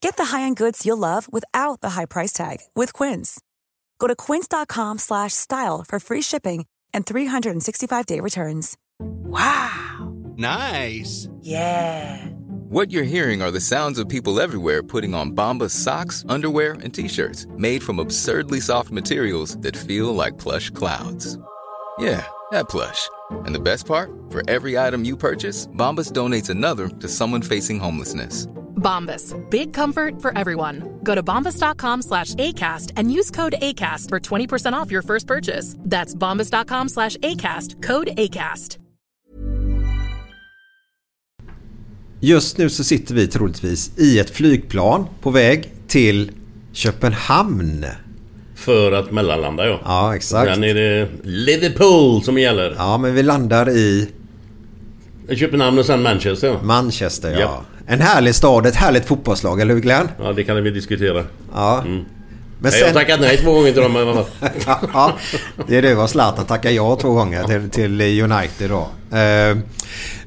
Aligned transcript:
Get 0.00 0.16
the 0.16 0.24
high-end 0.26 0.56
goods 0.56 0.84
you'll 0.86 0.96
love 0.96 1.30
without 1.32 1.80
the 1.80 1.90
high 1.90 2.06
price 2.06 2.32
tag 2.32 2.58
with 2.74 2.92
Quince. 2.92 3.40
Go 3.98 4.06
to 4.06 4.16
quince.com 4.16 4.98
slash 4.98 5.32
style 5.34 5.84
for 5.86 6.00
free 6.00 6.22
shipping 6.22 6.66
and 6.92 7.06
365-day 7.06 8.18
returns. 8.20 8.76
Wow. 8.98 10.14
Nice. 10.36 11.28
Yeah. 11.42 12.26
What 12.70 12.90
you're 12.90 13.02
hearing 13.02 13.42
are 13.42 13.50
the 13.50 13.60
sounds 13.60 13.98
of 13.98 14.08
people 14.08 14.40
everywhere 14.40 14.82
putting 14.82 15.12
on 15.12 15.32
Bombas 15.32 15.70
socks, 15.70 16.24
underwear, 16.28 16.74
and 16.82 16.94
t-shirts 16.94 17.46
made 17.56 17.82
from 17.82 17.98
absurdly 17.98 18.60
soft 18.60 18.90
materials 18.90 19.56
that 19.58 19.76
feel 19.76 20.14
like 20.14 20.38
plush 20.38 20.70
clouds. 20.70 21.38
Yeah, 21.98 22.24
that 22.52 22.68
plush. 22.68 23.08
And 23.44 23.54
the 23.54 23.60
best 23.60 23.86
part? 23.86 24.10
For 24.30 24.48
every 24.48 24.78
item 24.78 25.04
you 25.04 25.16
purchase, 25.16 25.66
Bombas 25.68 26.12
donates 26.12 26.48
another 26.48 26.88
to 26.88 27.08
someone 27.08 27.42
facing 27.42 27.78
homelessness. 27.78 28.46
Bombas. 28.80 29.34
Big 29.50 29.72
comfort 29.72 30.20
for 30.22 30.36
everyone. 30.38 30.82
Go 31.02 31.14
to 31.14 31.22
bombas.com 31.22 32.02
slash 32.02 32.34
ACAST 32.34 32.92
and 32.96 33.12
use 33.18 33.30
code 33.30 33.54
ACAST 33.62 34.08
for 34.08 34.20
20% 34.20 34.72
off 34.72 34.90
your 34.90 35.02
first 35.02 35.26
purchase. 35.26 35.76
That's 35.90 36.14
bombas.com 36.14 36.88
slash 36.88 37.16
ACAST. 37.16 37.82
Code 37.82 38.10
ACAST. 38.16 38.78
Just 42.22 42.58
nu 42.58 42.70
så 42.70 42.84
sitter 42.84 43.14
vi 43.14 43.26
troligtvis 43.26 43.98
i 43.98 44.18
ett 44.18 44.30
flygplan 44.30 45.06
på 45.20 45.30
väg 45.30 45.72
till 45.88 46.30
Köpenhamn. 46.72 47.84
För 48.54 48.92
att 48.92 49.10
mellanlanda 49.12 49.66
ja. 49.66 49.80
Ja, 49.84 50.16
exakt. 50.16 50.54
Sen 50.54 50.64
är 50.64 50.74
det 50.74 51.08
Liverpool 51.22 52.22
som 52.22 52.38
gäller. 52.38 52.74
Ja, 52.78 52.98
men 52.98 53.14
vi 53.14 53.22
landar 53.22 53.70
i 53.70 54.08
Köpenhamn 55.30 55.78
och 55.78 55.86
sen 55.86 56.02
Manchester. 56.02 56.58
Manchester, 56.62 57.30
ja. 57.32 57.38
Ja. 57.40 57.64
En 57.90 58.00
härlig 58.00 58.34
stad, 58.34 58.66
ett 58.66 58.74
härligt 58.76 59.04
fotbollslag, 59.04 59.60
eller 59.60 59.74
hur 59.74 59.80
Glenn? 59.80 60.08
Ja, 60.22 60.32
det 60.32 60.44
kan 60.44 60.62
vi 60.64 60.70
diskutera. 60.70 61.24
Ja. 61.54 61.82
Men 61.84 62.04
Nej, 62.72 62.80
Jag 62.80 62.86
har 62.86 62.94
tackat 62.94 63.20
nej 63.20 63.36
två 63.36 63.52
gånger 63.52 63.72
till 63.72 63.82
dem. 63.82 63.92
men 63.92 64.06
vad- 64.06 64.24
ja, 64.94 65.12
det 65.68 65.76
är 65.76 65.82
det 65.82 65.94
vad 65.94 66.10
Zlatan 66.10 66.44
tackar 66.46 66.70
ja 66.70 66.96
två 67.00 67.12
gånger 67.12 67.44
till, 67.44 67.70
till 67.70 68.22
United 68.22 68.70
då. 68.70 68.88
Eh, 69.18 69.56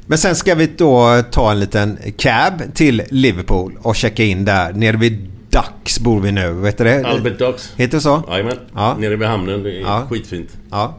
Men 0.05 0.17
sen 0.17 0.35
ska 0.35 0.55
vi 0.55 0.67
då 0.77 1.21
ta 1.31 1.51
en 1.51 1.59
liten 1.59 1.97
cab 2.17 2.61
till 2.73 3.03
Liverpool 3.09 3.77
och 3.81 3.95
checka 3.95 4.23
in 4.23 4.45
där. 4.45 4.73
Nere 4.73 4.97
vid 4.97 5.31
Ducks 5.53 5.99
bor 5.99 6.19
vi 6.19 6.31
nu, 6.31 6.51
vet 6.53 6.77
du 6.77 6.83
det? 6.83 7.05
Albert 7.05 7.39
Docks. 7.39 7.73
Heter 7.77 7.97
det 7.97 8.01
så? 8.01 8.23
Jajamän. 8.29 8.57
Ja. 8.75 8.95
Nere 8.99 9.15
vid 9.15 9.27
hamnen. 9.27 9.63
Det 9.63 9.71
är 9.77 9.81
Ja. 9.81 10.07
skitfint. 10.09 10.49
Ja. 10.71 10.95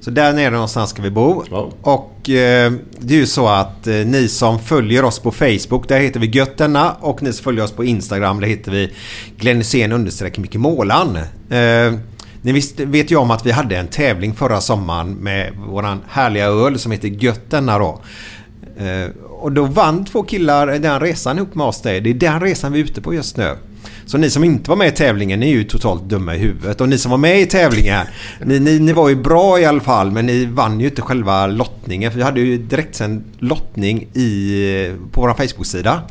Så 0.00 0.10
där 0.10 0.32
nere 0.32 0.50
någonstans 0.50 0.90
ska 0.90 1.02
vi 1.02 1.10
bo. 1.10 1.44
Ja. 1.50 1.70
Och 1.82 2.30
eh, 2.30 2.72
det 2.98 3.14
är 3.14 3.18
ju 3.18 3.26
så 3.26 3.48
att 3.48 3.86
eh, 3.86 3.94
ni 3.94 4.28
som 4.28 4.58
följer 4.58 5.04
oss 5.04 5.18
på 5.18 5.30
Facebook, 5.30 5.88
där 5.88 6.00
heter 6.00 6.20
vi 6.20 6.26
Götterna. 6.26 6.92
Och 7.00 7.22
ni 7.22 7.32
som 7.32 7.44
följer 7.44 7.64
oss 7.64 7.72
på 7.72 7.84
Instagram, 7.84 8.40
där 8.40 8.48
heter 8.48 8.70
vi 8.72 8.92
Glenn 9.36 9.56
Hysén 9.56 9.92
understreck 9.92 10.38
Micke 10.38 10.54
Målan. 10.56 11.16
Eh, 11.50 11.92
ni 12.42 12.52
visst, 12.52 12.80
vet 12.80 13.10
ju 13.10 13.16
om 13.16 13.30
att 13.30 13.46
vi 13.46 13.50
hade 13.50 13.76
en 13.76 13.86
tävling 13.88 14.34
förra 14.34 14.60
sommaren 14.60 15.12
med 15.14 15.52
våran 15.68 16.00
härliga 16.08 16.46
öl 16.46 16.78
som 16.78 16.92
heter 16.92 17.08
Götterna 17.08 17.78
då. 17.78 18.00
Eh, 18.76 19.10
och 19.40 19.52
då 19.52 19.64
vann 19.64 20.04
två 20.04 20.22
killar 20.22 20.66
den 20.66 21.00
resan 21.00 21.36
ihop 21.38 21.54
med 21.54 21.66
oss. 21.66 21.80
där. 21.82 22.00
Det 22.00 22.10
är 22.10 22.14
den 22.14 22.40
resan 22.40 22.72
vi 22.72 22.80
är 22.80 22.84
ute 22.84 23.00
på 23.00 23.14
just 23.14 23.36
nu. 23.36 23.56
Så 24.06 24.18
ni 24.18 24.30
som 24.30 24.44
inte 24.44 24.70
var 24.70 24.76
med 24.76 24.88
i 24.88 24.90
tävlingen, 24.90 25.40
ni 25.40 25.46
är 25.46 25.52
ju 25.52 25.64
totalt 25.64 26.02
dumma 26.02 26.34
i 26.34 26.38
huvudet. 26.38 26.80
Och 26.80 26.88
ni 26.88 26.98
som 26.98 27.10
var 27.10 27.18
med 27.18 27.40
i 27.40 27.46
tävlingen, 27.46 28.06
ni, 28.44 28.60
ni, 28.60 28.78
ni 28.78 28.92
var 28.92 29.08
ju 29.08 29.14
bra 29.16 29.60
i 29.60 29.64
alla 29.64 29.80
fall. 29.80 30.10
Men 30.10 30.26
ni 30.26 30.46
vann 30.46 30.80
ju 30.80 30.86
inte 30.86 31.02
själva 31.02 31.46
lottningen. 31.46 32.10
För 32.10 32.18
vi 32.18 32.24
hade 32.24 32.40
ju 32.40 32.58
direkt 32.58 33.00
en 33.00 33.24
lottning 33.38 34.02
i, 34.02 34.92
på 35.12 35.20
vår 35.20 35.34
Facebook-sida. 35.34 36.02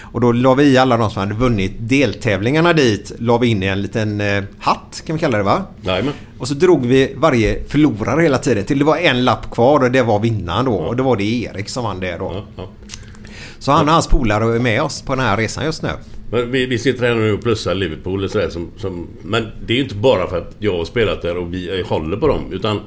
Och 0.00 0.20
då 0.20 0.32
la 0.32 0.54
vi 0.54 0.64
i 0.64 0.78
alla 0.78 0.96
de 0.96 1.10
som 1.10 1.20
hade 1.20 1.34
vunnit 1.34 1.72
deltävlingarna 1.78 2.72
dit. 2.72 3.12
La 3.18 3.38
vi 3.38 3.48
in 3.48 3.62
i 3.62 3.66
en 3.66 3.82
liten 3.82 4.20
eh, 4.20 4.44
hatt, 4.58 5.02
kan 5.06 5.16
vi 5.16 5.20
kalla 5.20 5.38
det 5.38 5.44
va? 5.44 5.62
Jajamän. 5.82 6.12
Och 6.38 6.48
så 6.48 6.54
drog 6.54 6.86
vi 6.86 7.14
varje 7.16 7.64
förlorare 7.68 8.22
hela 8.22 8.38
tiden 8.38 8.64
till 8.64 8.78
det 8.78 8.84
var 8.84 8.96
en 8.96 9.24
lapp 9.24 9.50
kvar 9.50 9.80
och 9.80 9.90
det 9.90 10.02
var 10.02 10.20
vinnaren 10.20 10.64
då. 10.64 10.74
Och 10.74 10.96
det 10.96 11.02
var 11.02 11.16
det 11.16 11.24
Erik 11.24 11.68
som 11.68 11.84
vann 11.84 12.00
det 12.00 12.16
då. 12.18 12.32
Ja, 12.34 12.44
ja. 12.56 12.68
Så 13.58 13.72
han 13.72 13.88
och 13.88 13.94
hans 13.94 14.06
polare 14.06 14.56
är 14.56 14.58
med 14.58 14.82
oss 14.82 15.02
på 15.02 15.14
den 15.14 15.24
här 15.24 15.36
resan 15.36 15.64
just 15.64 15.82
nu. 15.82 15.88
Men 16.34 16.50
vi, 16.50 16.66
vi 16.66 16.78
sitter 16.78 17.06
här 17.08 17.14
nu 17.14 17.32
och 17.32 17.42
plussar 17.42 17.74
Liverpool 17.74 18.24
och 18.24 18.30
sådär 18.30 18.48
som, 18.48 18.70
som... 18.76 19.06
Men 19.22 19.46
det 19.66 19.72
är 19.72 19.76
ju 19.76 19.82
inte 19.82 19.94
bara 19.94 20.26
för 20.30 20.38
att 20.38 20.56
jag 20.58 20.76
har 20.76 20.84
spelat 20.84 21.22
där 21.22 21.36
och 21.36 21.54
vi 21.54 21.80
eh, 21.80 21.86
håller 21.86 22.16
på 22.16 22.28
dem. 22.28 22.52
Utan 22.52 22.80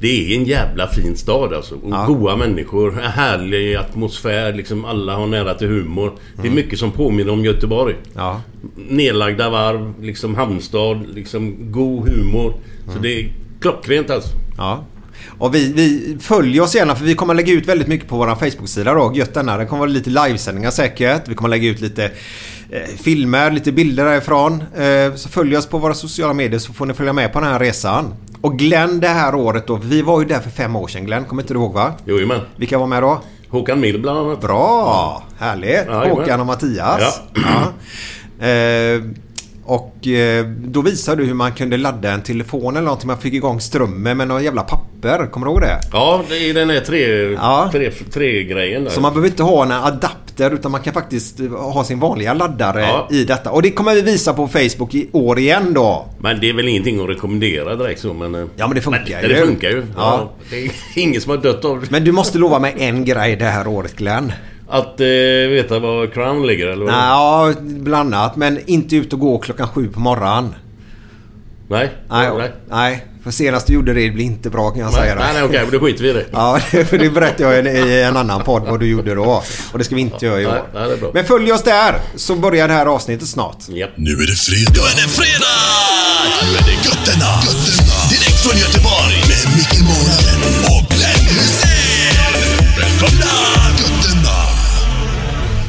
det 0.00 0.32
är 0.32 0.36
en 0.38 0.44
jävla 0.44 0.88
fin 0.88 1.16
stad 1.16 1.54
alltså. 1.54 1.74
Och 1.74 1.90
Ja. 1.90 2.04
goa 2.06 2.36
människor. 2.36 2.90
Härlig 2.92 3.74
atmosfär. 3.76 4.52
Liksom 4.52 4.84
alla 4.84 5.16
har 5.16 5.26
nära 5.26 5.54
till 5.54 5.68
humor. 5.68 6.12
Det 6.42 6.48
är 6.48 6.52
mycket 6.52 6.78
som 6.78 6.90
påminner 6.92 7.32
om 7.32 7.44
Göteborg. 7.44 7.94
Ja. 8.14 8.40
Nedlagda 8.88 9.50
varv, 9.50 10.02
liksom 10.02 10.34
hamnstad, 10.34 11.06
liksom 11.14 11.72
god 11.72 12.08
humor. 12.08 12.54
Så 12.92 12.98
det 12.98 13.20
är 13.20 13.32
klockrent 13.60 14.10
alltså. 14.10 14.30
Ja. 14.56 14.84
Och 15.38 15.54
vi, 15.54 15.72
vi 15.72 16.16
följer 16.20 16.62
oss 16.62 16.74
gärna 16.74 16.94
för 16.94 17.04
vi 17.04 17.14
kommer 17.14 17.34
lägga 17.34 17.52
ut 17.52 17.68
väldigt 17.68 17.88
mycket 17.88 18.08
på 18.08 18.16
vår 18.16 18.34
Facebook-sida 18.50 18.94
då. 18.94 19.12
Gött 19.14 19.34
denna. 19.34 19.56
Det 19.56 19.66
kommer 19.66 19.80
vara 19.80 19.90
lite 19.90 20.10
livesändningar 20.10 20.70
säkert. 20.70 21.28
Vi 21.28 21.34
kommer 21.34 21.48
lägga 21.48 21.68
ut 21.68 21.80
lite 21.80 22.10
filmer, 22.96 23.50
lite 23.50 23.72
bilder 23.72 24.04
därifrån. 24.04 24.64
Eh, 24.76 25.14
så 25.14 25.28
följ 25.28 25.56
oss 25.56 25.66
på 25.66 25.78
våra 25.78 25.94
sociala 25.94 26.32
medier 26.32 26.58
så 26.58 26.72
får 26.72 26.86
ni 26.86 26.94
följa 26.94 27.12
med 27.12 27.32
på 27.32 27.40
den 27.40 27.48
här 27.48 27.58
resan. 27.58 28.14
Och 28.40 28.58
Glenn 28.58 29.00
det 29.00 29.08
här 29.08 29.34
året 29.34 29.66
då. 29.66 29.76
Vi 29.76 30.02
var 30.02 30.20
ju 30.20 30.26
där 30.26 30.40
för 30.40 30.50
fem 30.50 30.76
år 30.76 30.88
sedan 30.88 31.04
Glenn. 31.04 31.24
Kommer 31.24 31.42
inte 31.42 31.54
du 31.54 31.60
ihåg 31.60 31.72
va? 31.74 31.92
Jojomän. 32.04 32.40
Vilka 32.56 32.78
var 32.78 32.86
med 32.86 33.02
då? 33.02 33.20
Håkan 33.48 33.80
Mild 33.80 34.02
bland 34.02 34.18
annat. 34.18 34.40
Bra! 34.40 35.22
Härligt! 35.38 35.70
jajamän. 35.70 36.10
Håkan 36.10 36.40
och 36.40 36.46
Mattias. 36.46 37.20
Ja. 37.34 37.72
Eh, 38.46 39.02
och 39.66 40.06
eh, 40.06 40.44
då 40.46 40.80
visade 40.80 41.22
du 41.22 41.26
hur 41.28 41.34
man 41.34 41.52
kunde 41.52 41.76
ladda 41.76 42.10
en 42.10 42.22
telefon 42.22 42.76
eller 42.76 42.84
någonting. 42.84 43.06
Man 43.06 43.18
fick 43.18 43.34
igång 43.34 43.60
strömmen 43.60 44.16
med 44.16 44.28
några 44.28 44.42
jävla 44.42 44.62
papper. 44.62 45.26
Kommer 45.30 45.46
du 45.46 45.52
ihåg 45.52 45.60
det? 45.60 45.80
Ja, 45.92 46.22
det 46.28 46.50
är 46.50 46.54
den 46.54 46.70
här 46.70 46.80
tre, 46.80 47.32
Ja. 47.32 47.68
tre, 47.72 47.90
tre 47.90 48.44
grejen 48.44 48.84
där. 48.84 48.90
Så 48.90 49.00
man 49.00 49.12
behöver 49.12 49.28
inte 49.28 49.42
ha 49.42 49.62
en 49.64 49.72
adapter 49.72 50.50
utan 50.54 50.70
man 50.72 50.80
kan 50.82 50.94
faktiskt 50.94 51.40
ha 51.50 51.84
sin 51.84 52.00
vanliga 52.00 52.34
laddare 52.34 52.80
Ja. 52.80 53.08
i 53.10 53.24
detta. 53.24 53.50
Och 53.50 53.62
det 53.62 53.70
kommer 53.70 53.94
vi 53.94 54.02
visa 54.02 54.32
på 54.34 54.48
Facebook 54.48 54.94
i 54.94 55.08
år 55.12 55.38
igen 55.38 55.74
då. 55.74 56.06
Men 56.18 56.40
det 56.40 56.48
är 56.48 56.52
väl 56.52 56.68
ingenting 56.68 57.00
att 57.02 57.08
rekommendera 57.08 57.74
direkt 57.76 58.00
så 58.00 58.12
men... 58.14 58.34
eh, 58.34 58.44
Ja 58.56 58.66
men 58.66 58.74
det 58.74 58.82
funkar 58.82 59.18
men, 59.22 59.30
ju. 59.30 59.34
Det 59.36 59.46
funkar 59.46 59.68
ju. 59.68 59.76
Ja. 59.76 59.84
Ja. 59.96 60.32
Det 60.50 60.64
är 60.64 60.70
ingen 60.96 61.20
som 61.20 61.30
har 61.30 61.38
dött 61.38 61.64
av 61.64 61.80
det. 61.80 61.90
Men 61.90 62.04
du 62.04 62.12
måste 62.12 62.38
lova 62.38 62.58
mig 62.58 62.74
en 62.78 63.04
grej 63.04 63.36
det 63.36 63.44
här 63.44 63.66
året 63.68 63.96
Glenn. 63.96 64.32
Att 64.68 65.00
eh, 65.00 65.06
veta 65.50 65.78
var 65.78 66.06
Crown 66.06 66.46
ligger 66.46 66.66
eller? 66.66 66.84
vad? 66.84 66.94
Ja, 66.94 67.52
bland 67.60 68.14
annat. 68.14 68.36
Men 68.36 68.58
inte 68.66 68.96
ut 68.96 69.12
och 69.12 69.20
gå 69.20 69.38
klockan 69.38 69.68
sju 69.68 69.88
på 69.88 70.00
morgonen. 70.00 70.54
Nej? 71.68 71.92
Nej, 72.10 72.30
nej. 72.38 72.52
nej. 72.70 73.06
För 73.24 73.30
senast 73.30 73.66
du 73.66 73.72
gjorde 73.72 73.94
det, 73.94 74.00
det 74.00 74.10
blir 74.10 74.24
inte 74.24 74.50
bra 74.50 74.70
kan 74.70 74.80
jag 74.80 74.92
Nej, 74.92 75.00
säga 75.00 75.14
nej, 75.14 75.26
nej 75.34 75.42
okej, 75.42 75.66
då 75.72 75.80
skiter 75.80 76.02
vi 76.04 76.10
i 76.10 76.12
det. 76.12 76.24
Ja, 76.32 76.58
för 76.88 76.98
det 76.98 77.10
berättade 77.10 77.42
jag 77.56 77.66
i 77.66 77.68
en- 77.80 77.88
i 77.88 78.02
en 78.02 78.16
annan 78.16 78.42
podd 78.42 78.62
vad 78.62 78.80
du 78.80 78.86
gjorde 78.86 79.14
då. 79.14 79.42
Och 79.72 79.78
det 79.78 79.84
ska 79.84 79.94
vi 79.94 80.00
inte 80.00 80.26
göra 80.26 80.40
i 80.40 80.44
Nej, 80.44 80.52
år. 80.52 80.62
nej, 80.74 80.88
det 80.88 80.94
är 80.94 80.98
bra. 80.98 81.10
Men 81.14 81.24
följ 81.24 81.52
oss 81.52 81.62
där 81.62 81.94
så 82.16 82.34
börjar 82.36 82.68
det 82.68 82.74
här 82.74 82.86
avsnittet 82.86 83.28
snart. 83.28 83.68
Japp. 83.68 83.90
Nu 83.96 84.10
är 84.10 84.26
det 84.26 84.36
fredag. 84.36 84.72
Nu 84.96 85.02
är 85.02 85.06
det 85.06 85.08
fredag! 85.08 85.56
Nu 86.42 86.56
är 86.58 86.62
det 86.62 86.72
Götterna. 86.88 87.32
Götterna. 87.46 87.96
Direkt 88.10 88.40
från 88.44 88.58
Göteborg. 88.58 89.16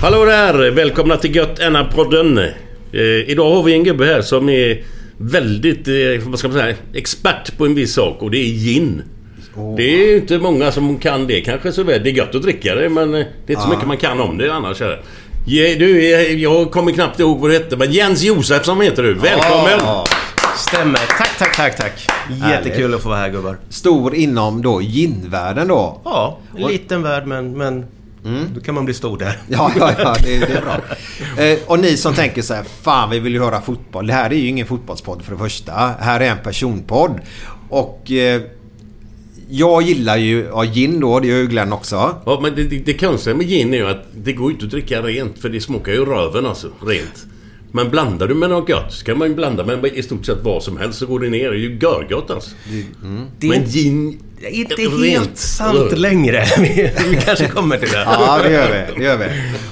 Hallå 0.02 0.26
där! 0.26 0.72
Välkomna 0.72 1.18
till 1.18 1.36
Gött 1.36 1.60
Enna-podden. 1.60 2.38
Eh, 2.92 3.02
idag 3.30 3.56
har 3.56 3.64
vi 3.64 3.74
en 3.74 3.84
gubbe 3.84 4.06
här 4.06 4.22
som 4.22 4.50
är 4.50 4.84
väldigt, 5.18 5.88
eh, 5.88 5.94
vad 6.30 6.40
ska 6.40 6.48
man 6.48 6.58
säga, 6.58 6.76
expert 6.94 7.58
på 7.58 7.66
en 7.66 7.76
viss 7.76 7.94
sak 7.94 8.22
och 8.22 8.32
det 8.32 8.38
är 8.38 8.46
gin. 8.50 9.02
Det 9.78 9.84
är 9.84 10.08
ju 10.08 10.18
inte 10.18 10.38
många 10.38 10.72
som 10.72 10.98
kan 10.98 11.28
det 11.28 11.42
kanske 11.42 11.72
så 11.72 11.84
väl. 11.84 12.04
Det 12.04 12.10
är 12.10 12.14
gött 12.14 12.36
att 12.36 12.42
dricka 12.42 12.76
det 12.76 12.90
men 12.90 13.14
eh, 13.16 13.26
det 13.46 13.54
är 13.54 13.56
inte 13.56 13.62
så 13.62 13.70
mycket 13.70 13.88
man 13.88 13.98
kan 13.98 14.20
om 14.20 14.38
det 14.38 14.54
annars. 14.54 14.82
Är 14.82 14.88
det. 14.88 15.00
Ja, 15.46 15.76
Du, 15.80 16.14
eh, 16.14 16.34
jag 16.42 16.72
kommer 16.72 16.92
knappt 16.92 17.20
ihåg 17.20 17.40
vad 17.40 17.50
du 17.50 17.54
hette 17.54 17.78
men 17.78 17.92
Jens 17.92 18.24
Josefsson 18.24 18.82
heter 18.82 19.04
du. 19.04 19.14
Välkommen! 19.14 19.80
Ja. 19.80 20.06
Stämmer. 20.58 21.00
Tack, 21.18 21.38
tack, 21.40 21.56
tack, 21.58 21.78
tack. 21.78 22.08
Jättekul 22.52 22.94
att 22.94 23.02
få 23.04 23.10
vara 23.10 23.20
här 23.20 23.30
gubbar. 23.30 23.58
Stor 23.70 24.16
inom 24.16 24.62
då 24.62 24.82
ginvärlden 24.82 25.68
då. 25.68 26.02
Ja, 26.06 26.38
en 26.58 26.68
liten 26.68 27.02
värld 27.04 27.28
men, 27.28 27.58
men 27.58 27.86
då 28.56 28.62
kan 28.62 28.76
man 28.76 28.86
bli 28.86 28.94
stor 28.94 29.18
där. 29.18 29.38
Ja, 29.48 29.72
ja, 29.80 29.94
ja 29.98 30.16
det, 30.24 30.40
det 30.40 30.54
är 30.54 30.62
bra. 30.62 30.82
Eh, 31.44 31.60
och 31.66 31.80
ni 31.80 31.98
som 31.98 32.14
tänker 32.14 32.42
så 32.42 32.54
här, 32.54 32.64
fan 32.82 33.10
vi 33.10 33.20
vill 33.20 33.34
ju 33.34 33.40
höra 33.40 33.62
fotboll. 33.62 34.08
Det 34.08 34.14
här 34.14 34.30
är 34.30 34.36
ju 34.36 34.48
ingen 34.48 34.68
fotbollspodd 34.68 35.22
för 35.22 35.32
det 35.32 35.38
första. 35.38 35.74
Här 36.00 36.20
är 36.20 36.30
en 36.30 36.44
personpodd. 36.44 37.20
Och 37.70 38.12
eh, 38.12 38.42
jag 39.50 39.82
gillar 39.82 40.18
ju 40.18 40.48
ja, 40.52 40.64
gin 40.64 41.00
då, 41.00 41.20
det 41.20 41.28
gör 41.28 41.38
ju 41.38 41.48
Glenn 41.48 41.74
också. 41.74 42.16
Ja, 42.26 42.40
men 42.42 42.56
det, 42.56 42.64
det, 42.64 42.78
det 42.78 42.94
konstiga 42.94 43.36
med 43.36 43.48
gin 43.48 43.74
är 43.74 43.78
ju 43.78 43.88
att 43.88 44.06
det 44.16 44.34
går 44.34 44.48
ju 44.50 44.54
inte 44.54 44.66
att 44.66 44.72
dricka 44.72 45.02
rent 45.02 45.40
för 45.40 45.50
det 45.50 45.62
smakar 45.62 45.92
ju 45.92 46.06
röven 46.06 46.46
alltså, 46.46 46.68
rent. 46.86 47.28
Men 47.72 47.90
blandar 47.90 48.28
du 48.28 48.34
med 48.36 48.50
något 48.50 48.70
gött 48.70 48.94
så 48.94 49.06
kan 49.06 49.18
man 49.18 49.28
ju 49.28 49.36
blanda 49.36 49.66
med 49.66 49.86
i 49.86 50.04
stort 50.04 50.26
sett 50.26 50.38
vad 50.44 50.64
som 50.64 50.78
helst 50.78 51.00
så 51.00 51.06
går 51.06 51.20
det 51.20 51.30
ner. 51.30 51.50
Det 51.50 51.56
är 51.56 51.60
ju 51.60 51.78
görgött 51.82 52.30
alltså. 52.32 52.52
Det 53.40 53.48
är 53.48 53.50
Men 53.50 53.66
gin... 53.66 54.20
Det 54.40 54.46
är 54.48 54.52
inte 54.52 54.76
rent 54.76 55.02
helt 55.04 55.38
sant 55.38 55.98
längre. 55.98 56.46
Vi, 56.58 56.92
vi 57.10 57.22
kanske 57.26 57.48
kommer 57.48 57.78
till 57.78 57.90
det. 57.90 58.04
Ja, 58.06 58.40
det 58.44 58.52
gör 58.52 58.68
vi. 58.72 59.00
Det 59.00 59.04
gör 59.06 59.18
vi. 59.18 59.26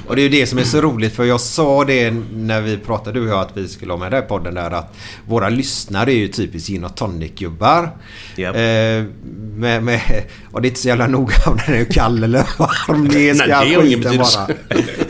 Och 0.07 0.15
det 0.15 0.21
är 0.21 0.23
ju 0.23 0.29
det 0.29 0.47
som 0.47 0.59
är 0.59 0.63
så 0.63 0.81
roligt 0.81 1.15
för 1.15 1.23
jag 1.25 1.41
sa 1.41 1.85
det 1.85 2.13
när 2.33 2.61
vi 2.61 2.77
pratade 2.77 3.19
du 3.19 3.25
och 3.25 3.31
jag 3.31 3.39
att 3.41 3.57
vi 3.57 3.67
skulle 3.67 3.93
ha 3.93 3.97
med 3.97 4.11
den 4.11 4.21
här 4.21 4.27
podden 4.29 4.53
där 4.53 4.71
att 4.71 4.95
våra 5.27 5.49
lyssnare 5.49 6.11
är 6.13 6.17
ju 6.17 6.27
typiskt 6.27 6.69
gin 6.69 6.83
och 6.83 6.95
tonic-gubbar. 6.95 7.89
Japp. 8.35 8.55
Eh, 8.55 8.61
med, 9.55 9.83
med, 9.83 10.01
och 10.51 10.61
det 10.61 10.67
är 10.67 10.69
inte 10.69 10.81
så 10.81 10.87
jävla 10.87 11.07
noga 11.07 11.33
om 11.45 11.57
den 11.65 11.75
är 11.75 11.85
kall 11.85 12.23
eller 12.23 12.45
varm. 12.57 13.07
Det 13.07 13.17
Nej, 13.17 13.35
ska 13.35 13.45
det 13.47 13.53
har 13.53 13.65
ingen 13.65 13.81
skiten 13.81 14.01
betydelse. 14.01 14.39
vara. 14.39 14.81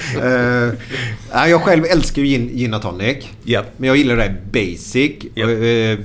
Nej, 1.34 1.50
jag 1.50 1.62
själv 1.62 1.86
älskar 1.86 2.22
ju 2.22 2.28
gin, 2.28 2.57
gin 2.57 2.74
och 2.74 2.81
tonic. 2.81 3.18
Japp. 3.44 3.66
Men 3.78 3.88
jag 3.88 3.98
gillar 3.98 4.16
det 4.16 4.36
basic. 4.52 5.12
Japp. 5.36 5.48
Och, 5.48 5.66
eh, 5.66 6.00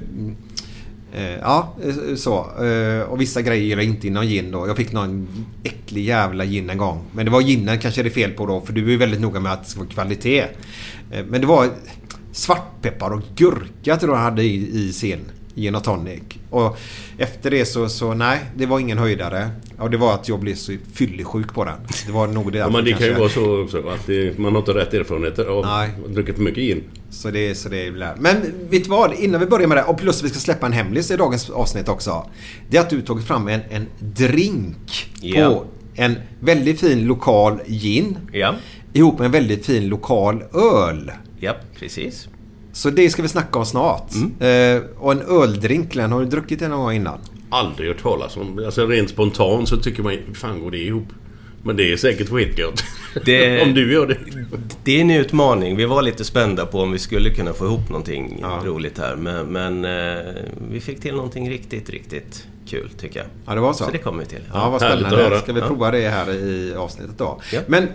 Eh, 1.12 1.38
ja, 1.40 1.74
eh, 1.84 2.14
så. 2.14 2.46
Och 3.08 3.20
vissa 3.20 3.42
grejer 3.42 3.64
gillar 3.64 3.82
jag 3.82 3.90
inte 3.90 4.06
inom 4.06 4.24
gin 4.24 4.50
då. 4.50 4.68
Jag 4.68 4.76
fick 4.76 4.92
någon 4.92 5.28
äcklig 5.64 6.04
jävla 6.04 6.44
gin 6.44 6.70
en 6.70 6.78
gång. 6.78 7.04
Men 7.12 7.24
det 7.24 7.30
var 7.30 7.40
ginen 7.40 7.78
kanske 7.78 8.02
det 8.02 8.08
är 8.08 8.10
fel 8.10 8.30
på 8.30 8.46
då. 8.46 8.60
För 8.60 8.72
du 8.72 8.94
är 8.94 8.96
väldigt 8.96 9.20
noga 9.20 9.40
med 9.40 9.52
att 9.52 9.64
det 9.64 9.70
ska 9.70 9.80
vara 9.80 9.90
kvalitet. 9.90 10.44
Men 11.28 11.40
det 11.40 11.46
var 11.46 11.68
svartpeppar 12.32 13.10
och 13.10 13.22
gurka 13.36 13.96
tror 13.96 14.14
jag 14.14 14.22
hade 14.22 14.42
i, 14.42 14.84
i 14.86 14.92
sin 14.92 15.20
gin 15.60 15.74
och 15.74 15.84
tonic. 15.84 16.22
Och 16.50 16.78
efter 17.18 17.50
det 17.50 17.64
så, 17.64 17.88
så 17.88 18.14
nej, 18.14 18.38
det 18.56 18.66
var 18.66 18.78
ingen 18.80 18.98
höjdare. 18.98 19.50
Och 19.78 19.90
det 19.90 19.96
var 19.96 20.14
att 20.14 20.28
jag 20.28 20.40
blev 20.40 20.54
så 20.54 20.76
fyllersjuk 20.94 21.54
på 21.54 21.64
den. 21.64 21.74
Det 22.06 22.12
var 22.12 22.26
nog 22.26 22.52
det 22.52 22.58
Ja, 22.58 22.70
men 22.70 22.84
det 22.84 22.90
kan 22.92 23.00
ju 23.00 23.14
kanske. 23.14 23.40
vara 23.40 23.46
så 23.46 23.62
också 23.64 23.88
att 23.88 24.06
det, 24.06 24.38
man 24.38 24.52
har 24.52 24.58
inte 24.60 24.72
rätt 24.74 24.94
erfarenheter 24.94 25.44
av 25.44 25.64
att 25.64 26.14
dricka 26.14 26.34
för 26.34 26.42
mycket 26.42 26.62
gin. 26.64 26.82
Så 27.10 27.30
det, 27.30 27.54
så 27.54 27.68
det 27.68 27.86
är 27.86 28.14
Men 28.20 28.36
vet 28.70 28.84
du 28.84 28.90
vad? 28.90 29.12
Innan 29.14 29.40
vi 29.40 29.46
börjar 29.46 29.68
med 29.68 29.76
det, 29.76 29.82
och 29.84 29.98
plus 29.98 30.22
vi 30.24 30.28
ska 30.28 30.38
släppa 30.38 30.66
en 30.66 30.72
hemlis 30.72 31.10
i 31.10 31.16
dagens 31.16 31.50
avsnitt 31.50 31.88
också. 31.88 32.26
Det 32.70 32.76
är 32.76 32.80
att 32.80 32.90
du 32.90 33.02
tagit 33.02 33.26
fram 33.26 33.48
en, 33.48 33.60
en 33.70 33.86
drink 33.98 35.10
Ja. 35.20 35.48
på 35.48 35.64
en 35.94 36.14
väldigt 36.40 36.80
fin 36.80 37.04
lokal 37.04 37.58
gin. 37.66 38.18
Ja, 38.32 38.54
Ihop 38.92 39.18
med 39.18 39.26
en 39.26 39.32
väldigt 39.32 39.66
fin 39.66 39.88
lokal 39.88 40.42
öl. 40.54 41.10
ja 41.40 41.54
precis. 41.78 42.28
Så 42.80 42.90
det 42.90 43.10
ska 43.10 43.22
vi 43.22 43.28
snacka 43.28 43.58
om 43.58 43.66
snart. 43.66 44.12
Eh, 44.40 44.82
och 44.98 45.12
en 45.12 45.22
öldrink, 45.22 45.92
Glenn, 45.92 46.12
har 46.12 46.20
du 46.20 46.26
druckit 46.26 46.58
det 46.58 46.68
någon 46.68 46.80
gång 46.80 46.92
innan? 46.92 47.18
Aldrig 47.50 47.88
hört 47.88 48.02
talas 48.02 48.36
om. 48.36 48.62
Alltså 48.66 48.86
rent 48.86 49.10
spontant 49.10 49.68
så 49.68 49.76
tycker 49.76 50.02
man 50.02 50.16
fan 50.34 50.60
går 50.62 50.70
det 50.70 50.78
ihop? 50.78 51.06
Men 51.62 51.76
det 51.76 51.92
är 51.92 51.96
säkert 51.96 52.28
skitgött. 52.28 52.84
Det- 53.24 53.62
om 53.66 53.74
du 53.74 53.92
gör 53.92 54.06
det. 54.06 54.16
Det 54.84 54.96
är 54.96 55.00
en 55.00 55.10
utmaning. 55.10 55.76
Vi 55.76 55.84
var 55.84 56.02
lite 56.02 56.24
spända 56.24 56.66
på 56.66 56.80
om 56.80 56.92
vi 56.92 56.98
skulle 56.98 57.30
kunna 57.30 57.52
få 57.52 57.64
ihop 57.66 57.88
någonting 57.88 58.38
Ja. 58.42 58.60
roligt 58.64 58.98
här. 58.98 59.16
Men, 59.16 59.46
men 59.46 59.84
eh, 59.84 60.32
vi 60.70 60.80
fick 60.80 61.00
till 61.00 61.14
någonting 61.14 61.50
riktigt, 61.50 61.90
riktigt 61.90 62.46
kul 62.68 62.90
tycker 62.98 63.18
jag. 63.20 63.28
Ja, 63.46 63.54
det 63.54 63.60
var 63.60 63.72
så. 63.72 63.84
Så 63.84 63.90
det 63.90 63.98
kommer 63.98 64.18
vi 64.18 64.26
till. 64.28 64.42
Ja, 64.52 64.70
vad 64.70 64.82
Härligt 64.82 65.04
att 65.06 65.10
spännande. 65.12 65.30
höra. 65.34 65.42
Ska 65.42 65.52
vi 65.52 65.60
Ja. 65.60 65.66
prova 65.66 65.90
det 65.90 66.08
här 66.08 66.30
i 66.34 66.74
avsnittet 66.74 67.18
då? 67.18 67.40
Ja. 67.52 67.60
Men 67.66 67.86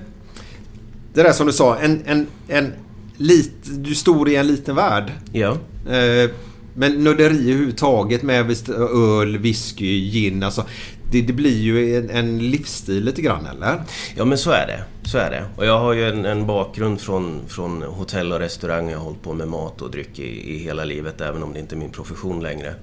det 1.13 1.23
där 1.23 1.31
som 1.31 1.47
du 1.47 1.53
sa, 1.53 1.77
en, 1.77 2.01
en, 2.05 2.27
en 2.47 2.73
lit, 3.17 3.53
du 3.63 3.95
står 3.95 4.29
i 4.29 4.35
en 4.35 4.47
liten 4.47 4.75
värld. 4.75 5.12
Ja. 5.31 5.51
Eh, 5.89 6.29
Men 6.77 7.03
nörderi 7.03 7.51
överhuvudtaget 7.51 8.23
med 8.23 8.45
visst, 8.45 8.69
öl, 8.69 9.38
whisky, 9.38 10.09
gin. 10.12 10.44
Alltså, 10.44 10.65
det, 11.12 11.21
det 11.21 11.33
blir 11.33 11.57
ju 11.62 11.97
en, 11.97 12.09
en 12.09 12.50
livsstil 12.50 13.03
lite 13.03 13.21
grann 13.21 13.45
eller? 13.45 13.81
Ja 14.15 14.25
men 14.25 14.38
så 14.38 14.51
är 14.51 14.67
det. 14.67 15.09
Så 15.09 15.17
är 15.17 15.31
det. 15.31 15.45
Och 15.56 15.65
jag 15.65 15.79
har 15.79 15.94
ju 15.94 16.09
en, 16.09 16.25
en 16.25 16.47
bakgrund 16.47 17.01
från, 17.01 17.41
från 17.47 17.81
hotell 17.81 18.31
och 18.33 18.39
restaurang. 18.39 18.89
Jag 18.89 18.97
har 18.97 19.06
hållit 19.06 19.21
på 19.23 19.33
med 19.33 19.47
mat 19.47 19.81
och 19.81 19.91
dryck 19.91 20.19
i, 20.19 20.53
i 20.56 20.57
hela 20.57 20.83
livet 20.85 21.21
även 21.21 21.44
om 21.44 21.53
det 21.53 21.59
inte 21.59 21.75
är 21.75 21.77
min 21.77 21.91
profession 21.91 22.44
längre. 22.44 22.75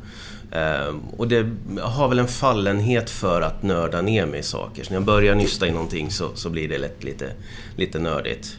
Ehm, 0.52 1.00
och 1.16 1.28
det 1.28 1.46
har 1.80 2.08
väl 2.08 2.18
en 2.18 2.28
fallenhet 2.28 3.10
för 3.10 3.40
att 3.40 3.62
nörda 3.62 4.02
ner 4.02 4.26
mig 4.26 4.40
i 4.40 4.42
saker. 4.42 4.84
Så 4.84 4.90
när 4.90 4.96
jag 4.96 5.04
börjar 5.04 5.34
nysta 5.34 5.66
i 5.66 5.70
någonting 5.70 6.10
så, 6.10 6.30
så 6.34 6.50
blir 6.50 6.68
det 6.68 6.78
lätt 6.78 7.04
lite, 7.04 7.32
lite 7.76 7.98
nördigt. 7.98 8.56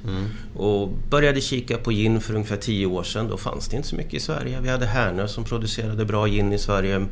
Och 0.56 0.90
började 1.10 1.42
kika 1.42 1.78
på 1.78 1.92
gin 1.92 2.22
för 2.22 2.34
ungefär 2.34 2.58
tio 2.58 2.86
år 2.86 3.04
sedan. 3.04 3.28
Då 3.28 3.38
fanns 3.38 3.68
det 3.68 3.76
inte 3.76 3.88
så 3.88 3.96
mycket 3.96 4.14
i 4.14 4.20
Sverige. 4.20 4.60
Vi 4.62 4.70
hade 4.70 4.86
Härnö 4.86 5.28
som 5.28 5.44
producerade 5.44 6.06
bra 6.06 6.28
gin 6.28 6.54
i 6.54 6.60
Sverige. 6.60 7.06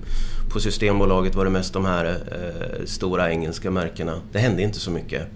På 0.54 0.60
Systembolaget 0.60 1.36
var 1.36 1.46
det 1.46 1.52
mest 1.52 1.74
de 1.74 1.86
här 1.86 2.06
eh, 2.06 2.86
stora 2.86 3.32
engelska 3.32 3.72
märkena. 3.72 4.22
Det 4.32 4.40
hände 4.40 4.62
inte 4.62 4.80
så 4.80 4.92
mycket. 4.92 5.28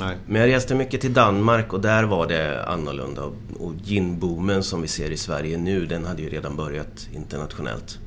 Nej. 0.00 0.16
Men 0.26 0.40
jag 0.40 0.48
reste 0.50 0.74
mycket 0.74 1.00
till 1.00 1.12
Danmark 1.12 1.72
och 1.72 1.80
där 1.80 2.04
var 2.04 2.26
det 2.26 2.64
annorlunda. 2.64 3.22
Och 3.58 3.72
ginboomen 3.84 4.62
som 4.62 4.82
vi 4.82 4.88
ser 4.88 5.10
i 5.10 5.16
Sverige 5.16 5.58
nu, 5.58 5.86
den 5.86 6.04
hade 6.04 6.22
ju 6.22 6.28
redan 6.28 6.56
börjat 6.56 7.08
internationellt. 7.12 7.98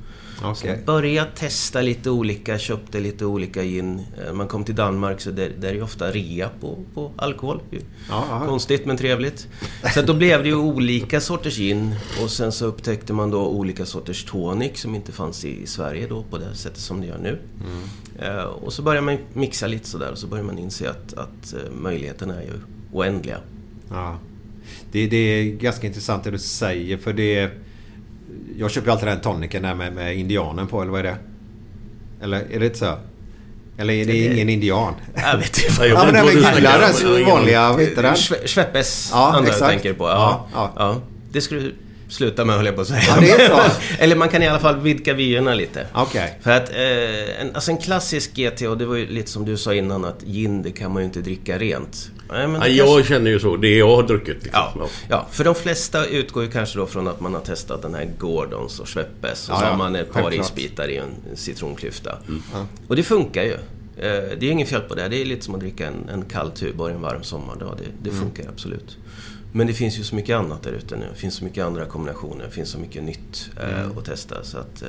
Okej. 0.44 0.80
Började 0.86 1.31
testa 1.36 1.81
lite 1.81 2.09
olika, 2.09 2.59
köpte 2.59 3.00
lite 3.00 3.25
olika 3.25 3.63
gin. 3.63 4.01
Eh, 4.27 4.33
Man 4.33 4.47
kom 4.47 4.63
till 4.63 4.75
Danmark 4.75 5.21
så 5.21 5.31
där, 5.31 5.51
där 5.59 5.74
är 5.74 5.81
ofta 5.83 6.12
rea 6.12 6.50
på, 6.62 6.77
på 6.94 7.12
alkohol. 7.15 7.62
Ja. 8.09 8.44
Konstigt 8.47 8.86
men 8.86 8.97
trevligt. 8.97 9.47
Så 9.94 10.01
då 10.01 10.13
blev 10.13 10.44
det 10.44 10.50
ju 10.50 10.56
olika 10.56 11.21
sorters 11.21 11.57
gin 11.57 11.95
och 12.24 12.30
sen 12.31 12.51
så 12.51 12.65
upptäckte 12.65 13.13
man 13.13 13.31
då 13.31 13.47
olika 13.47 13.86
sorters 13.86 14.25
tonic 14.25 14.80
som 14.81 14.95
inte 14.95 15.12
fanns 15.12 15.45
i 15.45 15.68
Sverige 15.68 16.07
då 16.07 16.24
på 16.24 16.38
det 16.38 16.56
sättet 16.56 16.80
som 16.80 17.01
det 17.01 17.07
gör 17.07 17.18
nu. 17.18 17.39
Eh, 18.19 18.44
Och 18.44 18.74
så 18.74 18.81
börjar 18.81 19.01
man 19.01 19.18
mixa 19.33 19.68
lite 19.68 19.88
sådär 19.88 20.12
och 20.12 20.18
så 20.18 20.27
börjar 20.27 20.44
man 20.45 20.59
inse 20.59 20.89
att, 20.89 21.13
att 21.13 21.53
eh, 21.53 21.71
möjligheterna 21.71 22.36
är 22.41 22.46
ju 22.46 22.53
oändliga. 22.91 23.38
Ja. 23.89 24.19
Det, 24.91 25.08
det 25.08 25.17
är 25.17 25.43
ganska 25.46 25.88
intressant 25.88 26.24
det 26.24 26.31
du 26.31 26.39
säger 26.39 26.98
för 26.98 27.13
det... 27.13 27.51
Jag 28.58 28.72
köper 28.72 28.88
ju 28.88 28.91
alltid 28.91 29.08
den 29.08 29.19
tonicen 29.22 29.62
där 29.63 29.75
med, 29.75 29.93
med 29.93 30.17
indianen 30.17 30.67
på 30.67 30.81
eller 30.81 30.91
vad 30.91 31.00
är 31.00 31.03
det? 31.03 31.17
Eller 32.22 32.38
är 32.51 32.60
det 32.60 32.65
inte 32.65 32.77
så? 32.79 32.93
Eller 33.77 33.93
är 33.93 34.05
det, 34.05 34.12
Det- 34.12 34.34
ingen 34.34 34.50
indian? 34.50 34.93
Jag 35.15 35.38
vet 35.38 35.58
inte. 35.63 35.74
Ja, 35.79 35.86
jag 35.86 35.98
Ja 36.00 36.05
men 36.05 36.13
den 36.13 36.25
vad 36.25 36.34
om, 36.36 37.15
den 37.15 37.25
vanliga, 37.25 37.72
vad 37.72 37.81
heter 37.81 38.03
den? 38.03 38.15
Schwe- 38.15 38.48
Schweppes 38.48 39.10
Ja, 39.13 39.43
exakt. 39.48 39.72
tänker 39.72 39.93
på. 39.93 40.03
Ja, 40.08 40.48
Ja, 40.53 40.74
ja. 40.75 40.96
Det 41.31 41.41
skulle 41.41 41.72
sluta 42.10 42.46
med 42.46 42.56
höll 42.56 42.66
jag 42.66 42.75
på 42.75 42.82
att 42.82 42.88
säga. 42.88 43.01
Ja, 43.08 43.18
det 43.22 43.32
är 43.32 43.48
så. 43.50 43.62
Eller 44.04 44.16
man 44.16 44.30
kan 44.30 44.44
i 44.44 44.48
alla 44.48 44.60
fall 44.60 44.80
vidga 44.80 45.13
vyerna 45.13 45.54
lite. 45.54 45.88
Okej. 45.94 46.38
För 46.42 46.51
att 46.51 46.70
eh, 46.70 47.42
en, 47.42 47.56
alltså 47.56 47.72
en 47.72 47.78
klassisk 47.78 48.32
GT, 48.36 48.62
och 48.62 48.78
det 48.78 48.86
var 48.86 48.96
ju 48.96 49.08
lite 49.08 49.32
som 49.32 49.46
du 49.46 49.58
sa 49.58 49.74
innan 49.74 50.06
att 50.06 50.22
gin 50.24 50.62
det 50.62 50.72
kan 50.72 50.92
man 50.94 51.01
ju 51.01 51.06
inte 51.06 51.22
dricka 51.22 51.58
rent. 51.58 52.12
Nej, 52.32 52.48
men 52.48 52.54
kanske- 52.62 52.72
jag 52.72 53.06
känner 53.06 53.32
ju 53.32 53.39
så. 53.39 53.56
Det 53.58 53.78
jag 53.78 53.96
har 53.96 54.04
druckit. 54.04 54.44
Liksom. 54.44 54.62
Ja, 54.75 54.88
ja, 55.10 55.28
för 55.32 55.44
de 55.44 55.56
flesta 55.56 56.06
utgår 56.06 56.44
ju 56.44 56.51
kanske 56.51 56.78
då 56.80 56.86
från 56.88 57.08
att 57.08 57.20
man 57.20 57.34
har 57.34 57.42
testat 57.42 57.82
den 57.82 57.94
här 57.96 58.10
Gordons 58.18 58.80
och 58.80 58.89
Schweppes 58.89 59.50
och 59.50 59.56
Ja, 59.56 59.60
så 59.60 59.66
ja, 59.66 59.70
har 59.70 59.78
man 59.78 59.96
ett 59.96 60.13
par 60.13 60.34
isbitar 60.34 60.88
i 60.88 60.98
en 60.98 61.10
citronklyfta. 61.36 62.18
Och 62.88 62.96
det 62.96 63.04
funkar 63.04 63.44
ju. 63.44 63.54
Eh, 63.54 64.24
Det 64.39 64.48
är 64.48 64.51
inget 64.51 64.70
fel 64.70 64.82
på 64.82 64.96
det. 64.96 65.08
Det 65.08 65.22
är 65.22 65.25
lite 65.25 65.46
som 65.46 65.54
att 65.56 65.60
dricka 65.60 65.88
en, 65.88 66.10
en 66.13 66.25
kall 66.25 66.51
tuborg 66.51 66.94
en 66.94 67.01
varm 67.01 67.24
sommardag. 67.24 67.78
Det, 67.78 68.10
det 68.10 68.16
funkar 68.16 68.44
absolut. 68.50 68.98
Men 69.51 69.68
det 69.68 69.74
finns 69.74 70.00
ju 70.00 70.03
så 70.03 70.15
mycket 70.15 70.36
annat 70.38 70.63
där 70.63 70.72
ute 70.72 70.96
nu. 70.96 71.06
Det 71.13 71.20
finns 71.20 71.34
så 71.36 71.44
mycket 71.44 71.65
andra 71.65 71.86
kombinationer. 71.86 72.46
Det 72.46 72.51
finns 72.51 72.70
så 72.70 72.79
mycket 72.79 73.03
nytt 73.03 73.50
eh, 73.62 73.98
att 73.98 74.06
testa. 74.06 74.44
Så 74.44 74.58
att, 74.58 74.82
eh, 74.82 74.88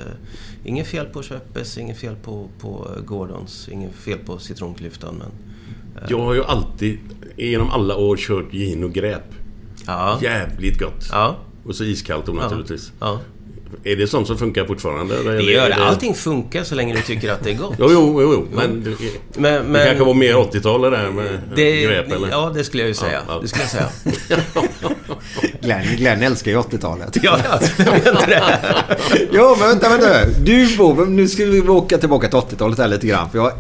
inget 0.64 0.86
fel 0.86 1.06
på 1.06 1.22
Schweppes, 1.22 1.78
inget 1.78 1.98
fel 1.98 2.16
på, 2.22 2.48
på 2.60 2.90
eh, 2.96 3.02
Gordons, 3.02 3.68
inget 3.68 3.94
fel 3.94 4.18
på 4.18 4.38
citronklyftan. 4.38 5.14
Men, 5.14 5.28
Jag 6.08 6.18
har 6.20 6.34
ju 6.34 6.44
alltid 6.44 6.98
genom 7.36 7.70
alla 7.70 7.96
år 7.96 8.16
kört 8.16 8.52
gin 8.52 8.84
och 8.84 8.92
gräp. 8.92 9.22
ja, 9.86 10.18
Jävligt 10.22 10.78
gott. 10.78 11.08
ja, 11.12 11.36
Och 11.64 11.74
så 11.76 11.84
iskallt 11.84 12.26
då 12.26 12.32
naturligtvis. 12.32 12.92
ja. 13.00 13.20
Är 13.84 13.96
det 13.96 14.06
sånt 14.06 14.26
som 14.26 14.38
funkar 14.38 14.64
fortfarande? 14.64 15.18
eller 15.18 15.32
Det 15.32 15.38
är 15.38 15.42
gör 15.42 15.68
det. 15.68 15.74
Allting 15.74 16.14
funkar 16.14 16.64
så 16.64 16.74
länge 16.74 16.94
du 16.94 17.02
tycker 17.02 17.32
att 17.32 17.44
det 17.44 17.50
är 17.50 17.54
gott. 17.54 17.74
Jo, 17.78 17.88
jo, 17.90 18.22
jo, 18.22 18.32
jo. 18.32 18.46
men 18.56 18.84
det, 18.84 19.40
Men, 19.40 19.72
det 19.72 19.84
kanske 19.84 20.04
var 20.04 20.14
mer 20.14 20.34
80-tal 20.34 20.82
det 20.82 20.90
där 20.90 21.10
med 21.10 21.40
det, 21.56 21.82
gräp 21.82 22.12
eller? 22.12 22.28
Ja, 22.28 22.52
det 22.54 22.64
skulle 22.64 22.82
jag 22.82 22.88
ju 22.88 22.94
säga. 22.94 23.12
Ja, 23.12 23.34
ja. 23.34 23.40
Det 23.42 23.48
skulle 23.48 23.64
jag 23.64 23.70
säga. 23.70 23.88
Glenn, 25.62 25.96
Glenn 25.96 26.22
älskar 26.22 26.50
ju 26.50 26.58
80-talet. 26.58 27.16
Ja, 27.22 27.38
jag 27.78 27.86
menar 28.04 28.26
det. 28.26 28.42
Jo, 29.32 29.56
men 29.58 29.68
vänta, 29.68 29.88
vänta. 29.88 30.26
Du 30.44 30.76
bor... 30.76 31.06
Nu 31.06 31.28
ska 31.28 31.44
vi 31.44 31.60
åka 31.60 31.98
tillbaka 31.98 32.28
till 32.28 32.38
80-talet 32.38 32.78
här 32.78 32.88
lite 32.88 33.06
grann. 33.06 33.30
För 33.30 33.38
jag 33.38 33.52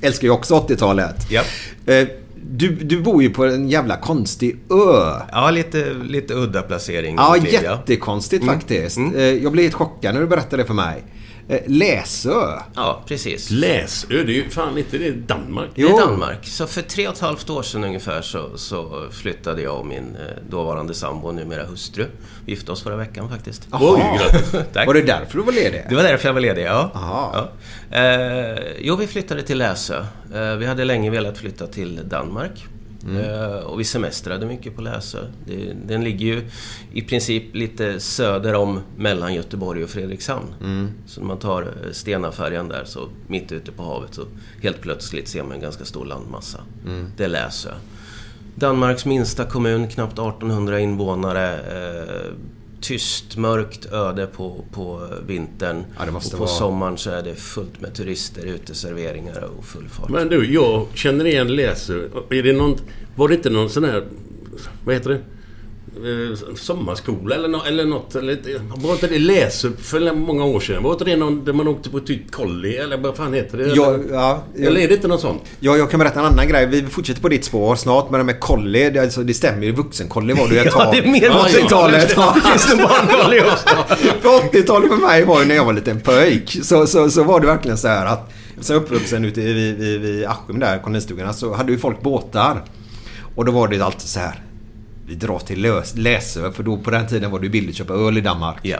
älskar 0.00 0.24
ju 0.24 0.30
också 0.30 0.54
80-talet. 0.54 1.16
Ja. 1.30 1.42
Eh, 1.86 2.08
Du, 2.50 2.68
du 2.74 3.00
bor 3.02 3.22
ju 3.22 3.30
på 3.30 3.44
en 3.44 3.68
jävla 3.68 3.96
konstig 3.96 4.56
ö. 4.70 5.20
Ja, 5.32 5.50
lite, 5.50 5.94
lite 6.08 6.34
udda 6.34 6.62
placering. 6.62 7.14
Ja, 7.18 7.36
jättekonstigt 7.62 8.44
faktiskt. 8.44 8.98
Eh, 8.98 9.22
Jag 9.22 9.52
blev 9.52 9.62
helt 9.62 9.74
chockad 9.74 10.14
när 10.14 10.20
du 10.20 10.26
berättade 10.26 10.62
det 10.62 10.66
för 10.66 10.74
mig. 10.74 11.04
Eh, 11.48 11.60
Läsö. 11.66 12.58
Ja, 12.74 13.02
precis. 13.06 13.50
Läsö, 13.50 14.06
det 14.08 14.14
är 14.20 14.26
ju 14.26 14.50
fan 14.50 14.78
inte 14.78 14.98
det 14.98 15.10
Danmark. 15.10 15.70
Det 15.74 15.82
är 15.82 16.00
Danmark. 16.00 16.46
Så 16.46 16.66
för 16.66 16.82
tre 16.82 17.08
och 17.08 17.14
ett 17.14 17.20
halvt 17.20 17.50
år 17.50 17.62
sedan 17.62 17.84
ungefär 17.84 18.22
så, 18.22 18.58
så 18.58 19.08
flyttade 19.10 19.62
jag 19.62 19.78
och 19.78 19.86
min 19.86 20.16
eh, 20.16 20.50
dåvarande 20.50 20.94
sambo, 20.94 21.32
numera 21.32 21.64
hustru. 21.64 22.06
Vi 22.44 22.52
gifte 22.52 22.72
oss 22.72 22.82
förra 22.82 22.96
veckan 22.96 23.28
faktiskt. 23.28 23.68
Oj. 23.72 24.20
Tack. 24.72 24.86
Var 24.86 24.94
det 24.94 25.02
därför 25.02 25.38
du 25.38 25.44
var 25.44 25.52
ledig? 25.52 25.86
Det 25.88 25.94
var 25.94 26.02
därför 26.02 26.28
jag 26.28 26.34
var 26.34 26.40
ledig, 26.40 26.64
ja. 26.64 26.90
Aha. 26.94 27.50
ja. 27.90 27.98
Eh, 27.98 28.58
jo, 28.78 28.96
vi 28.96 29.06
flyttade 29.06 29.42
till 29.42 29.58
Läsö. 29.58 30.04
Eh, 30.34 30.56
vi 30.56 30.66
hade 30.66 30.84
länge 30.84 31.10
velat 31.10 31.38
flytta 31.38 31.66
till 31.66 32.08
Danmark. 32.08 32.66
Eh, 33.08 33.56
och 33.56 33.80
vi 33.80 33.84
semestrade 33.84 34.46
mycket 34.46 34.76
på 34.76 34.82
Läsö. 34.82 35.18
Den 35.84 36.04
ligger 36.04 36.26
ju 36.26 36.42
i 36.92 37.02
princip 37.02 37.54
lite 37.54 38.00
söder 38.00 38.54
om 38.54 38.80
mellan 38.96 39.34
Göteborg 39.34 39.84
och 39.84 39.90
Fredrikshamn. 39.90 40.54
Så 41.06 41.20
när 41.20 41.28
man 41.28 41.38
tar 41.38 41.62
eh, 41.62 41.92
Stenafärjan 41.92 42.68
där, 42.68 42.84
så 42.84 43.08
mitt 43.26 43.52
ute 43.52 43.72
på 43.72 43.82
havet, 43.82 44.14
så 44.14 44.26
helt 44.62 44.80
plötsligt 44.80 45.28
ser 45.28 45.42
man 45.42 45.52
en 45.52 45.60
ganska 45.60 45.84
stor 45.84 46.04
landmassa. 46.04 46.60
Det 47.16 47.24
är 47.24 47.28
Läsö. 47.28 47.70
Danmarks 48.54 49.06
minsta 49.06 49.44
kommun, 49.44 49.88
knappt 49.88 50.12
1800 50.12 50.80
invånare. 50.80 51.60
Tyst, 52.84 53.36
mörkt 53.36 53.92
öde 53.92 54.26
på, 54.26 54.64
på 54.72 55.08
vintern. 55.26 55.84
Ja, 55.98 56.16
och 56.16 56.30
på 56.30 56.36
vara- 56.36 56.48
sommaren 56.48 56.98
så 56.98 57.10
är 57.10 57.22
det 57.22 57.34
fullt 57.34 57.80
med 57.80 57.94
turister, 57.94 58.46
uteserveringar 58.46 59.50
och 59.58 59.64
full 59.64 59.88
fart. 59.88 60.08
Men 60.10 60.28
du, 60.28 60.52
jag 60.52 60.86
känner 60.94 61.24
igen 61.24 61.56
Läsö. 61.56 62.08
Är 62.30 62.42
det 62.42 62.52
någon... 62.52 62.76
Var 63.16 63.28
det 63.28 63.34
inte 63.34 63.50
någon 63.50 63.70
sån 63.70 63.84
här... 63.84 64.04
Vad 64.84 64.94
heter 64.94 65.10
det? 65.10 65.20
Eh, 65.96 66.54
sommarskola 66.56 67.34
eller, 67.34 67.48
nå 67.48 67.62
eller 67.68 67.84
något. 67.84 68.14
Eller, 68.14 68.38
var 68.76 68.92
inte 68.92 69.06
det 69.06 69.18
Läsö 69.18 69.68
för 69.82 70.14
många 70.14 70.44
år 70.44 70.60
sedan? 70.60 70.82
Var 70.82 70.92
inte 70.92 71.04
det 71.04 71.16
någon 71.16 71.44
där 71.44 71.52
man 71.52 71.68
åkte 71.68 71.90
på 71.90 72.00
typ 72.00 72.30
kolli? 72.30 72.76
Eller 72.76 72.96
vad 72.96 73.16
fan 73.16 73.34
heter 73.34 73.58
det? 73.58 73.64
Ja, 73.74 73.94
eller, 73.94 74.14
ja, 74.14 74.42
eller 74.58 74.80
är 74.80 74.88
det 74.88 74.94
inte 74.94 75.08
något 75.08 75.20
sånt? 75.20 75.42
Ja, 75.60 75.76
jag 75.76 75.90
kan 75.90 75.98
berätta 76.00 76.20
en 76.20 76.26
annan 76.26 76.48
grej. 76.48 76.66
Vi 76.66 76.82
fortsätter 76.82 77.20
på 77.22 77.28
ditt 77.28 77.44
spår 77.44 77.76
snart. 77.76 78.10
Men 78.10 78.18
det 78.20 78.24
med 78.24 78.40
collie, 78.40 78.90
det, 78.90 78.98
alltså, 79.00 79.22
det 79.22 79.34
stämmer 79.34 79.62
ju. 79.66 79.72
Vuxencollie 79.72 80.34
var 80.34 80.48
det 80.48 80.54
ju 80.54 80.60
ett 80.60 80.66
Ja, 80.66 80.84
tag. 80.84 80.94
det 80.94 80.98
är 80.98 81.08
mer 81.08 81.30
på 81.30 81.38
vuxen- 81.38 81.62
80-talet. 81.62 82.12
Ja. 82.16 82.36
Finns 82.44 82.66
det 82.70 82.76
barnkolli 82.76 83.40
också? 83.40 83.68
För 84.20 84.28
80-talet 84.28 84.88
för 84.88 84.96
mig 85.06 85.24
var 85.24 85.40
ju 85.40 85.46
när 85.46 85.54
jag 85.54 85.64
var 85.64 85.70
en 85.70 85.76
liten 85.76 86.00
pöjk. 86.00 86.58
Så, 86.62 86.86
så, 86.86 87.10
så 87.10 87.22
var 87.24 87.40
det 87.40 87.46
verkligen 87.46 87.78
så 87.78 87.88
här 87.88 88.06
att... 88.06 88.30
Sen 88.60 88.76
uppvuxen 88.76 89.24
ute 89.24 89.40
vid, 89.40 89.76
vid, 89.78 90.00
vid 90.00 90.24
Askim 90.26 90.58
där, 90.60 90.78
kolonistugorna, 90.78 91.32
så 91.32 91.54
hade 91.54 91.72
ju 91.72 91.78
folk 91.78 92.02
båtar. 92.02 92.62
Och 93.34 93.44
då 93.44 93.52
var 93.52 93.68
det 93.68 93.80
alltid 93.80 94.08
så 94.08 94.20
här. 94.20 94.40
Vi 95.06 95.14
drar 95.14 95.38
till 95.38 95.82
Läsö, 95.94 96.52
för 96.52 96.62
då 96.62 96.76
på 96.76 96.90
den 96.90 97.06
tiden 97.06 97.30
var 97.30 97.38
det 97.40 97.48
billigt 97.48 97.70
att 97.70 97.76
köpa 97.76 97.94
öl 97.94 98.18
i 98.18 98.20
Danmark. 98.20 98.56
Ja. 98.62 98.78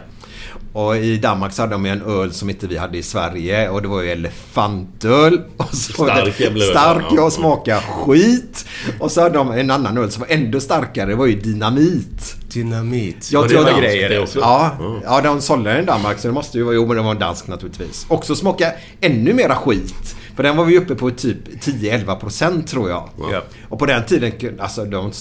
Och 0.73 0.97
i 0.97 1.17
Danmark 1.17 1.53
så 1.53 1.63
hade 1.63 1.75
de 1.75 1.87
en 1.87 2.03
öl 2.03 2.33
som 2.33 2.51
inte 2.51 2.67
vi 2.67 2.77
hade 2.77 2.99
i 2.99 3.03
Sverige 3.03 3.69
och 3.69 3.83
det 3.83 3.89
var 3.89 4.03
ju 4.03 4.11
elefantöl. 4.11 5.41
Och 5.57 5.75
så 5.75 6.05
var 6.05 6.15
det 6.15 6.21
Stark 6.21 6.41
jävla 6.41 6.65
Stark, 6.65 7.05
ja. 7.11 7.17
ja, 7.17 7.31
smaka 7.31 7.81
skit. 7.81 8.67
Och 9.01 9.11
så 9.11 9.21
hade 9.21 9.35
de 9.35 9.51
en 9.51 9.71
annan 9.71 9.99
öl 9.99 10.11
som 10.11 10.21
var 10.21 10.29
ännu 10.29 10.61
starkare. 10.61 11.07
Det 11.07 11.15
var 11.15 11.27
ju 11.27 11.41
dynamit. 11.41 12.37
Dynamit. 12.53 13.29
Jag 13.33 13.49
tror 13.49 13.65
det- 13.65 13.81
grejer 13.81 14.09
det 14.09 14.19
också. 14.19 14.39
också. 14.39 14.51
Ja, 14.51 15.01
ja 15.05 15.21
de 15.21 15.41
sålde 15.41 15.73
den 15.73 15.83
i 15.83 15.87
Danmark 15.87 16.19
så 16.19 16.29
det 16.29 16.35
måste 16.35 16.59
ju 16.59 16.65
vara... 16.65 16.75
Jo 16.75 16.87
men 16.87 16.97
det 16.97 17.03
var 17.03 17.11
en 17.11 17.19
dansk 17.19 17.47
naturligtvis. 17.47 18.07
Också 18.09 18.37
smaka 18.37 18.73
ännu 19.01 19.33
mera 19.35 19.57
skit. 19.57 20.17
För 20.37 20.43
den 20.43 20.57
var 20.57 20.65
vi 20.65 20.79
uppe 20.79 20.95
på 20.95 21.11
typ 21.11 21.39
10-11% 21.65 22.67
tror 22.67 22.91
jag. 22.91 23.09
Ja. 23.33 23.43
Och 23.69 23.79
på 23.79 23.87
den 23.87 24.05
tiden, 24.05 24.33
alltså 24.61 24.85
de 24.85 25.13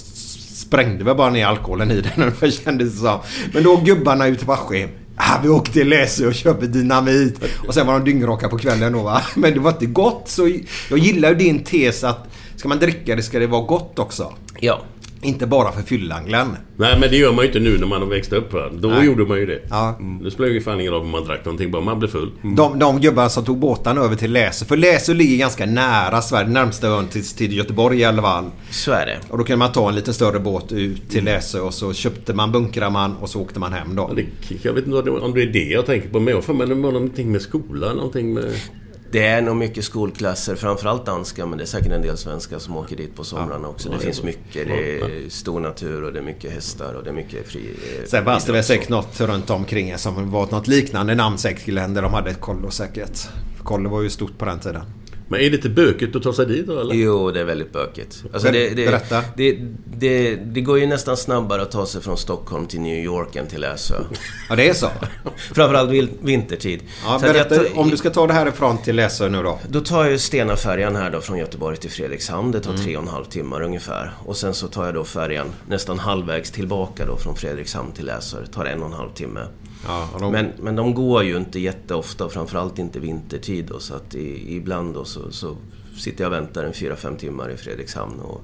sprängde 0.73 1.03
väl 1.03 1.15
bara 1.15 1.29
ner 1.29 1.45
alkoholen 1.45 1.91
i 1.91 2.01
den. 2.01 2.11
ungefär 2.17 2.51
kändes 2.51 2.99
som. 2.99 3.19
Men 3.53 3.63
då 3.63 3.77
gubbarna 3.77 4.27
ute 4.27 4.45
på 4.45 4.53
Askim. 4.53 4.89
Ah, 5.15 5.39
vi 5.43 5.49
åkte 5.49 5.71
till 5.71 5.89
Läsö 5.89 6.27
och 6.27 6.33
köpte 6.33 6.67
dynamit. 6.67 7.39
Och 7.67 7.73
sen 7.73 7.87
var 7.87 7.93
de 7.93 8.05
dyngraka 8.11 8.49
på 8.49 8.57
kvällen 8.57 8.93
då 8.93 9.03
va. 9.03 9.21
Men 9.35 9.53
det 9.53 9.59
var 9.59 9.71
inte 9.71 9.85
gott. 9.85 10.23
Så 10.25 10.49
jag 10.89 10.99
gillar 10.99 11.29
ju 11.29 11.35
din 11.35 11.63
tes 11.63 12.03
att 12.03 12.27
ska 12.55 12.67
man 12.67 12.79
dricka 12.79 13.15
det 13.15 13.23
ska 13.23 13.39
det 13.39 13.47
vara 13.47 13.61
gott 13.61 13.99
också. 13.99 14.33
Ja. 14.59 14.81
Inte 15.23 15.47
bara 15.47 15.71
för 15.71 15.81
fyllan 15.81 16.25
Glenn. 16.25 16.57
Nej, 16.77 16.99
men 16.99 17.09
det 17.09 17.17
gör 17.17 17.31
man 17.33 17.39
ju 17.41 17.47
inte 17.47 17.59
nu 17.59 17.77
när 17.77 17.87
man 17.87 18.01
har 18.01 18.07
växt 18.09 18.33
upp. 18.33 18.53
Va? 18.53 18.69
Då 18.73 18.87
Nej. 18.87 19.05
gjorde 19.05 19.25
man 19.25 19.37
ju 19.39 19.45
det. 19.45 19.59
Ja. 19.69 19.99
Nu 20.21 20.31
spelar 20.31 20.49
ju 20.49 20.61
fan 20.61 20.79
ingen 20.79 20.93
roll 20.93 21.01
om 21.01 21.09
man 21.09 21.23
drack 21.25 21.45
någonting, 21.45 21.71
bara 21.71 21.81
man 21.81 21.99
blev 21.99 22.09
full. 22.09 22.31
De, 22.57 22.79
de 22.79 23.01
gubbarna 23.01 23.29
som 23.29 23.45
tog 23.45 23.57
båtarna 23.57 24.01
över 24.01 24.15
till 24.15 24.31
Läsö. 24.31 24.65
För 24.65 24.77
Läsö 24.77 25.13
ligger 25.13 25.37
ganska 25.37 25.65
nära 25.65 26.21
Sverige. 26.21 26.47
Närmsta 26.49 26.87
ön 26.87 27.07
till, 27.07 27.25
till 27.27 27.57
Göteborg 27.57 27.99
i 27.99 28.03
alla 28.03 28.21
fall. 28.21 28.45
Så 28.71 28.91
är 28.91 29.05
det. 29.05 29.17
Och 29.29 29.37
då 29.37 29.43
kunde 29.43 29.57
man 29.57 29.71
ta 29.71 29.89
en 29.89 29.95
lite 29.95 30.13
större 30.13 30.39
båt 30.39 30.71
ut 30.71 31.09
till 31.09 31.23
Läsö 31.23 31.59
och 31.59 31.73
så 31.73 31.93
köpte 31.93 32.33
man, 32.33 32.51
bunkrade 32.51 32.91
man 32.91 33.15
och 33.17 33.29
så 33.29 33.41
åkte 33.41 33.59
man 33.59 33.73
hem 33.73 33.95
då. 33.95 34.05
Ja, 34.09 34.15
det, 34.15 34.55
jag 34.63 34.73
vet 34.73 34.85
inte 34.85 34.95
vad 34.95 35.05
det- 35.05 35.11
om 35.11 35.33
det 35.33 35.41
är 35.41 35.47
det 35.47 35.63
jag 35.69 35.85
tänker 35.85 36.09
på. 36.09 36.19
Men 36.19 36.27
jag 36.27 36.37
har 36.37 36.41
för 36.41 36.53
mig 36.53 36.67
det 36.67 36.75
var 36.75 36.91
någonting 36.91 37.31
med 37.31 37.41
skolan, 37.41 37.95
någonting 37.95 38.33
med... 38.33 38.45
Det 39.13 39.25
är 39.27 39.41
nog 39.41 39.55
mycket 39.55 39.85
skolklasser, 39.85 40.55
framförallt 40.55 41.05
danska, 41.05 41.45
men 41.45 41.57
det 41.57 41.63
är 41.63 41.65
säkert 41.65 41.91
en 41.91 42.01
del 42.01 42.17
svenskar 42.17 42.59
som 42.59 42.77
åker 42.77 42.95
dit 42.95 43.15
på 43.15 43.23
somrarna 43.23 43.67
också. 43.67 43.89
Det 43.89 43.99
finns 43.99 44.23
mycket. 44.23 44.67
Det 44.67 44.99
är 44.99 45.29
stor 45.29 45.59
natur 45.59 46.03
och 46.03 46.13
det 46.13 46.19
är 46.19 46.23
mycket 46.23 46.51
hästar 46.53 46.93
och 46.93 47.03
det 47.03 47.09
är 47.09 47.13
mycket 47.13 47.47
fri... 47.47 47.69
eh, 47.99 48.05
Sen 48.07 48.25
fanns 48.25 48.45
det 48.45 48.51
väl 48.51 48.63
säkert 48.63 48.89
något 48.89 49.21
runt 49.21 49.49
omkring 49.49 49.97
som 49.97 50.31
var 50.31 50.51
något 50.51 50.67
liknande 50.67 51.15
namn 51.15 51.37
säkert 51.37 51.67
länder 51.67 52.01
de 52.01 52.13
hade 52.13 52.33
kollo 52.33 52.71
säkert. 52.71 53.27
Kollo 53.63 53.89
var 53.89 54.01
ju 54.01 54.09
stort 54.09 54.37
på 54.37 54.45
den 54.45 54.59
tiden. 54.59 54.81
Men 55.33 55.41
är 55.41 55.49
det 55.49 55.55
inte 55.55 55.69
bökigt 55.69 56.15
att 56.15 56.23
ta 56.23 56.33
sig 56.33 56.45
dit 56.45 56.67
då 56.67 56.79
eller? 56.79 56.95
Jo, 56.95 57.31
det 57.31 57.39
är 57.39 57.43
väldigt 57.43 57.73
bökigt. 57.73 58.23
Alltså 58.33 58.51
det, 58.51 58.69
det, 58.69 58.85
berätta. 58.85 59.23
Det, 59.37 59.57
det, 59.97 60.35
det 60.35 60.61
går 60.61 60.79
ju 60.79 60.85
nästan 60.85 61.17
snabbare 61.17 61.61
att 61.61 61.71
ta 61.71 61.85
sig 61.85 62.01
från 62.01 62.17
Stockholm 62.17 62.65
till 62.65 62.81
New 62.81 63.03
York 63.03 63.35
än 63.35 63.47
till 63.47 63.61
Läsö. 63.61 63.95
Ja 64.49 64.55
det 64.55 64.69
är 64.69 64.73
så. 64.73 64.89
Framförallt 65.53 65.91
vintertid. 66.21 66.81
Ja, 67.05 67.19
Så 67.19 67.25
berätta 67.25 67.55
tar- 67.55 67.79
om 67.79 67.89
du 67.89 67.97
ska 67.97 68.09
ta 68.09 68.27
det 68.27 68.33
härifrån 68.33 68.77
till 68.77 68.95
Läsö 68.95 69.29
nu 69.29 69.43
då. 69.43 69.59
Då 69.69 69.81
tar 69.81 70.03
jag 70.03 70.11
ju 70.11 70.17
Stena-färjan 70.19 70.95
här 70.95 71.09
då 71.09 71.21
från 71.21 71.37
Göteborg 71.37 71.77
till 71.77 71.91
Fredrikshamn. 71.91 72.51
Det 72.51 72.59
tar 72.59 72.77
tre 72.77 72.97
och 72.97 73.03
en 73.03 73.09
halv 73.09 73.25
timmar 73.25 73.61
ungefär. 73.61 74.11
Och 74.25 74.37
sen 74.37 74.53
så 74.53 74.67
tar 74.67 74.85
jag 74.85 74.93
då 74.93 75.03
färjan 75.03 75.47
nästan 75.67 75.99
halvvägs 75.99 76.51
tillbaka 76.51 77.05
då 77.05 77.17
från 77.17 77.35
Fredrikshamn 77.35 77.91
till 77.91 78.05
Läsö. 78.05 78.37
Det 78.41 78.47
tar 78.47 78.65
en 78.65 78.81
och 78.81 78.87
en 78.87 78.93
halv 78.93 79.13
timme. 79.13 79.41
Ja, 79.87 80.09
de, 80.19 80.31
Men, 80.31 80.51
men 80.61 80.75
de 80.75 80.93
går 80.93 81.23
ju 81.23 81.37
inte 81.37 81.59
jätteofta 81.59 82.29
framförallt 82.29 82.79
inte 82.79 82.99
vintertid 82.99 83.65
då, 83.65 83.79
så 83.79 83.95
att 83.95 84.15
i, 84.15 84.55
ibland 84.55 84.93
då 84.93 85.05
så, 85.05 85.31
så 85.31 85.57
sitter 85.97 86.23
jag 86.23 86.31
och 86.33 86.37
väntar 86.37 86.63
en 86.63 86.73
fyra 86.73 86.95
fem 86.95 87.17
timmar 87.17 87.51
i 87.51 87.57
Fredrikshamn 87.57 88.19
och 88.19 88.41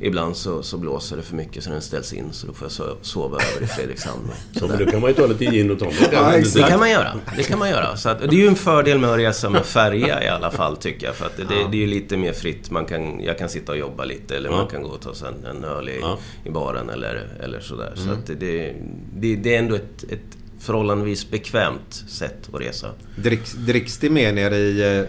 ibland 0.00 0.36
så, 0.36 0.62
så 0.62 0.78
blåser 0.78 1.16
det 1.16 1.22
för 1.22 1.36
mycket 1.36 1.64
så 1.64 1.70
den 1.70 1.80
ställs 1.80 2.12
in 2.12 2.32
så 2.32 2.46
då 2.46 2.52
får 2.52 2.64
jag 2.64 2.70
so- 2.88 2.96
sova 3.02 3.38
över 3.54 3.64
i 3.64 3.66
Fredrikshamn. 3.66 4.30
Ja, 4.52 4.66
men 4.66 4.78
då 4.78 4.86
kan 4.90 5.00
man 5.00 5.10
ju 5.10 5.14
ta 5.16 5.26
lite 5.26 5.44
gin 5.44 5.70
och 5.70 5.78
tonic. 5.78 6.08
Ja, 6.12 6.32
Det 6.54 6.62
kan 6.68 6.78
man 6.80 6.90
göra. 6.90 7.20
Det 7.36 7.42
kan 7.42 7.58
man 7.58 7.70
göra. 7.70 7.96
Så 7.96 8.08
att, 8.08 8.18
det 8.20 8.26
är 8.26 8.32
ju 8.40 8.46
en 8.46 8.54
fördel 8.54 8.98
med 8.98 9.10
att 9.10 9.18
resa 9.18 9.50
med 9.50 9.64
färja 9.66 10.24
i 10.24 10.28
alla 10.28 10.50
fall 10.50 10.76
tycker 10.76 11.06
jag. 11.06 11.14
För 11.16 11.26
att 11.26 11.36
det, 11.36 11.44
det, 11.44 11.54
det 11.70 11.76
är 11.76 11.80
ju 11.80 11.86
lite 11.86 12.16
mer 12.16 12.32
fritt. 12.32 12.70
Man 12.70 12.84
kan, 12.84 13.20
jag 13.20 13.38
kan 13.38 13.48
sitta 13.48 13.72
och 13.72 13.78
jobba 13.78 14.04
lite 14.04 14.36
eller 14.36 14.50
man 14.50 14.66
kan 14.66 14.82
gå 14.82 14.88
och 14.88 15.00
ta 15.00 15.14
sig 15.14 15.28
en, 15.28 15.56
en 15.56 15.64
öl 15.64 15.88
i, 15.88 15.98
Ja. 16.00 16.18
i 16.44 16.50
baren 16.50 16.90
eller, 16.90 17.28
eller 17.40 17.60
sådär. 17.60 17.92
Så 17.96 18.10
att 18.10 18.26
det, 18.26 18.34
det, 18.34 18.74
det, 19.16 19.36
det 19.36 19.54
är 19.54 19.58
ändå 19.58 19.74
ett, 19.74 20.04
ett 20.08 20.37
förhållandevis 20.58 21.30
bekvämt 21.30 22.04
sätt 22.08 22.48
att 22.52 22.60
resa. 22.60 22.88
dricks, 23.16 23.52
dricks 23.52 23.98
det 23.98 24.10
mer 24.10 24.32
nere 24.32 24.56
i... 24.56 24.98
eh, 24.98 25.04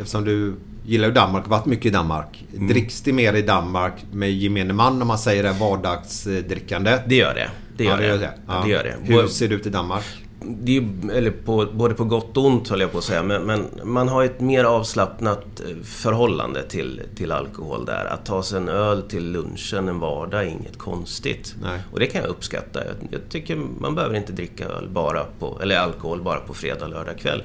Eftersom 0.00 0.24
du 0.24 0.54
gillar 0.86 1.08
ju 1.08 1.14
Danmark 1.14 1.44
och 1.44 1.50
varit 1.50 1.66
mycket 1.66 1.86
i 1.86 1.90
Danmark. 1.90 2.44
Mm. 2.56 2.68
Dricks 2.68 3.00
det 3.00 3.12
mer 3.12 3.34
i 3.34 3.42
Danmark 3.42 3.94
med 4.12 4.32
gemene 4.32 4.72
man 4.72 5.02
om 5.02 5.08
man 5.08 5.18
säger 5.18 5.42
det 5.42 5.52
vardagsdrickande? 5.52 6.98
Det 7.06 7.14
gör 7.16 7.34
det. 7.34 7.50
Det 7.76 7.84
gör 7.84 7.90
ja, 7.90 7.96
det. 7.96 8.02
det 8.02 8.08
gör 8.08 8.18
det. 8.18 8.34
Ja. 8.46 8.62
det, 8.64 8.70
gör 8.70 8.82
det. 8.82 9.14
Hur 9.14 9.26
ser 9.26 9.48
det 9.48 9.54
ut 9.54 9.66
i 9.66 9.70
Danmark? 9.70 10.04
Det 10.44 10.76
är, 10.76 10.80
ju- 10.80 11.10
eller 11.12 11.30
på, 11.30 11.66
både 11.74 11.94
på 11.94 12.04
gott 12.04 12.36
och 12.36 12.44
ont 12.46 12.68
höll 12.68 12.80
jag 12.80 12.92
på 12.92 12.98
att 12.98 13.04
säga. 13.04 13.22
Men, 13.22 13.42
men 13.42 13.64
man 13.84 14.08
har 14.08 14.24
ett 14.24 14.40
mer 14.40 14.64
avslappnat 14.64 15.60
eh, 15.60 15.76
förhållande 15.84 16.62
till, 16.62 17.02
till 17.16 17.32
alkohol 17.32 17.84
där. 17.84 18.04
Att 18.04 18.26
ta 18.26 18.42
sig 18.42 18.56
en 18.58 18.68
öl 18.68 19.02
till 19.02 19.32
lunchen 19.32 19.88
en 19.88 19.98
vardag 19.98 20.42
är 20.42 20.46
inget 20.46 20.78
konstigt. 20.78 21.54
Nej. 21.62 21.80
Och 21.92 21.98
det 22.00 22.06
kan 22.06 22.20
jag 22.20 22.30
uppskatta. 22.30 22.84
Jag, 22.84 22.94
jag 23.10 23.20
tycker 23.28 23.56
man 23.80 23.94
behöver 23.94 24.16
inte 24.16 24.32
dricka 24.32 24.64
öl 24.68 24.88
bara 24.88 25.24
på, 25.38 25.58
eller 25.62 25.76
alkohol 25.78 26.22
bara 26.22 26.40
på 26.40 26.54
fredag, 26.54 26.86
lördag 26.86 27.18
kväll. 27.18 27.42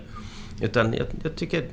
Utan 0.62 0.94
jag, 0.94 1.06
jag 1.24 1.36
tycker 1.36 1.66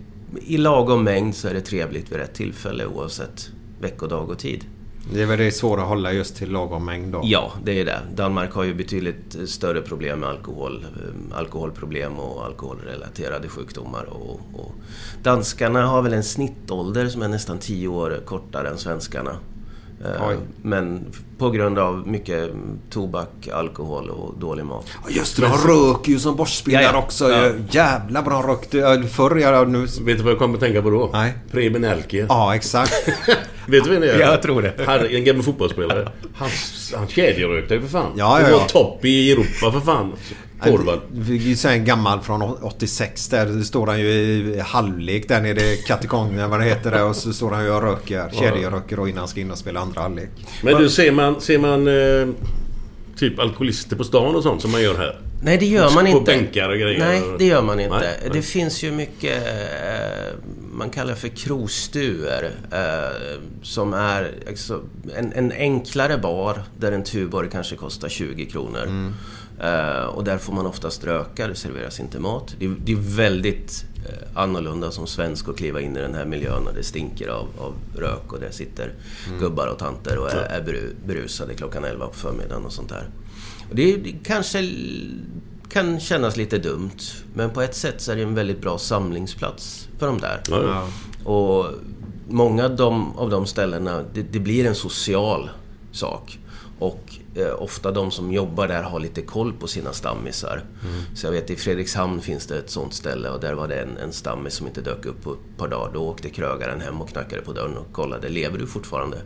i 0.47 0.57
lagom 0.57 1.05
mängd 1.05 1.35
så 1.35 1.49
är 1.49 1.55
det 1.55 1.61
trevligt 1.61 2.13
vid 2.13 2.19
rätt 2.19 2.35
tillfälle 2.35 2.87
oavsett 2.87 3.51
veckodag 3.81 4.31
och 4.31 4.39
tid. 4.39 4.65
Det 5.11 5.23
är 5.23 5.27
väl 5.27 5.39
det 5.39 5.53
svåra 5.53 5.83
att 5.83 5.89
hålla 5.89 6.13
just 6.13 6.37
till 6.37 6.51
lagom 6.51 6.85
mängd 6.85 7.13
då? 7.13 7.21
Ja, 7.25 7.53
det 7.65 7.81
är 7.81 7.85
det. 7.85 8.01
Danmark 8.15 8.53
har 8.53 8.63
ju 8.65 8.75
betydligt 8.75 9.37
större 9.47 9.81
problem 9.83 10.21
med 10.21 10.29
alkohol, 10.29 10.87
eh, 10.97 11.39
alkoholproblem 11.39 12.19
och 12.19 12.45
alkoholrelaterade 12.45 13.49
sjukdomar. 13.49 14.05
Och, 14.05 14.41
och 14.55 14.73
danskarna 15.23 15.87
har 15.87 16.03
väl 16.03 16.13
en 16.13 16.25
snittålder 16.25 17.09
som 17.09 17.23
är 17.23 17.29
nästan 17.29 17.59
10 17.59 17.89
år 17.89 18.21
kortare 18.25 18.69
än 18.69 18.79
svenskarna. 18.79 19.37
Eh, 20.05 20.29
Oj. 20.29 20.37
Men 20.63 21.05
på 21.39 21.51
grund 21.51 21.79
av 21.79 22.09
mycket 22.09 22.51
tobak, 22.91 23.49
alkohol 23.53 24.11
och 24.11 24.35
dålig 24.39 24.65
mat. 24.65 24.87
Just 25.09 25.37
det, 25.37 25.43
de 25.43 25.69
röker 25.69 26.13
ju 26.13 26.19
som 26.19 26.37
borstspindlar 26.37 26.83
Ja, 26.83 26.91
ja. 26.93 26.99
också. 26.99 27.31
Ja. 27.31 27.51
Jävlar 27.71 28.23
vad 28.23 28.33
de 28.33 28.43
rökte. 28.43 29.09
Förr, 29.09 29.37
ja, 29.37 29.65
nu... 29.65 29.81
Vet 29.81 29.99
du 30.05 30.15
vad 30.15 30.33
jag 30.33 30.39
kommer 30.39 30.55
att 30.55 30.61
tänka 30.61 30.83
på 30.83 30.91
då? 30.91 31.11
Nej. 31.13 31.35
Preben 31.51 31.85
Elke. 31.85 32.27
Ja, 32.29 32.55
exakt. 32.55 32.93
Vet 33.67 33.85
du 33.85 33.91
vem 33.91 34.01
det 34.01 34.11
är? 34.11 34.21
Ja, 34.21 34.31
jag 34.31 34.43
tror 34.43 34.63
det. 34.63 34.75
Han, 34.87 35.07
en 35.07 35.25
gammal 35.25 35.43
fotbollsspelare. 35.43 36.09
Han, 36.35 36.49
han 36.97 37.09
kedjerökte 37.09 37.75
ju 37.75 37.81
för 37.81 37.89
fan. 37.89 38.13
Ja, 38.17 38.41
ja, 38.41 38.47
Det 38.47 38.53
var 38.53 38.61
ja. 38.61 38.67
topp 38.67 39.05
i 39.05 39.33
Europa 39.33 39.73
för 39.73 39.81
fan. 39.81 40.13
Forward. 40.65 41.01
Det 41.13 41.33
är 41.33 41.37
ju 41.37 41.57
så 41.57 41.69
här 41.69 41.75
en 41.75 41.85
gammal 41.85 42.21
från 42.21 42.43
86 42.43 43.29
där. 43.29 43.47
Det 43.47 43.65
står 43.65 43.87
han 43.87 44.01
ju 44.01 44.07
i 44.07 44.61
halvlek 44.61 45.29
där 45.29 45.41
nere 45.41 45.61
i 45.61 45.77
Katikongen, 45.87 46.51
vad 46.51 46.61
det 46.61 46.65
heter 46.67 46.91
där. 46.91 47.05
Och 47.05 47.17
så 47.17 47.33
står 47.33 47.51
han 47.51 47.65
ju 47.65 47.71
och 47.71 47.83
röker. 47.83 48.31
Kedjeröker 48.33 48.99
och 48.99 49.09
innan 49.09 49.19
han 49.19 49.29
ska 49.29 49.41
in 49.41 49.51
och 49.51 49.59
spela 49.59 49.81
andra 49.81 50.01
halvlek. 50.01 50.31
Men 50.63 50.77
du, 50.83 50.89
ser 50.89 51.13
man, 51.13 51.41
ser 51.41 51.59
man 51.59 51.89
eh, 51.89 52.35
typ 53.19 53.39
alkoholister 53.39 53.97
på 53.97 54.05
stan 54.05 54.35
och 54.35 54.43
sånt 54.43 54.63
som 54.63 54.71
man 54.71 54.83
gör 54.83 54.95
här? 54.95 55.21
Nej, 55.45 55.59
det 55.59 55.67
gör 55.67 55.91
man 55.95 56.05
På 56.05 56.11
inte. 56.11 56.33
bänkar 56.33 56.69
och 56.69 56.79
grejer? 56.79 56.99
Nej, 56.99 57.23
det 57.39 57.45
gör 57.45 57.63
man 57.63 57.81
inte. 57.81 57.97
Nej, 57.99 58.19
nej. 58.23 58.31
Det 58.33 58.43
finns 58.43 58.83
ju 58.83 58.93
mycket 58.93 59.47
eh, 59.47 60.33
man 60.73 60.91
kallar 60.91 61.15
för 61.15 61.29
krostuer. 61.29 62.51
Eh, 62.73 63.41
som 63.63 63.95
är 63.95 64.35
alltså, 64.49 64.83
en, 65.17 65.33
en 65.33 65.53
enklare 65.53 66.19
bar 66.19 66.63
där 66.79 66.93
en 66.93 67.05
Tuborg 67.05 67.49
kanske 67.53 67.77
kostar 67.77 68.09
20 68.09 68.47
kronor. 68.47 69.13
Eh, 69.61 70.05
och 70.05 70.25
där 70.25 70.39
får 70.39 70.53
man 70.53 70.67
oftast 70.67 71.05
röka, 71.05 71.47
det 71.49 71.55
serveras 71.55 72.01
inte 72.01 72.19
mat. 72.21 72.55
Det, 72.59 72.65
är- 72.67 72.77
det 72.85 72.93
är 72.93 72.97
väldigt 73.17 73.85
eh, 74.09 74.29
annorlunda 74.41 74.91
som 74.91 75.07
svensk 75.07 75.49
att 75.49 75.57
kliva 75.57 75.81
in 75.81 75.97
i 75.97 76.01
den 76.01 76.15
här 76.15 76.25
miljön 76.25 76.67
och 76.67 76.75
det 76.75 76.83
stinker 76.83 77.29
av, 77.29 77.49
av 77.59 77.75
rök 77.97 78.33
och 78.33 78.41
där 78.41 78.51
sitter 78.51 78.93
gubbar 79.41 79.67
och 79.67 79.79
tanter 79.79 80.19
och 80.19 80.31
är, 80.33 80.37
är 80.37 80.63
bru, 80.63 80.95
berusade 81.07 81.55
klockan 81.55 81.85
11 81.85 82.07
på 82.07 82.15
förmiddagen 82.15 82.65
och 82.65 82.73
sånt 82.73 82.89
där. 82.89 83.09
Och 83.71 83.77
det, 83.77 83.97
det 83.97 84.13
kanske 84.25 84.71
kan 85.69 86.01
kännas 86.01 86.37
lite 86.37 86.59
dumt, 86.59 86.91
men 87.35 87.51
på 87.51 87.63
ett 87.63 87.75
sätt 87.75 88.01
så 88.01 88.13
är 88.13 88.17
det 88.17 88.23
en 88.23 88.35
väldigt 88.35 88.61
bra 88.61 88.79
samlingsplats 88.79 89.89
för 90.03 90.07
de 90.07 90.21
där. 90.21 90.41
Ja. 90.51 90.89
Och 91.31 91.67
många 92.29 92.65
av 92.65 92.77
de, 92.77 93.17
av 93.17 93.31
de 93.31 93.47
ställena, 93.47 94.05
det, 94.15 94.23
det 94.23 94.39
blir 94.39 94.67
en 94.67 94.75
social 94.75 95.51
sak. 95.93 96.39
Och 96.79 97.17
ofta 97.59 97.91
de 97.91 98.11
som 98.11 98.33
jobbar 98.33 98.69
där 98.69 98.83
har 98.83 99.01
lite 99.01 99.23
koll 99.23 99.53
på 99.53 99.67
sina 99.67 99.93
stammisar. 99.93 100.63
Så 101.15 101.27
jag 101.27 101.33
vet 101.33 101.51
i 101.51 101.57
Fredrikshamn 101.57 102.21
finns 102.21 102.47
det 102.47 102.59
ett 102.59 102.71
sånt 102.71 102.95
ställe 102.95 103.31
och 103.31 103.41
där 103.41 103.55
var 103.55 103.69
det 103.69 103.75
en, 103.75 103.97
en 103.97 104.13
stammis 104.13 104.55
som 104.55 104.67
inte 104.67 104.81
dök 104.81 105.07
upp 105.07 105.23
på 105.23 105.33
ett 105.33 105.57
par 105.57 105.69
dagar. 105.69 105.91
Då 105.95 106.01
åkte 106.09 106.31
krögaren 106.31 106.81
hem 106.81 107.01
och 107.01 107.09
knackade 107.09 107.43
på 107.43 107.53
dörren 107.53 107.77
och 107.77 107.93
kollade, 107.93 108.29
lever 108.29 108.59
du 108.59 108.67
fortfarande? 108.67 109.17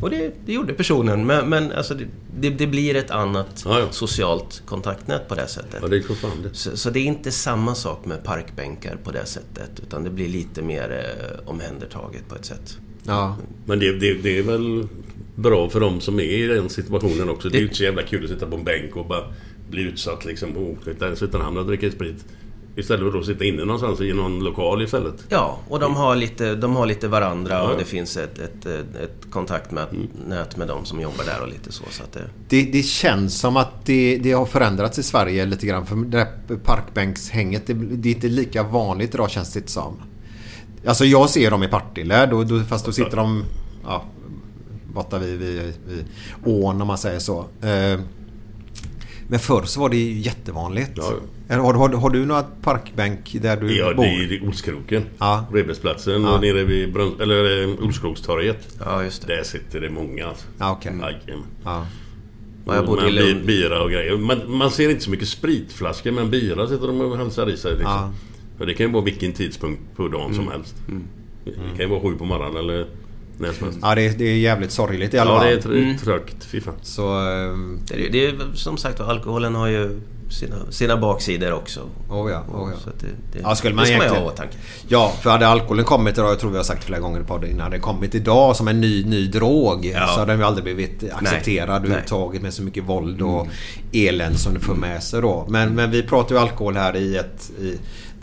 Och 0.00 0.10
det, 0.10 0.34
det 0.46 0.52
gjorde 0.52 0.72
personen, 0.72 1.26
men, 1.26 1.48
men 1.48 1.72
alltså 1.72 1.94
det, 1.94 2.04
det, 2.40 2.50
det 2.50 2.66
blir 2.66 2.96
ett 2.96 3.10
annat 3.10 3.62
Ja, 3.64 3.80
ja. 3.80 3.86
socialt 3.90 4.62
kontaktnät 4.66 5.28
på 5.28 5.34
det 5.34 5.48
sättet. 5.48 5.78
Ja, 5.82 5.88
det 5.88 5.96
är 5.96 6.00
klart 6.00 6.18
fan 6.18 6.42
det. 6.42 6.54
Så, 6.54 6.76
så 6.76 6.90
det 6.90 6.98
är 6.98 7.04
inte 7.04 7.32
samma 7.32 7.74
sak 7.74 8.04
med 8.04 8.24
parkbänkar 8.24 8.98
på 9.04 9.10
det 9.10 9.26
sättet. 9.26 9.70
Utan 9.82 10.04
det 10.04 10.10
blir 10.10 10.28
lite 10.28 10.62
mer 10.62 10.90
eh, 10.90 11.48
omhändertaget 11.48 12.28
på 12.28 12.34
ett 12.34 12.44
sätt. 12.44 12.78
Ja. 13.04 13.36
Men 13.64 13.78
det, 13.78 13.92
det, 13.92 14.14
det 14.14 14.38
är 14.38 14.42
väl 14.42 14.88
bra 15.36 15.68
för 15.68 15.80
de 15.80 16.00
som 16.00 16.20
är 16.20 16.22
i 16.22 16.46
den 16.46 16.68
situationen 16.68 17.28
också. 17.28 17.48
Det 17.48 17.56
är 17.56 17.60
ju 17.60 17.64
inte 17.64 17.76
så 17.76 17.82
jävla 17.84 18.02
kul 18.02 18.24
att 18.24 18.30
sitta 18.30 18.46
på 18.46 18.56
en 18.56 18.64
bänk 18.64 18.96
och 18.96 19.06
bara 19.06 19.22
bli 19.70 19.82
utsatt 19.82 20.24
liksom. 20.24 20.56
Oh, 20.56 20.76
där 20.98 21.14
sitter 21.14 21.38
han 21.38 21.56
och 21.58 21.66
dricker 21.66 21.90
sprit. 21.90 22.24
Istället 22.78 23.12
för 23.12 23.18
att 23.18 23.26
sitta 23.26 23.44
inne 23.44 23.64
någonstans 23.64 24.00
i 24.00 24.12
någon 24.12 24.44
lokal 24.44 24.82
istället. 24.82 25.14
Ja, 25.28 25.58
och 25.68 25.80
de 25.80 25.94
har 25.96 26.16
lite, 26.16 26.54
de 26.54 26.76
har 26.76 26.86
lite 26.86 27.08
varandra 27.08 27.54
Ja. 27.54 27.70
och 27.72 27.78
det 27.78 27.84
finns 27.84 28.16
ett, 28.16 28.38
ett, 28.38 28.66
ett, 28.66 28.96
ett 28.96 29.30
kontaktnät 29.30 29.88
nät 30.28 30.56
med 30.56 30.68
de 30.68 30.84
som 30.84 31.00
jobbar 31.00 31.24
där 31.24 31.42
och 31.42 31.48
lite 31.48 31.72
så. 31.72 31.84
så 31.90 32.02
att 32.02 32.12
det, 32.12 32.20
Det, 32.48 32.62
det 32.72 32.82
känns 32.82 33.40
som 33.40 33.56
att 33.56 33.86
det, 33.86 34.18
det 34.22 34.32
har 34.32 34.46
förändrats 34.46 34.98
i 34.98 35.02
Sverige 35.02 35.46
lite 35.46 35.66
grann. 35.66 35.86
För 35.86 35.96
det 35.96 36.18
här 36.18 36.56
parkbänkshänget, 36.64 37.66
det, 37.66 37.74
det 37.74 38.08
är 38.08 38.14
inte 38.14 38.28
lika 38.28 38.62
vanligt 38.62 39.14
idag 39.14 39.30
känns 39.30 39.52
det 39.52 39.68
som. 39.70 39.96
Alltså 40.86 41.04
jag 41.04 41.30
ser 41.30 41.50
dem 41.50 41.62
i 41.62 41.68
Partille, 41.68 42.26
då, 42.26 42.44
då, 42.44 42.60
fast 42.60 42.86
då 42.86 42.92
sitter 42.92 43.16
de 43.16 43.44
ja, 43.84 44.04
borta 44.96 45.18
vid, 45.18 45.38
vid, 45.38 45.62
vid 45.88 46.04
ån 46.44 46.80
om 46.80 46.86
man 46.88 46.98
säger 46.98 47.18
så. 47.18 47.38
Eh, 47.62 48.00
Men 49.28 49.38
förr 49.38 49.62
så 49.62 49.80
var 49.80 49.88
det 49.88 49.96
ju 49.96 50.20
jättevanligt. 50.20 50.90
Ja. 50.96 51.12
Har, 51.56 51.74
har, 51.74 51.88
har 51.88 52.10
du 52.10 52.26
några 52.26 52.42
parkbänk 52.42 53.36
där 53.42 53.56
du 53.56 53.76
Ja, 53.78 53.94
bor? 53.94 54.02
det 54.04 54.08
är 54.08 54.32
i 54.32 54.46
Olskroken. 54.46 55.02
Ja. 55.18 55.46
Rebelsplatsen 55.52 56.22
Ja. 56.22 56.34
och 56.34 56.40
nere 56.40 56.64
vid 56.64 56.92
Brunn, 56.92 57.20
eller 57.20 57.62
eh, 57.62 57.84
Olskrokstorget. 57.84 58.76
ja, 58.84 59.04
just 59.04 59.26
det. 59.26 59.36
Där 59.36 59.42
sitter 59.42 59.80
det 59.80 59.90
många 59.90 60.26
alltså. 60.26 60.46
Ja, 60.58 60.72
okej. 60.72 60.92
Jajamän. 61.00 61.46
Ja. 61.64 61.86
Och 62.66 62.74
jag 62.74 62.86
bodde 62.86 63.02
Man 63.02 63.10
i 63.10 63.12
blir 63.12 63.34
Lund. 63.34 63.46
bira 63.46 63.82
och 63.82 63.90
grejer. 63.90 64.16
Man, 64.16 64.40
man 64.56 64.70
ser 64.70 64.90
inte 64.90 65.04
så 65.04 65.10
mycket 65.10 65.28
spritflaskor 65.28 66.10
men 66.10 66.30
bira 66.30 66.68
sitter 66.68 66.86
de 66.86 67.00
och 67.00 67.16
hälsar 67.18 67.50
i 67.50 67.56
sig. 67.56 67.70
Liksom. 67.72 67.90
Ja. 67.92 68.12
Och 68.58 68.66
det 68.66 68.74
kan 68.74 68.86
ju 68.86 68.92
vara 68.92 69.04
vilken 69.04 69.32
tidpunkt 69.32 69.82
på 69.96 70.08
dagen 70.08 70.34
som 70.34 70.48
helst. 70.48 70.74
Det 71.44 71.50
kan 71.54 71.78
ju 71.78 71.86
vara 71.86 72.00
sju 72.00 72.16
på 72.18 72.24
morgonen 72.24 72.56
eller 72.56 72.86
när 73.38 73.52
som 73.52 73.64
helst. 73.66 73.78
ja, 73.82 73.94
det, 73.94 74.06
är- 74.06 74.14
det 74.18 74.24
är 74.24 74.36
jävligt 74.36 74.70
sorgligt 74.72 75.14
i 75.14 75.18
alla 75.18 75.30
Ja, 75.30 75.38
fall. 75.38 75.46
det 75.46 75.52
är 75.54 75.60
tr- 75.60 75.98
trögt. 75.98 76.44
Fy 76.44 76.60
fan. 76.60 76.74
Så... 76.82 77.18
ehm, 77.18 77.78
Det 77.88 78.06
är, 78.06 78.10
det 78.12 78.26
är 78.26 78.34
som 78.54 78.76
sagt 78.76 79.00
alkoholen 79.00 79.54
har 79.54 79.66
ju 79.66 80.00
sina, 80.30 80.56
sina 80.70 80.96
baksidor 80.96 81.52
också. 81.52 81.80
Oh 82.10 82.30
ja, 82.30 82.44
oh 82.54 82.70
ja. 82.72 82.78
Så 82.84 82.90
att 82.90 83.00
det, 83.00 83.06
det, 83.32 83.38
Ja, 83.42 83.54
skulle 83.54 83.74
man 83.74 83.84
det 83.84 83.88
ska 83.90 83.98
man 83.98 84.06
ju 84.06 84.10
ha 84.10 84.16
i 84.16 84.20
egentligen- 84.20 84.48
åtanke. 84.48 84.56
Ja, 84.88 85.12
för 85.22 85.30
hade 85.30 85.48
alkoholen 85.48 85.84
kommit 85.84 86.18
idag, 86.18 86.30
jag 86.30 86.38
tror 86.40 86.50
vi 86.50 86.56
har 86.56 86.64
sagt 86.64 86.84
flera 86.84 87.00
gånger 87.00 87.20
i 87.20 87.24
podden 87.24 87.50
innan, 87.50 87.60
hade 87.60 87.76
det 87.76 87.80
kommit 87.80 88.14
idag 88.14 88.56
som 88.56 88.68
en 88.68 88.80
ny, 88.80 89.04
ny 89.04 89.26
drog 89.26 89.84
Ja. 89.86 90.06
så 90.06 90.20
hade 90.20 90.32
den 90.32 90.40
ju 90.40 90.46
aldrig 90.46 90.64
blivit 90.64 91.12
accepterad 91.12 91.76
överhuvudtaget 91.84 92.42
med 92.42 92.54
så 92.54 92.62
mycket 92.62 92.84
våld 92.84 93.22
och 93.22 93.46
elände 93.92 94.38
som 94.38 94.54
det 94.54 94.60
för 94.60 94.74
med 94.74 95.02
sig 95.02 95.22
då. 95.22 95.46
Men, 95.48 95.74
men 95.74 95.90
vi 95.90 96.02
pratar 96.02 96.34
ju 96.34 96.40
alkohol 96.40 96.76
här 96.76 96.96
i 96.96 97.16
ett 97.16 97.50
i 97.60 97.78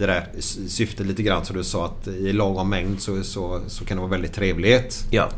det 0.07 0.13
där 0.13 0.27
syftet 0.67 1.05
lite 1.05 1.23
grann 1.23 1.45
så 1.45 1.53
du 1.53 1.63
sa 1.63 1.85
att 1.85 2.07
i 2.07 2.33
lagom 2.33 2.69
mängd 2.69 3.01
så, 3.01 3.23
så, 3.23 3.61
så 3.67 3.85
kan 3.85 3.97
det 3.97 4.01
vara 4.01 4.11
väldigt 4.11 4.33
trevligt. 4.33 5.05
Ja, 5.11 5.29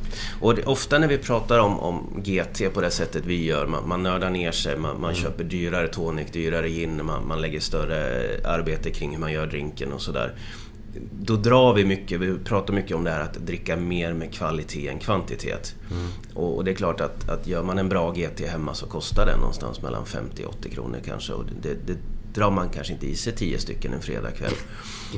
och 0.41 0.55
det, 0.55 0.63
ofta 0.63 0.99
när 0.99 1.07
vi 1.07 1.17
pratar 1.17 1.59
om, 1.59 1.79
om 1.79 2.23
GT 2.23 2.73
på 2.73 2.81
det 2.81 2.91
sättet 2.91 3.25
vi 3.25 3.45
gör, 3.45 3.67
man, 3.67 3.87
man 3.87 4.03
nördar 4.03 4.29
ner 4.29 4.51
sig, 4.51 4.77
man, 4.77 5.01
man 5.01 5.15
köper 5.15 5.43
dyrare 5.43 5.87
tonic, 5.87 6.31
dyrare 6.31 6.69
gin, 6.69 7.05
man, 7.05 7.27
man 7.27 7.41
lägger 7.41 7.59
större 7.59 8.27
arbete 8.45 8.91
kring 8.91 9.11
hur 9.11 9.19
man 9.19 9.31
gör 9.31 9.47
drinken 9.47 9.93
och 9.93 10.01
sådär. 10.01 10.35
Då 11.21 11.35
drar 11.35 11.73
vi 11.73 11.85
mycket, 11.85 12.19
vi 12.19 12.37
pratar 12.37 12.73
mycket 12.73 12.95
om 12.95 13.03
det 13.03 13.11
här 13.11 13.21
att 13.21 13.33
dricka 13.33 13.75
mer 13.75 14.13
med 14.13 14.33
kvalitet 14.33 14.87
än 14.87 14.99
kvantitet. 14.99 15.75
Och, 16.33 16.55
och 16.55 16.65
det 16.65 16.71
är 16.71 16.75
klart 16.75 17.01
att, 17.01 17.29
att 17.29 17.47
gör 17.47 17.63
man 17.63 17.77
en 17.77 17.89
bra 17.89 18.11
GT 18.11 18.39
hemma 18.39 18.73
så 18.73 18.85
kostar 18.85 19.25
den 19.25 19.39
någonstans 19.39 19.81
mellan 19.81 20.05
50 20.05 20.45
och 20.45 20.49
80 20.49 20.69
kronor 20.69 20.99
kanske. 21.05 21.33
Och 21.33 21.43
det, 21.61 21.87
det 21.87 21.97
drar 22.35 22.51
man 22.51 22.69
kanske 22.69 22.93
inte 22.93 23.07
i 23.07 23.15
sig 23.15 23.33
10 23.33 23.59
stycken 23.59 23.93
en 23.93 24.01
fredagkväll. 24.01 24.53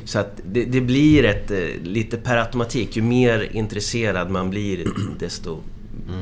Så 0.04 0.18
att 0.18 0.40
det, 0.44 0.64
det 0.64 0.80
blir 0.80 1.24
ett, 1.24 1.50
eh, 1.50 1.82
lite 1.82 2.16
per 2.16 2.36
automatik, 2.36 2.96
ju 2.96 3.02
mer 3.02 3.48
intresserad 3.52 4.30
man 4.30 4.50
blir 4.50 4.86
desto 5.18 5.60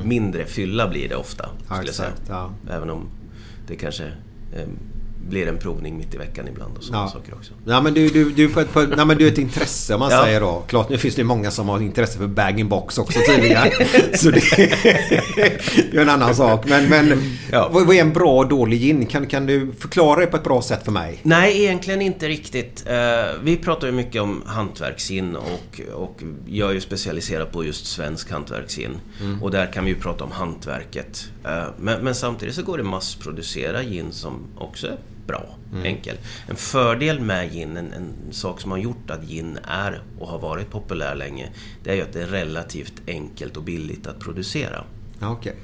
mindre 0.04 0.46
fylla 0.46 0.88
blir 0.88 1.09
det 1.09 1.16
ofta. 1.16 1.48
Skulle 1.64 1.87
jag 1.87 1.94
säga. 1.94 2.12
Även 2.70 2.90
om 2.90 3.09
det 3.68 3.76
kanske 3.76 4.04
eh, 4.54 4.68
blir 5.28 5.46
en 5.48 5.58
provning 5.58 5.96
mitt 5.96 6.14
i 6.14 6.16
veckan 6.16 6.48
ibland 6.48 6.76
och 6.76 6.84
sådana 6.84 7.04
Ja. 7.04 7.10
saker 7.10 7.34
också. 7.34 7.52
Ja, 7.66 7.80
men 7.80 7.94
du, 7.94 8.08
du, 8.08 8.30
du, 8.30 8.48
på, 8.48 8.60
ett- 8.60 8.72
på, 8.72 8.82
nej, 8.82 9.06
men 9.06 9.18
du 9.18 9.26
är 9.28 9.32
ett 9.32 9.38
intresse 9.38 9.94
om 9.94 10.00
man 10.00 10.10
Ja. 10.12 10.24
säger 10.24 10.40
då. 10.40 10.62
Klart, 10.66 10.88
nu 10.88 10.98
finns 10.98 11.14
det 11.14 11.24
många 11.24 11.50
som 11.50 11.68
har 11.68 11.80
intresse 11.80 12.18
för 12.18 12.26
bag-in-box 12.26 12.98
också 12.98 13.18
tydligen. 13.28 13.68
så 14.14 14.30
det, 14.30 14.40
det 15.90 15.96
är 15.96 16.02
en 16.02 16.08
annan 16.08 16.34
sak. 16.34 16.64
Men, 16.68 16.88
men 16.88 17.22
Ja. 17.52 17.68
vad, 17.72 17.90
är 17.96 18.00
en 18.00 18.12
bra 18.12 18.36
och 18.38 18.48
dålig 18.48 18.80
gin? 18.80 19.06
Kan, 19.06 19.26
kan 19.26 19.46
du 19.46 19.72
förklara 19.78 20.20
det 20.20 20.26
på 20.26 20.36
ett 20.36 20.44
bra 20.44 20.62
sätt 20.62 20.84
för 20.84 20.92
mig? 20.92 21.18
Nej, 21.22 21.62
egentligen 21.64 22.02
inte 22.02 22.28
riktigt. 22.28 22.84
Eh, 22.86 22.94
vi 23.42 23.56
pratar 23.56 23.86
ju 23.86 23.92
mycket 23.92 24.22
om 24.22 24.42
hantverksgin 24.46 25.36
och, 25.36 25.80
och 25.94 26.22
jag 26.46 26.70
är 26.70 26.74
ju 26.74 26.80
specialiserad 26.80 27.52
på 27.52 27.64
just 27.64 27.86
svensk 27.86 28.30
hantverksgin. 28.30 28.90
Och 29.42 29.50
där 29.50 29.72
kan 29.72 29.84
vi 29.84 29.90
ju 29.90 29.96
prata 29.96 30.24
om 30.24 30.30
hantverket. 30.30 31.28
Eh, 31.44 31.64
men, 31.78 32.04
men 32.04 32.14
samtidigt 32.14 32.54
så 32.54 32.62
går 32.62 32.78
det 32.78 32.84
massproducera 32.84 33.82
gin 33.82 34.12
som 34.12 34.32
också 34.58 34.88
bra, 35.26 35.56
enkel. 35.84 36.16
En 36.48 36.56
fördel 36.56 37.20
med 37.20 37.52
gin, 37.52 37.76
en, 37.76 37.92
en 37.92 38.12
sak 38.32 38.60
som 38.60 38.70
har 38.70 38.78
gjort 38.78 39.10
att 39.10 39.24
gin 39.24 39.58
är 39.68 40.02
och 40.18 40.28
har 40.28 40.38
varit 40.38 40.70
populär 40.70 41.14
länge, 41.14 41.48
det 41.84 41.90
är 41.90 41.94
ju 41.94 42.02
att 42.02 42.12
det 42.12 42.22
är 42.22 42.26
relativt 42.26 43.02
enkelt 43.06 43.56
och 43.56 43.62
billigt 43.62 44.06
att 44.06 44.18
producera. 44.20 44.84
Ja, 45.20 45.30
okej. 45.32 45.54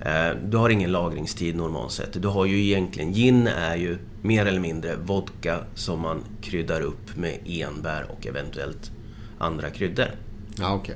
Eh, 0.00 0.30
Du 0.44 0.56
har 0.56 0.70
ingen 0.70 0.92
lagringstid 0.92 1.56
normalt 1.56 1.92
sett. 1.92 2.22
Du 2.22 2.28
har 2.28 2.46
ju 2.46 2.62
egentligen, 2.64 3.12
gin 3.12 3.46
är 3.46 3.76
ju 3.76 3.98
mer 4.22 4.46
eller 4.46 4.60
mindre 4.60 4.96
vodka 4.96 5.58
som 5.74 6.00
man 6.00 6.24
kryddar 6.42 6.80
upp 6.80 7.16
med 7.16 7.38
enbär 7.46 8.06
och 8.10 8.26
eventuellt 8.26 8.90
andra 9.38 9.70
kryddor. 9.70 10.06
Ja, 10.58 10.74
okej. 10.74 10.94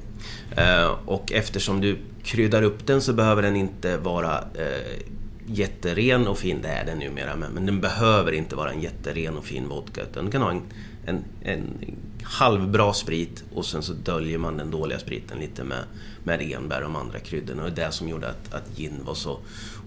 Eh, 0.57 0.91
Och 1.07 1.33
eftersom 1.33 1.81
du 1.81 1.99
kryddar 2.23 2.63
upp 2.63 2.87
den 2.87 3.01
så 3.03 3.13
behöver 3.13 3.43
den 3.43 3.57
inte 3.57 3.97
vara 3.97 4.39
eh, 4.39 5.03
jätteren 5.47 6.29
och 6.29 6.39
fin, 6.39 6.63
det 6.63 6.69
är 6.69 6.85
den 6.85 6.99
numera, 6.99 7.37
men, 7.37 7.53
men 7.53 7.67
den 7.67 7.81
behöver 7.81 8.33
inte 8.33 8.57
vara 8.57 8.73
en 8.73 8.81
jätteren 8.81 9.37
och 9.37 9.45
fin 9.45 9.69
vodka. 9.69 10.03
Utan 10.03 10.25
den 10.25 10.33
kan 10.33 10.43
ha 10.43 10.51
en, 10.51 10.63
en, 11.07 11.25
en 11.43 11.97
halvbra 12.23 12.93
sprit 12.93 13.45
och 13.55 13.65
sen 13.65 13.83
så 13.83 13.93
döljer 13.93 14.39
man 14.39 14.57
den 14.57 14.71
dåliga 14.71 14.99
spriten 14.99 15.39
lite 15.39 15.65
med, 15.65 15.85
med 16.25 16.43
enbär 16.43 16.77
och 16.77 16.83
de 16.83 16.97
andra 16.97 17.19
kryddorna. 17.19 17.65
Och 17.65 17.73
det 17.73 17.83
är 17.83 17.87
det 17.87 17.93
som 17.93 18.09
gjorde 18.09 18.29
att, 18.29 18.55
att 18.55 18.77
gin 18.77 19.01
var 19.05 19.15
så 19.15 19.39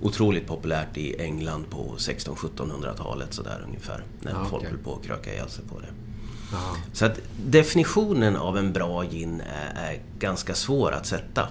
otroligt 0.02 0.48
populärt 0.48 0.98
i 0.98 1.22
England 1.22 1.66
på 1.70 1.96
1600-1700-talet 1.98 3.34
sådär 3.34 3.64
ungefär. 3.68 4.04
När 4.22 4.32
Ja, 4.32 4.46
folk 4.50 4.64
höll 4.64 4.78
på 4.78 4.96
att 4.96 5.06
kröka 5.06 5.34
ihjäl 5.34 5.50
sig 5.50 5.66
på 5.66 5.80
det. 5.80 5.88
Ja. 6.52 6.76
Så 6.94 7.06
att 7.06 7.20
definitionen 7.46 8.36
av 8.36 8.58
en 8.58 8.74
bra 8.74 9.04
gin 9.04 9.42
är, 9.42 9.92
är 9.92 10.00
ganska 10.20 10.54
svår 10.56 10.92
att 10.92 11.06
sätta. 11.06 11.48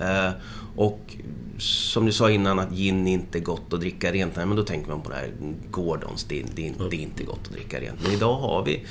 Eh, 0.00 0.30
och 0.76 1.16
som 1.58 2.06
du 2.06 2.12
sa 2.12 2.30
innan 2.30 2.58
att 2.58 2.72
gin 2.72 3.06
inte 3.06 3.38
är 3.38 3.42
gott 3.42 3.72
att 3.72 3.80
dricka 3.80 4.12
rent. 4.12 4.36
Nej, 4.36 4.46
men 4.46 4.56
då 4.56 4.62
tänker 4.64 4.90
man 4.90 5.02
på 5.02 5.10
det 5.10 5.16
här 5.16 5.30
Gordons, 5.70 6.24
det, 6.24 6.42
det, 6.54 6.72
det 6.90 6.96
är 6.96 7.00
inte 7.00 7.24
gott 7.24 7.40
att 7.46 7.52
dricka 7.52 7.80
rent. 7.80 8.02
Men 8.02 8.12
idag 8.12 8.34
har 8.34 8.64
vi 8.64 8.84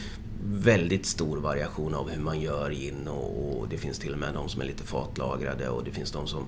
väldigt 0.46 1.06
stor 1.06 1.38
variation 1.38 1.94
av 1.94 2.10
hur 2.10 2.22
man 2.22 2.42
gör 2.42 2.72
gin 2.72 3.08
och, 3.08 3.60
och 3.60 3.68
det 3.70 3.78
finns 3.78 4.00
till 4.00 4.14
och 4.14 4.20
med 4.20 4.34
de 4.34 4.50
som 4.50 4.62
är 4.62 4.66
lite 4.66 4.84
fatlagrade 4.84 5.70
och 5.70 5.84
det 5.84 5.92
finns 5.92 6.12
de 6.12 6.28
som 6.28 6.44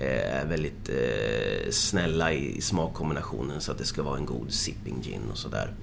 eh, 0.00 0.36
är 0.40 0.46
väldigt 0.46 0.88
eh, 0.88 1.70
snälla 1.70 2.32
i, 2.32 2.56
i 2.56 2.60
smakkombinationen 2.60 3.60
så 3.60 3.72
att 3.72 3.78
det 3.78 3.84
ska 3.84 4.02
vara 4.02 4.16
en 4.18 4.26
god 4.26 4.52
sipping 4.52 5.02
gin 5.02 5.20
och 5.32 5.38
sådär. 5.38 5.74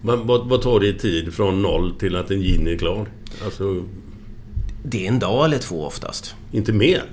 Men 0.00 0.26
vad, 0.26 0.48
vad 0.48 0.62
tar 0.62 0.80
det 0.80 0.86
i 0.88 0.98
tid 0.98 1.34
från 1.34 1.62
noll 1.62 1.94
till 1.98 2.16
att 2.16 2.30
en 2.30 2.40
gin 2.40 2.66
är 2.68 2.78
klar? 2.78 3.08
Alltså, 3.44 3.84
Det 4.84 5.04
är 5.04 5.08
en 5.08 5.18
dag 5.18 5.44
eller 5.44 5.58
två 5.58 5.84
oftast. 5.86 6.34
inte 6.52 6.72
mer? 6.72 7.04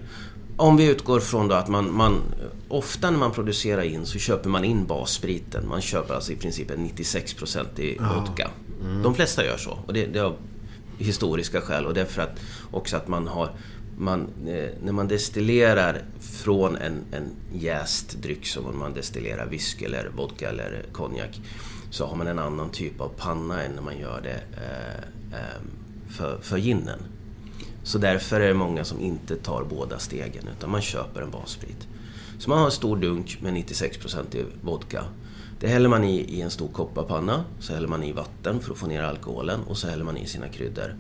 Om 0.58 0.78
vi 0.78 0.86
utgår 0.86 1.20
från 1.20 1.48
då 1.48 1.56
att 1.56 1.68
man, 1.68 1.94
man... 1.94 2.22
Ofta 2.68 3.12
när 3.12 3.18
man 3.18 3.32
producerar 3.32 3.82
in 3.82 4.06
så 4.06 4.20
köper 4.20 4.50
man 4.50 4.64
in 4.64 4.86
basspriten. 4.86 5.68
Man 5.68 5.82
köper 5.82 6.14
alltså 6.14 6.32
i 6.32 6.36
princip 6.36 6.72
en 6.72 6.90
96% 6.90 7.80
i 7.80 7.98
vodka. 8.16 8.50
De 9.04 9.16
flesta 9.16 9.46
gör 9.46 9.58
så. 9.58 9.80
Och 9.86 9.94
det, 9.94 10.06
det 10.06 10.20
är 10.20 10.24
av 10.24 10.36
historiska 10.98 11.62
skäl 11.62 11.86
och 11.86 11.94
det 11.94 12.02
är 12.02 12.06
för 12.06 12.22
att 12.22 12.40
också 12.72 12.98
att 12.98 13.08
man 13.08 13.28
har... 13.28 13.50
Man, 13.98 14.22
eh, 14.48 14.70
när 14.84 14.92
man 14.92 15.08
destillerar 15.08 16.02
från 16.20 16.76
en, 16.76 17.02
en 17.12 17.30
jäst 17.54 18.22
dryck 18.22 18.48
som 18.48 18.66
om 18.66 18.80
man 18.80 18.94
destillerar 18.94 19.46
whisky 19.46 19.86
eller 19.86 20.12
vodka 20.16 20.50
eller 20.50 20.86
konjak 20.92 21.42
så 21.90 22.06
har 22.06 22.16
man 22.16 22.28
en 22.28 22.40
annan 22.40 22.70
typ 22.70 23.02
av 23.02 23.10
panna 23.10 23.64
än 23.64 23.72
när 23.72 23.82
man 23.82 24.00
gör 24.00 24.22
det 24.22 24.42
eh, 24.54 25.40
eh, 25.40 25.62
för, 26.10 26.38
för 26.42 26.58
ginen. 26.58 27.00
Så 27.84 27.98
därför 27.98 28.42
är 28.42 28.48
det 28.48 28.54
många 28.54 28.84
som 28.84 29.00
inte 29.00 29.36
tar 29.36 29.64
båda 29.64 30.00
stegen 30.00 30.48
utan 30.58 30.72
man 30.72 30.82
köper 30.82 31.22
en 31.22 31.32
bassprit. 31.32 31.88
Så 32.40 32.50
man 32.50 32.60
har 32.60 32.66
en 32.66 32.72
stor 32.72 32.98
dunk 32.98 33.38
med 33.42 33.54
96% 33.54 34.36
i 34.36 34.46
vodka. 34.62 35.04
Det 35.60 35.68
häller 35.68 35.90
man 35.90 36.04
i, 36.04 36.16
i 36.16 36.42
en 36.42 36.52
stor 36.52 36.68
kopparpanna, 36.68 37.44
så 37.60 37.74
häller 37.74 37.88
man 37.88 38.04
i 38.04 38.12
vatten 38.12 38.60
för 38.60 38.72
att 38.72 38.78
få 38.78 38.88
ner 38.88 39.04
alkoholen 39.04 39.60
och 39.68 39.78
så 39.78 39.88
häller 39.88 40.04
man 40.04 40.18
i 40.18 40.28
sina 40.28 40.48
kryddor. 40.48 40.96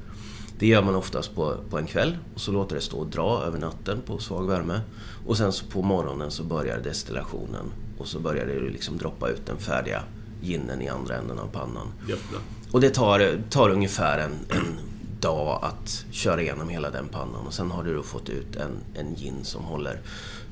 Det 0.60 0.68
gör 0.68 0.82
man 0.82 0.96
oftast 0.96 1.36
på, 1.36 1.56
på 1.70 1.78
en 1.78 1.86
kväll 1.86 2.18
och 2.34 2.42
så 2.42 2.52
låter 2.52 2.76
det 2.76 2.82
stå 2.82 2.98
och 2.98 3.08
dra 3.08 3.44
över 3.46 3.60
natten 3.60 4.02
på 4.06 4.18
svag 4.18 4.48
värme. 4.48 4.82
Och 5.28 5.38
sen 5.38 5.52
så 5.52 5.66
på 5.66 5.82
morgonen 5.82 6.32
så 6.32 6.44
börjar 6.44 6.80
destillationen 6.80 7.66
och 7.98 8.08
så 8.08 8.20
börjar 8.20 8.46
det 8.46 8.60
liksom 8.60 8.98
droppa 8.98 9.30
ut 9.30 9.46
den 9.46 9.58
färdiga 9.58 10.04
ginen 10.42 10.82
i 10.82 10.88
andra 10.88 11.16
änden 11.16 11.40
av 11.40 11.48
pannan. 11.48 11.88
Jävlar. 12.00 12.42
Och 12.72 12.82
det 12.82 12.90
tar, 12.90 13.42
tar 13.50 13.70
ungefär 13.70 14.20
en, 14.20 14.32
en 14.50 14.78
dag 15.24 15.60
att 15.62 16.06
köra 16.12 16.42
igenom 16.42 16.70
hela 16.70 16.90
den 16.90 17.08
pannan 17.08 17.48
och 17.48 17.54
sen 17.54 17.72
har 17.72 17.84
du 17.84 17.96
då 17.96 18.04
fått 18.04 18.30
ut 18.30 18.56
en, 18.56 18.72
en 18.96 19.16
gin 19.16 19.40
som 19.44 19.64
håller 19.64 20.02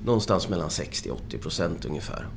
någonstans 0.06 0.50
mellan 0.50 0.70
60-80% 0.70 1.88
ungefär. 1.88 2.28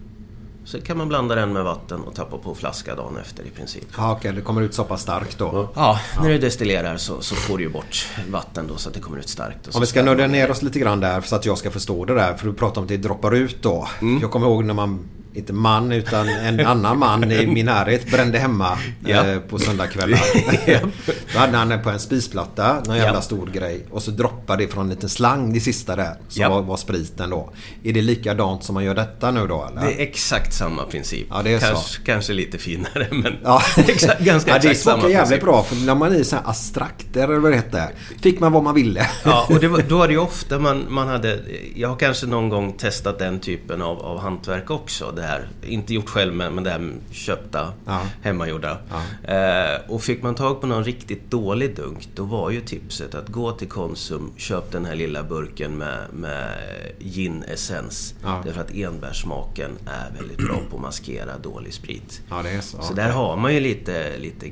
Så 0.65 0.81
kan 0.81 0.99
man 0.99 1.09
blanda 1.09 1.35
den 1.35 1.53
med 1.53 1.65
vatten 1.65 2.01
och 2.01 2.15
tappa 2.15 2.39
på 2.39 2.55
flaska 2.55 2.95
dagen 2.95 3.17
efter 3.17 3.45
i 3.45 3.51
princip. 3.51 3.85
Ja, 3.97 4.13
okej. 4.13 4.33
Det 4.33 4.41
kommer 4.41 4.63
ut 4.63 4.75
så 4.75 4.85
pass 4.85 5.03
starkt 5.03 5.39
då. 5.39 5.69
Ja, 5.75 6.01
när 6.23 6.29
du 6.29 6.39
destillerar 6.39 6.97
så, 6.97 7.21
så 7.21 7.35
får 7.35 7.59
du 7.59 7.65
ju 7.65 7.71
bort 7.71 8.09
vatten 8.31 8.67
då 8.67 8.77
så 8.77 8.89
att 8.89 8.95
det 8.95 9.01
kommer 9.01 9.19
ut 9.19 9.29
starkt. 9.29 9.75
Om 9.75 9.81
vi 9.81 9.87
ska 9.87 10.03
nörda 10.03 10.27
ner 10.27 10.51
oss 10.51 10.63
lite 10.63 10.79
grann 10.79 11.01
där 11.01 11.21
så 11.21 11.37
att 11.37 11.47
jag 11.47 11.59
ska 11.59 11.71
förstå 11.71 12.05
det 12.05 12.15
där. 12.15 12.35
För 12.35 12.47
du 12.47 12.55
pratar 12.55 12.81
om 12.81 12.85
att 12.85 12.89
det 12.89 12.97
droppar 12.97 13.35
ut 13.35 13.63
då. 13.63 13.89
Mm. 14.01 14.21
Jag 14.21 14.31
kommer 14.31 14.47
ihåg 14.47 14.65
när 14.65 14.75
man, 14.75 15.09
inte 15.35 15.53
man 15.53 15.93
utan 15.93 16.29
en 16.29 16.61
annan 16.67 16.99
man 16.99 17.33
i 17.33 17.47
min 17.55 17.67
närhet 17.67 18.11
brände 18.11 18.39
hemma 18.39 18.79
Ja. 19.07 19.27
eh, 19.27 19.39
på 19.39 19.59
söndagskvällar. 19.59 20.21
Då 21.33 21.39
hade 21.39 21.57
han 21.57 21.83
på 21.83 21.91
en 21.91 21.99
spisplatta, 21.99 22.75
någon 22.87 22.97
jävla 22.97 23.15
Ja. 23.15 23.21
stor 23.21 23.47
grej. 23.47 23.87
Och 23.91 24.03
så 24.03 24.11
droppade 24.11 24.65
det 24.65 24.73
från 24.73 24.83
en 24.85 24.91
liten 24.91 25.09
slang 25.09 25.53
det 25.53 25.61
sista 25.61 25.97
där. 25.97 26.15
Som 26.29 26.43
Ja. 26.43 26.49
var, 26.49 26.63
var 26.63 26.77
spriten 26.77 27.31
då. 27.31 27.51
Är 27.85 27.93
det 27.93 28.03
likadant 28.03 28.65
som 28.65 28.75
man 28.75 28.85
gör 28.85 28.95
detta 28.95 29.31
nu 29.31 29.47
då 29.47 29.69
eller? 29.71 29.81
Det 29.87 29.93
är 29.95 30.03
exakt 30.03 30.55
samma 30.55 30.83
princip. 30.83 31.27
Ja, 31.31 31.43
det 31.43 31.55
är 31.55 31.59
så. 31.59 31.67
kanske, 31.67 32.03
kanske 32.03 32.33
lite 32.33 32.59
finare 32.59 33.09
men 33.11 33.33
Ja, 33.45 33.63
exakt, 33.77 34.21
ganska 34.21 34.51
ja, 34.51 34.59
det 34.59 34.69
exakt 34.71 34.81
samma 34.85 35.03
jävligt 35.09 35.19
princip. 35.29 35.43
bra 35.45 35.63
för 35.63 35.77
när 35.77 35.95
man 35.95 36.13
är 36.13 36.17
i 36.21 36.25
så 36.25 36.37
här 36.37 36.43
astrakter 36.47 37.25
eller 37.25 37.39
vad 37.39 37.53
det 37.53 37.57
heter. 37.57 37.89
Fick 38.23 38.41
man 38.41 38.53
vad 38.53 38.63
man 38.63 38.75
ville. 38.75 39.07
Ja, 39.25 39.47
och 39.51 39.65
var, 39.65 39.83
då 39.89 39.99
var 39.99 40.07
det 40.07 40.13
ju 40.13 40.21
ofta 40.21 40.59
man, 40.59 40.87
man 40.89 41.09
hade... 41.09 41.39
Jag 41.75 41.89
har 41.89 41.97
kanske 41.97 42.27
någon 42.27 42.49
gång 42.49 42.73
testat 42.73 43.19
den 43.19 43.41
typen 43.41 43.83
av, 43.83 43.99
av 44.03 44.21
hantverk 44.21 44.71
också. 44.71 45.11
Det 45.25 45.29
här, 45.29 45.49
inte 45.63 45.95
gjort 45.95 46.09
själv, 46.09 46.35
men, 46.35 46.55
men 46.55 46.65
det 46.65 46.71
här 46.71 46.93
köpta, 47.11 47.73
Ja. 47.87 48.01
hemmagjorda. 48.23 48.79
Eh, 49.23 49.91
och 49.91 50.03
fick 50.03 50.23
man 50.23 50.35
tag 50.35 50.61
på 50.61 50.67
någon 50.67 50.85
riktigt 50.85 51.31
dålig 51.31 51.77
dunk, 51.77 52.09
då 52.15 52.25
var 52.25 52.51
ju 52.51 52.61
tipset 52.61 53.15
att 53.15 53.29
gå 53.29 53.53
till 53.53 53.69
Konsum, 53.69 54.33
köp 54.37 54.73
den 54.73 54.85
här 54.85 54.95
lilla 54.95 55.23
burken 55.23 55.73
med, 55.79 55.99
med 56.13 56.59
gin-essens. 56.99 58.15
Ja. 58.23 58.43
Därför 58.45 58.61
att 58.61 58.75
enbärssmaken 58.75 59.71
är 59.87 60.17
väldigt 60.21 60.39
bra 60.39 60.57
på 60.71 60.77
att 60.77 60.83
maskera 60.83 61.39
dålig 61.39 61.75
sprit. 61.75 62.23
Ja, 62.31 62.43
det 62.43 62.51
är 62.51 62.61
så. 62.61 62.83
Så 62.83 62.95
där 62.95 63.11
har 63.11 63.37
man 63.37 63.55
ju 63.55 63.61
lite, 63.61 64.19
lite 64.19 64.47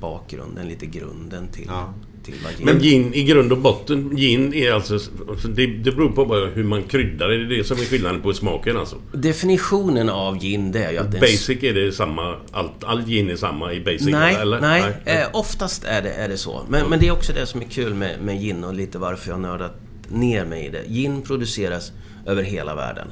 bakgrunden, 0.00 0.68
lite 0.68 0.86
grunden 0.86 1.48
till, 1.48 1.66
Ja. 1.68 1.94
Till 2.24 2.34
vad 2.44 2.52
gin 2.56 2.66
Men 2.66 2.78
gin 2.78 3.14
i 3.14 3.22
grund 3.22 3.52
och 3.52 3.58
botten, 3.58 4.16
gin 4.16 4.54
är 4.54 4.72
alltså... 4.72 4.94
alltså 5.28 5.48
det, 5.48 5.66
det 5.66 5.92
beror 5.92 6.10
på 6.10 6.24
bara 6.24 6.46
hur 6.46 6.64
man 6.64 6.82
kryddar. 6.82 7.28
Det 7.28 7.34
är 7.34 7.58
det 7.58 7.64
som 7.64 7.76
är 7.76 7.84
skillnaden 7.84 8.20
på 8.20 8.32
smaken 8.32 8.76
alltså. 8.76 8.96
Definitionen 9.12 10.08
av 10.08 10.38
gin 10.38 10.72
det 10.72 10.84
är 10.84 10.92
ju 10.92 10.98
att. 10.98 11.20
Basic 11.20 11.62
är 11.62 11.74
det 11.74 11.92
samma... 11.92 12.36
Allt, 12.50 12.84
all 12.84 13.02
gin 13.04 13.30
är 13.30 13.36
samma 13.36 13.72
i 13.72 13.80
basic? 13.80 14.06
Nej, 14.06 14.34
eller? 14.34 14.60
nej. 14.60 14.82
Eh, 15.04 15.26
oftast 15.32 15.84
är 15.84 16.02
det, 16.02 16.12
är 16.12 16.28
det 16.28 16.36
så. 16.36 16.62
Men, 16.68 16.86
men 16.90 17.00
det 17.00 17.08
är 17.08 17.12
också 17.12 17.32
det 17.32 17.46
som 17.46 17.60
är 17.60 17.64
kul 17.64 17.94
med, 17.94 18.20
med 18.20 18.40
gin 18.40 18.64
och 18.64 18.74
lite 18.74 18.98
varför 18.98 19.30
jag 19.30 19.40
nördat 19.40 19.72
ner 20.08 20.44
mig 20.44 20.66
i 20.66 20.68
det. 20.68 20.84
Gin 20.88 21.22
produceras 21.22 21.92
över 22.26 22.42
hela 22.42 22.74
världen. 22.74 23.08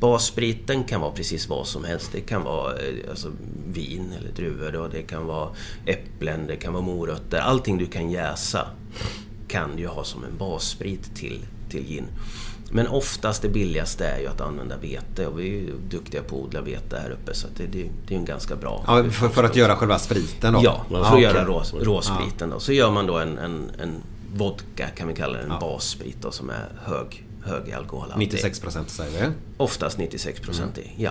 Basspriten 0.00 0.84
kan 0.84 1.00
vara 1.00 1.12
precis 1.12 1.48
vad 1.48 1.66
som 1.66 1.84
helst. 1.84 2.10
Det 2.12 2.20
kan 2.20 2.42
vara 2.42 2.72
eh, 2.72 3.10
alltså, 3.10 3.28
vin 3.66 4.12
eller 4.18 4.30
druvor. 4.30 4.72
Då. 4.72 4.88
Det 4.88 5.02
kan 5.02 5.26
vara 5.26 5.48
äpplen, 5.86 6.46
det 6.46 6.56
kan 6.56 6.72
vara 6.72 6.82
morötter. 6.82 7.38
Allting 7.38 7.78
du 7.78 7.86
kan 7.86 8.10
jäsa 8.10 8.68
kan 9.48 9.76
du 9.76 9.86
ha 9.86 10.04
som 10.04 10.24
en 10.24 10.38
bassprit 10.38 11.14
till, 11.16 11.40
till 11.68 11.84
gin. 11.86 12.06
Men 12.70 12.88
oftast 12.88 13.42
det 13.42 13.48
billigaste 13.48 14.06
är 14.06 14.18
ju 14.18 14.26
att 14.26 14.40
använda 14.40 14.76
vete 14.76 15.26
och 15.26 15.38
vi 15.38 15.48
är 15.48 15.52
ju 15.52 15.72
duktiga 15.88 16.22
på 16.22 16.36
att 16.36 16.42
odla 16.42 16.60
vete 16.60 16.98
här 17.02 17.10
uppe 17.10 17.34
så 17.34 17.48
det, 17.56 17.66
det, 17.66 17.90
det 18.06 18.14
är 18.14 18.18
en 18.18 18.24
ganska 18.24 18.56
bra 18.56 18.84
Ja, 18.86 19.10
för, 19.10 19.28
för 19.28 19.44
att 19.44 19.56
göra 19.56 19.76
själva 19.76 19.98
spriten 19.98 20.52
då? 20.52 20.60
Ja, 20.64 20.84
för 20.88 21.00
att 21.00 21.12
okej. 21.12 21.22
göra 21.22 21.44
rå, 21.44 21.62
råspriten 21.80 22.50
då. 22.50 22.60
Så 22.60 22.72
gör 22.72 22.90
man 22.90 23.06
då 23.06 23.18
en, 23.18 23.38
en, 23.38 23.70
en 23.80 24.02
vodka 24.34 24.88
kan 24.88 25.08
vi 25.08 25.14
kalla 25.14 25.38
det, 25.38 25.42
en 25.44 25.60
bassprit 25.60 26.16
då, 26.22 26.30
som 26.30 26.50
är 26.50 26.68
hög, 26.84 27.24
hög 27.44 27.68
i 27.68 27.72
alkoholhalt. 27.72 28.22
96% 28.22 28.86
säger 28.86 29.26
vi. 29.26 29.32
Oftast 29.56 29.98
96 29.98 30.40
procent 30.40 30.78
i, 30.78 30.90
ja. 30.96 31.10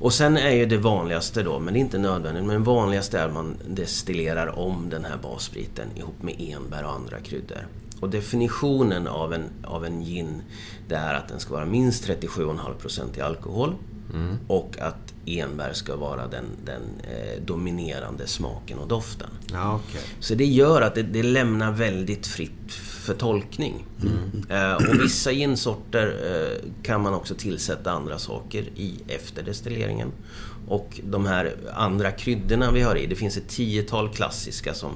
Och 0.00 0.12
sen 0.12 0.36
är 0.36 0.50
ju 0.50 0.66
det 0.66 0.78
vanligaste 0.78 1.42
då, 1.42 1.58
men 1.58 1.74
det 1.74 1.78
är 1.78 1.80
inte 1.80 1.98
nödvändigt, 1.98 2.44
men 2.44 2.56
det 2.56 2.66
vanligaste 2.66 3.18
är 3.18 3.26
att 3.26 3.34
man 3.34 3.56
destillerar 3.68 4.58
om 4.58 4.90
den 4.90 5.04
här 5.04 5.16
basspriten 5.22 5.88
ihop 5.96 6.22
med 6.22 6.34
enbär 6.38 6.84
och 6.84 6.92
andra 6.92 7.20
kryddor. 7.20 7.66
Och 8.00 8.10
definitionen 8.10 9.06
av 9.06 9.34
en, 9.34 9.44
av 9.64 9.84
en 9.84 10.04
gin, 10.04 10.42
det 10.88 10.94
är 10.94 11.14
att 11.14 11.28
den 11.28 11.40
ska 11.40 11.54
vara 11.54 11.66
minst 11.66 12.08
37,5 12.08 12.74
procent 12.74 13.18
i 13.18 13.20
alkohol. 13.20 13.74
Och 14.46 14.78
att 14.78 15.14
enbär 15.26 15.72
ska 15.72 15.96
vara 15.96 16.26
den, 16.26 16.44
den 16.64 16.82
eh, 17.02 17.42
dominerande 17.42 18.26
smaken 18.26 18.78
och 18.78 18.88
doften. 18.88 19.30
Ja, 19.52 19.80
okej. 19.88 20.00
Så 20.20 20.34
det 20.34 20.44
gör 20.44 20.82
att 20.82 20.94
det, 20.94 21.02
det 21.02 21.22
lämnar 21.22 21.72
väldigt 21.72 22.26
fritt 22.26 22.72
för 23.02 23.14
tolkning. 23.14 23.84
Eh, 24.48 24.74
och 24.74 25.00
vissa 25.00 25.32
ginsorter 25.32 26.16
eh, 26.24 26.82
kan 26.82 27.02
man 27.02 27.14
också 27.14 27.34
tillsätta 27.34 27.92
andra 27.92 28.18
saker 28.18 28.62
i 28.76 28.98
efter 29.08 29.42
destilleringen. 29.42 30.12
Och 30.68 31.00
de 31.04 31.26
här 31.26 31.54
andra 31.74 32.10
kryddorna 32.10 32.70
vi 32.70 32.80
har 32.82 32.96
i, 32.96 33.06
det 33.06 33.16
finns 33.16 33.36
ett 33.36 33.48
tiotal 33.48 34.08
klassiska 34.08 34.74
som 34.74 34.90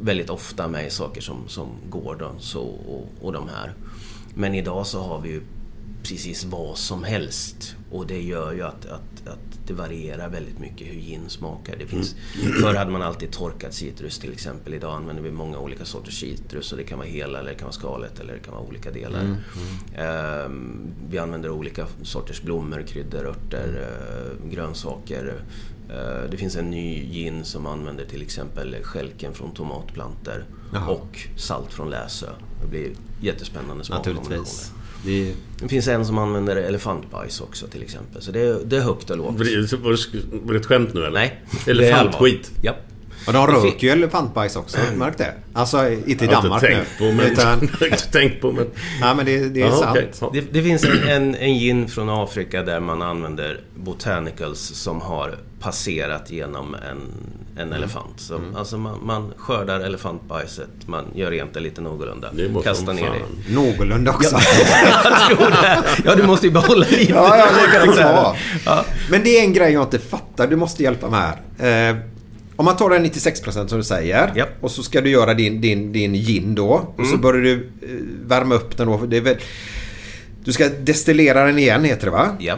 väldigt 0.00 0.30
ofta 0.30 0.64
är 0.64 0.68
med 0.68 0.86
i 0.86 0.90
saker 0.90 1.20
som, 1.20 1.48
som 1.48 1.68
Gordons 1.90 2.54
och, 2.54 2.80
och, 2.88 3.08
och 3.20 3.32
de 3.32 3.48
här. 3.48 3.74
Men 4.34 4.54
idag 4.54 4.86
så 4.86 5.02
har 5.02 5.20
vi 5.20 5.28
ju 5.28 5.42
precis 6.02 6.44
vad 6.44 6.78
som 6.78 7.04
helst. 7.04 7.76
Och 7.90 8.06
det 8.06 8.22
gör 8.22 8.52
ju 8.52 8.62
att, 8.62 8.86
att, 8.86 9.15
att 9.28 9.66
det 9.66 9.72
varierar 9.72 10.28
väldigt 10.28 10.58
mycket 10.58 10.86
hur 10.86 11.00
gin 11.00 11.28
smakar. 11.28 11.76
Det 11.78 11.86
finns, 11.86 12.14
Förr 12.60 12.74
hade 12.74 12.90
man 12.90 13.02
alltid 13.02 13.30
torkat 13.32 13.74
citrus 13.74 14.18
till 14.18 14.32
exempel. 14.32 14.74
Idag 14.74 14.94
använder 14.96 15.22
vi 15.22 15.30
många 15.30 15.58
olika 15.58 15.84
sorters 15.84 16.20
citrus. 16.20 16.72
Och 16.72 16.78
det 16.78 16.84
kan 16.84 16.98
vara 16.98 17.08
hela, 17.08 17.38
eller 17.38 17.50
det 17.50 17.56
kan 17.56 17.66
vara 17.66 17.72
skalet 17.72 18.20
eller 18.20 18.32
det 18.32 18.38
kan 18.40 18.54
vara 18.54 18.64
olika 18.64 18.90
delar. 18.90 19.20
Mm, 19.20 19.36
Ehm, 19.96 20.90
vi 21.10 21.18
använder 21.18 21.50
olika 21.50 21.86
sorters 22.02 22.42
blommor, 22.42 22.82
kryddor, 22.82 23.26
örter, 23.26 23.88
eh, 24.42 24.50
grönsaker. 24.50 25.34
Eh, 25.90 26.30
det 26.30 26.36
finns 26.36 26.56
en 26.56 26.70
ny 26.70 27.12
gin 27.12 27.44
som 27.44 27.66
använder 27.66 28.04
till 28.04 28.22
exempel 28.22 28.76
skälken 28.82 29.34
från 29.34 29.54
tomatplantor 29.54 30.44
Jaha. 30.72 30.90
och 30.90 31.18
salt 31.36 31.72
från 31.72 31.90
läsö. 31.90 32.26
Det 32.62 32.66
blir 32.68 32.90
jättespännande 33.20 33.84
smakkombinationer. 33.84 34.30
Naturligtvis. 34.36 34.72
Det 35.04 35.28
är, 35.28 35.34
Det 35.60 35.68
finns 35.68 35.88
en 35.88 36.06
som 36.06 36.18
använder 36.18 36.56
elefantbajs 36.56 37.40
också 37.40 37.66
till 37.66 37.82
exempel. 37.82 38.22
Så 38.22 38.32
det 38.32 38.40
är, 38.40 38.58
det 38.64 38.76
är 38.76 38.80
högt 38.80 39.10
och 39.10 39.16
lågt. 39.16 39.38
Var 39.38 39.44
det, 39.44 39.76
var 40.44 40.52
det, 40.52 40.58
ett 40.58 40.66
skämt 40.66 40.94
nu 40.94 41.00
eller? 41.00 41.10
Nej. 41.10 41.42
Elefantskit. 41.66 42.50
Ja. 42.62 42.76
Och 43.26 43.32
de 43.32 43.46
röker 43.46 43.86
ju 43.86 43.92
elefantbajs 43.92 44.56
också. 44.56 44.78
Märk 44.96 45.18
det? 45.18 45.32
Alltså 45.52 45.90
inte 46.06 46.24
i 46.24 46.28
Jag 46.28 46.36
har 46.36 46.42
Danmark 46.42 46.62
inte 46.62 46.74
nu. 46.76 46.84
tänkt 46.84 46.98
på, 46.98 47.04
men... 47.04 47.20
Utan, 47.32 47.68
Jag 47.80 47.86
har 47.86 47.86
inte 47.86 48.10
tänkt 48.12 48.40
på, 48.40 48.52
men... 48.52 48.66
ja, 49.00 49.14
men 49.14 49.26
det, 49.26 49.48
det 49.48 49.60
är 49.62 49.66
Ja, 49.66 49.76
sant. 49.76 49.98
Ja. 50.20 50.30
Det, 50.32 50.40
det 50.52 50.62
finns 50.62 50.84
en, 50.84 51.08
en, 51.08 51.34
en 51.34 51.54
gin 51.58 51.88
från 51.88 52.08
Afrika 52.10 52.62
där 52.62 52.80
man 52.80 53.02
använder 53.02 53.60
botanicals 53.74 54.60
som 54.60 55.00
har 55.00 55.34
passerat 55.60 56.30
genom 56.30 56.74
en, 56.74 57.00
Mm. 57.56 57.68
en 57.72 57.76
elefant. 57.76 58.14
Så, 58.20 58.40
Alltså 58.56 58.78
man, 58.78 58.98
man 59.02 59.32
skördar 59.36 59.80
elefantbajset, 59.80 60.68
man 60.86 61.04
gör 61.14 61.30
rent 61.30 61.54
det 61.54 61.60
lite 61.60 61.80
någorlunda. 61.80 62.28
Det 62.32 62.62
kastar 62.64 62.92
ner 62.92 63.06
fan. 63.06 63.16
det. 63.48 63.54
Någorlunda 63.54 64.10
också. 64.10 64.36
Jag 65.04 65.20
tror 65.28 65.50
det. 65.50 65.84
Ja, 66.04 66.14
du 66.14 66.22
måste 66.22 66.46
ju 66.46 66.52
behålla 66.52 66.86
lite 66.90 67.12
Ja, 67.12 67.36
ja, 67.38 67.46
det 67.72 67.78
kan 67.86 67.96
det. 67.96 68.36
Ja. 68.64 68.84
Men 69.10 69.22
det 69.24 69.38
är 69.38 69.44
en 69.44 69.52
grej 69.52 69.72
jag 69.72 69.82
inte 69.82 69.98
fattar. 69.98 70.46
Du 70.46 70.56
måste 70.56 70.82
hjälpa 70.82 71.10
mig 71.10 71.20
här. 71.58 71.90
Eh, 71.90 71.96
om 72.56 72.64
man 72.64 72.76
tar 72.76 72.90
den 72.90 73.04
96% 73.06 73.66
som 73.66 73.78
du 73.78 73.84
säger. 73.84 74.32
Japp. 74.36 74.48
Och 74.60 74.70
så 74.70 74.82
ska 74.82 75.00
du 75.00 75.10
göra 75.10 75.34
din, 75.34 75.60
din, 75.60 75.92
din 75.92 76.14
gin 76.14 76.54
då. 76.54 76.68
Och 76.68 76.98
Mm. 76.98 77.10
så 77.10 77.18
börjar 77.18 77.42
du 77.42 77.52
eh, 77.54 77.88
värma 78.26 78.54
upp 78.54 78.76
den 78.76 78.86
då. 78.86 79.06
Det 79.06 79.16
är 79.16 79.20
väl, 79.20 79.36
du 80.44 80.52
ska 80.52 80.68
destillera 80.68 81.44
den 81.46 81.58
igen 81.58 81.84
heter 81.84 82.04
det 82.04 82.10
va? 82.10 82.28
Ja. 82.38 82.56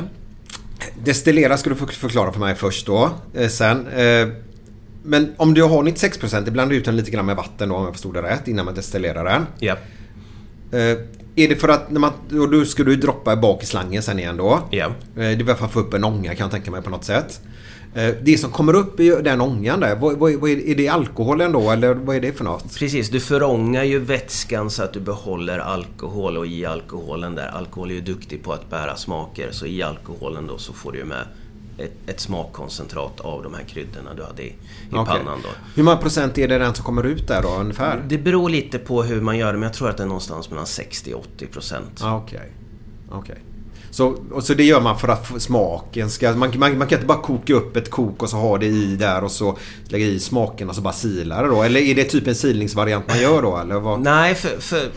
Destillera 1.04 1.56
ska 1.56 1.70
du 1.70 1.76
förklara 1.76 2.32
för 2.32 2.40
mig 2.40 2.54
först 2.54 2.86
då. 2.86 3.10
Eh, 3.34 3.48
sen. 3.48 3.86
Eh, 3.86 4.28
men 5.02 5.32
om 5.36 5.54
du 5.54 5.62
har 5.62 5.82
96% 5.82 6.44
du 6.44 6.50
blandar 6.50 6.76
ut 6.76 6.84
den 6.84 6.96
lite 6.96 7.10
grann 7.10 7.26
med 7.26 7.36
vatten 7.36 7.68
då 7.68 7.74
om 7.74 7.84
jag 7.84 7.92
förstod 7.92 8.14
det 8.14 8.22
rätt 8.22 8.48
innan 8.48 8.64
man 8.64 8.74
destillerar 8.74 9.24
den. 9.24 9.46
Ja. 9.58 9.76
Eh, 10.78 10.98
är 11.36 11.48
det 11.48 11.56
för 11.56 11.68
att 11.68 11.90
när 11.90 12.00
man, 12.00 12.12
och 12.40 12.50
då 12.50 12.64
ska 12.64 12.84
du 12.84 12.96
droppa 12.96 13.36
bak 13.36 13.62
i 13.62 13.66
slangen 13.66 14.02
sen 14.02 14.18
igen 14.18 14.36
då? 14.36 14.62
Ja. 14.70 14.84
Eh, 14.86 14.92
Det 15.14 15.22
är 15.22 15.54
för 15.54 15.64
att 15.64 15.72
få 15.72 15.80
upp 15.80 15.94
en 15.94 16.04
ånga 16.04 16.34
kan 16.34 16.44
jag 16.44 16.50
tänka 16.50 16.70
mig 16.70 16.82
på 16.82 16.90
något 16.90 17.04
sätt. 17.04 17.40
Eh, 17.94 18.14
Det 18.22 18.38
som 18.38 18.50
kommer 18.50 18.74
upp 18.74 19.00
i 19.00 19.08
den 19.08 19.40
ångan 19.40 19.80
där, 19.80 19.96
vad, 19.96 20.18
vad, 20.18 20.34
vad 20.34 20.50
är, 20.50 20.68
är 20.68 20.74
det 20.74 20.88
alkoholen 20.88 21.52
då 21.52 21.70
eller 21.70 21.94
vad 21.94 22.16
är 22.16 22.20
det 22.20 22.32
för 22.32 22.44
något? 22.44 22.74
Precis, 22.78 23.10
du 23.10 23.20
förångar 23.20 23.84
ju 23.84 23.98
vätskan 23.98 24.70
så 24.70 24.82
att 24.82 24.92
du 24.92 25.00
behåller 25.00 25.58
alkohol 25.58 26.36
och 26.36 26.46
i 26.46 26.64
alkoholen 26.66 27.34
där, 27.34 27.46
alkohol 27.48 27.90
är 27.90 27.94
ju 27.94 28.00
duktig 28.00 28.42
på 28.44 28.52
att 28.52 28.70
bära 28.70 28.96
smaker, 28.96 29.48
så 29.50 29.66
i 29.66 29.82
alkoholen 29.82 30.46
då 30.46 30.58
så 30.58 30.72
får 30.72 30.92
du 30.92 31.04
med 31.04 31.26
ett, 31.78 31.92
ett 32.06 32.20
smakkoncentrat 32.20 33.20
av 33.20 33.42
de 33.42 33.54
här 33.54 33.62
kryddorna 33.64 34.14
du 34.16 34.22
hade 34.22 34.42
i, 34.42 34.46
i 34.46 34.54
Okej. 34.92 35.04
pannan 35.06 35.38
då. 35.42 35.48
Hur 35.74 35.82
många 35.82 35.96
procent 35.96 36.38
är 36.38 36.48
det 36.48 36.58
den 36.58 36.74
som 36.74 36.84
kommer 36.84 37.04
ut 37.06 37.28
där 37.28 37.42
då 37.42 37.48
ungefär? 37.60 38.02
Det 38.08 38.18
beror 38.18 38.48
lite 38.48 38.78
på 38.78 39.02
hur 39.02 39.20
man 39.20 39.38
gör 39.38 39.46
det, 39.52 39.58
men 39.58 39.62
jag 39.66 39.72
tror 39.72 39.88
att 39.90 39.96
det 39.96 40.02
är 40.02 40.06
någonstans 40.06 40.50
mellan 40.50 40.66
60 40.66 41.14
och 41.14 41.20
80 41.36 41.46
procent. 41.46 42.00
Ah, 42.02 42.16
Okej. 42.16 42.52
Okej. 43.10 43.36
Så, 43.90 44.16
och 44.32 44.44
så 44.44 44.54
det 44.54 44.64
gör 44.64 44.80
man 44.80 44.98
för 44.98 45.08
att 45.08 45.42
smaken 45.42 46.10
ska... 46.10 46.32
Man, 46.32 46.52
man, 46.58 46.78
man 46.78 46.88
kan 46.88 46.98
inte 46.98 47.06
bara 47.06 47.18
koka 47.18 47.54
upp 47.54 47.76
ett 47.76 47.90
kok 47.90 48.22
och 48.22 48.30
så 48.30 48.36
ha 48.36 48.58
det 48.58 48.66
i 48.66 48.96
där 48.96 49.24
och 49.24 49.30
så 49.30 49.58
lägga 49.88 50.06
i 50.06 50.20
smaken 50.20 50.68
och 50.68 50.74
så 50.74 50.80
bara 50.80 50.92
sila 50.92 51.42
det 51.42 51.48
då? 51.48 51.62
Eller 51.62 51.80
är 51.80 51.94
det 51.94 52.04
typ 52.04 52.26
en 52.26 52.34
silningsvariant 52.34 53.08
man 53.08 53.20
gör 53.20 53.42
då 53.42 53.56
eller 53.56 53.80
vad? 53.80 54.00
Nej, 54.00 54.34
för, 54.34 54.60
för 54.60 54.90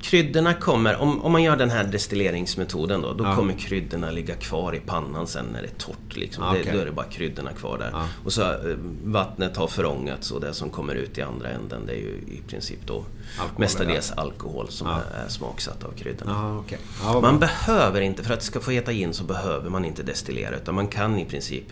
kryddorna 0.00 0.54
kommer... 0.54 0.96
Om, 0.96 1.22
om 1.22 1.32
man 1.32 1.42
gör 1.42 1.56
den 1.56 1.70
här 1.70 1.84
destilleringsmetoden 1.84 3.00
då, 3.02 3.12
då 3.12 3.24
Ja. 3.24 3.34
kommer 3.36 3.54
kryddorna 3.54 4.10
ligga 4.10 4.34
kvar 4.34 4.74
i 4.74 4.80
pannan 4.80 5.26
sen 5.26 5.46
när 5.52 5.62
det 5.62 5.68
är 5.68 5.78
torrt. 5.78 6.16
Liksom. 6.16 6.44
Okej. 6.48 6.62
det, 6.64 6.72
då 6.72 6.78
är 6.78 6.84
det 6.84 6.92
bara 6.92 7.06
kryddorna 7.06 7.52
kvar 7.52 7.78
där. 7.78 7.90
Ja. 7.92 8.06
Och 8.24 8.32
så 8.32 8.42
eh, 8.42 8.76
vattnet 9.04 9.56
har 9.56 9.66
förångats 9.66 10.30
och 10.30 10.40
det 10.40 10.54
som 10.54 10.70
kommer 10.70 10.94
ut 10.94 11.18
i 11.18 11.22
andra 11.22 11.48
änden 11.48 11.86
det 11.86 11.92
är 11.92 11.96
ju 11.96 12.08
i 12.28 12.40
princip 12.48 12.78
då 12.86 12.94
Alkohol, 12.94 13.60
mestadels 13.60 14.12
alkohol 14.12 14.66
som 14.70 14.88
Ja. 14.88 15.00
är, 15.24 15.28
smaksatt 15.28 15.84
av 15.84 15.92
kryddorna. 15.92 16.32
Ja. 16.70 16.76
Ja, 17.02 17.12
vad 17.12 17.22
Man 17.22 17.38
behöver 17.38 18.00
inte, 18.00 18.22
för 18.24 18.32
att 18.34 18.40
det 18.40 18.46
ska 18.46 18.60
få 18.60 18.70
heta 18.70 18.92
gin 18.92 19.14
så 19.14 19.24
behöver 19.24 19.70
man 19.70 19.84
inte 19.84 20.02
destillera 20.02 20.56
utan 20.56 20.74
man 20.74 20.88
kan 20.88 21.18
i 21.18 21.24
princip 21.24 21.64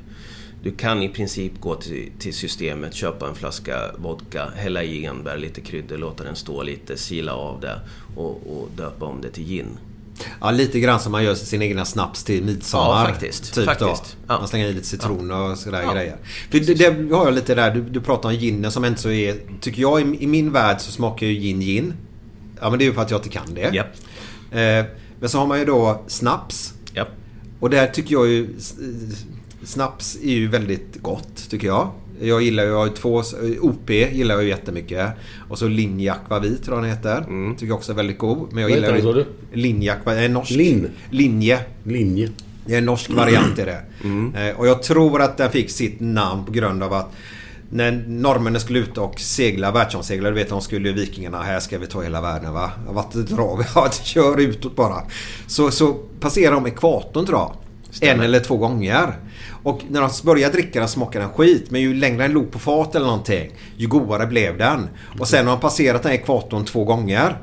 du 0.64 0.72
kan 0.72 1.02
i 1.02 1.08
princip 1.08 1.52
gå 1.60 1.74
till, 1.74 2.10
till 2.18 2.34
systemet, 2.34 2.94
köpa 2.94 3.28
en 3.28 3.34
flaska 3.34 3.78
vodka, 3.98 4.50
hälla 4.56 4.82
i 4.82 5.04
enbär, 5.04 5.36
lite 5.36 5.60
kryddor, 5.60 5.96
låta 5.96 6.24
den 6.24 6.36
stå 6.36 6.62
lite, 6.62 6.96
sila 6.96 7.32
av 7.34 7.60
det 7.60 7.80
och, 8.16 8.30
och 8.30 8.68
döpa 8.76 9.04
om 9.04 9.20
det 9.20 9.30
till 9.30 9.44
gin. 9.44 9.66
Ja, 10.40 10.50
lite 10.50 10.80
grann 10.80 11.00
som 11.00 11.12
man 11.12 11.24
gör 11.24 11.34
sin 11.34 11.62
egna 11.62 11.84
snaps 11.84 12.24
till 12.24 12.44
midsommar. 12.44 13.00
Ja, 13.00 13.06
faktiskt. 13.06 13.54
Typ 13.54 13.64
Faktiskt. 13.64 14.16
då. 14.18 14.34
Ja. 14.34 14.38
Man 14.38 14.48
slänger 14.48 14.66
i 14.66 14.72
lite 14.72 14.86
citron 14.86 15.30
och 15.30 15.58
sådär 15.58 15.82
Ja. 15.82 15.92
grejer. 15.94 16.16
För 16.50 16.58
det, 16.58 16.74
det 16.74 17.14
har 17.14 17.24
jag 17.24 17.34
lite 17.34 17.54
där, 17.54 17.70
du, 17.74 17.82
du 17.82 18.00
pratar 18.00 18.28
om 18.28 18.34
ginen 18.34 18.72
som 18.72 18.84
inte 18.84 19.00
så 19.00 19.10
är... 19.10 19.36
Tycker 19.60 19.80
jag 19.82 20.00
i, 20.00 20.16
i 20.24 20.26
min 20.26 20.52
värld 20.52 20.80
så 20.80 20.92
smakar 20.92 21.26
ju 21.26 21.32
gin 21.40 21.60
gin. 21.60 21.92
Ja 22.60 22.70
men 22.70 22.78
det 22.78 22.84
är 22.84 22.86
ju 22.86 22.92
för 22.92 23.02
att 23.02 23.10
jag 23.10 23.18
inte 23.18 23.28
kan 23.28 23.54
det. 23.54 23.74
Japp. 23.74 23.86
Eh, 24.50 24.84
men 25.20 25.28
så 25.28 25.38
har 25.38 25.46
man 25.46 25.58
ju 25.58 25.64
då 25.64 26.04
snaps. 26.06 26.74
Japp. 26.94 27.08
Och 27.60 27.70
där 27.70 27.86
tycker 27.86 28.12
jag 28.14 28.26
ju... 28.28 28.48
Snaps 29.64 30.16
är 30.22 30.34
ju 30.34 30.48
väldigt 30.48 31.02
gott 31.02 31.50
tycker 31.50 31.66
jag. 31.66 31.90
Jag 32.20 32.42
gillar 32.42 32.64
ju, 32.64 32.70
jag 32.70 32.76
har 32.76 32.86
ju 32.86 32.92
två, 32.92 33.22
OP 33.60 33.90
gillar 33.90 34.34
jag 34.34 34.44
ju 34.44 34.48
jättemycket. 34.48 35.10
Och 35.48 35.58
så 35.58 35.68
Linje 35.68 36.12
Aquavit 36.12 36.64
tror 36.64 36.76
jag 36.76 36.84
den 36.84 36.90
heter. 36.90 37.18
Mm. 37.18 37.54
Tycker 37.54 37.66
jag 37.66 37.76
också 37.76 37.92
är 37.92 37.96
väldigt 37.96 38.18
god. 38.18 38.52
Men 38.52 38.62
jag 38.62 38.68
Vad 38.70 38.76
gillar 38.76 38.92
heter 38.92 39.08
den, 39.08 39.16
ju... 39.16 39.24
sa 39.24 39.30
Linje 39.52 39.92
Aquavit, 39.92 40.20
är 40.20 40.28
norsk. 40.28 40.50
Lin? 40.50 40.90
Linje. 41.10 41.60
Linje. 41.84 42.30
Det 42.66 42.74
är 42.74 42.78
en 42.78 42.84
norsk 42.84 43.10
variant 43.10 43.58
är 43.58 43.66
det. 43.66 43.80
Mm. 44.04 44.34
Eh, 44.34 44.56
och 44.56 44.66
jag 44.66 44.82
tror 44.82 45.22
att 45.22 45.36
den 45.36 45.50
fick 45.50 45.70
sitt 45.70 46.00
namn 46.00 46.44
på 46.44 46.52
grund 46.52 46.82
av 46.82 46.92
att 46.92 47.12
när 47.70 48.04
norrmännen 48.08 48.60
skulle 48.60 48.78
ut 48.78 48.98
och 48.98 49.20
segla 49.20 49.70
världsomsegla, 49.70 50.28
du 50.28 50.34
vet 50.34 50.48
de 50.48 50.60
skulle 50.60 50.88
ju 50.88 50.94
vikingarna, 50.94 51.42
här 51.42 51.60
ska 51.60 51.78
vi 51.78 51.86
ta 51.86 52.02
hela 52.02 52.20
världen 52.20 52.52
va. 52.52 52.70
Vart 52.88 53.12
drar 53.12 53.56
vi? 53.56 53.64
Ja, 53.74 53.90
kör 53.90 54.40
utåt 54.40 54.76
bara. 54.76 55.02
Så, 55.46 55.70
så 55.70 55.92
passerar 56.20 56.54
de 56.54 56.66
ekvatorn 56.66 57.26
tror 57.26 57.38
jag. 57.38 57.52
En 58.00 58.20
eller 58.20 58.40
två 58.40 58.56
gånger. 58.56 59.14
Och 59.64 59.80
när 59.88 60.00
de 60.00 60.10
började 60.24 60.52
dricka 60.52 60.80
den 60.80 60.88
smakade 60.88 61.24
den 61.24 61.34
skit. 61.34 61.70
Men 61.70 61.80
ju 61.80 61.94
längre 61.94 62.22
den 62.22 62.32
låg 62.32 62.50
på 62.50 62.58
fat 62.58 62.94
eller 62.94 63.06
någonting, 63.06 63.50
ju 63.76 63.88
godare 63.88 64.26
blev 64.26 64.58
den. 64.58 64.88
Och 65.18 65.28
sen 65.28 65.44
när 65.44 65.52
de 65.52 65.60
passerat 65.60 66.02
den 66.02 66.12
här 66.12 66.18
ekvatorn 66.18 66.64
två 66.64 66.84
gånger, 66.84 67.38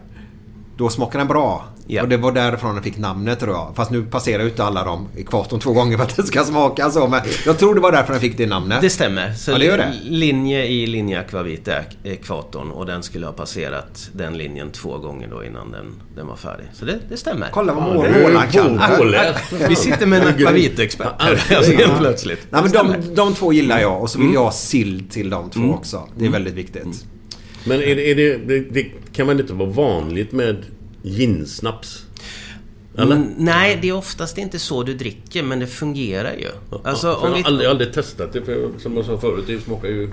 då 0.78 0.90
smakar 0.90 1.20
den 1.20 1.28
bra. 1.28 1.66
Ja. 1.94 2.02
Och 2.02 2.10
det 2.10 2.18
var 2.18 2.32
därifrån 2.32 2.74
den 2.76 2.84
fick 2.84 2.98
namnet 2.98 3.40
tror 3.40 3.52
jag. 3.54 3.72
Fast 3.76 3.92
nu 3.92 4.04
passerar 4.04 4.44
ju 4.44 4.50
inte 4.50 4.64
alla 4.64 4.84
de 4.84 5.08
ekvatorn 5.18 5.60
två 5.60 5.74
gånger 5.74 5.98
för 5.98 6.04
att 6.04 6.16
det 6.16 6.24
ska 6.24 6.44
smaka 6.44 6.90
så. 6.92 7.08
Men 7.08 7.22
jag 7.46 7.60
tror 7.60 7.76
det 7.76 7.82
var 7.82 7.92
därför 7.92 8.12
den 8.14 8.22
fick 8.22 8.38
det 8.38 8.48
namnet. 8.48 8.82
Det 8.82 8.90
stämmer. 8.90 9.34
Så 9.34 9.52
Ja, 9.52 9.58
det 9.58 9.66
gör 9.66 9.78
det. 9.78 9.94
linje 10.04 10.66
i 10.66 10.88
linje 10.88 11.20
akvavit 11.20 11.68
är 11.68 11.84
ekvatorn 12.04 12.72
och 12.72 12.86
den 12.86 13.04
skulle 13.04 13.26
ha 13.26 13.34
passerat 13.34 14.10
den 14.14 14.38
linjen 14.38 14.72
två 14.72 14.98
gånger 14.98 15.28
då 15.28 15.44
innan 15.44 15.72
den, 15.72 15.86
den 16.16 16.28
var 16.28 16.36
färdig. 16.36 16.66
Så 16.74 16.86
det, 16.86 17.00
det 17.10 17.18
stämmer. 17.18 17.48
Kolla 17.52 17.74
vad 17.74 17.84
Ja, 17.84 17.94
mål, 17.94 18.04
det 18.04 18.10
är 18.10 18.18
ju 18.18 18.24
målaren 18.28 18.52
kan. 18.52 19.70
Vi 19.70 19.76
sitter 19.76 20.06
med 20.06 20.22
en 20.22 20.28
akvavitexpert 20.36 21.22
här 21.22 21.56
alltså, 21.58 21.72
helt 21.72 21.98
plötsligt. 21.98 22.48
Nej, 22.50 22.62
men 22.64 22.72
de, 22.72 23.16
de 23.16 23.34
två 23.34 23.54
gillar 23.54 23.80
jag 23.80 24.02
och 24.02 24.10
så 24.10 24.18
vill 24.18 24.26
Mm. 24.26 24.36
jag 24.36 24.44
ha 24.44 24.52
sill 24.52 25.04
till 25.10 25.30
de 25.30 25.50
två 25.50 25.62
också. 25.74 26.08
Det 26.18 26.26
är 26.26 26.30
väldigt 26.30 26.54
viktigt. 26.54 27.06
Men 27.66 27.82
är 27.82 27.96
det, 27.96 28.12
är 28.12 28.16
det, 28.16 28.38
det, 28.38 28.60
det 28.60 28.84
kan 29.14 29.28
man 29.28 29.40
inte 29.40 29.54
vara 29.54 29.70
vanligt 29.70 30.32
med 30.32 30.56
ginsnaps? 31.04 32.06
Eller? 32.98 33.16
Mm, 33.16 33.34
nej, 33.38 33.80
det 33.82 33.90
är 33.90 33.94
oftast 33.94 34.38
inte 34.38 34.60
så 34.60 34.84
du 34.84 34.94
dricker, 34.94 35.44
men 35.44 35.60
det 35.60 35.68
fungerar 35.68 36.34
ju. 36.34 36.50
Alltså, 36.84 37.08
Ja, 37.08 37.16
om 37.16 37.30
jag 37.30 37.36
vi... 37.36 37.42
har 37.42 37.48
aldrig, 37.48 37.70
aldrig 37.70 37.94
testat 37.94 38.34
det, 38.34 38.42
för 38.42 38.70
som 38.80 38.98
jag 38.98 39.06
sa 39.06 39.18
förut, 39.18 39.44
det 39.48 39.60
smakar 39.62 39.88
ju... 39.88 40.12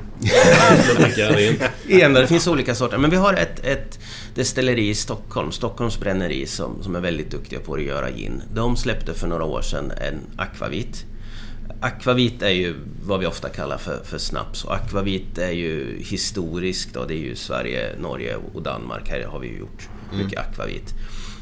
Igen, 1.88 2.12
det 2.12 2.26
finns 2.26 2.46
olika 2.46 2.74
sorter. 2.74 2.98
Men 2.98 3.10
vi 3.10 3.16
har 3.16 3.34
ett, 3.34 3.64
ett 3.64 3.98
destilleri 4.34 4.88
i 4.88 4.94
Stockholm, 4.94 5.52
Stockholms 5.52 6.00
bränneri, 6.00 6.46
som, 6.46 6.82
som 6.82 6.96
är 6.96 7.00
väldigt 7.00 7.30
duktiga 7.30 7.60
på 7.60 7.74
att 7.74 7.82
göra 7.82 8.10
gin. 8.10 8.42
De 8.54 8.76
släppte 8.76 9.14
för 9.14 9.26
några 9.26 9.44
år 9.44 9.62
sedan 9.62 9.90
en 9.90 10.20
akvavit. 10.36 11.04
Akvavit 11.80 12.42
är 12.42 12.50
ju 12.50 12.74
vad 13.04 13.20
vi 13.20 13.26
ofta 13.26 13.48
kallar 13.48 13.78
för, 13.78 14.00
för 14.04 14.18
snaps. 14.18 14.64
Och 14.64 14.74
akvavit 14.74 15.38
är 15.38 15.52
ju 15.52 16.02
historiskt 16.02 16.94
då, 16.94 17.04
det 17.04 17.14
är 17.14 17.18
ju 17.18 17.36
Sverige, 17.36 17.90
Norge 18.00 18.36
och 18.54 18.62
Danmark. 18.62 19.08
Här 19.08 19.24
har 19.24 19.38
vi 19.38 19.48
ju 19.48 19.58
gjort 19.58 19.88
mycket 20.12 20.40
akvavit. 20.40 20.94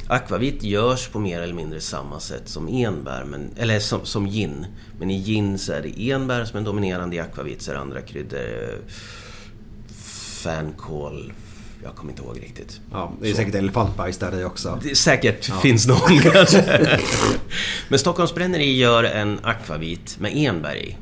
Akvavit 0.09 0.63
görs 0.63 1.09
på 1.09 1.19
mer 1.19 1.41
eller 1.41 1.55
mindre 1.55 1.81
samma 1.81 2.21
sätt 2.21 2.49
som 2.49 2.69
enbär, 2.69 3.25
men, 3.25 3.51
eller 3.57 3.81
som, 3.81 4.05
som 4.05 4.27
gin. 4.27 4.67
Men 4.99 5.11
i 5.11 5.23
gin 5.25 5.59
så 5.59 5.73
är 5.73 5.83
det 5.83 6.11
enbär 6.11 6.45
som 6.45 6.61
är 6.61 6.65
dominerande, 6.65 7.17
i 7.17 7.21
akvavit 7.21 7.63
så 7.63 7.71
är 7.71 7.75
det 7.75 7.81
andra 7.81 8.03
kryddor. 8.03 8.79
Fänkål, 10.43 11.33
jag 11.85 11.95
kommer 11.95 12.13
inte 12.13 12.23
ihåg 12.23 12.43
riktigt. 12.43 12.81
Ja, 12.93 13.13
det 13.21 13.31
är 13.31 13.35
säkert 13.35 13.55
elefantbajs 13.55 14.19
där 14.19 14.41
i 14.41 14.45
också. 14.45 14.81
Det 14.83 14.97
säkert 14.97 15.45
finns 15.63 15.87
någon 15.87 16.19
kanske. 16.19 16.89
Men 17.89 17.99
Stockholms 17.99 18.35
Bränneri 18.35 18.77
gör 18.77 19.05
en 19.05 19.39
akvavit 19.43 20.17
med 20.21 20.33
enbär 20.35 20.77
i. 20.77 20.97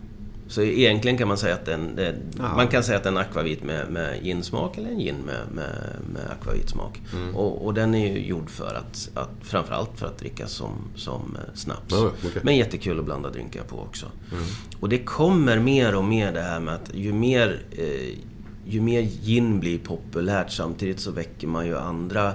Så 0.48 0.62
egentligen 0.62 1.18
kan 1.18 1.28
man 1.28 1.38
säga 1.38 1.54
att 1.54 1.64
den, 1.64 1.96
det, 1.96 2.14
Ja. 2.38 2.56
man 2.56 2.68
kan 2.68 2.82
säga 2.82 2.98
att 2.98 3.06
en 3.06 3.16
akvavit 3.16 3.64
med, 3.64 3.90
med 3.90 4.22
ginsmak 4.22 4.78
eller 4.78 4.88
en 4.90 4.98
gin 4.98 5.16
med, 5.26 5.40
med, 5.54 5.96
med 6.12 6.22
akvavitsmak. 6.40 7.00
Mm. 7.14 7.36
Och, 7.36 7.64
och 7.66 7.74
den 7.74 7.94
är 7.94 8.14
ju 8.14 8.26
gjord 8.26 8.50
för 8.50 8.74
att, 8.74 9.10
att 9.14 9.30
framförallt 9.42 9.90
för 9.94 10.06
att 10.06 10.18
drickas 10.18 10.52
som, 10.52 10.72
som 10.96 11.36
eh, 11.36 11.54
snaps. 11.54 11.84
Ja, 11.88 12.10
okej. 12.18 12.42
Men 12.42 12.56
jättekul 12.56 12.98
att 12.98 13.04
blanda 13.04 13.30
drinkar 13.30 13.62
på 13.62 13.78
också. 13.78 14.06
Mm. 14.32 14.44
Och 14.80 14.88
det 14.88 14.98
kommer 14.98 15.58
mer 15.58 15.94
och 15.94 16.04
mer 16.04 16.32
det 16.32 16.42
här 16.42 16.60
med 16.60 16.74
att 16.74 16.90
ju 16.94 17.12
mer, 17.12 17.62
eh, 17.70 18.18
ju 18.66 18.80
mer 18.80 19.02
gin 19.02 19.60
blir 19.60 19.78
populärt 19.78 20.50
samtidigt 20.50 21.00
så 21.00 21.10
väcker 21.10 21.46
man 21.46 21.66
ju 21.66 21.78
andra, 21.78 22.32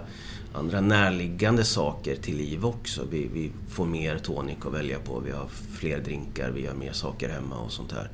andra 0.54 0.82
närliggande 0.82 1.64
saker 1.64 2.16
till 2.16 2.38
liv 2.38 2.66
också. 2.66 3.02
Vi, 3.12 3.30
vi 3.34 3.52
får 3.70 3.86
mer 3.86 4.18
tonic 4.18 4.58
att 4.66 4.74
välja 4.74 5.00
på, 5.00 5.20
vi 5.20 5.32
har 5.32 5.48
fler 5.74 6.00
drinkar, 6.00 6.52
vi 6.52 6.62
gör 6.62 6.74
mer 6.74 6.92
saker 6.92 7.30
hemma 7.30 7.56
och 7.56 7.72
sånt 7.72 7.92
här. 7.92 8.10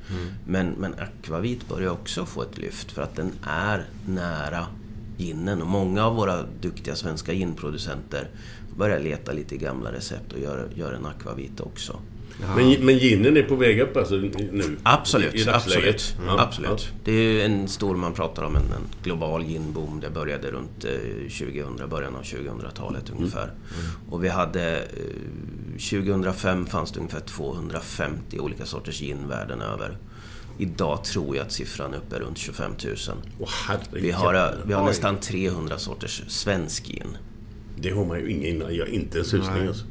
Men, 0.46 0.66
men 0.66 0.94
akvavit 0.94 1.68
börjar 1.68 1.90
också 1.90 2.26
få 2.26 2.42
ett 2.42 2.58
lyft 2.58 2.92
för 2.92 3.02
att 3.02 3.16
den 3.16 3.32
är 3.42 3.84
nära 4.06 4.66
ginen. 5.16 5.62
Och 5.62 5.68
många 5.68 6.06
av 6.06 6.16
våra 6.16 6.42
duktiga 6.42 6.96
svenska 6.96 7.32
ginproducenter 7.32 8.28
börjar 8.76 9.00
leta 9.00 9.32
lite 9.32 9.54
i 9.54 9.58
gamla 9.58 9.92
recept 9.92 10.32
och 10.32 10.38
gör, 10.38 10.68
gör 10.74 10.92
en 10.92 11.06
akvavit 11.06 11.60
också. 11.60 12.00
Men, 12.56 12.86
men 12.86 12.98
ginen 12.98 13.36
är 13.36 13.42
på 13.42 13.56
väg 13.56 13.80
upp 13.80 13.96
alltså 13.96 14.14
nu? 14.14 14.76
Absolut, 14.82 15.34
I 15.34 15.44
dagsläget? 15.44 15.94
absolut. 15.94 16.14
Ja, 16.26 16.40
absolut. 16.42 16.88
Det 17.04 17.12
är 17.12 17.44
en 17.44 17.68
stor, 17.68 17.96
man 17.96 18.12
pratar 18.14 18.42
om 18.42 18.56
en, 18.56 18.62
en 18.62 18.82
global 19.02 19.44
ginboom. 19.44 20.00
Det 20.00 20.10
började 20.10 20.50
runt 20.50 20.84
eh, 20.84 20.90
2000, 21.38 21.88
början 21.90 22.16
av 22.16 22.22
2000-talet 22.22 23.08
Mm. 23.08 23.18
ungefär. 23.20 23.52
Och 24.10 24.24
vi 24.24 24.28
hade... 24.28 24.76
Eh, 24.78 24.84
2005 25.90 26.66
fanns 26.66 26.92
det 26.92 26.98
ungefär 27.00 27.20
250 27.20 28.38
olika 28.38 28.64
sorters 28.66 29.00
gin 29.00 29.28
världen 29.28 29.60
över. 29.60 29.96
Idag 30.58 31.04
tror 31.04 31.36
jag 31.36 31.46
att 31.46 31.52
siffran 31.52 31.94
är 31.94 31.98
uppe 31.98 32.18
runt 32.18 32.38
25 32.38 32.70
000. 32.84 32.96
Åh, 33.38 33.48
herregud. 33.66 34.02
Vi 34.02 34.10
har, 34.10 34.34
eh, 34.34 34.48
vi 34.66 34.72
har 34.72 34.84
nästan 34.84 35.16
300 35.20 35.78
sorters 35.78 36.22
svensk 36.28 36.86
gin. 36.86 37.16
Det 37.78 37.90
har 37.90 38.04
man 38.04 38.18
ju 38.20 38.30
ingen. 38.30 38.60
Jag 38.74 38.84
har 38.84 38.92
inte 38.92 39.18
en 39.18 39.24
susning 39.24 39.66
alltså. 39.68 39.84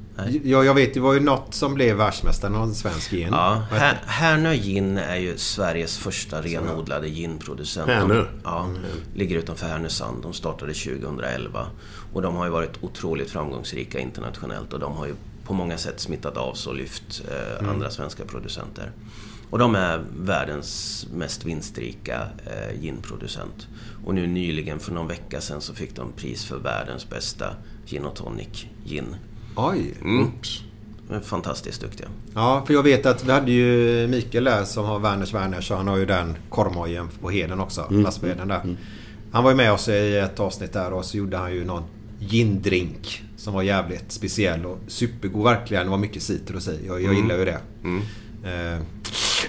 Ja, 0.43 0.63
jag 0.63 0.73
vet, 0.73 0.93
det 0.93 0.99
var 0.99 1.13
ju 1.13 1.19
något 1.19 1.53
som 1.53 1.73
blev 1.73 1.97
världsmästare, 1.97 2.51
någon 2.51 2.75
svensk 2.75 3.11
gin. 3.11 3.27
Ja, 3.31 3.63
Här, 3.71 4.01
Härnö 4.05 4.55
Gin 4.55 4.97
är 4.97 5.15
ju 5.15 5.37
Sveriges 5.37 5.97
första 5.97 6.41
renodlade 6.41 7.07
ginproducent. 7.07 7.89
Härnö? 7.89 8.15
De, 8.15 8.27
ja, 8.43 8.69
ligger 9.15 9.37
utanför 9.37 9.67
Härnösand. 9.67 10.23
De 10.23 10.33
startade 10.33 10.73
2011. 10.73 11.67
Och 12.13 12.21
de 12.21 12.35
har 12.35 12.45
ju 12.45 12.51
varit 12.51 12.83
otroligt 12.83 13.29
framgångsrika 13.31 13.99
internationellt 13.99 14.73
och 14.73 14.79
de 14.79 14.93
har 14.93 15.05
ju 15.05 15.15
på 15.45 15.53
många 15.53 15.77
sätt 15.77 15.99
smittat 15.99 16.37
av 16.37 16.53
sig 16.53 16.69
och 16.69 16.75
lyft 16.75 17.21
eh, 17.31 17.69
andra 17.69 17.89
svenska 17.89 18.25
producenter. 18.25 18.91
Och 19.49 19.59
de 19.59 19.75
är 19.75 20.03
världens 20.17 21.07
mest 21.13 21.45
vinstrika 21.45 22.27
eh, 22.45 22.81
ginproducent. 22.83 23.67
Och 24.05 24.15
nu 24.15 24.27
nyligen, 24.27 24.79
för 24.79 24.91
någon 24.91 25.07
vecka 25.07 25.41
sedan, 25.41 25.61
så 25.61 25.73
fick 25.73 25.95
de 25.95 26.11
pris 26.11 26.45
för 26.45 26.57
världens 26.57 27.09
bästa 27.09 27.55
gin 27.85 28.05
och 28.05 28.15
tonic 28.15 28.65
gin. 28.85 29.15
Oj. 29.55 29.93
Mm. 30.01 30.27
Är 31.09 31.19
fantastiskt 31.19 31.81
duktiga. 31.81 32.07
Ja, 32.33 32.63
för 32.67 32.73
jag 32.73 32.83
vet 32.83 33.05
att 33.05 33.25
vi 33.25 33.31
hade 33.31 33.51
ju 33.51 34.07
Mikael 34.07 34.43
där 34.43 34.63
som 34.63 34.85
har 34.85 34.99
Werners 34.99 35.33
Werners 35.33 35.71
och 35.71 35.77
han 35.77 35.87
har 35.87 35.97
ju 35.97 36.05
den 36.05 36.35
korvmojen 36.49 37.07
på 37.21 37.29
Heden 37.29 37.59
också. 37.59 37.85
Mm. 37.89 38.01
Lastbilen 38.03 38.47
där. 38.47 38.77
Han 39.31 39.43
var 39.43 39.51
ju 39.51 39.57
med 39.57 39.71
oss 39.73 39.87
i 39.87 40.17
ett 40.17 40.39
avsnitt 40.39 40.73
där 40.73 40.93
och 40.93 41.05
så 41.05 41.17
gjorde 41.17 41.37
han 41.37 41.53
ju 41.53 41.65
någon 41.65 41.83
gindrink 42.19 43.23
som 43.37 43.53
var 43.53 43.61
jävligt 43.61 44.11
speciell 44.11 44.65
och 44.65 44.77
supergod 44.87 45.43
verkligen. 45.43 45.83
Det 45.83 45.89
var 45.89 45.97
mycket 45.97 46.23
citrus 46.23 46.67
i. 46.67 46.79
Jag, 46.87 47.01
jag 47.01 47.11
Mm. 47.11 47.23
gillar 47.23 47.37
ju 47.37 47.45
det. 47.45 47.59
Eh, 48.43 48.79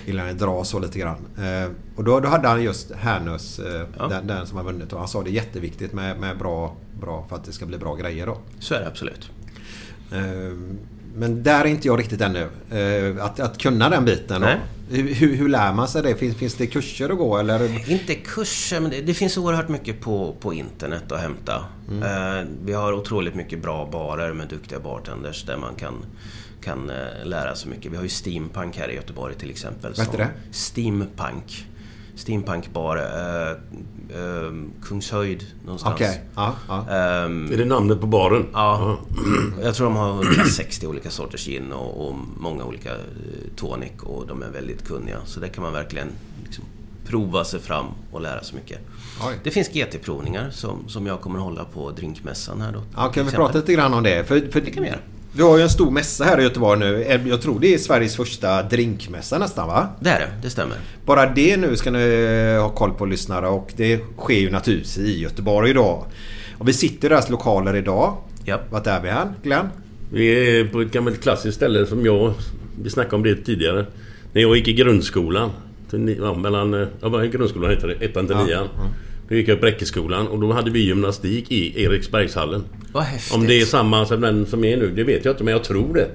gillar 0.07 0.25
när 0.25 0.33
det 0.33 0.39
drar 0.39 0.65
så 0.65 0.79
lite 0.79 0.99
grann. 0.99 1.17
Eh, 1.39 1.71
och 1.97 2.05
då, 2.05 2.21
då 2.21 2.29
hade 2.29 2.49
han 2.49 2.63
just 2.63 2.93
Härnös, 2.95 3.59
eh, 3.59 4.09
den, 4.09 4.27
den 4.27 4.47
som 4.47 4.57
har 4.57 4.65
vunnit. 4.65 4.93
Och 4.93 4.99
han 4.99 5.09
sa 5.09 5.23
det 5.23 5.31
är 5.31 5.33
jätteviktigt 5.33 5.93
med, 5.93 6.21
med 6.21 6.39
bra, 6.39 6.77
bra 7.01 7.27
för 7.29 7.37
att 7.37 7.45
det 7.45 7.53
ska 7.53 7.67
bli 7.67 7.79
bra 7.79 7.95
grejer 7.95 8.27
då. 8.27 8.39
Så 8.59 8.75
är 8.75 8.81
det 8.81 8.87
absolut. 8.87 9.31
Eh, 10.13 10.19
Men 11.15 11.43
där 11.43 11.61
är 11.61 11.65
inte 11.69 11.87
jag 11.89 11.99
riktigt 11.99 12.21
ännu. 12.21 12.49
Eh, 12.71 13.25
Att, 13.25 13.41
att 13.41 13.59
kunna 13.59 13.89
den 13.91 14.05
biten. 14.05 14.45
Hur, 14.91 15.15
hur, 15.15 15.37
hur 15.37 15.49
lär 15.49 15.73
man 15.73 15.89
sig 15.89 16.03
det? 16.03 16.15
Finns, 16.17 16.37
finns 16.37 16.55
det 16.55 16.67
kurser 16.67 17.09
att 17.11 17.19
gå 17.19 17.39
eller? 17.39 17.91
Inte 17.91 18.15
kurser, 18.15 18.81
men 18.81 18.91
det, 18.91 19.01
det 19.01 19.15
finns 19.15 19.39
oerhört 19.39 19.69
mycket 19.69 20.01
på, 20.01 20.37
på 20.41 20.55
internet 20.55 21.13
att 21.13 21.21
hämta. 21.21 21.55
Eh, 22.03 22.49
vi 22.65 22.73
har 22.73 22.93
otroligt 22.93 23.35
mycket 23.35 23.63
bra 23.63 23.89
barer 23.93 24.33
med 24.33 24.49
duktiga 24.49 24.81
bartenders 24.81 25.45
där 25.45 25.57
man 25.57 25.75
kan, 25.75 25.95
kan 26.63 26.91
eh, 26.91 26.97
lära 27.27 27.55
sig 27.55 27.71
mycket. 27.71 27.93
Vi 27.93 27.97
har 27.97 28.03
ju 28.03 28.09
Steampunk 28.09 28.77
här 28.79 28.89
i 28.91 28.95
Göteborg 28.95 29.35
till 29.35 29.51
exempel. 29.51 29.95
Vad 29.97 30.07
heter 30.07 30.19
det? 30.19 30.29
Steampunk. 30.51 31.67
Steampunk 32.17 32.73
bar. 32.73 32.97
Eh, 32.97 33.51
eh, 34.21 34.53
Kungshöjd 34.83 35.45
någonstans. 35.65 35.95
Okej. 35.95 36.21
Ja, 36.35 36.55
ja. 36.69 36.91
Ehm, 36.91 37.53
Är 37.53 37.57
det 37.57 37.65
namnet 37.65 38.01
på 38.01 38.07
baren? 38.07 38.47
Ja, 38.53 38.99
jag 39.63 39.75
tror 39.75 39.87
de 39.87 39.97
har 39.97 40.11
160 40.25 40.87
olika 40.87 41.11
sorters 41.11 41.47
gin 41.47 41.73
och, 41.73 42.07
och 42.09 42.15
många 42.37 42.65
olika 42.65 42.91
eh, 42.95 42.99
tonic 43.57 43.93
och 44.03 44.27
de 44.27 44.43
är 44.43 44.51
väldigt 44.51 44.87
kunniga. 44.89 45.17
Så 45.25 45.41
där 45.41 45.49
kan 45.49 45.63
man 45.65 45.73
verkligen 45.73 46.09
liksom 46.45 46.65
prova 47.07 47.45
sig 47.45 47.61
fram 47.61 47.87
och 48.13 48.21
lära 48.21 48.43
sig 48.43 48.57
mycket. 48.57 48.79
Oj. 49.29 49.35
Det 49.45 49.51
finns 49.51 49.69
GT-provningar 49.69 50.51
som, 50.51 50.89
som 50.89 51.07
jag 51.07 51.21
kommer 51.21 51.39
hålla 51.39 51.65
på 51.65 51.91
drinkmässan 51.91 52.61
här 52.61 52.73
då. 52.73 52.83
Ja, 52.97 53.03
kan 53.03 53.13
vi 53.13 53.21
exempel. 53.21 53.37
prata 53.37 53.59
lite 53.59 53.73
grann 53.73 53.95
om 53.95 54.03
det? 54.03 54.25
För, 54.25 54.41
för 54.51 54.61
Det 54.61 54.71
kan 54.71 54.83
vi 54.83 54.89
göra. 54.89 55.01
Vi 55.37 55.43
har 55.43 55.57
ju 55.57 55.63
en 55.63 55.71
stor 55.71 55.91
mässa 55.91 56.25
här 56.25 56.41
i 56.41 56.43
Göteborg 56.43 56.79
nu. 56.81 57.03
Eh, 57.03 57.29
Jag 57.29 57.41
tror 57.43 57.61
det 57.61 57.75
är 57.75 57.79
Sveriges 57.79 58.17
första 58.17 58.63
drinkmässa 58.63 59.39
nästan 59.39 59.69
va? 59.69 59.89
Det 60.01 60.11
är 60.11 60.19
det, 60.21 60.29
det 60.43 60.51
stämmer. 60.51 60.77
Bara 61.05 61.27
det 61.27 61.57
nu 61.57 61.77
ska 61.77 61.91
ni 61.91 62.57
ha 62.61 62.69
koll 62.69 62.93
på 62.95 63.07
lyssnare 63.07 63.49
och 63.49 63.73
det 63.77 64.01
sker 64.19 64.35
ju 64.35 64.51
naturligtvis 64.51 64.99
i 64.99 65.21
Göteborg 65.21 65.71
idag. 65.71 66.05
Och 66.59 66.69
vi 66.69 66.73
sitter 66.73 67.07
i 67.07 67.09
deras 67.09 67.31
lokaler 67.31 67.77
idag. 67.77 68.17
Ja. 68.45 68.61
Vart 68.71 68.87
är 68.87 69.01
vi 69.01 69.09
här 69.11 69.27
Glenn? 69.43 69.67
Vi 70.13 70.59
är 70.61 70.65
på 70.65 70.81
ett 70.81 70.93
gammalt 70.93 71.23
klassiskt 71.23 71.57
ställe 71.57 71.87
som 71.87 72.05
jag... 72.07 72.35
Vi 72.83 72.91
snackade 72.91 73.17
om 73.17 73.23
det 73.23 73.37
tidigare. 73.37 73.87
När 74.33 74.43
jag 74.43 74.57
gick 74.57 74.69
i 74.69 74.73
grundskolan. 74.73 75.51
Till, 75.91 76.17
ja, 76.21 76.35
mellan... 76.35 76.75
eh, 76.75 76.89
Ja, 77.01 77.09
grundskolan 77.09 77.71
heter 77.71 77.89
det? 77.89 78.05
Ettan 78.05 78.27
till 78.27 78.37
Ja, 78.39 78.45
nian. 78.45 78.69
Då 79.29 79.35
gick 79.35 79.49
jag 79.49 79.57
på 79.57 79.61
Bräckeskolan 79.61 80.29
och 80.29 80.39
då 80.41 80.53
hade 80.53 80.71
vi 80.71 80.81
gymnastik 80.81 81.53
i 81.53 81.85
Eriksbergshallen. 81.85 82.65
Vad 82.93 83.03
häftigt. 83.03 83.35
Om 83.35 83.47
det 83.47 83.61
är 83.61 83.65
samma 83.65 84.07
som 84.07 84.21
den 84.21 84.47
som 84.47 84.65
är 84.65 84.77
nu, 84.77 84.91
det 84.97 85.05
vet 85.05 85.25
jag 85.25 85.33
inte 85.33 85.45
men 85.45 85.53
jag 85.53 85.65
tror 85.65 85.95
det. 85.95 86.09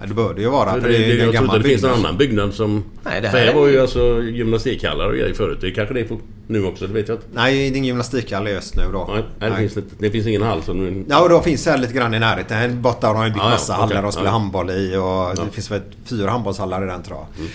Ja, 0.00 0.06
det 0.08 0.14
bör 0.14 0.34
det 0.34 0.40
ju 0.42 0.48
vara. 0.48 0.72
För 0.72 0.80
För 0.80 0.88
det, 0.88 0.98
det 0.98 1.14
jag 1.14 1.32
tror 1.32 1.44
inte 1.44 1.58
det 1.58 1.64
finns 1.64 1.82
någon 1.82 1.92
annan 1.92 2.16
byggnad 2.16 2.54
som... 2.54 2.84
Nej, 3.04 3.20
det 3.20 3.30
för 3.30 3.38
här 3.38 3.44
här 3.46 3.52
är- 3.52 3.56
var 3.58 3.66
ju 3.68 3.80
alltså 3.80 4.22
gymnastikhallar 4.22 5.06
och 5.08 5.14
grejer 5.16 5.34
förut. 5.34 5.58
Det 5.60 5.70
kanske 5.70 5.94
det 5.94 6.00
är 6.00 6.06
nu 6.46 6.64
också, 6.64 6.86
det 6.86 6.92
vet 6.94 7.08
jag 7.08 7.16
inte. 7.16 7.26
Nej, 7.34 7.66
ingen 7.68 7.84
gymnastikhall 7.84 8.48
just 8.48 8.76
nu 8.76 8.82
då. 8.92 9.10
Nej, 9.14 9.24
nej, 9.38 9.50
det, 9.50 9.56
finns 9.56 9.86
det 9.98 10.10
finns 10.10 10.26
ingen 10.26 10.42
hall 10.42 10.62
som... 10.62 11.04
Ja, 11.08 11.22
och 11.22 11.28
då 11.28 11.40
finns 11.42 11.64
det 11.64 11.70
här 11.70 11.78
lite 11.78 11.92
grann 11.92 12.14
i 12.14 12.18
närheten. 12.18 12.82
Borta 12.82 13.06
har 13.06 13.14
de 13.14 13.24
byggt 13.24 13.36
Ja, 13.36 13.44
ja, 13.44 13.50
massa 13.50 13.72
okej. 13.74 13.96
hallar 13.96 14.08
och 14.08 14.12
spelar 14.14 14.28
Ja. 14.30 14.32
handboll 14.38 14.70
i. 14.70 14.96
Och 14.96 15.36
Det 15.46 15.52
finns 15.52 15.70
väl 15.70 15.80
fyra 16.04 16.30
handbollshallar 16.30 16.82
i 16.82 16.86
den 16.86 17.02
tror 17.02 17.18
jag. 17.18 17.44
Eh, 17.44 17.50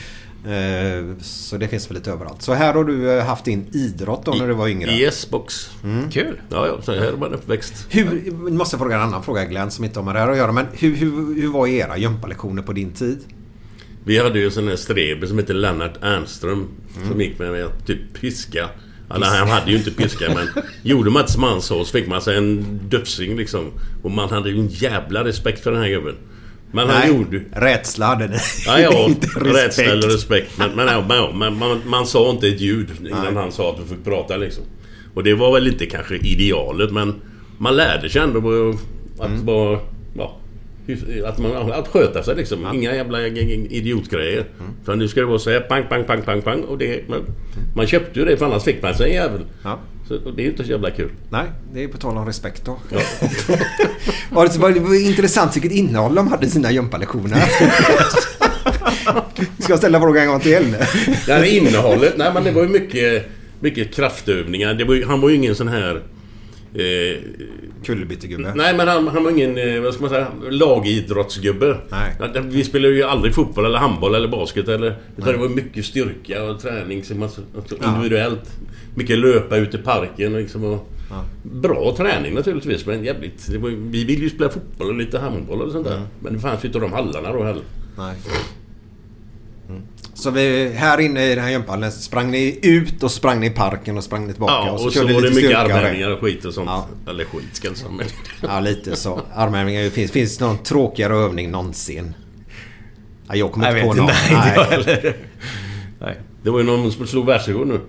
Så 1.22 1.58
det 1.58 1.68
finns 1.68 1.90
väl 1.90 1.98
lite 1.98 2.12
överallt. 2.12 2.42
Så 2.42 2.54
här 2.54 2.74
har 2.74 2.84
du 2.84 3.12
eh, 3.12 3.26
haft 3.26 3.46
din 3.46 3.66
idrott 3.72 4.26
då 4.26 4.32
när 4.32 4.48
du 4.48 4.54
var 4.54 4.68
yngre. 4.68 4.92
I 4.92 5.06
S-box. 5.06 5.72
Kul. 6.12 6.42
Ja, 6.50 6.68
ja. 6.68 6.82
Så 6.82 6.94
här 6.94 7.12
var 7.12 7.18
man 7.18 7.34
uppväxt. 7.34 7.86
Hur, 7.90 8.32
måste 8.32 8.78
fråga 8.78 8.96
en 8.96 9.02
annan 9.02 9.24
fråga 9.24 9.46
Glenn 9.46 9.72
som 9.72 9.86
inte 9.86 10.00
har 10.00 10.06
med 10.06 10.16
det 10.16 10.20
här 10.20 10.30
att 10.30 10.38
göra. 10.38 10.52
Men 10.52 10.66
hur, 10.74 10.96
hur, 10.96 11.42
hur 11.42 11.52
var 11.52 11.68
era 11.68 11.98
gympalektioner 11.98 12.62
på 12.62 12.74
din 12.74 12.92
tid? 12.92 13.20
Vi 14.04 14.20
hade 14.20 14.40
ju 14.40 14.46
en 14.46 14.52
sån 14.52 14.68
här 14.68 14.76
streber 14.76 15.28
som 15.28 15.38
hette 15.38 15.54
Lennart 15.54 15.98
Ernström. 16.02 16.68
Som 17.08 17.22
gick 17.22 17.40
med, 17.40 17.52
med 17.52 17.86
typ 17.86 18.14
piska. 18.14 18.70
Eller 19.16 19.28
han 19.28 19.48
hade 19.48 19.72
ju 19.72 19.78
inte 19.78 19.92
piska 19.92 20.34
men 20.34 20.64
gjorde 20.82 21.10
man 21.10 21.22
inte 21.22 21.32
som 21.32 21.44
han 21.44 21.62
sa 21.62 21.86
så 21.86 21.92
fick 21.92 22.08
man 22.08 22.22
sig 22.22 22.38
en 22.38 22.80
dödsing 22.90 23.38
liksom. 23.38 23.72
Och 24.04 24.12
man 24.12 24.30
hade 24.30 24.50
ju 24.50 24.60
en 24.60 24.68
jävla 24.68 25.24
respekt 25.24 25.64
för 25.64 25.72
den 25.72 25.82
här 25.82 25.90
gubben. 25.90 26.16
Men 26.72 26.90
han 26.90 27.08
gjorde... 27.08 27.42
rädsla 27.52 28.06
hade 28.06 28.28
ni. 28.28 28.38
Ja, 28.66 28.80
ja. 28.80 29.06
Inte 29.10 29.28
rädsla 29.28 29.84
eller 29.84 30.08
respekt. 30.08 30.58
Men, 30.58 30.72
men, 30.76 30.88
ja, 30.88 31.04
men, 31.08 31.18
ja, 31.18 31.32
men 31.36 31.58
man, 31.58 31.82
man 31.86 32.06
sa 32.06 32.30
inte 32.30 32.48
ett 32.48 32.62
ljud 32.62 32.90
innan 33.00 33.24
Nej. 33.24 33.34
han 33.44 33.52
sa 33.52 33.70
att 33.70 33.78
du 33.78 33.96
fick 33.96 34.04
prata 34.04 34.38
liksom. 34.38 34.64
Och 35.14 35.24
det 35.24 35.34
var 35.34 35.54
väl 35.54 35.68
inte 35.68 35.86
kanske 35.86 36.16
idealet 36.16 36.92
men 36.92 37.16
man 37.58 37.76
lärde 37.76 38.10
sig 38.10 38.22
ändå 38.22 38.40
att 39.20 39.28
Mm. 39.28 39.46
vara... 39.46 39.80
Ja, 40.18 40.38
att, 41.26 41.38
man, 41.38 41.72
att 41.72 41.88
sköta 41.88 42.24
sig 42.24 42.36
liksom. 42.36 42.68
Inga 42.74 42.96
jävla 42.96 43.28
idiotgrejer. 43.28 44.46
Mm. 44.60 44.72
Så 44.86 44.96
nu 44.96 45.08
ska 45.08 45.20
det 45.20 45.26
vara 45.26 45.40
så 45.40 45.50
här 45.50 45.60
pang, 45.60 45.84
pang, 45.90 46.04
pang, 46.04 46.22
pang, 46.22 46.42
pang. 46.42 46.62
Och 46.62 46.78
det, 46.78 47.10
man, 47.10 47.20
man 47.76 47.88
köpte 47.88 48.20
ju 48.20 48.26
det 48.26 48.38
för 48.38 48.46
annars 48.46 48.64
fick 48.64 48.82
man 48.84 48.96
sig 48.96 49.10
en 49.10 49.16
jävel. 49.16 49.42
Ja. 49.64 49.80
Så, 50.24 50.32
det 50.32 50.44
är 50.44 50.48
inte 50.48 50.64
så 50.64 50.70
jävla 50.72 50.92
kul. 50.92 51.10
Nej, 51.30 51.46
det 51.74 51.84
är 51.84 51.88
på 51.88 51.98
tal 51.98 52.18
om 52.18 52.26
respekt 52.26 52.66
då. 52.66 52.78
Ja. 52.90 53.00
var, 54.30 54.72
det 54.72 54.80
var 54.80 55.08
intressant 55.08 55.56
vilket 55.56 55.72
innehåll 55.72 56.16
de 56.16 56.28
hade 56.28 56.46
i 56.46 56.50
sina 56.50 56.72
gympalektioner. 56.72 57.44
Ska 59.60 59.72
jag 59.74 59.78
ställa 59.80 60.00
frågan 60.00 60.24
en 60.24 60.30
gång 60.30 60.40
till? 60.40 60.76
Det 61.26 61.34
här 61.34 61.44
innehållet, 61.44 62.14
nej 62.18 62.32
men 62.34 62.44
det 62.44 62.52
var 62.52 62.62
ju 62.62 62.68
mycket, 62.70 63.26
mycket 63.60 63.94
kraftövningar. 63.96 64.74
Det 64.74 64.84
var, 64.84 64.94
ju- 64.96 65.06
han 65.06 65.22
var 65.22 65.30
ju 65.30 65.36
ingen 65.36 65.56
sån 65.56 65.68
här 65.68 66.02
Eh, 66.76 67.20
Kullerbyttegubbe. 67.86 68.54
nej, 68.56 68.78
men 68.78 68.88
han, 68.88 69.08
han 69.08 69.24
var 69.24 69.32
ingen, 69.32 69.58
eh, 69.58 69.82
vad 69.82 69.94
ska 69.94 70.02
man 70.02 70.10
säga, 70.10 70.28
lagidrottsgubbe. 70.50 71.78
Nej. 71.90 72.16
Ja, 72.20 72.28
det- 72.28 72.42
Vi 72.42 72.64
spelade 72.64 72.94
ju 72.94 73.04
aldrig 73.04 73.36
fotboll 73.36 73.66
eller 73.66 73.80
handboll 73.80 74.16
eller 74.16 74.28
basket 74.28 74.68
eller... 74.68 74.96
Utan 75.18 75.32
det 75.34 75.38
var 75.40 75.50
mycket 75.50 75.86
styrka 75.86 76.44
och 76.44 76.60
träning 76.60 77.04
som 77.04 77.24
alltså, 77.24 77.42
alltså 77.56 77.76
individuellt. 77.86 78.52
Mycket 78.96 79.18
löpa 79.20 79.58
ut 79.58 79.74
i 79.74 79.78
parken 79.78 80.36
och 80.36 80.42
liksom 80.42 80.64
och 80.64 80.88
Bra 81.44 81.94
träning 81.98 82.34
naturligtvis 82.36 82.86
men 82.86 83.04
jävligt... 83.04 83.50
Var, 83.50 83.70
vi 83.70 84.04
ville 84.06 84.24
ju 84.24 84.30
spela 84.30 84.50
fotboll 84.50 84.88
och 84.88 84.96
lite 84.96 85.20
handboll 85.20 85.62
och 85.62 85.72
sånt 85.72 85.88
där. 85.88 86.02
Men 86.20 86.34
det 86.34 86.40
fanns 86.40 86.64
ju 86.64 86.68
inte 86.68 86.80
de 86.80 86.94
hallarna 86.94 87.34
då 87.34 87.44
heller. 87.44 87.64
Nej. 87.98 88.16
Så 90.22 90.32
vi, 90.32 90.72
här 90.76 91.00
inne 91.00 91.26
i 91.32 91.36
den 91.36 91.44
här 91.44 91.52
gymphallen 91.52 91.92
sprang 91.92 92.32
ni 92.32 92.60
ut 92.62 93.04
och 93.04 93.12
sprang 93.12 93.40
ni 93.40 93.48
i 93.48 93.50
parken 93.50 93.98
och 93.98 94.04
sprang 94.04 94.28
ni 94.28 94.34
tillbaka. 94.34 94.54
Ja, 94.54 94.72
och 94.72 94.80
så, 94.80 94.92
körde 94.92 95.14
var 95.14 95.22
det 95.22 95.30
mycket 95.30 95.52
och 95.52 95.58
armhävningar 95.58 96.10
och 96.10 96.20
skit 96.20 96.46
och 96.46 96.54
sånt. 96.54 96.70
Ja. 96.70 96.88
Eller 97.10 97.26
skit 97.26 97.44
ska 97.54 97.68
jag 97.68 97.78
säga. 97.78 97.90
Ja, 98.42 98.60
lite 98.60 98.96
så. 98.96 99.22
Armhävningar. 99.34 99.90
Finns, 99.90 100.12
finns 100.12 100.38
det 100.38 100.46
någon 100.46 100.58
tråkigare 100.58 101.16
övning 101.16 101.52
någonsin? 101.52 102.14
Ja, 103.28 103.36
jag 103.36 103.52
kommer 103.52 103.68
Jag 103.68 103.78
inte 103.78 103.86
på 103.86 103.92
inte, 103.92 104.02
någon. 104.02 104.12
nej, 104.32 104.48
inte 104.48 104.60
jag 104.60 104.66
heller. 104.66 105.16
Nej. 106.00 106.16
Det 106.44 106.50
var 106.50 106.60
ju 106.60 106.66
någon 106.66 106.92
som 106.92 107.08
slog 107.08 107.26
världsrekord 107.26 107.68
nu. 107.68 107.80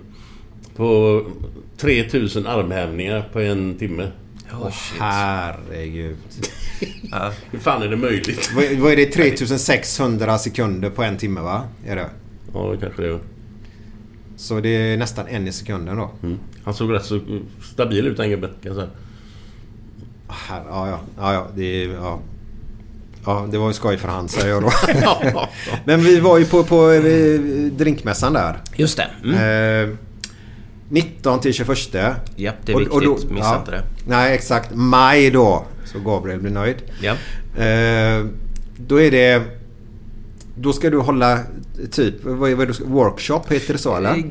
På 0.75 1.21
3000 1.77 2.47
armhävningar 2.47 3.29
på 3.33 3.39
en 3.39 3.77
timme. 3.77 4.11
Oh, 4.51 4.71
shit. 4.71 4.99
Herregud. 4.99 6.17
Hur 7.51 7.59
fan 7.59 7.81
är 7.81 7.87
det 7.87 7.95
möjligt? 7.97 8.51
Vad 8.55 8.91
är 8.91 8.95
det? 8.95 9.05
3600 9.05 10.37
sekunder 10.37 10.89
på 10.89 11.03
en 11.03 11.17
timme 11.17 11.41
va? 11.41 11.63
Är 11.87 11.95
det? 11.95 12.09
Ja, 12.53 12.71
det 12.71 12.77
kanske 12.77 13.01
det 13.01 13.07
är. 13.07 13.19
Så 14.35 14.59
det 14.59 14.69
är 14.69 14.97
nästan 14.97 15.27
en 15.27 15.47
i 15.47 15.51
sekunden 15.51 15.97
då. 15.97 16.11
Mm. 16.23 16.37
Han 16.63 16.73
såg 16.73 16.93
rätt 16.93 17.05
så 17.05 17.19
stabil 17.73 18.07
ut 18.07 18.17
gubben 18.17 18.49
kan 18.49 18.71
jag 18.71 18.75
säga. 18.75 18.87
Här, 20.27 20.63
ja, 20.69 20.87
ja, 20.89 20.99
ja, 21.17 21.33
ja, 21.33 21.47
det, 21.55 21.83
är- 21.83 21.89
ja. 21.93 22.19
ja, 23.25 23.47
det 23.51 23.57
var 23.57 23.67
ju 23.67 23.73
skoj 23.73 23.97
för 23.97 24.07
han 24.07 24.27
säger 24.29 24.49
jag 24.49 24.61
då. 24.63 24.71
Ja. 25.01 25.49
Men 25.85 26.01
vi 26.03 26.19
var 26.19 26.37
ju 26.37 26.45
på, 26.45 26.63
på 26.63 26.91
eh, 26.91 27.39
drinkmässan 27.71 28.33
där. 28.33 28.57
Just 28.75 28.97
det. 28.97 29.07
Mm. 29.23 29.89
Eh, 29.91 29.95
19 30.89 31.39
till 31.39 31.53
21. 31.53 31.77
Japp, 32.35 32.55
det 32.65 32.71
är 32.73 32.77
viktigt. 32.77 32.93
och 32.93 33.01
då- 33.01 33.11
Missa 33.29 33.45
ja. 33.45 33.59
inte 33.59 33.71
det. 33.71 33.83
Nej, 34.07 34.33
exakt. 34.35 34.69
Maj 34.75 35.29
då. 35.31 35.65
Så 35.85 35.99
Gabriel 35.99 36.39
blir 36.39 36.51
nöjd. 36.51 36.75
Ja. 37.01 37.11
Eh, 37.63 38.25
då 38.77 39.01
är 39.01 39.11
det... 39.11 39.41
Då 40.55 40.73
ska 40.73 40.89
du 40.89 40.97
hålla 40.97 41.39
typ... 41.91 42.23
Vad 42.23 42.51
är, 42.51 42.65
det, 42.65 42.79
workshop, 42.79 43.41
heter 43.49 43.73
det 43.73 43.79
så 43.79 43.95
eller? 43.95 44.09
Eh, 44.09 44.23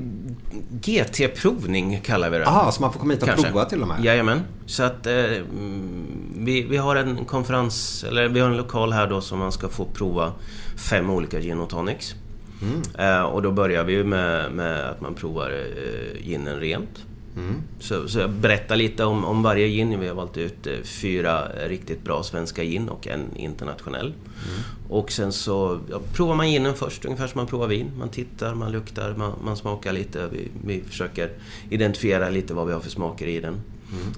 GT-provning 0.80 2.00
kallar 2.00 2.30
vi 2.30 2.38
det. 2.38 2.44
Jaha, 2.44 2.72
så 2.72 2.80
man 2.80 2.92
får 2.92 3.00
komma 3.00 3.12
hit 3.12 3.22
och 3.22 3.28
Kanske. 3.28 3.46
prova 3.46 3.64
till 3.64 3.82
och 3.82 3.88
med? 3.88 4.04
Jajamän. 4.04 4.40
Så 4.66 4.82
att 4.82 5.06
eh, 5.06 5.14
mm, 5.14 6.06
vi, 6.36 6.62
vi 6.62 6.76
har 6.76 6.96
en 6.96 7.24
konferens, 7.24 8.04
eller 8.08 8.28
vi 8.28 8.40
har 8.40 8.50
en 8.50 8.56
lokal 8.56 8.92
här 8.92 9.06
då 9.06 9.20
som 9.20 9.38
man 9.38 9.52
ska 9.52 9.68
få 9.68 9.84
prova 9.84 10.32
fem 10.76 11.10
olika 11.10 11.40
gin 11.40 11.60
och 11.60 11.68
tonics. 11.68 12.14
Mm. 12.62 13.16
Eh, 13.18 13.22
och 13.22 13.42
då 13.42 13.52
börjar 13.52 13.84
vi 13.84 13.92
ju 13.92 14.04
med, 14.04 14.52
med 14.52 14.90
att 14.90 15.00
man 15.00 15.14
provar 15.14 15.50
eh, 15.50 16.26
ginen 16.26 16.60
rent. 16.60 17.04
Mm. 17.36 17.62
Så, 17.80 18.08
så 18.08 18.18
jag 18.18 18.30
berättar 18.30 18.76
lite 18.76 19.04
om, 19.04 19.24
om 19.24 19.42
varje 19.42 19.68
gin. 19.68 20.00
Vi 20.00 20.08
har 20.08 20.14
valt 20.14 20.36
ut 20.36 20.66
eh, 20.66 20.72
fyra 20.82 21.48
riktigt 21.68 22.04
bra 22.04 22.22
svenska 22.22 22.64
gin 22.64 22.88
och 22.88 23.06
en 23.06 23.36
internationell. 23.36 24.06
Mm. 24.06 24.60
Och 24.88 25.12
sen 25.12 25.32
så 25.32 25.80
ja, 25.90 26.00
provar 26.12 26.34
man 26.34 26.50
ginen 26.50 26.74
först, 26.74 27.04
ungefär 27.04 27.26
som 27.26 27.38
man 27.38 27.46
provar 27.46 27.66
vin. 27.66 27.90
Man 27.98 28.08
tittar, 28.08 28.54
man 28.54 28.72
luktar, 28.72 29.14
man, 29.16 29.32
man 29.44 29.56
smakar 29.56 29.92
lite. 29.92 30.28
Vi, 30.32 30.48
vi 30.64 30.82
försöker 30.82 31.30
identifiera 31.70 32.30
lite 32.30 32.54
vad 32.54 32.66
vi 32.66 32.72
har 32.72 32.80
för 32.80 32.90
smaker 32.90 33.26
i 33.26 33.40
den. 33.40 33.60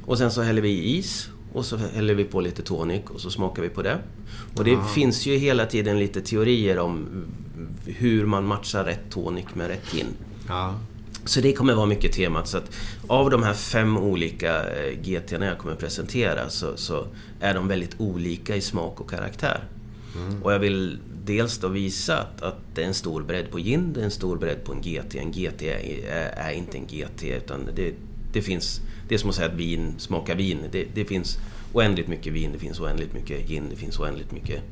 Och 0.07 0.19
sen 0.19 0.31
så 0.31 0.43
häller 0.43 0.63
vi 0.63 0.69
i 0.69 0.99
is. 0.99 1.29
Och 1.53 1.65
så 1.65 1.77
häller 1.77 2.15
vi 2.15 2.25
på 2.25 2.41
lite 2.41 2.63
tonic 2.63 3.03
och 3.07 3.21
så 3.21 3.31
smakar 3.31 3.63
vi 3.63 3.69
på 3.69 3.83
det. 3.83 3.99
Och 4.57 4.65
det 4.65 4.79
finns 4.95 5.27
ju 5.27 5.37
hela 5.37 5.67
tiden 5.67 5.99
lite 5.99 6.21
teorier 6.21 6.79
om 6.79 7.07
hur 7.87 8.27
man 8.27 8.47
matchar 8.47 8.85
rätt 8.85 9.11
tonic 9.11 9.45
med 9.55 9.69
rätt 9.69 9.93
gin. 9.93 10.07
Ja. 10.49 10.75
Så 11.25 11.41
det 11.41 11.53
kommer 11.53 11.75
vara 11.75 11.87
mycket 11.87 12.13
temat. 12.13 12.49
Så 12.49 12.57
att 12.59 12.71
av 13.07 13.31
de 13.31 13.43
här 13.43 13.55
fem 13.55 13.97
olika 13.97 14.71
eh, 14.71 14.99
GT'na 15.03 15.47
jag 15.47 15.59
kommer 15.59 15.75
presentera 15.75 16.49
så, 16.49 16.77
så 16.77 17.07
är 17.41 17.55
de 17.55 17.69
väldigt 17.69 18.01
olika 18.01 18.57
i 18.57 18.61
smak 18.61 19.01
och 19.01 19.11
karaktär. 19.11 19.65
Och 20.43 20.53
jag 20.53 20.59
vill 20.59 20.99
dels 21.25 21.59
då 21.59 21.69
visa 21.69 22.19
att, 22.19 22.43
att 22.43 22.57
det 22.75 22.83
är 22.83 22.87
en 22.87 22.95
stor 22.95 23.23
bredd 23.23 23.51
på 23.51 23.59
gin, 23.59 23.93
det 23.93 24.01
är 24.01 24.05
en 24.05 24.11
stor 24.11 24.37
bredd 24.37 24.65
på 24.65 24.73
en 24.73 24.81
GT. 24.81 25.15
En 25.15 25.33
GT 25.33 25.63
är, 25.63 26.09
är 26.37 26.53
inte 26.53 26.79
en 26.79 26.87
GT 26.87 27.23
utan 27.23 27.69
det, 27.77 27.95
det 28.33 28.43
finns... 28.43 28.81
Det 29.09 29.15
är 29.15 29.19
som 29.19 29.31
att 29.31 29.37
säga 29.37 29.49
att 29.49 29.55
vin 29.55 29.95
smakar 29.99 30.35
vin. 30.35 30.59
Det, 30.73 30.87
det 30.95 31.05
finns 31.05 31.39
oändligt 31.73 32.09
mycket 32.09 32.33
vin, 32.33 32.53
det 32.53 32.59
finns 32.59 32.81
oändligt 32.81 33.15
mycket 33.15 33.49
gin, 33.49 33.65
det 33.71 33.77
finns 33.77 33.99
oändligt 33.99 34.33
mycket 34.33 34.63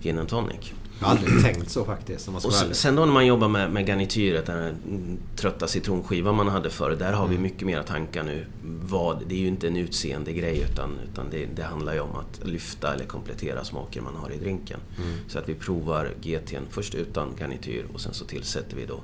gin 0.00 0.18
and 0.18 0.28
tonic. 0.28 0.72
Jag 1.00 1.06
har 1.06 1.16
aldrig 1.16 1.42
tänkt 1.42 1.70
så 1.70 1.84
faktiskt. 1.84 2.28
Och 2.28 2.52
sen, 2.52 2.96
då 2.96 3.04
när 3.04 3.12
man 3.12 3.26
jobbar 3.26 3.48
med, 3.48 3.70
med 3.70 3.86
garnityret, 3.86 4.46
den 4.46 4.56
här 4.56 4.74
mm, 4.88 5.18
trötta 5.36 5.66
citronskivan 5.66 6.34
man 6.34 6.48
hade 6.48 6.70
förr. 6.70 6.90
Där 6.90 7.12
har 7.12 7.28
vi 7.28 7.38
mycket 7.38 7.66
mera 7.66 7.82
tankar 7.82 8.22
nu. 8.22 8.46
Vad, 8.82 9.22
det 9.26 9.34
är 9.34 9.38
ju 9.38 9.46
inte 9.46 9.66
en 9.66 9.76
utseende 9.76 10.32
grej 10.32 10.66
utan, 10.72 10.90
utan 11.12 11.26
det, 11.30 11.46
det 11.56 11.62
handlar 11.62 11.94
ju 11.94 12.00
om 12.00 12.16
att 12.16 12.46
lyfta 12.48 12.94
eller 12.94 13.04
komplettera 13.04 13.64
smaker 13.64 14.00
man 14.00 14.16
har 14.16 14.30
i 14.30 14.36
drinken. 14.38 14.80
Så 15.28 15.38
att 15.38 15.48
vi 15.48 15.54
provar 15.54 16.12
GT'n 16.22 16.62
först 16.70 16.94
utan 16.94 17.28
garnityr 17.40 17.84
och 17.94 18.00
sen 18.00 18.14
så 18.14 18.24
tillsätter 18.24 18.76
vi 18.76 18.86
då 18.86 19.00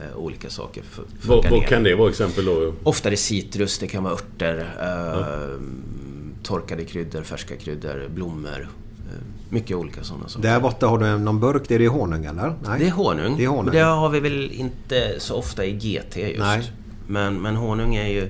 eh, 0.00 0.16
olika 0.16 0.50
saker 0.50 0.82
för, 0.82 1.04
för 1.20 1.28
Vad, 1.28 1.50
vad 1.50 1.66
kan 1.66 1.82
det 1.82 1.94
vara 1.94 2.10
exempel 2.10 2.44
då? 2.44 2.74
Oftare 2.82 3.16
citrus, 3.16 3.78
det 3.78 3.86
kan 3.86 4.04
vara 4.04 4.14
örter, 4.14 4.74
eh, 4.80 5.60
torkade 6.42 6.84
kryddor, 6.84 7.22
färska 7.22 7.56
kryddor, 7.56 8.08
blommor. 8.14 8.68
Mycket 9.52 9.76
olika 9.76 10.02
sådana 10.04 10.28
saker. 10.28 10.48
Där 10.48 10.60
borta 10.60 10.86
har 10.86 10.98
du 10.98 11.18
någon 11.18 11.40
burk. 11.40 11.62
Det 11.68 11.74
är 11.74 11.78
det 11.78 11.88
honung 11.88 12.24
eller? 12.24 12.54
Nej. 12.66 12.78
Det 12.78 12.86
är 12.86 12.90
honung. 12.90 13.36
Det 13.36 13.44
är 13.44 13.48
honung. 13.48 13.72
Det 13.72 13.80
har 13.80 14.08
vi 14.08 14.20
väl 14.20 14.52
inte 14.52 15.14
så 15.18 15.34
ofta 15.36 15.64
i 15.64 15.72
GT 15.72 16.16
just. 16.16 16.38
Nej. 16.38 16.72
Men, 17.06 17.34
men 17.42 17.56
honung 17.56 17.94
är 17.94 18.08
ju 18.08 18.22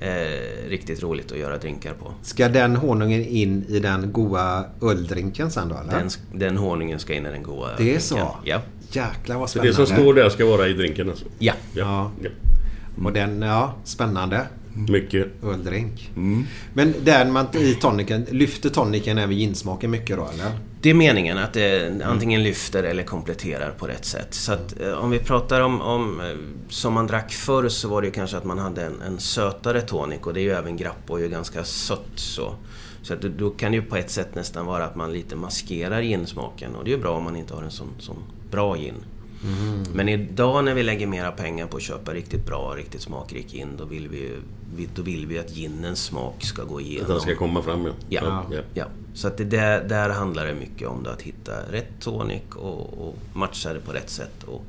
eh, 0.00 0.68
riktigt 0.68 1.02
roligt 1.02 1.32
att 1.32 1.38
göra 1.38 1.58
drinkar 1.58 1.92
på. 1.94 2.12
Ska 2.22 2.48
den 2.48 2.76
honungen 2.76 3.24
in 3.24 3.64
i 3.68 3.78
den 3.80 4.12
goa 4.12 4.64
öldrinken 4.82 5.50
sen 5.50 5.68
då 5.68 5.74
eller? 5.74 5.92
Den, 5.98 6.10
den 6.32 6.56
honungen 6.56 6.98
ska 6.98 7.14
in 7.14 7.26
i 7.26 7.30
den 7.30 7.42
goda 7.42 7.66
Det 7.66 7.72
är 7.72 7.76
drinken. 7.76 8.00
så? 8.00 8.36
Ja. 8.44 8.62
Jäklar 8.90 9.38
vad 9.38 9.48
Så 9.48 9.52
spännande. 9.58 9.82
det 9.82 9.86
som 9.86 9.96
står 9.96 10.14
där 10.14 10.28
ska 10.28 10.46
vara 10.46 10.68
i 10.68 10.72
drinken 10.72 11.10
alltså? 11.10 11.24
Ja. 11.38 11.52
Ja. 11.74 12.10
ja. 12.22 12.30
Och 13.04 13.12
den, 13.12 13.42
ja, 13.42 13.74
spännande. 13.84 14.46
Mycket. 14.74 15.26
Öldrink. 15.44 16.10
Men 16.74 16.94
den 17.04 17.32
man 17.32 17.46
i 17.56 17.74
toniken, 17.74 18.26
lyfter 18.30 18.68
toniken 18.70 19.18
även 19.18 19.36
ginsmaken 19.38 19.90
mycket 19.90 20.16
då 20.16 20.28
eller? 20.34 20.50
Det 20.80 20.90
är 20.90 20.94
meningen 20.94 21.38
att 21.38 21.52
det 21.52 22.00
antingen 22.04 22.42
lyfter 22.42 22.82
eller 22.82 23.02
kompletterar 23.02 23.70
på 23.70 23.86
rätt 23.86 24.04
sätt. 24.04 24.34
Så 24.34 24.52
att 24.52 24.80
eh, 24.80 24.92
om 24.92 25.10
vi 25.10 25.18
pratar 25.18 25.60
om, 25.60 25.80
om 25.80 26.20
eh, 26.20 26.26
som 26.68 26.92
man 26.92 27.06
drack 27.06 27.32
förr 27.32 27.68
så 27.68 27.88
var 27.88 28.02
det 28.02 28.06
ju 28.06 28.12
kanske 28.12 28.36
att 28.36 28.44
man 28.44 28.58
hade 28.58 28.84
en, 28.86 29.00
en 29.06 29.18
sötare 29.18 29.80
tonic 29.80 30.20
och 30.22 30.34
det 30.34 30.40
är 30.40 30.44
ju 30.44 30.50
även 30.50 30.76
Grappo 30.76 31.16
är 31.16 31.20
ju 31.22 31.28
ganska 31.28 31.64
sött 31.64 32.10
så. 32.14 32.54
Så 33.02 33.14
att 33.14 33.22
då- 33.22 33.28
då 33.38 33.50
kan 33.50 33.72
det 33.72 33.76
ju 33.76 33.82
på 33.82 33.96
ett 33.96 34.10
sätt 34.10 34.34
nästan 34.34 34.66
vara 34.66 34.84
att 34.84 34.96
man 34.96 35.12
lite 35.12 35.36
maskerar 35.36 36.00
ginsmaken 36.02 36.74
och 36.74 36.84
det 36.84 36.90
är 36.90 36.96
ju 36.96 37.02
bra 37.02 37.16
om 37.16 37.24
man 37.24 37.36
inte 37.36 37.54
har 37.54 37.62
en 37.62 37.70
sån, 37.70 37.88
sån 37.98 38.16
bra 38.50 38.76
gin. 38.76 38.94
Men 39.94 40.08
idag 40.08 40.64
när 40.64 40.74
vi 40.74 40.82
lägger 40.82 41.06
mera 41.06 41.32
pengar 41.32 41.66
på 41.66 41.76
att 41.76 41.82
köpa 41.82 42.14
riktigt 42.14 42.46
bra, 42.46 42.74
riktigt 42.76 43.00
smakrik 43.02 43.52
gin 43.52 43.68
då 43.78 43.84
vill 43.84 44.08
vi 44.08 44.18
ju 44.18 44.40
då 44.94 45.02
vill 45.02 45.26
vi 45.26 45.38
att 45.38 45.56
ginens 45.56 46.04
smak 46.04 46.44
ska 46.44 46.64
gå 46.64 46.80
igenom. 46.80 47.02
Att 47.02 47.08
den 47.08 47.20
ska 47.20 47.34
komma 47.34 47.62
fram 47.62 47.86
ja. 47.86 47.92
Ja. 48.08 48.44
ja. 48.50 48.60
Ja, 48.74 48.84
så 49.14 49.28
att 49.28 49.36
det 49.36 49.44
där, 49.44 49.84
där 49.84 50.10
handlar 50.10 50.46
det 50.46 50.54
mycket 50.54 50.88
om 50.88 51.02
det, 51.02 51.12
att 51.12 51.22
hitta 51.22 51.52
rätt 51.70 52.00
tonic 52.00 52.42
och, 52.54 53.08
och 53.08 53.16
matcha 53.32 53.72
det 53.72 53.80
på 53.80 53.92
rätt 53.92 54.10
sätt 54.10 54.44
och, 54.46 54.64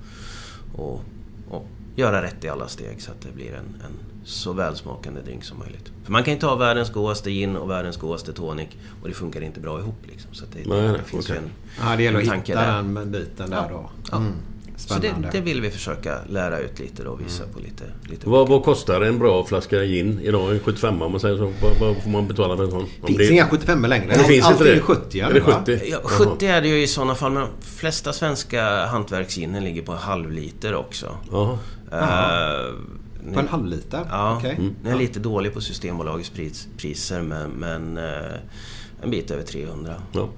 och, 0.75 1.01
och 1.49 1.67
göra 1.95 2.21
rätt 2.23 2.43
i 2.43 2.49
alla 2.49 2.67
steg 2.67 3.01
så 3.01 3.11
att 3.11 3.21
det 3.21 3.31
blir 3.35 3.53
en, 3.53 3.81
en 3.85 4.25
så 4.25 4.53
välsmakande 4.53 5.21
drink 5.21 5.43
som 5.43 5.59
möjligt. 5.59 5.91
För 6.03 6.11
man 6.11 6.23
kan 6.23 6.33
inte 6.33 6.45
ha 6.45 6.55
världens 6.55 6.91
godaste 6.91 7.31
gin 7.31 7.55
och 7.55 7.69
världens 7.69 7.97
godaste 7.97 8.33
tonic 8.33 8.69
och 9.01 9.07
det 9.07 9.13
funkar 9.13 9.41
inte 9.41 9.59
bra 9.59 9.79
ihop 9.79 10.07
liksom. 10.07 10.33
Så 10.33 10.43
att 10.45 10.51
det, 10.51 10.59
Nej, 10.69 10.81
nej, 10.81 10.97
det 10.97 11.03
finns 11.03 11.29
ju 11.29 11.35
en, 11.35 11.49
Ja, 11.81 11.95
det 11.95 12.03
gäller 12.03 12.19
en 12.19 12.29
att 12.29 12.47
hitta 12.49 12.61
där. 12.61 12.75
den 12.75 13.11
biten 13.11 13.49
där 13.49 13.69
då. 13.69 13.89
Ja. 14.11 14.23
Mm. 14.89 15.01
Så 15.01 15.07
det, 15.07 15.07
Spännande. 15.13 15.29
det 15.31 15.41
vill 15.41 15.61
vi 15.61 15.71
försöka 15.71 16.17
lära 16.29 16.59
ut 16.59 16.79
lite 16.79 17.03
då 17.03 17.09
och 17.11 17.21
visa 17.21 17.43
på 17.53 17.59
lite, 17.59 17.83
lite 18.09 18.29
Vad, 18.29 18.49
vad 18.49 18.63
kostar 18.63 19.01
en 19.01 19.19
bra 19.19 19.45
flaska 19.45 19.83
gin 19.83 20.19
idag? 20.23 20.51
En 20.51 20.59
75 20.59 21.01
om 21.01 21.11
man 21.11 21.19
säger 21.19 21.37
så. 21.37 21.43
Vad, 21.61 21.77
vad 21.79 22.03
får 22.03 22.09
man 22.09 22.27
betala 22.27 22.57
för 22.57 22.63
en 22.63 22.71
sån? 22.71 22.85
Finns 23.05 23.17
det- 23.17 23.29
inga 23.33 23.47
75 23.47 23.85
längre. 23.85 24.07
Det 24.13 24.23
finns 24.23 24.45
Allting 24.45 24.59
inte 24.67 24.73
det. 24.73 24.79
är 24.79 24.81
70 24.81 25.19
Är 25.19 25.33
det 25.33 25.39
va? 25.39 25.61
70? 25.65 25.81
Ja, 25.91 25.97
70 26.03 26.45
är 26.47 26.61
det 26.61 26.67
ju 26.67 26.81
i 26.83 26.87
sådana 26.87 27.15
fall, 27.15 27.31
men 27.31 27.41
de 27.41 27.65
flesta 27.65 28.13
svenska 28.13 28.85
hantverksginen 28.85 29.63
ligger 29.63 29.81
på 29.81 29.91
en 29.91 29.97
halv 29.97 30.31
liter 30.31 30.75
också. 30.75 31.17
Jaha. 31.31 31.57
Eh, 31.91 33.33
På 33.33 33.39
en 33.39 33.47
halv 33.47 33.65
liter? 33.65 33.99
Ja, 34.09 34.35
Okej. 34.37 34.55
Mm. 34.59 34.75
den 34.83 34.93
är 34.93 34.97
lite 34.97 35.19
dålig 35.19 35.53
på 35.53 35.61
Systembolagets 35.61 36.29
pris, 36.29 36.67
priser 36.77 37.21
men, 37.21 37.49
men 37.51 37.97
eh, 37.97 38.03
en 39.03 39.11
bit 39.11 39.31
över 39.31 39.43
300. 39.43 39.93
Ja. 40.11 40.29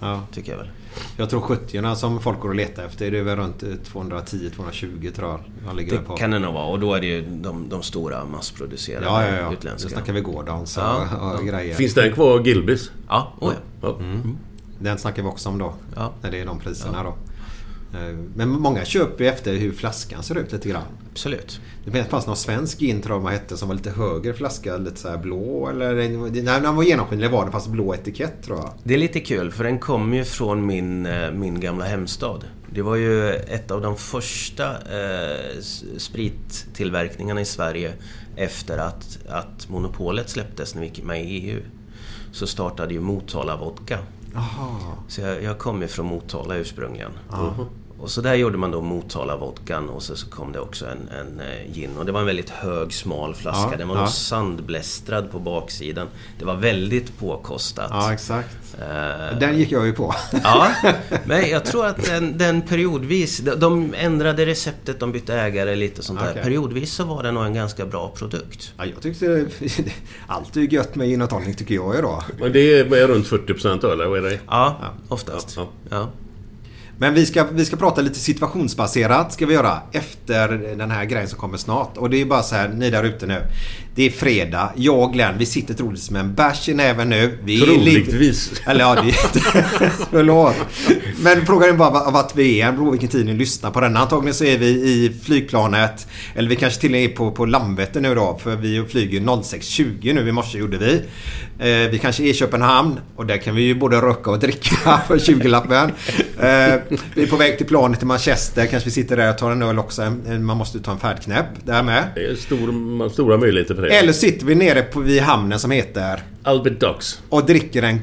Ja. 0.00 0.22
Tycker 0.32 0.52
jag 0.52 0.58
väl. 0.58 0.68
Jag 1.16 1.30
tror 1.30 1.40
70 1.40 1.94
som 1.96 2.20
folk 2.20 2.40
går 2.40 2.48
och 2.48 2.54
letar 2.54 2.84
efter. 2.84 3.10
Det 3.10 3.18
är 3.18 3.22
väl 3.22 3.36
runt 3.36 3.62
210-220 3.62 5.12
tror 5.12 5.30
jag. 5.30 5.40
De 5.66 5.76
ligger 5.76 5.96
väl 5.96 6.04
på. 6.04 6.12
Det 6.12 6.18
kan 6.18 6.30
det 6.30 6.38
nog 6.38 6.54
vara. 6.54 6.66
Och 6.66 6.80
då 6.80 6.94
är 6.94 7.00
det 7.00 7.06
ju 7.06 7.22
de, 7.30 7.68
de 7.68 7.82
stora 7.82 8.24
massproducerade 8.24 9.06
Ja, 9.06 9.26
ja, 9.26 9.36
ja. 9.36 9.52
utländska. 9.52 9.88
Nu 9.88 9.94
snackar 9.94 10.12
vi 10.12 10.20
Gordons 10.20 10.76
och, 10.76 10.82
Ja, 10.82 11.36
och 11.38 11.46
grejer. 11.46 11.74
Finns 11.74 11.94
den 11.94 12.12
kvar, 12.12 12.40
Gilbis? 12.40 12.90
Ja, 13.08 13.32
oh 13.40 13.52
ja. 13.82 13.88
Ja. 13.88 14.06
Den 14.78 14.98
snackar 14.98 15.22
vi 15.22 15.28
också 15.28 15.48
om 15.48 15.58
då. 15.58 15.74
Ja. 15.96 16.12
När 16.22 16.30
det 16.30 16.40
är 16.40 16.46
de 16.46 16.58
priserna 16.58 17.02
då. 17.02 17.14
Eh, 17.94 18.16
Men 18.34 18.48
många 18.48 18.84
köper 18.84 19.24
ju 19.24 19.30
efter 19.30 19.54
hur 19.54 19.72
flaskan 19.72 20.22
ser 20.22 20.38
ut 20.38 20.52
lite 20.52 20.68
grann. 20.68 20.82
Absolut. 21.12 21.60
Det 21.84 22.04
fanns 22.04 22.26
någon 22.26 22.36
svensk 22.36 22.78
gin 22.78 23.02
tror 23.02 23.16
jag 23.16 23.22
man 23.22 23.32
hette 23.32 23.56
som 23.56 23.68
var 23.68 23.74
lite 23.74 23.90
högre 23.90 24.34
flaska. 24.34 24.76
Lite 24.76 25.00
så 25.00 25.18
blå 25.18 25.68
eller... 25.68 25.94
Nej, 26.42 26.60
den 26.60 26.76
var 26.76 26.82
genomskinlig 26.82 27.30
var 27.30 27.46
det 27.46 27.52
fast 27.52 27.68
blå 27.68 27.94
etikett 27.94 28.42
tror 28.42 28.58
jag. 28.58 28.70
Det 28.84 28.94
är 28.94 28.98
lite 28.98 29.20
kul 29.20 29.52
för 29.52 29.64
den 29.64 29.78
kom 29.78 30.14
ju 30.14 30.24
från 30.24 30.66
min, 30.66 31.06
eh, 31.06 31.30
min 31.32 31.60
gamla 31.60 31.84
hemstad. 31.84 32.44
Det 32.72 32.82
var 32.82 32.96
ju 32.96 33.30
ett 33.34 33.70
av 33.70 33.80
de 33.80 33.96
första 33.96 34.70
eh, 34.70 35.60
sprittillverkningarna 35.98 37.40
i 37.40 37.44
Sverige 37.44 37.92
efter 38.36 38.78
att, 38.78 39.18
att 39.28 39.68
monopolet 39.68 40.30
släpptes 40.30 40.74
när 40.74 40.82
vi 40.82 40.88
gick 40.88 41.04
med 41.04 41.24
i 41.24 41.28
EU. 41.28 41.60
Så 42.32 42.46
startade 42.46 42.94
ju 42.94 43.00
Motala 43.00 43.56
Vodka. 43.56 43.98
Jaha. 44.34 44.76
Så 45.08 45.20
jag, 45.20 45.42
jag 45.42 45.58
kom 45.58 45.82
ju 45.82 45.88
från 45.88 46.06
Motala 46.06 46.56
ursprungligen. 46.56 47.12
Och 48.00 48.10
så 48.10 48.20
där 48.20 48.34
gjorde 48.34 48.58
man 48.58 48.70
då 48.70 48.80
Motala 48.80 49.36
vodkan 49.36 49.88
och 49.88 50.02
så, 50.02 50.16
så 50.16 50.30
kom 50.30 50.52
det 50.52 50.60
också 50.60 50.86
en, 50.86 51.08
en 51.18 51.40
eh, 51.40 51.72
gin. 51.74 51.90
Och 51.98 52.06
det 52.06 52.12
var 52.12 52.20
en 52.20 52.26
väldigt 52.26 52.50
hög, 52.50 52.92
smal 52.92 53.34
flaska. 53.34 53.68
Ja, 53.72 53.76
den 53.78 53.88
var 53.88 53.94
ja. 53.96 54.00
nog 54.00 54.10
sandblästrad 54.10 55.30
på 55.30 55.38
baksidan. 55.38 56.06
Det 56.38 56.44
var 56.44 56.56
väldigt 56.56 57.18
påkostat. 57.18 57.86
Ja, 57.90 58.12
exakt. 58.12 58.56
Eh, 58.80 59.38
Den 59.38 59.58
gick 59.58 59.72
jag 59.72 59.86
ju 59.86 59.92
på. 59.92 60.14
Ja, 60.44 60.68
men 61.24 61.48
jag 61.50 61.64
tror 61.64 61.86
att 61.86 62.04
den, 62.04 62.38
den 62.38 62.62
periodvis... 62.62 63.38
de- 63.38 63.60
De 63.60 63.94
ändrade 63.96 64.46
receptet, 64.46 65.00
de 65.00 65.12
bytte 65.12 65.34
ägare 65.34 65.76
lite 65.76 65.98
och 65.98 66.04
sånt 66.04 66.20
där. 66.20 66.30
Okej. 66.30 66.42
Periodvis 66.42 66.92
så 66.92 67.04
var 67.04 67.22
det 67.22 67.32
nog 67.32 67.44
en 67.44 67.54
ganska 67.54 67.86
bra 67.86 68.12
produkt. 68.16 68.72
Ja, 68.78 68.84
jag 68.86 69.02
tyckte... 69.02 69.46
Allt 70.26 70.56
är 70.56 70.60
gött 70.60 70.94
med 70.94 71.08
gin 71.08 71.22
och 71.22 71.30
tonic 71.30 71.56
tycker 71.56 71.74
jag 71.74 71.94
ju 71.96 72.02
då. 72.02 72.22
Men 72.40 72.52
det 72.52 72.78
är, 72.78 73.08
runt 73.08 73.26
40% 73.26 73.86
öl, 73.86 73.92
eller 73.92 74.06
vad 74.06 74.18
är 74.18 74.30
det? 74.30 74.38
Ja, 74.46 74.76
oftast. 75.08 75.54
Ja, 75.56 75.68
Ja. 75.90 76.08
Men 77.00 77.14
vi 77.14 77.26
ska, 77.26 77.44
vi 77.44 77.64
ska 77.64 77.76
prata 77.76 78.00
lite 78.00 78.18
situationsbaserat 78.18 79.32
ska 79.32 79.46
vi 79.46 79.54
göra 79.54 79.78
efter 79.92 80.48
den 80.76 80.90
här 80.90 81.04
grejen 81.04 81.28
som 81.28 81.38
kommer 81.38 81.58
snart. 81.58 81.96
Och 81.96 82.10
det 82.10 82.20
är 82.20 82.24
bara 82.24 82.42
så 82.42 82.54
här, 82.54 82.68
ni 82.68 82.90
där 82.90 83.04
ute 83.04 83.26
nu. 83.26 83.42
Det 83.94 84.06
är 84.06 84.10
fredag. 84.10 84.72
Jag 84.76 84.98
och 84.98 85.12
Glenn, 85.12 85.34
vi 85.38 85.46
sitter 85.46 85.74
troligtvis 85.74 86.10
med 86.10 86.20
en 86.20 86.34
bärs 86.34 86.68
i 86.68 86.74
näven 86.74 87.08
nu. 87.08 87.38
Vi 87.44 87.62
är 87.62 87.66
Troligtvis. 87.66 88.50
Lite, 88.50 88.70
eller 88.70 88.80
ja, 88.80 89.02
det 89.02 89.12
Förlåt. 90.10 90.54
Men 91.22 91.46
frågan 91.46 91.68
är 91.68 91.72
bara 91.72 91.90
va- 91.90 92.10
vart 92.10 92.36
vi 92.36 92.60
är. 92.60 92.72
På 92.72 92.90
vilken 92.90 93.08
tid 93.08 93.26
ni 93.26 93.34
lyssnar 93.34 93.70
på 93.70 93.80
den. 93.80 93.96
Antagligen 93.96 94.34
så 94.34 94.44
är 94.44 94.58
vi 94.58 94.66
i 94.66 95.12
flygplanet. 95.24 96.06
Eller 96.34 96.48
vi 96.48 96.56
kanske 96.56 96.80
till 96.80 96.88
och 96.88 96.92
med 96.92 97.04
är 97.04 97.08
på, 97.08 97.30
på 97.30 97.46
Landvetter 97.46 98.00
nu 98.00 98.14
då. 98.14 98.38
För 98.42 98.56
vi 98.56 98.84
flyger 98.88 99.20
06.20 99.20 100.14
nu 100.14 100.28
i 100.28 100.32
morse 100.32 100.58
gjorde 100.58 100.78
vi. 100.78 100.94
Eh, 101.58 101.90
vi 101.90 101.98
kanske 102.02 102.22
är 102.22 102.26
i 102.26 102.34
Köpenhamn. 102.34 103.00
Och 103.16 103.26
där 103.26 103.36
kan 103.36 103.54
vi 103.54 103.62
ju 103.62 103.74
både 103.74 103.96
röka 103.96 104.30
och 104.30 104.38
dricka 104.38 105.00
för 105.08 105.18
20-lappen. 105.18 105.90
Eh, 106.38 106.80
vi 107.14 107.22
är 107.22 107.26
på 107.26 107.36
väg 107.36 107.58
till 107.58 107.66
planet 107.66 107.98
till 107.98 108.06
Manchester. 108.08 108.66
Kanske 108.66 108.88
vi 108.88 108.90
sitter 108.94 109.16
där 109.16 109.30
och 109.30 109.38
tar 109.38 109.50
en 109.50 109.62
öl 109.62 109.78
också. 109.78 110.02
Man 110.40 110.56
måste 110.56 110.80
ta 110.80 110.92
en 110.92 110.98
färdknäpp 110.98 111.46
där 111.64 111.82
med. 111.82 112.04
Det 112.14 112.24
är 112.26 112.34
stor, 112.34 113.08
stora 113.08 113.36
möjligheter 113.36 113.74
för 113.74 113.82
det. 113.82 113.88
Eller 113.88 114.12
sitter 114.12 114.46
vi 114.46 114.54
nere 114.54 114.82
på, 114.82 115.00
vid 115.00 115.20
hamnen 115.22 115.58
som 115.58 115.70
heter 115.70 116.22
Albert 116.42 116.80
Ducks. 116.80 117.20
och 117.28 117.46
dricker 117.46 117.82
en 117.82 118.00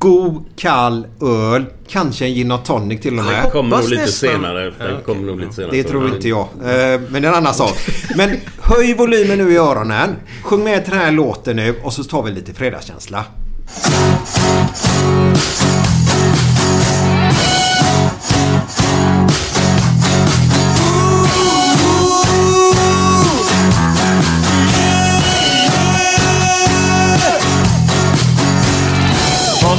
god 0.00 0.44
kall 0.56 1.06
öl. 1.22 1.64
Kanske 1.88 2.24
en 2.26 2.34
gin 2.34 2.52
och 2.52 2.64
tonic 2.64 3.00
till 3.00 3.18
och 3.18 3.24
med. 3.24 3.52
kommer 3.52 3.76
nog 3.76 3.88
lite 3.88 4.02
nästan. 4.02 4.30
senare. 4.30 4.72
Den 4.78 5.02
kommer 5.06 5.26
nog 5.26 5.40
lite 5.40 5.52
senare. 5.54 5.72
Det 5.72 5.84
tror 5.84 6.14
inte 6.14 6.28
jag. 6.28 6.40
Eh, 6.40 7.00
Men 7.10 7.22
det 7.22 7.28
är 7.28 7.32
en 7.32 7.34
annan 7.34 7.54
sak. 7.54 7.74
Men 8.16 8.30
höj 8.60 8.94
volymen 8.94 9.38
nu 9.38 9.52
i 9.52 9.56
öronen. 9.56 10.16
Sjung 10.42 10.64
med 10.64 10.84
till 10.84 10.92
den 10.92 11.02
här 11.02 11.10
låten 11.12 11.56
nu 11.56 11.74
och 11.82 11.92
så 11.92 12.04
tar 12.04 12.22
vi 12.22 12.30
lite 12.30 12.54
fredagskänsla. 12.54 13.24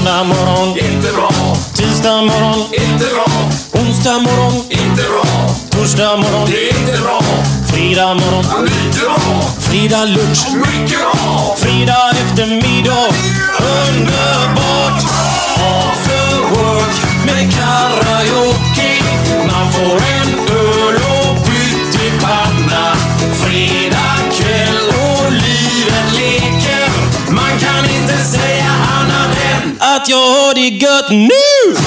Måndag 0.02 0.24
morgon, 0.24 0.78
Inte 0.78 1.12
bra, 1.14 1.30
tisdag 1.74 2.22
morgon, 2.22 2.60
inte 2.74 3.06
bra, 3.06 3.26
onsdag 3.82 4.20
morgon, 4.20 4.54
inte 4.70 5.04
bra. 5.04 5.26
torsdag 5.70 6.18
morgon, 6.18 6.50
Det 6.52 6.70
är 6.70 6.80
inte 6.80 7.02
bra, 7.02 7.22
fredag 7.68 8.14
morgon, 8.14 8.66
lite 8.66 9.00
bra, 9.00 9.18
fredag 9.60 10.06
lunch, 10.06 10.48
mycket 10.56 11.00
bra. 11.00 11.56
fredag 11.58 12.12
eftermiddag. 12.12 13.08
Underbart! 13.88 15.04
After 15.56 16.42
work 16.50 16.96
med 17.26 17.54
karaoke. 17.54 18.92
Man 19.52 19.72
får 19.74 19.96
en 19.96 20.31
att 30.02 30.10
jag 30.10 30.18
har 30.18 30.54
det 30.54 30.68
gött 30.68 31.10
nu! 31.10 31.78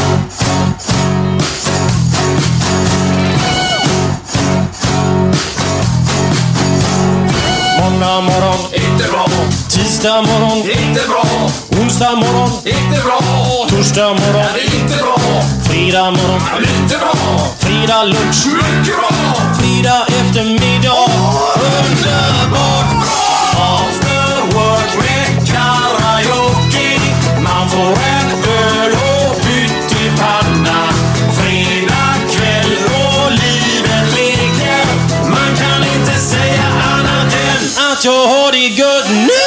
Måndag 7.81 8.21
morgon, 8.21 8.59
Inte 8.73 9.09
bra, 9.11 9.27
tisdag 9.69 10.23
morgon, 10.23 10.59
inte 10.59 11.09
bra, 11.09 11.25
onsdag 11.81 12.15
morgon, 12.17 12.51
inte 12.65 13.03
bra. 13.05 13.21
torsdag 13.69 14.09
morgon, 14.09 14.47
inte 14.65 14.97
bra, 14.97 15.19
fredag 15.65 16.11
morgon, 16.11 16.41
lite 16.61 16.99
bra, 16.99 17.15
fredag 17.59 18.05
lunch, 18.05 18.47
mycket 18.47 18.97
bra. 18.97 19.11
fredag 19.59 20.07
eftermiddag. 20.07 21.11
Underbart! 21.57 23.05
After 23.57 24.14
får 27.75 27.95
en 28.17 28.29
öl 28.63 28.93
och 28.93 29.37
pyttipanna. 29.45 30.81
Fredag 31.39 32.15
kväll 32.35 32.73
och 33.01 33.31
livet 33.43 34.07
leker. 34.17 34.85
Man 35.31 35.51
kan 35.63 35.81
inte 35.97 36.15
säga 36.33 36.65
annat 36.93 37.35
än 37.35 37.63
att 37.93 38.05
jag 38.05 38.27
har 38.27 38.53
det 38.53 38.67
gött 38.81 39.11
nu! 39.31 39.47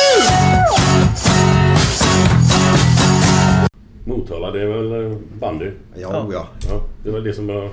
Motala, 4.05 4.51
det 4.51 4.61
är 4.61 4.65
väl 4.65 5.11
eh, 5.11 5.17
bandy? 5.39 5.71
Ja, 5.95 6.29
ja. 6.31 6.47
Ja, 6.69 6.83
det 7.03 7.09
är 7.09 7.13
väl 7.13 7.23
det 7.23 7.33
som 7.33 7.47
var... 7.47 7.69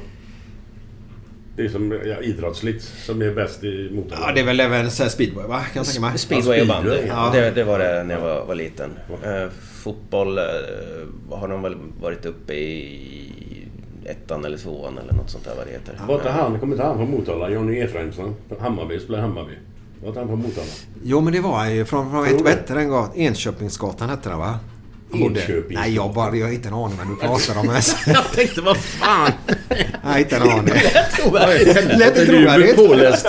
Det 1.56 1.64
är 1.64 1.68
som 1.68 2.00
ja, 2.04 2.20
idrottsligt 2.20 2.84
som 3.06 3.22
är 3.22 3.30
bäst 3.30 3.64
i 3.64 3.90
Motala. 3.92 4.26
Ja, 4.26 4.32
det 4.34 4.40
är 4.40 4.44
väl 4.44 4.60
även 4.60 4.90
speedway 4.90 5.46
va? 5.46 5.60
Kan 5.60 5.70
jag 5.74 5.86
tänka 5.86 6.00
mig. 6.00 6.18
Speedway 6.18 6.60
och 6.60 6.66
bandy. 6.66 6.98
Ja. 7.08 7.30
Det, 7.32 7.50
det 7.50 7.64
var 7.64 7.78
det 7.78 8.04
när 8.04 8.14
jag 8.14 8.20
var, 8.20 8.44
var 8.44 8.54
liten. 8.54 8.90
Eh, 9.24 9.48
fotboll 9.84 10.38
eh, 10.38 10.44
har 11.30 11.48
de 11.48 11.62
väl 11.62 11.76
varit 12.00 12.26
uppe 12.26 12.52
i 12.54 13.68
ettan 14.04 14.44
eller 14.44 14.58
tvåan 14.58 14.98
eller 14.98 15.12
något 15.12 15.30
sånt 15.30 15.44
där 15.44 15.52
vad 15.56 15.66
det 15.66 15.72
heter. 15.72 16.00
Var 16.08 16.14
inte 16.14 16.30
han, 16.30 16.60
kommer 16.60 16.72
inte 16.74 16.86
han 16.86 16.96
från 16.96 17.10
Motala? 17.10 17.50
Johnny 17.50 17.80
Efraimsson? 17.80 18.34
Hammarby, 18.60 19.00
spelar 19.00 19.20
Hammarby. 19.20 19.52
Var 20.00 20.08
inte 20.08 20.20
han 20.20 20.28
från 20.28 20.38
Motala? 20.42 20.66
Jo 21.04 21.20
men 21.20 21.32
det 21.32 21.40
var 21.40 21.56
han 21.56 21.74
ju 21.76 21.84
från, 21.84 22.10
från 22.10 22.20
vad 22.20 22.48
hette 22.48 22.74
den 22.74 22.88
gatan? 22.88 23.16
Enköpingsgatan 23.16 24.08
hette 24.10 24.28
den 24.28 24.38
va? 24.38 24.58
Enköpingsgatan. 25.14 25.82
Nej 25.82 25.94
jag 25.94 26.12
bara, 26.14 26.36
jag 26.36 26.46
har 26.46 26.52
inte 26.52 26.68
en 26.68 26.74
aning 26.74 26.98
vad 26.98 27.06
du 27.08 27.16
pratar 27.16 27.60
om 27.60 27.66
ens. 27.66 27.96
Jag 28.06 28.24
tänkte, 28.32 28.60
vad 28.60 28.76
fan! 28.76 29.32
Jag 30.02 30.10
har 30.10 30.18
inte 30.18 30.36
en 30.36 30.42
aning. 30.42 30.74
Lät 31.32 31.98
Lät 31.98 32.14
det 32.14 32.26
trovärdigt? 32.26 32.76
påläst. 32.76 33.26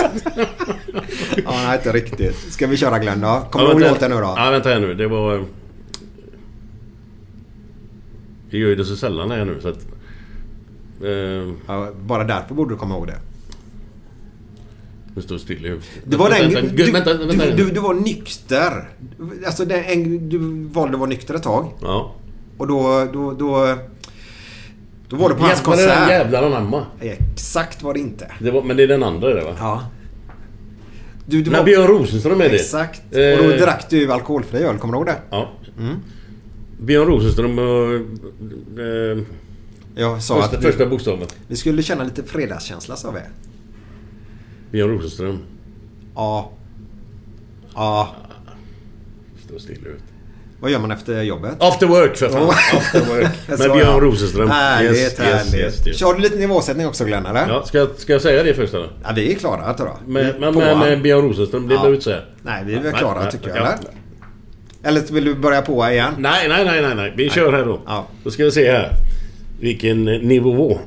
Ja, 1.46 1.52
nej 1.68 1.78
inte 1.78 1.92
riktigt. 1.92 2.54
Ska 2.54 2.68
vi 2.68 2.78
köra 2.78 3.00
Glenn 3.00 3.22
då? 3.22 3.48
Kommer 3.52 3.66
du 3.66 3.72
ihåg 3.72 3.82
låten 3.82 4.12
nu 4.12 4.18
då? 4.18 4.34
Ja, 4.38 4.50
vänta 4.52 4.70
här 4.70 4.80
nu. 4.80 4.94
Det 4.94 5.08
var... 5.08 5.46
Vi 8.50 8.58
gör 8.58 8.70
ju 8.70 8.76
det 8.76 8.86
så 8.86 8.96
sällan 8.96 9.32
här 9.32 9.46
nu 9.46 9.60
så 9.62 9.68
att... 9.68 9.88
Eh, 11.04 11.54
Ja, 11.68 11.90
bara 12.02 12.24
därför 12.24 12.56
borde 12.56 12.74
du 12.74 12.78
komma 12.78 12.96
ihåg 12.96 13.08
det. 13.08 13.18
nu 15.16 15.22
står 15.22 15.36
det 15.36 15.42
still 15.42 15.66
i 15.66 15.70
huvudet. 15.70 15.88
Det 16.04 16.18
var 16.18 16.30
vänta, 16.30 16.44
den... 16.44 16.54
vänta, 16.54 16.76
Du, 16.76 16.92
vänta, 16.92 17.14
vänta, 17.14 17.46
du, 17.46 17.52
du, 17.66 17.72
du 17.72 17.80
var 17.80 17.94
nykter. 17.94 18.90
Alltså 19.46 19.66
den, 19.66 19.84
en, 19.84 20.30
du 20.30 20.38
valde 20.74 20.94
att 20.94 21.00
vara 21.00 21.10
nykter 21.10 21.34
ett 21.34 21.44
tag. 21.44 21.72
Ja. 21.82 22.16
Och 22.58 22.68
då... 22.68 23.08
Då, 23.14 23.32
då, 23.32 23.76
då 25.10 25.16
var 25.16 25.30
du 25.30 25.36
på 25.36 25.42
hans 25.42 25.60
Jävlar, 25.60 25.78
den 25.78 25.86
konsert. 25.88 26.10
jävlar 26.10 26.44
anamma. 26.44 26.86
Exakt 27.00 27.84
var 27.84 27.94
det 27.94 28.00
inte. 28.00 28.32
Det 28.40 28.52
var, 28.52 28.62
men 28.64 28.78
det 28.78 28.84
är 28.84 28.88
den 28.88 29.04
andra 29.04 29.34
det 29.34 29.44
va? 29.44 29.56
Ja. 29.60 29.90
Du, 31.26 31.42
du 31.42 31.52
När 31.52 31.58
var, 31.58 31.66
Björn 31.66 31.88
Rosenström 31.88 32.42
är 32.42 32.50
det. 32.50 32.56
exakt. 32.56 33.02
Eh, 33.16 33.40
Och 33.40 33.52
då 33.52 33.66
drack 33.66 33.86
du 33.90 34.12
alkoholfri 34.14 34.60
öl. 34.64 34.78
Kommer 34.78 34.94
du 34.94 34.98
ihåg 34.98 35.06
det? 35.06 35.16
Ja. 35.30 35.52
Björn 36.80 37.08
Rosenström 37.08 37.60
och... 37.60 37.94
Eh, 38.80 39.18
Jag 39.96 40.22
sa 40.24 40.42
första, 40.42 40.58
att 40.58 40.64
vi, 40.64 40.68
första 40.72 40.86
bokstaven. 40.86 41.28
vi 41.48 41.56
skulle 41.56 41.84
känna 41.84 42.04
lite 42.04 42.24
fredagskänsla 42.24 42.96
sa 42.96 43.12
vi. 43.12 43.20
Björn 44.72 44.90
Rosenström. 44.90 45.40
Ja. 46.16 46.52
Ja. 47.76 48.16
Står 49.46 49.58
still 49.60 49.88
ut. 49.88 50.02
Vad 50.60 50.72
gör 50.72 50.80
man 50.80 50.92
efter 50.92 51.22
jobbet? 51.22 51.56
After 51.60 51.88
work 51.88 52.18
för 52.18 52.30
fan. 52.30 52.42
Oh. 52.48 52.50
After 52.78 53.00
work. 53.06 53.32
Med 53.60 53.72
Björn. 53.72 54.00
Rosenström. 54.02 54.50
Härligt, 54.50 54.92
yes, 54.92 55.18
härligt. 55.20 55.54
yes, 55.56 55.88
yes. 55.88 55.98
Kör 55.98 56.14
du 56.14 56.20
lite 56.22 56.36
nivåsättning 56.38 56.88
också 56.88 57.06
Glenn 57.06 57.26
eller? 57.26 57.48
Ja, 57.50 57.66
ska, 57.66 57.78
jag, 57.78 57.90
ska 57.98 58.14
jag 58.14 58.22
säga 58.22 58.44
det 58.44 58.54
först 58.54 58.74
eller? 58.74 58.90
Ja, 59.04 59.10
vi 59.16 59.32
är 59.34 59.36
klara 59.40 59.74
tror 59.74 59.90
jag. 59.90 59.98
Vi 60.06 60.12
Med, 60.14 60.26
är 60.36 60.40
med, 60.40 60.54
med, 60.54 60.78
med 60.78 61.02
Björn 61.02 61.22
Rosenström, 61.30 61.68
det 61.68 61.74
Ja. 61.74 61.78
behöver 61.78 61.90
du 61.90 61.96
inte 61.96 62.04
säga. 62.04 62.22
Nej, 62.42 62.64
vi 62.66 62.74
är 62.74 62.82
väl 62.82 62.92
Nej, 62.92 63.00
klara 63.00 63.22
nej, 63.24 63.32
tycker 63.32 63.48
jag, 63.48 63.58
ja. 63.58 63.62
eller? 63.62 63.92
Eller 64.86 65.14
vill 65.14 65.26
du 65.26 65.36
börja 65.36 65.62
på 65.62 65.90
igen? 65.90 66.14
Nej, 66.18 66.50
nej, 66.50 66.66
nej, 66.66 66.82
nej, 66.82 66.96
nej. 66.96 67.14
Vi 67.18 67.30
kör 67.30 67.54
här 67.54 67.66
då. 67.66 67.82
Ja. 67.86 68.08
Då 68.24 68.32
ska 68.32 68.44
vi 68.44 68.52
se 68.52 68.72
här. 68.72 68.92
Vilken 69.60 70.08
eh, 70.08 70.22
nivå. 70.22 70.80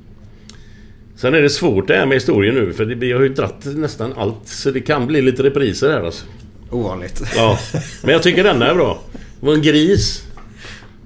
Sen 1.16 1.34
är 1.34 1.42
det 1.42 1.50
svårt 1.50 1.88
det 1.88 1.96
här 1.96 2.06
med 2.06 2.16
historien 2.16 2.54
nu 2.54 2.72
för 2.72 2.84
vi 2.84 3.12
har 3.12 3.20
ju 3.20 3.28
dratt 3.28 3.64
nästan 3.64 4.12
allt 4.16 4.48
så 4.48 4.70
det 4.70 4.80
kan 4.80 5.06
bli 5.06 5.22
lite 5.22 5.42
repriser 5.42 5.90
här 5.90 6.00
alltså. 6.00 6.24
Ovanligt. 6.70 7.22
Ja. 7.36 7.58
Men 8.02 8.12
jag 8.12 8.22
tycker 8.22 8.44
denna 8.44 8.66
är 8.66 8.74
bra. 8.74 9.02
Det 9.40 9.46
var 9.46 9.54
en 9.54 9.62
gris 9.62 10.24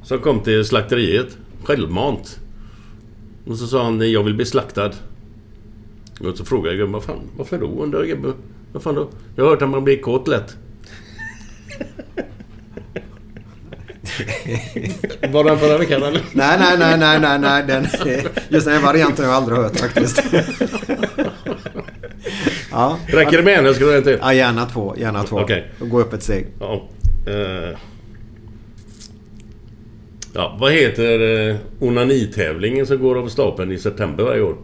som 0.02 0.18
kom 0.18 0.40
till 0.40 0.64
slakteriet. 0.64 1.36
Självmant. 1.62 2.38
Och 3.46 3.56
så 3.58 3.66
sa 3.66 3.84
han 3.84 4.10
jag 4.10 4.22
vill 4.22 4.34
bli 4.34 4.44
slaktad. 4.44 4.92
Och 6.20 6.36
så 6.36 6.44
frågade 6.44 6.68
jag 6.68 6.78
gubben, 6.78 6.92
vad 6.92 7.04
fan, 7.04 7.20
varför 7.36 7.58
då? 7.58 7.66
Undrar 7.66 8.04
gubben. 8.04 8.34
Vad 8.72 8.82
fan 8.82 8.94
då? 8.94 9.08
Jag 9.36 9.44
har 9.44 9.50
hört 9.50 9.62
att 9.62 9.68
man 9.68 9.84
blir 9.84 10.02
kåt 10.02 10.28
lätt. 10.28 10.56
Var 15.32 15.44
den 15.44 15.58
förra 15.58 15.78
veckan 15.78 16.02
eller? 16.02 16.20
Nej, 16.32 16.56
nej, 16.58 16.78
nej, 16.78 16.98
nej, 16.98 17.20
nej, 17.20 17.38
nej. 17.38 17.64
Den, 17.66 17.86
just 18.48 18.66
den 18.66 18.74
här 18.74 18.82
varianten 18.82 19.24
har 19.24 19.32
jag 19.32 19.36
aldrig 19.42 19.58
hört 19.58 19.76
faktiskt. 19.80 20.22
Ja, 22.70 22.98
Räcker 23.06 23.36
det 23.36 23.42
med 23.42 23.58
en 23.58 23.64
eller 23.64 23.74
ska 23.74 23.84
du 23.84 23.90
ha 23.90 23.96
en 23.96 24.02
till? 24.04 24.18
ja 24.20 24.32
gärna 24.32 24.66
två. 24.66 24.94
Gärna 24.96 25.22
två. 25.24 25.38
Okej. 25.40 25.70
Och 25.80 25.88
Gå 25.88 26.00
upp 26.00 26.12
ett 26.12 26.22
steg. 26.22 26.46
Ja. 26.60 26.88
eh. 27.26 27.78
ja, 30.34 30.56
vad 30.60 30.72
heter 30.72 31.20
uh, 31.20 31.56
onanitävlingen 31.80 32.86
som 32.86 32.98
går 32.98 33.18
av 33.18 33.28
stapeln 33.28 33.72
i 33.72 33.78
september 33.78 34.24
varje 34.24 34.42
år? 34.42 34.56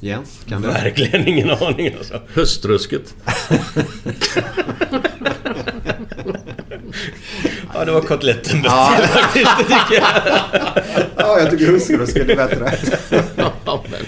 Jens, 0.00 0.40
kan 0.48 0.62
du? 0.62 0.68
Verkligen 0.68 1.28
ingen 1.28 1.50
aning 1.50 1.94
alltså. 1.98 2.20
Höstrusket. 2.34 3.14
Ja, 7.74 7.84
det 7.84 7.92
var 7.92 8.00
kotletten 8.00 8.60
Ja. 8.64 8.92
bättre 9.00 9.20
det 9.34 9.62
tycker 9.62 9.94
jag. 9.94 10.04
Ja, 11.16 11.38
jag 11.40 11.50
tycker 11.50 11.66
husrusket 11.66 12.28
är 12.28 12.36
bättre. 12.36 12.72
Ja, 13.64 13.84
men- 13.90 14.00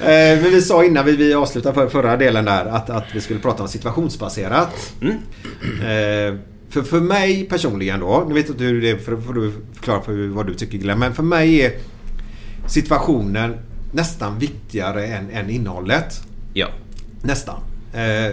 Eh, 0.00 0.42
men 0.42 0.50
vi 0.50 0.62
sa 0.62 0.84
innan 0.84 1.04
vi, 1.04 1.16
vi 1.16 1.34
avslutade 1.34 1.74
för, 1.74 1.88
förra 1.88 2.16
delen 2.16 2.44
där 2.44 2.64
att, 2.66 2.90
att 2.90 3.04
vi 3.12 3.20
skulle 3.20 3.40
prata 3.40 3.62
om 3.62 3.68
situationsbaserat. 3.68 4.92
Eh, 5.02 6.34
för, 6.70 6.82
för 6.82 7.00
mig 7.00 7.44
personligen 7.44 8.00
då, 8.00 8.24
nu 8.28 8.34
vet 8.34 8.48
inte 8.48 8.64
hur 8.64 8.80
det 8.82 8.90
är, 8.90 8.96
för 8.98 9.16
får 9.16 9.32
du 9.34 9.52
förklara 9.74 10.00
för 10.02 10.28
vad 10.28 10.46
du 10.46 10.54
tycker 10.54 10.78
Glenn. 10.78 10.98
Men 10.98 11.14
för 11.14 11.22
mig 11.22 11.60
är 11.62 11.72
situationen 12.68 13.56
nästan 13.92 14.38
viktigare 14.38 15.06
än, 15.06 15.30
än 15.30 15.50
innehållet. 15.50 16.20
Ja. 16.54 16.68
Nästan. 17.22 17.60
Eh, 17.94 18.32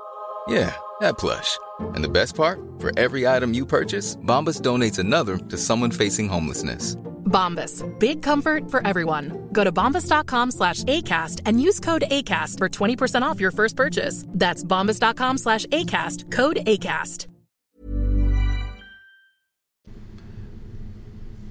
Yeah, 0.51 0.73
that 0.99 1.17
plush. 1.17 1.57
And 1.95 2.03
the 2.03 2.09
best 2.09 2.35
part? 2.35 2.59
For 2.79 2.91
every 2.99 3.27
item 3.37 3.53
you 3.53 3.65
purchase, 3.65 4.17
Bombas 4.25 4.59
donates 4.61 4.99
another 4.99 5.37
to 5.37 5.57
someone 5.57 5.91
facing 5.91 6.27
homelessness. 6.27 6.95
Bombas. 7.25 7.83
Big 7.99 8.21
comfort 8.21 8.69
for 8.69 8.85
everyone. 8.85 9.31
Go 9.53 9.63
to 9.63 9.71
bombas.com 9.71 10.51
slash 10.51 10.83
ACAST 10.83 11.41
and 11.45 11.61
use 11.61 11.79
code 11.79 12.03
ACAST 12.11 12.57
for 12.57 12.67
20% 12.69 13.21
off 13.21 13.39
your 13.39 13.51
first 13.51 13.75
purchase. 13.77 14.25
That's 14.27 14.63
bombas.com 14.63 15.37
slash 15.37 15.65
ACAST. 15.67 16.29
Code 16.31 16.57
ACAST. 16.67 17.27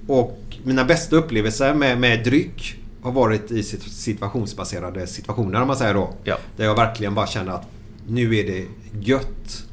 Och 0.08 0.38
mina 0.64 0.84
bästa 0.84 1.16
upplevelser 1.16 1.74
med, 1.74 1.98
med 2.00 2.24
dryck 2.24 2.76
har 3.02 3.12
varit 3.12 3.50
i 3.50 3.62
sit- 3.62 3.88
situationsbaserade 3.92 5.06
situationer 5.06 5.60
om 5.60 5.66
man 5.66 5.76
säger 5.76 5.94
då. 5.94 6.14
Ja. 6.24 6.36
Där 6.56 6.64
jag 6.64 6.74
verkligen 6.74 7.14
bara 7.14 7.26
känner 7.26 7.52
att 7.52 7.66
nu 8.08 8.36
är 8.36 8.46
det 8.46 8.64
gött. 9.00 9.64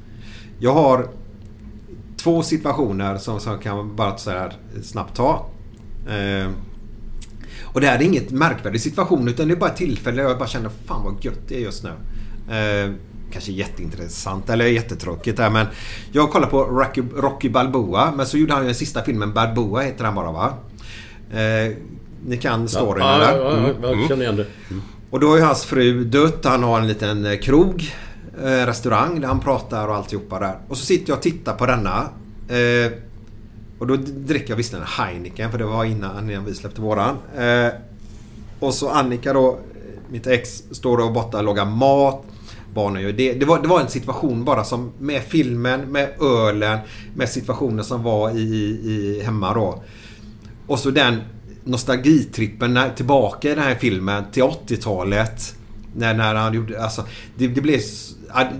Jag 0.60 0.74
har 0.74 1.08
två 2.18 2.44
situationer 2.44 3.18
som, 3.18 3.40
som 3.40 3.60
kan 3.60 3.96
bara 3.96 4.18
så 4.18 4.32
här 4.32 4.54
snabbt 4.84 5.16
ta. 5.16 5.46
Eh, 6.10 6.52
och 7.64 7.82
det 7.82 7.88
här 7.88 8.00
är 8.00 8.04
inget 8.04 8.32
märkvärdig 8.32 8.82
situation 8.82 9.28
utan 9.28 9.48
det 9.48 9.54
är 9.54 9.56
bara 9.56 9.70
ett 9.70 9.78
tillfälle 9.78 10.22
jag 10.22 10.38
bara 10.38 10.48
känner 10.48 10.70
fan 10.86 11.04
vad 11.04 11.26
gött 11.26 11.40
det 11.48 11.56
är 11.56 11.60
just 11.60 11.84
nu. 11.84 11.90
Eh, 12.56 12.92
kanske 13.32 13.52
jätteintressant 13.52 14.50
eller 14.50 14.66
jättetråkigt 14.66 15.38
där 15.38 15.50
men 15.50 15.68
jag 16.12 16.32
kollar 16.32 16.48
på 16.48 16.64
Rocky, 16.64 17.02
Rocky 17.16 17.50
Balboa 17.50 18.12
men 18.16 18.26
så 18.26 18.38
gjorde 18.38 18.54
han 18.54 18.62
ju 18.62 18.66
den 18.68 18.76
sista 18.76 19.04
filmen 19.04 19.34
Balboa 19.34 19.82
heter 19.82 20.06
han 20.06 20.16
bara 20.16 20.32
va? 20.32 20.54
Eh, 21.32 21.74
ni 22.26 22.38
kan 22.38 22.68
storyn 22.68 23.04
ja, 23.06 23.16
eller? 23.16 23.38
ja, 23.40 23.52
ja, 23.52 23.58
Mm. 23.90 24.00
jag 24.00 24.08
känner 24.08 24.24
igen 24.24 24.36
det. 24.36 24.46
Och 25.10 25.20
då 25.20 25.28
har 25.30 25.38
ju 25.38 25.44
hans 25.44 25.66
fru 25.66 26.04
dött. 26.04 26.46
Han 26.46 26.64
har 26.64 26.80
en 26.80 26.88
liten 26.88 27.26
eh, 27.26 27.38
krog. 27.40 27.92
Eh, 28.44 28.66
restaurang 28.66 29.22
där 29.22 29.28
han 29.28 29.40
pratar 29.40 29.88
och 29.88 29.96
alltihopa 29.96 30.40
där. 30.40 30.58
Och 30.68 30.78
så 30.78 30.86
sitter 30.86 31.10
jag 31.10 31.18
och 31.18 31.24
tittar 31.24 31.54
på 31.54 31.66
denna. 31.66 32.10
Eh, 32.48 32.92
och 33.80 33.88
då 33.88 33.96
dricker 33.96 34.50
jag 34.50 34.58
visserligen 34.58 34.88
Heineken 34.88 35.52
för 35.52 35.58
det 35.58 35.66
var 35.66 35.86
innan, 35.86 36.30
innan 36.30 36.46
vi 36.46 36.56
släppte 36.56 36.82
våran. 36.82 37.18
Eh, 37.38 37.68
och 38.60 38.74
så 38.74 38.90
Annika 38.90 39.34
då, 39.34 39.60
mitt 40.10 40.28
ex, 40.28 40.64
står 40.72 40.98
och 40.98 41.14
borta 41.14 41.38
och 41.38 41.44
lagar 41.44 41.66
mat. 41.66 42.24
Barnen 42.74 43.02
gör 43.02 43.12
det. 43.12 43.34
Det 43.34 43.46
var, 43.46 43.62
det 43.62 43.68
var 43.68 43.82
en 43.82 43.90
situation 43.90 44.46
bara 44.46 44.64
som 44.64 44.92
med 45.00 45.22
filmen, 45.22 45.82
med 45.82 46.10
ölen, 46.22 46.80
med 47.16 47.30
situationen 47.30 47.86
som 47.86 48.04
var 48.04 48.30
i, 48.30 48.42
i 48.84 49.22
hemma 49.26 49.54
då. 49.54 49.84
Och 50.68 50.80
så 50.80 50.92
den 50.92 51.22
nostalgitrippen 51.64 52.74
när, 52.74 52.90
tillbaka 52.90 53.52
i 53.52 53.56
den 53.56 53.64
här 53.64 53.76
filmen 53.76 54.24
till 54.32 54.44
80-talet. 54.44 55.56
När, 55.96 56.14
när 56.14 56.36
han 56.36 56.54
gjorde, 56.54 56.84
alltså, 56.84 57.06
det, 57.36 57.48
det 57.48 57.62
blev... 57.62 57.80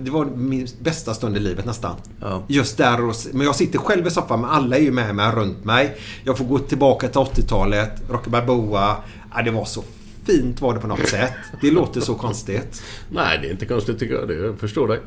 Det 0.02 0.10
var 0.10 0.24
min 0.24 0.68
bästa 0.80 1.14
stund 1.14 1.36
i 1.36 1.40
livet 1.40 1.64
nästan. 1.66 1.96
Ja. 2.20 2.42
Just 2.48 2.76
där 2.76 3.04
och, 3.04 3.14
Men 3.32 3.46
jag 3.46 3.54
sitter 3.56 3.78
själv 3.78 4.06
i 4.06 4.10
soffan 4.10 4.40
men 4.40 4.50
alla 4.50 4.76
är 4.76 4.80
ju 4.80 4.90
med 4.92 5.14
mig 5.14 5.32
runt 5.32 5.64
mig. 5.64 5.96
Jag 6.24 6.38
får 6.38 6.44
gå 6.44 6.58
tillbaka 6.58 7.08
till 7.08 7.20
80-talet, 7.20 7.90
Rocky 8.10 8.30
Balboa. 8.30 8.96
Ja, 9.34 9.42
det 9.42 9.50
var 9.50 9.64
så 9.64 9.82
fint 10.24 10.60
var 10.60 10.74
det 10.74 10.80
på 10.80 10.86
något 10.86 11.08
sätt. 11.08 11.32
Det 11.60 11.70
låter 11.70 12.00
så 12.00 12.14
konstigt. 12.14 12.82
Nej, 13.10 13.38
det 13.42 13.48
är 13.48 13.50
inte 13.50 13.66
konstigt 13.66 13.98
tycker 13.98 14.14
jag. 14.14 14.28
Det, 14.28 14.34
jag 14.34 14.58
förstår 14.58 14.88
dig. 14.88 15.00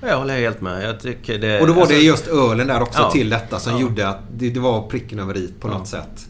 Jag 0.00 0.18
håller 0.18 0.38
helt 0.40 0.60
med. 0.60 0.84
Jag 0.88 1.00
tycker 1.00 1.38
det... 1.38 1.60
Och 1.60 1.66
då 1.66 1.72
var 1.72 1.80
alltså- 1.80 1.96
det 1.96 2.02
just 2.02 2.26
ölen 2.28 2.66
där 2.66 2.82
också 2.82 3.00
Ja. 3.02 3.10
till 3.10 3.28
detta 3.30 3.58
som 3.58 3.72
Ja. 3.72 3.80
gjorde 3.80 4.08
att 4.08 4.18
det, 4.36 4.50
det 4.50 4.60
var 4.60 4.88
pricken 4.88 5.18
över 5.18 5.36
i 5.36 5.52
på 5.60 5.68
något 5.68 5.88
sätt. 5.88 6.26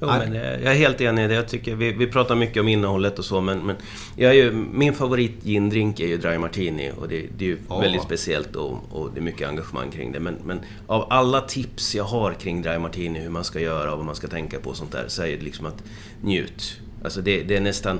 Jo, 0.00 0.06
men 0.06 0.32
eh, 0.32 0.42
jag 0.42 0.72
är 0.72 0.74
helt 0.74 1.00
enig 1.00 1.24
i 1.24 1.28
det. 1.28 1.34
Jag 1.34 1.48
tycker, 1.48 1.74
vi, 1.74 1.92
vi 1.92 2.06
pratar 2.06 2.34
mycket 2.34 2.60
om 2.60 2.68
innehållet 2.68 3.18
och 3.18 3.24
så 3.24 3.40
men, 3.40 3.58
men 3.66 3.76
jag 4.16 4.30
är 4.30 4.34
ju, 4.34 4.52
min 4.52 4.92
favorit 4.94 5.42
gin-drink 5.44 6.00
är 6.00 6.06
ju 6.06 6.16
Dry 6.16 6.38
Martini 6.38 6.90
och 6.96 7.08
det, 7.08 7.26
det 7.38 7.44
är 7.44 7.48
ju 7.48 7.58
Ja. 7.68 7.78
väldigt 7.78 8.02
speciellt 8.02 8.56
och, 8.56 8.78
och 8.90 9.10
det 9.14 9.20
är 9.20 9.22
mycket 9.22 9.48
engagemang 9.48 9.90
kring 9.90 10.12
det. 10.12 10.20
Men, 10.20 10.34
men 10.44 10.60
av 10.86 11.06
alla 11.10 11.40
tips 11.40 11.94
jag 11.94 12.04
har 12.04 12.32
kring 12.32 12.62
Dry 12.62 12.78
Martini, 12.78 13.18
hur 13.20 13.30
man 13.30 13.44
ska 13.44 13.60
göra 13.60 13.90
och 13.92 13.96
vad 13.98 14.06
man 14.06 14.14
ska 14.16 14.28
tänka 14.28 14.58
på 14.60 14.70
och 14.70 14.76
sånt 14.76 14.92
där, 14.92 15.04
så 15.08 15.22
är 15.22 15.26
det 15.36 15.44
liksom 15.44 15.66
att 15.66 15.82
njut. 16.22 16.80
Alltså 17.04 17.20
det, 17.22 17.42
det 17.42 17.56
är 17.56 17.60
nästan 17.60 17.98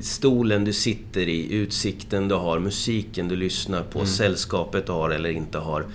stolen 0.00 0.64
du 0.64 0.72
sitter 0.72 1.28
i, 1.28 1.52
utsikten 1.54 2.28
du 2.28 2.34
har, 2.34 2.58
musiken 2.58 3.28
du 3.28 3.36
lyssnar 3.36 3.82
på, 3.82 3.98
Mm. 3.98 4.06
sällskapet 4.08 4.86
du 4.86 4.92
har 4.92 5.10
eller 5.10 5.30
inte 5.30 5.58
har. 5.58 5.86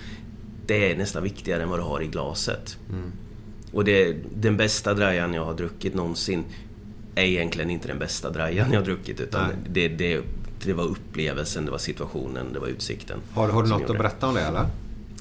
Det 0.66 0.92
är 0.92 0.96
nästan 0.96 1.22
viktigare 1.22 1.62
än 1.62 1.68
vad 1.68 1.78
du 1.78 1.82
har 1.82 2.02
i 2.02 2.06
glaset. 2.06 2.78
Mm. 2.88 3.12
Och 3.72 3.84
det, 3.84 4.16
den 4.34 4.56
bästa 4.56 4.94
drajan 4.94 5.34
jag 5.34 5.44
har 5.44 5.54
druckit 5.54 5.94
någonsin 5.94 6.44
är 7.14 7.22
egentligen 7.24 7.70
inte 7.70 7.88
den 7.88 7.98
bästa 7.98 8.30
drajan 8.30 8.72
jag 8.72 8.78
har 8.80 8.84
druckit 8.84 9.20
utan 9.20 9.48
det, 9.70 9.88
det, 9.88 10.20
det 10.64 10.72
var 10.72 10.84
upplevelsen, 10.84 11.64
det 11.64 11.70
var 11.70 11.78
situationen, 11.78 12.46
det 12.52 12.58
var 12.58 12.66
utsikten. 12.66 13.18
Har, 13.34 13.48
har 13.48 13.62
du 13.62 13.68
något 13.68 13.80
gjorde 13.80 13.92
att 13.92 13.98
berätta 13.98 14.26
om 14.28 14.34
det 14.34 14.40
eller? 14.40 14.66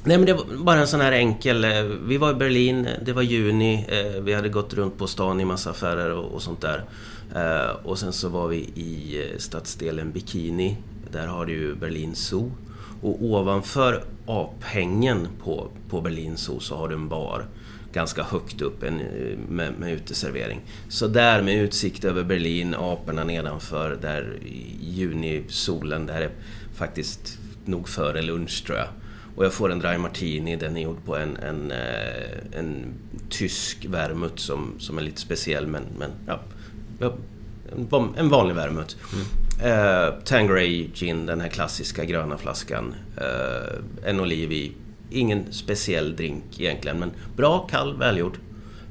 Nej 0.04 0.18
men 0.18 0.26
det 0.26 0.34
var 0.34 0.46
bara 0.58 0.80
en 0.80 0.88
sån 0.88 1.02
här 1.02 1.12
enkel... 1.12 1.64
eh, 1.64 1.84
Vi 1.84 2.18
var 2.18 2.32
i 2.32 2.34
Berlin, 2.34 2.88
det 3.06 3.14
var 3.14 3.22
juni, 3.22 3.86
eh, 3.90 4.22
vi 4.22 4.34
hade 4.34 4.50
gått 4.50 4.74
runt 4.74 4.98
på 4.98 5.08
stan 5.08 5.40
i 5.42 5.46
massa 5.46 5.70
affärer 5.70 6.12
och, 6.12 6.32
och 6.32 6.42
sånt 6.42 6.62
där. 6.62 6.84
Eh, 7.36 7.76
Och 7.84 8.00
sen 8.00 8.14
så 8.14 8.30
var 8.30 8.48
vi 8.48 8.58
i 8.58 9.26
stadsdelen 9.38 10.12
Bikini. 10.12 10.78
Där 11.12 11.28
har 11.28 11.46
du 11.46 11.54
ju 11.54 11.76
Berlin 11.76 12.16
Zoo. 12.16 12.52
Och 13.02 13.24
ovanför 13.24 14.04
aphängen 14.26 15.28
på, 15.44 15.68
på 15.90 16.02
Berlin 16.02 16.38
Zoo 16.38 16.60
så 16.60 16.76
har 16.78 16.88
du 16.90 16.96
en 16.96 17.10
bar. 17.10 17.46
Ganska 17.94 18.24
högt 18.24 18.62
upp 18.62 18.84
en, 18.84 18.96
med, 19.50 19.74
med 19.80 19.94
uteservering. 19.94 20.62
Så 20.90 21.08
där 21.08 21.42
med 21.42 21.56
utsikt 21.64 22.06
över 22.06 22.24
Berlin, 22.24 22.76
aporna 22.76 23.24
nedanför, 23.24 23.98
där 24.02 24.38
i 24.46 24.76
junisolen, 24.82 26.06
där 26.06 26.22
är 26.22 26.30
faktiskt 26.76 27.38
nog 27.66 27.90
före 27.90 28.22
lunch 28.22 28.64
tror 28.66 28.78
jag. 28.78 28.88
Och 29.36 29.46
jag 29.46 29.54
får 29.54 29.72
en 29.72 29.80
dry 29.80 29.98
martini, 29.98 30.56
den 30.56 30.78
är 30.78 30.82
gjord 30.82 31.06
på 31.06 31.18
en, 31.18 31.38
en, 31.38 31.72
eh, 31.72 32.60
en 32.60 32.86
tysk 33.30 33.86
vermouth 33.86 34.36
som, 34.36 34.74
som 34.80 34.98
är 34.98 35.02
lite 35.02 35.22
speciell 35.22 35.68
men, 35.68 35.84
men 36.00 36.12
ja, 36.28 36.40
en, 37.72 37.88
van- 37.90 38.16
en 38.18 38.30
vanlig 38.30 38.56
vermouth. 38.56 38.96
Eh, 39.64 40.14
Tangeray 40.26 40.90
gin, 40.94 41.26
den 41.26 41.42
här 41.42 41.50
klassiska 41.50 42.06
gröna 42.06 42.38
flaskan. 42.38 42.96
Eh, 43.18 44.10
en 44.10 44.20
oliv 44.20 44.52
i. 44.52 44.72
Ingen 45.12 45.54
speciell 45.54 46.16
drink 46.16 46.44
egentligen 46.60 47.00
men 47.00 47.12
bra, 47.36 47.68
kall, 47.72 47.98
välgjord. 47.98 48.38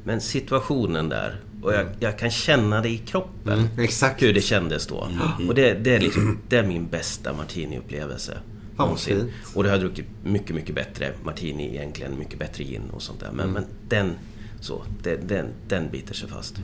Men 0.05 0.21
situationen 0.21 1.09
där 1.09 1.41
och 1.63 1.73
jag, 1.75 1.87
jag 2.01 2.19
kan 2.19 2.31
känna 2.31 2.81
det 2.81 2.89
i 2.89 2.99
kroppen. 2.99 3.53
Mm, 3.59 3.69
exakt. 3.79 4.23
Hur 4.23 4.33
det 4.35 4.41
kändes 4.41 4.87
då. 4.87 5.09
Och 5.49 5.55
det, 5.55 5.75
det, 5.75 5.95
är 5.95 6.01
liksom, 6.01 6.39
det 6.49 6.57
är 6.57 6.67
min 6.67 6.87
bästa 6.89 7.33
martini-upplevelse. 7.33 8.33
någonsin. 8.79 9.33
Och 9.55 9.63
det 9.63 9.69
har 9.69 9.77
jag 9.77 9.81
druckit 9.85 10.07
mycket, 10.25 10.57
mycket 10.57 10.75
bättre 10.75 11.13
martini 11.25 11.69
egentligen. 11.75 12.19
Mycket 12.19 12.39
bättre 12.39 12.65
gin 12.65 12.83
och 12.93 13.03
sånt 13.03 13.21
där. 13.21 13.31
Men, 13.33 13.41
Mm. 13.49 13.53
men 13.53 13.65
den, 13.89 14.13
så, 14.61 14.83
den, 15.03 15.27
den, 15.27 15.47
den 15.69 15.91
biter 15.91 16.15
sig 16.15 16.29
fast. 16.29 16.57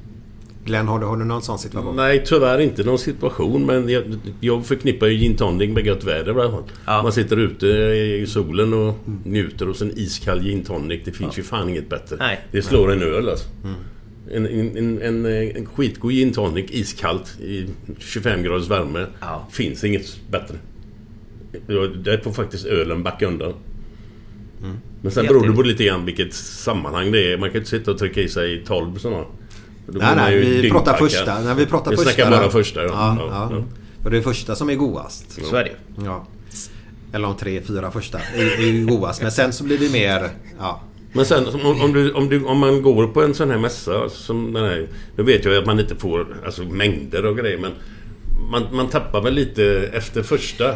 Glenn, 0.64 0.88
har 0.88 0.98
du, 1.00 1.06
har 1.06 1.16
du 1.16 1.24
någon 1.24 1.42
sån 1.42 1.58
situation? 1.58 1.96
Nej, 1.96 2.22
tyvärr 2.26 2.58
inte 2.58 2.84
någon 2.84 2.98
situation. 2.98 3.66
Men 3.66 3.88
jag, 3.88 4.02
jag 4.40 4.66
förknippar 4.66 5.06
ju 5.06 5.18
gin 5.18 5.36
tonic 5.36 5.70
med 5.70 5.86
gött 5.86 6.04
väder 6.04 6.38
i 6.38 6.40
alla 6.40 6.50
fall. 6.50 6.64
Man 7.02 7.12
sitter 7.12 7.36
ute 7.36 7.66
i 7.66 8.24
solen 8.28 8.74
och 8.74 8.94
njuter 9.24 9.68
och 9.68 9.76
sen 9.76 9.92
iskall 9.96 10.42
gin 10.42 10.64
tonic. 10.64 11.00
Det 11.04 11.12
finns 11.12 11.38
ju 11.38 11.42
fan 11.42 11.68
inget 11.68 11.88
bättre. 11.88 12.16
Nej. 12.18 12.40
Det 12.50 12.62
slår 12.62 12.92
en 12.92 13.02
öl 13.02 13.28
alltså. 13.28 13.48
En, 14.32 14.46
en, 14.46 14.76
en, 14.76 15.02
en, 15.02 15.26
en 15.26 15.66
skitgod 15.66 16.12
gin 16.12 16.32
tonic 16.32 16.70
iskallt 16.70 17.40
i 17.40 17.66
25 17.98 18.42
graders 18.42 18.68
värme. 18.70 19.06
Finns 19.50 19.84
inget 19.84 20.20
bättre. 20.30 20.56
Ja, 21.66 21.86
Det 21.86 22.24
får 22.24 22.32
faktiskt 22.32 22.66
ölen 22.66 23.02
backa 23.02 23.26
undan. 23.26 23.54
Men 25.02 25.12
sen 25.12 25.26
beror 25.26 25.46
det 25.46 25.52
på 25.52 25.62
lite 25.62 25.84
grann 25.84 26.04
vilket 26.04 26.34
sammanhang 26.34 27.12
det 27.12 27.32
är. 27.32 27.38
Man 27.38 27.50
kan 27.50 27.58
inte 27.58 27.70
sitta 27.70 27.90
och 27.90 27.98
trycka 27.98 28.20
i 28.20 28.28
sig 28.28 28.64
12 28.64 28.98
sådana. 28.98 29.24
Nej, 29.86 30.16
nej, 30.16 30.60
vi 30.62 30.70
pratar 30.70 30.96
första. 30.96 31.40
Nej, 31.40 31.54
vi 31.54 31.66
pratar 31.66 31.90
vi 31.90 31.96
första. 31.96 32.12
snackar 32.12 32.30
bara 32.30 32.50
första. 32.50 32.82
Ja. 32.82 32.88
Ja, 32.90 33.16
Ja, 33.30 33.48
ja. 33.50 33.62
Och 34.04 34.10
det 34.10 34.16
är 34.16 34.22
första 34.22 34.54
som 34.54 34.70
är 34.70 34.74
godast. 34.74 35.46
Så 35.50 35.56
är 35.56 35.64
det 35.64 36.04
Ja. 36.04 36.26
Eller 37.12 37.28
de 37.28 37.36
tre, 37.36 37.60
fyra 37.62 37.90
första 37.90 38.18
är, 38.18 38.44
är 38.44 38.84
godast. 38.84 39.22
Men 39.22 39.32
sen 39.32 39.52
så 39.52 39.64
blir 39.64 39.78
det 39.78 39.92
mer... 39.92 40.30
Ja. 40.58 40.80
Men 41.12 41.24
sen 41.24 41.46
om, 41.46 41.80
om, 41.80 41.92
du, 41.92 42.12
om, 42.12 42.28
du, 42.28 42.44
om 42.44 42.58
man 42.58 42.82
går 42.82 43.06
på 43.06 43.22
en 43.22 43.34
sån 43.34 43.50
här 43.50 43.58
mässa 43.58 44.08
som 44.08 44.52
den 44.52 44.64
här. 44.64 44.88
Nu 45.16 45.22
vet 45.22 45.44
jag 45.44 45.56
att 45.56 45.66
man 45.66 45.80
inte 45.80 45.96
får 45.96 46.26
alltså, 46.46 46.62
mängder 46.62 47.26
och 47.26 47.36
grejer 47.36 47.58
men 47.58 47.72
man, 48.50 48.62
man 48.72 48.88
tappar 48.88 49.20
väl 49.20 49.34
lite 49.34 49.90
efter 49.92 50.22
första 50.22 50.70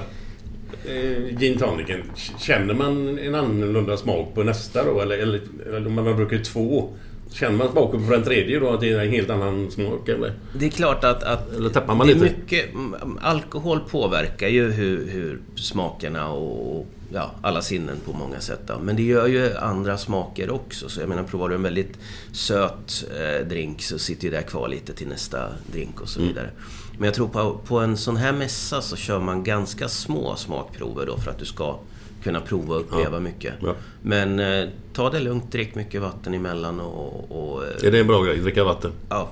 eh, 0.84 1.38
gin 1.38 1.58
tonicen. 1.58 2.02
Känner 2.38 2.74
man 2.74 3.18
en 3.18 3.34
annorlunda 3.34 3.96
smak 3.96 4.34
på 4.34 4.42
nästa 4.42 4.84
då? 4.84 5.00
Eller, 5.00 5.18
eller, 5.18 5.40
eller 5.66 5.86
om 5.86 5.94
man 5.94 6.06
har 6.06 6.14
druckit 6.14 6.44
två. 6.44 6.94
Känner 7.32 7.56
man 7.58 7.72
smaken 7.72 8.06
på 8.06 8.12
den 8.12 8.22
tredje 8.22 8.58
då? 8.60 8.70
Att 8.70 8.80
det 8.80 8.90
är 8.92 9.00
en 9.00 9.10
helt 9.10 9.30
annan 9.30 9.70
smak 9.70 10.08
eller? 10.08 10.32
Det 10.58 10.66
är 10.66 10.70
klart 10.70 11.04
att, 11.04 11.22
att 11.22 11.52
Eller 11.54 11.70
tappar 11.70 11.94
man 11.94 12.06
det 12.06 12.14
lite? 12.14 12.24
mycket, 12.26 12.72
mm, 12.74 13.18
alkohol 13.22 13.80
påverkar 13.90 14.48
ju 14.48 14.70
hur, 14.70 15.08
hur 15.10 15.40
smakerna 15.56 16.28
och 16.30 16.86
ja, 17.12 17.30
alla 17.42 17.62
sinnen 17.62 17.96
på 18.04 18.12
många 18.12 18.40
sätt. 18.40 18.60
Då. 18.66 18.74
Men 18.82 18.96
det 18.96 19.02
gör 19.02 19.26
ju 19.26 19.56
andra 19.56 19.98
smaker 19.98 20.50
också. 20.50 20.88
Så 20.88 21.00
jag 21.00 21.08
menar, 21.08 21.22
provar 21.22 21.48
du 21.48 21.54
en 21.54 21.62
väldigt 21.62 21.98
söt 22.32 23.04
eh, 23.16 23.46
drink 23.46 23.82
så 23.82 23.98
sitter 23.98 24.24
ju 24.24 24.30
det 24.30 24.42
kvar 24.42 24.68
lite 24.68 24.92
till 24.92 25.08
nästa 25.08 25.48
drink 25.72 26.00
och 26.00 26.08
så 26.08 26.18
Mm. 26.20 26.28
vidare. 26.28 26.50
Men 26.98 27.04
jag 27.06 27.14
tror 27.14 27.28
på, 27.28 27.58
på 27.66 27.78
en 27.78 27.96
sån 27.96 28.16
här 28.16 28.32
mässa 28.32 28.80
så 28.82 28.96
kör 28.96 29.20
man 29.20 29.44
ganska 29.44 29.88
små 29.88 30.36
smakprover 30.36 31.06
då 31.06 31.16
för 31.16 31.30
att 31.30 31.38
du 31.38 31.44
ska 31.44 31.78
kunna 32.22 32.40
prova 32.40 32.74
och 32.74 32.80
uppleva 32.80 33.12
Ja. 33.16 33.20
mycket. 33.20 33.54
Ja. 33.62 33.74
Men 34.02 34.38
eh, 34.40 34.68
ta 34.92 35.10
det 35.10 35.20
lugnt, 35.20 35.52
drick 35.52 35.74
mycket 35.74 36.02
vatten 36.02 36.34
emellan 36.34 36.80
och... 36.80 37.30
och 37.54 37.64
eh, 37.64 37.86
Är 37.86 37.90
det 37.90 37.98
en 38.00 38.06
bra 38.06 38.22
grej? 38.22 38.38
Dricka 38.38 38.64
vatten? 38.64 38.92
Ja, 39.08 39.28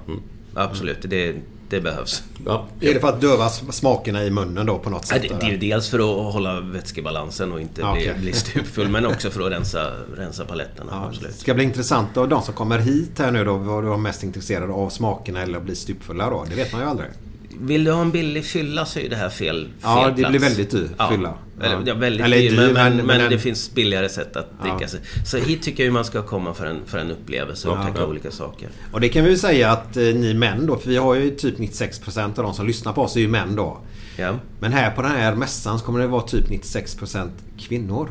absolut. 0.54 0.98
Det, 1.02 1.34
det 1.68 1.80
behövs. 1.80 2.22
Ja. 2.46 2.66
Är 2.80 2.94
det 2.94 3.00
för 3.00 3.08
att 3.08 3.20
döva 3.20 3.48
smakerna 3.48 4.24
i 4.24 4.30
munnen 4.30 4.66
då 4.66 4.78
på 4.78 4.90
något 4.90 5.06
Ja, 5.10 5.16
sätt? 5.20 5.28
det, 5.28 5.36
det 5.40 5.46
är 5.46 5.50
ju 5.50 5.56
dels 5.56 5.88
för 5.90 5.98
att 6.28 6.32
hålla 6.32 6.60
vätskebalansen 6.60 7.52
och 7.52 7.60
inte 7.60 7.80
Ja, 7.80 7.92
bli, 7.94 8.12
bli 8.20 8.32
stupfull 8.32 8.88
men 8.88 9.06
också 9.06 9.30
för 9.30 9.40
att 9.46 9.52
rensa, 9.52 9.90
rensa 10.16 10.44
paletterna. 10.44 10.90
Ja, 10.92 10.98
det 11.00 11.06
absolut. 11.06 11.34
ska 11.36 11.54
bli 11.54 11.64
intressant 11.64 12.16
av 12.16 12.28
de 12.28 12.42
som 12.42 12.54
kommer 12.54 12.78
hit 12.78 13.18
här 13.18 13.30
nu 13.30 13.44
då. 13.44 13.56
Vad 13.56 13.84
de 13.84 13.92
är 13.92 13.96
mest 13.96 14.22
intresserade 14.22 14.72
av 14.72 14.88
smakerna 14.90 15.42
eller 15.42 15.58
att 15.58 15.64
bli 15.64 15.76
stupfulla 15.76 16.30
då. 16.30 16.44
Det 16.50 16.56
vet 16.56 16.72
man 16.72 16.80
ju 16.82 16.86
aldrig. 16.88 17.08
Vill 17.60 17.84
du 17.84 17.92
ha 17.92 18.00
en 18.02 18.10
billig 18.10 18.44
fylla 18.44 18.86
så 18.86 18.98
är 18.98 19.08
det 19.08 19.16
här 19.16 19.28
fel, 19.28 19.64
fel 19.64 19.70
Ja, 19.82 20.06
det 20.08 20.14
plats. 20.22 20.30
blir 20.30 20.40
väldigt 20.40 20.70
dyr 20.70 20.88
ja. 20.98 21.08
fylla. 21.10 21.34
Eller, 21.62 21.74
Ja. 21.74 21.82
ja, 21.86 21.94
väldigt 21.94 22.24
Eller 22.26 22.36
dyr, 22.38 22.56
men, 22.56 22.64
men, 22.66 22.74
men- 22.74 22.96
men, 22.96 23.06
men 23.06 23.18
det 23.18 23.34
en- 23.36 23.40
finns 23.40 23.74
billigare 23.74 24.08
sätt 24.08 24.36
att 24.36 24.50
Ja. 24.64 24.70
dricka 24.70 24.88
sig. 24.88 25.00
Så 25.26 25.38
hit 25.38 25.62
tycker 25.62 25.84
jag 25.84 25.92
man 25.92 26.04
ska 26.04 26.22
komma 26.22 26.54
för 26.54 26.66
en, 26.66 26.80
för 26.86 26.98
en 26.98 27.10
upplevelse 27.10 27.68
och 27.68 27.76
Ja. 27.78 27.88
Ja. 27.96 28.06
olika 28.06 28.30
saker. 28.30 28.68
Och 28.92 29.00
det 29.00 29.08
kan 29.08 29.24
vi 29.24 29.30
ju 29.30 29.36
säga 29.36 29.70
att 29.70 29.96
eh, 29.96 30.02
ni 30.02 30.34
män 30.34 30.66
då, 30.66 30.76
för 30.76 30.88
vi 30.90 30.96
har 30.96 31.14
ju 31.14 31.30
typ 31.30 31.58
96% 31.58 32.38
av 32.38 32.44
de 32.44 32.54
som 32.54 32.66
lyssnar 32.66 32.92
på 32.92 33.02
oss 33.02 33.16
är 33.16 33.20
ju 33.20 33.28
män 33.28 33.56
då. 33.56 33.78
Ja. 34.16 34.34
Men 34.60 34.72
här 34.72 34.90
på 34.90 35.02
den 35.02 35.10
här 35.10 35.34
mässan 35.34 35.78
så 35.78 35.84
kommer 35.84 36.00
det 36.00 36.06
vara 36.06 36.22
typ 36.22 36.48
96% 36.50 37.28
kvinnor. 37.58 38.10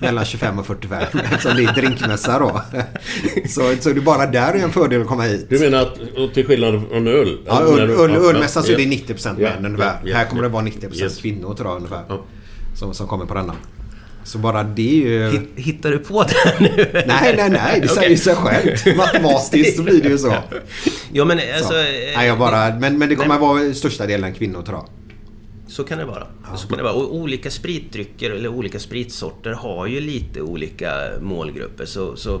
Mellan 0.00 0.24
25 0.24 0.58
och 0.58 0.66
45 0.66 1.02
eftersom 1.24 1.52
det 1.56 1.64
är 1.64 1.72
drinkmässa 1.72 2.38
då. 2.38 2.60
Så, 3.48 3.74
så 3.80 3.88
det 3.90 4.00
är 4.00 4.02
bara 4.02 4.26
där 4.26 4.52
är 4.54 4.58
en 4.58 4.72
fördel 4.72 5.00
att 5.00 5.06
komma 5.06 5.22
hit. 5.22 5.46
Du 5.50 5.58
menar 5.58 5.78
att 5.82 6.34
till 6.34 6.46
skillnad 6.46 6.82
från 6.90 7.06
öl? 7.06 7.38
Ja, 7.46 7.60
öl, 7.62 7.78
öl, 7.90 8.10
ja, 8.14 8.20
ölmässan 8.30 8.62
så 8.62 8.72
är 8.72 8.76
det 8.76 8.82
ja. 8.82 8.90
90% 9.14 9.36
Ja, 9.38 9.48
män 9.54 9.64
ungefär. 9.66 9.98
ja, 10.04 10.10
ja, 10.10 10.16
här 10.16 10.24
kommer 10.24 10.42
det 10.42 10.48
vara 10.48 10.62
90% 10.64 11.02
Yes. 11.02 11.18
kvinnor 11.20 11.54
tror 11.54 11.68
jag 11.70 11.76
ungefär. 11.76 12.02
Som, 12.74 12.94
som 12.94 13.06
kommer 13.06 13.24
på 13.26 13.34
denna. 13.34 13.54
Så 14.24 14.38
bara 14.38 14.62
det 14.62 15.02
är 15.02 15.06
ju... 15.06 15.30
Hitt- 15.30 15.48
Hittar 15.56 15.90
du 15.90 15.98
på 15.98 16.22
det 16.22 16.60
nu? 16.60 16.90
Nej, 17.06 17.34
nej, 17.36 17.50
nej. 17.50 17.80
Det 17.80 17.88
säger 17.88 18.00
Okej. 18.08 18.16
sig 18.16 18.34
självt. 18.34 18.96
Matematiskt 18.96 19.76
så 19.76 19.82
blir 19.82 20.02
det 20.02 20.08
ju 20.08 20.18
så. 20.18 20.34
Jo 21.12 21.24
men 21.24 21.38
Så. 21.38 21.44
alltså... 21.56 21.74
Nej, 22.16 22.26
jag 22.26 22.38
bara, 22.38 22.74
men, 22.78 22.98
men 22.98 23.08
det 23.08 23.14
kommer 23.16 23.38
vara 23.38 23.74
största 23.74 24.06
delen 24.06 24.34
kvinnor 24.34 24.62
tror 24.62 24.78
jag. 24.78 24.86
Så 25.68 25.84
kan 25.84 25.98
det 25.98 26.04
vara. 26.04 26.26
Så 26.56 26.68
kan 26.68 26.76
det 26.78 26.84
vara. 26.84 26.94
Och 26.94 27.14
olika 27.14 27.50
spritdrycker 27.50 28.30
eller 28.30 28.48
olika 28.48 28.78
spritsorter 28.78 29.52
har 29.52 29.86
ju 29.86 30.00
lite 30.00 30.42
olika 30.42 30.92
målgrupper. 31.20 31.84
Så, 31.84 32.16
så 32.16 32.34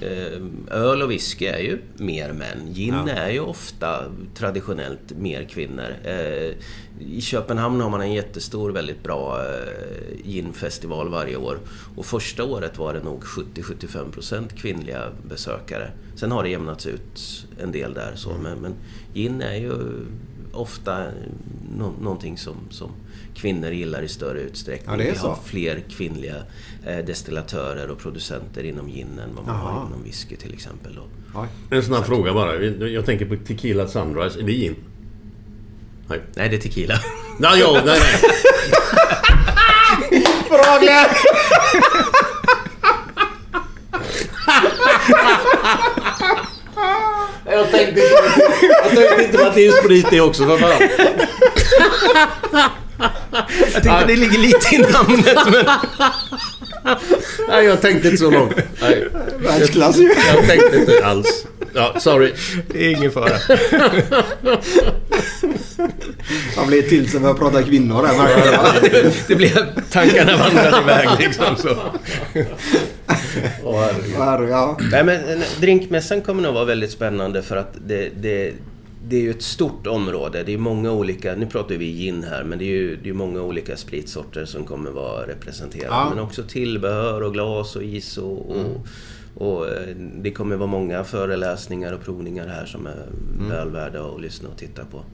eh, 0.00 0.42
öl 0.70 1.02
och 1.02 1.10
whisky 1.10 1.44
är 1.46 1.58
ju 1.58 1.78
mer 1.96 2.32
män. 2.32 2.74
Gin 2.74 2.94
Ja. 3.06 3.12
är 3.12 3.30
ju 3.30 3.40
ofta 3.40 4.04
traditionellt 4.34 5.12
mer 5.18 5.44
kvinnor. 5.44 5.94
Eh, 6.04 6.54
I 7.00 7.20
Köpenhamn 7.20 7.80
har 7.80 7.90
man 7.90 8.00
en 8.00 8.12
jättestor, 8.12 8.70
väldigt 8.70 9.02
bra 9.02 9.38
eh, 9.44 10.28
ginfestival 10.30 11.08
varje 11.08 11.36
år. 11.36 11.58
Och 11.96 12.06
första 12.06 12.44
året 12.44 12.78
var 12.78 12.94
det 12.94 13.02
nog 13.02 13.24
70-75% 13.24 14.48
kvinnliga 14.56 15.02
besökare. 15.28 15.90
Sen 16.16 16.30
har 16.32 16.42
det 16.42 16.48
jämnats 16.48 16.86
ut 16.86 17.46
en 17.62 17.72
del 17.72 17.94
där 17.94 18.12
så. 18.14 18.30
Men, 18.42 18.58
men 18.58 18.74
gin 19.14 19.42
är 19.42 19.54
ju 19.56 19.72
ofta 20.52 21.04
nå- 21.76 21.94
någonting 22.00 22.38
som, 22.38 22.54
som 22.70 22.90
kvinnor 23.34 23.70
gillar 23.70 24.02
i 24.02 24.08
större 24.08 24.40
utsträckning. 24.40 24.90
Ja, 24.90 24.96
det 24.96 25.08
är 25.08 25.12
Vi 25.12 25.18
har 25.18 25.38
fler 25.44 25.80
kvinnliga 25.90 26.36
eh, 26.86 26.98
destillatörer 26.98 27.90
och 27.90 27.98
producenter 27.98 28.64
inom 28.64 28.86
gin 28.88 29.18
än 29.24 29.34
vad 29.36 29.46
man 29.46 29.56
har 29.56 29.70
Jaha. 29.72 29.86
inom 29.86 30.02
whisky 30.04 30.36
till 30.36 30.54
exempel. 30.54 30.94
Då. 30.94 31.02
En 31.76 31.82
snabb 31.82 32.04
fråga 32.04 32.32
bara. 32.32 32.54
Jag 32.88 33.06
tänker 33.06 33.26
på 33.26 33.36
Tequila 33.36 33.88
Sunrise. 33.88 34.38
Är 34.40 34.42
det 34.42 34.52
gin? 34.52 34.76
Nej. 36.08 36.20
Nej, 36.34 36.48
det 36.48 36.56
är 36.56 36.60
tequila. 36.60 36.94
Nej, 37.38 37.60
ja, 37.60 37.82
nej, 37.84 38.00
nej. 38.00 38.20
Bra 40.48 40.78
Glenn! 40.80 41.06
Jag 47.60 47.70
tänkte 47.70 48.00
inte, 48.00 48.16
jag 48.96 49.16
tänkte 49.16 49.38
på 49.38 49.44
att 49.44 49.54
det 49.54 49.66
är 49.66 49.84
sprit 49.84 50.06
det 50.10 50.20
också, 50.20 50.46
för 50.46 50.58
fan. 50.58 50.82
Jag 53.74 53.82
tänkte 53.82 54.04
det 54.06 54.16
ligger 54.16 54.38
lite 54.38 54.74
i 54.74 54.78
namnet 54.78 55.38
men... 55.52 55.66
Nej, 57.48 57.64
jag 57.64 57.80
tänkte 57.80 58.08
inte 58.08 58.18
så 58.18 58.30
långt. 58.30 58.54
Nej. 58.80 59.08
Världsklass 59.38 59.98
ju. 59.98 60.14
Jag 60.34 60.46
tänkte 60.46 60.76
inte 60.76 61.06
alls. 61.06 61.46
Ja, 61.74 61.94
sorry. 61.98 62.32
Det 62.68 62.86
är 62.86 62.90
ingen 62.90 63.10
fara. 63.10 63.32
Han 66.56 66.66
blir 66.66 66.82
till 66.82 67.10
sig 67.10 67.20
med 67.20 67.30
att 67.30 67.38
prata 67.38 67.62
kvinnor 67.62 68.06
här 68.06 68.30
jag. 68.52 68.92
det, 68.92 69.28
det 69.28 69.34
blev... 69.34 69.50
Tankarna 69.90 70.36
vandrade 70.36 70.82
iväg 70.82 71.08
liksom 71.18 71.56
så. 71.56 71.76
Åh, 73.64 73.86
herregud. 74.18 74.50
Ja. 74.50 74.78
Nej 74.90 75.04
men 75.04 75.28
eh, 75.28 75.46
drinkmässan 75.60 76.20
kommer 76.20 76.42
nog 76.42 76.54
vara 76.54 76.64
väldigt 76.64 76.90
spännande 76.90 77.42
för 77.42 77.56
att 77.56 77.74
det, 77.86 78.08
det, 78.22 78.52
det 79.10 79.16
är 79.16 79.20
ju 79.20 79.30
ett 79.30 79.42
stort 79.42 79.86
område. 79.86 80.42
Det 80.42 80.54
är 80.54 80.58
många 80.58 80.92
olika, 80.92 81.34
nu 81.36 81.46
pratar 81.46 81.74
vi 81.74 81.84
gin 81.92 82.22
här, 82.24 82.44
men 82.44 82.58
det 82.58 82.64
är 82.64 82.76
ju 82.76 82.96
det 82.96 83.08
är 83.08 83.14
många 83.14 83.42
olika 83.42 83.76
spritsorter 83.76 84.44
som 84.44 84.64
kommer 84.64 84.90
vara 84.90 85.26
representerade. 85.26 85.94
Ja. 85.94 86.10
Men 86.14 86.18
också 86.24 86.42
tillbehör 86.42 87.20
och 87.22 87.32
glas 87.32 87.76
och 87.76 87.82
is 87.82 88.18
och, 88.18 88.50
och, 88.50 88.86
och 89.34 89.68
eh, 89.68 89.96
det 90.22 90.30
kommer 90.30 90.56
vara 90.56 90.66
många 90.70 91.04
föreläsningar 91.04 91.92
och 91.92 92.00
provningar 92.04 92.46
här 92.48 92.66
som 92.66 92.86
är 92.86 93.06
väl 93.48 93.68
värda 93.70 94.04
att 94.04 94.20
lyssna 94.20 94.48
och 94.48 94.56
titta 94.58 94.84
på. 94.84 95.04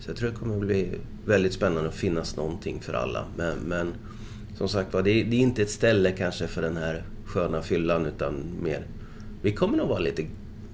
Så 0.00 0.10
jag 0.10 0.16
tror 0.16 0.30
det 0.30 0.36
kommer 0.36 0.58
bli 0.58 0.88
väldigt 1.26 1.52
spännande 1.52 1.88
att 1.88 1.94
finnas 1.94 2.36
någonting 2.36 2.80
för 2.80 2.92
alla. 2.92 3.24
Men, 3.36 3.58
men 3.58 3.92
som 4.58 4.68
sagt 4.68 4.94
var, 4.94 5.02
det, 5.02 5.10
är- 5.20 5.24
det 5.24 5.36
är 5.36 5.40
inte 5.40 5.62
ett 5.62 5.70
ställe 5.70 6.10
kanske 6.12 6.46
för 6.46 6.62
den 6.62 6.76
här 6.76 7.02
sköna 7.26 7.62
fyllan 7.62 8.06
utan 8.06 8.34
mer... 8.62 8.86
Vi 9.42 9.52
kommer 9.52 9.78
nog 9.78 9.88
vara 9.88 9.98
lite 9.98 10.22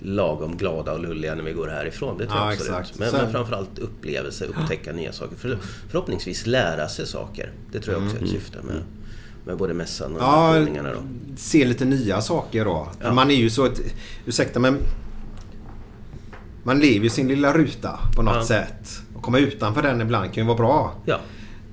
lagom 0.05 0.57
glada 0.57 0.93
och 0.93 1.01
lulliga 1.01 1.35
när 1.35 1.43
vi 1.43 1.53
går 1.53 1.69
härifrån. 1.69 2.19
Det 2.19 2.27
tror 2.27 2.39
Ja, 2.39 2.45
jag 2.45 2.53
absolut. 2.53 2.79
exakt. 2.81 2.99
Men, 2.99 3.11
Sen- 3.11 3.21
men 3.23 3.33
framförallt 3.33 3.79
upplevelse, 3.79 4.45
upptäcka 4.45 4.93
nya 4.93 5.13
saker. 5.13 5.37
För, 5.37 5.59
förhoppningsvis 5.91 6.47
lära 6.47 6.89
sig 6.89 7.07
saker. 7.07 7.53
Det 7.73 7.81
tror 7.81 7.97
jag 7.97 8.05
också 8.05 8.17
är 8.19 8.23
ett 8.23 8.29
syfte 8.31 8.59
med, 8.63 8.77
med 9.45 9.57
både 9.57 9.75
mässan 9.75 10.15
och 10.17 10.23
Ja, 10.23 10.67
då. 10.95 11.03
se 11.37 11.65
lite 11.65 11.85
nya 11.85 12.21
saker 12.21 12.65
då. 12.65 12.89
Ja. 13.03 13.13
Man 13.13 13.31
är 13.31 13.35
ju 13.35 13.51
så 13.51 13.65
ett... 13.67 13.81
Ursäkta 14.27 14.61
men... 14.61 14.77
Man 16.65 16.81
lever 16.81 17.05
ju 17.05 17.11
sin 17.11 17.29
lilla 17.29 17.53
ruta 17.53 17.99
på 18.17 18.23
något 18.23 18.35
Ja. 18.37 18.45
sätt. 18.45 19.03
Och 19.15 19.23
komma 19.23 19.39
utanför 19.39 19.83
den 19.83 20.01
ibland 20.01 20.33
kan 20.35 20.43
ju 20.45 20.47
vara 20.49 20.57
bra. 20.59 20.95
Ja. 21.05 21.15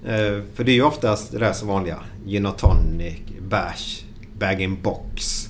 Eh, 0.06 0.42
För 0.54 0.64
det 0.64 0.72
är 0.72 0.76
ju 0.76 0.82
oftast 0.84 1.32
det 1.32 1.38
där 1.40 1.54
som 1.54 1.68
vanliga. 1.68 1.98
Gin 2.26 2.46
och 2.46 2.58
tonic, 2.58 3.20
bash, 3.50 4.04
bag-in-box. 4.40 5.50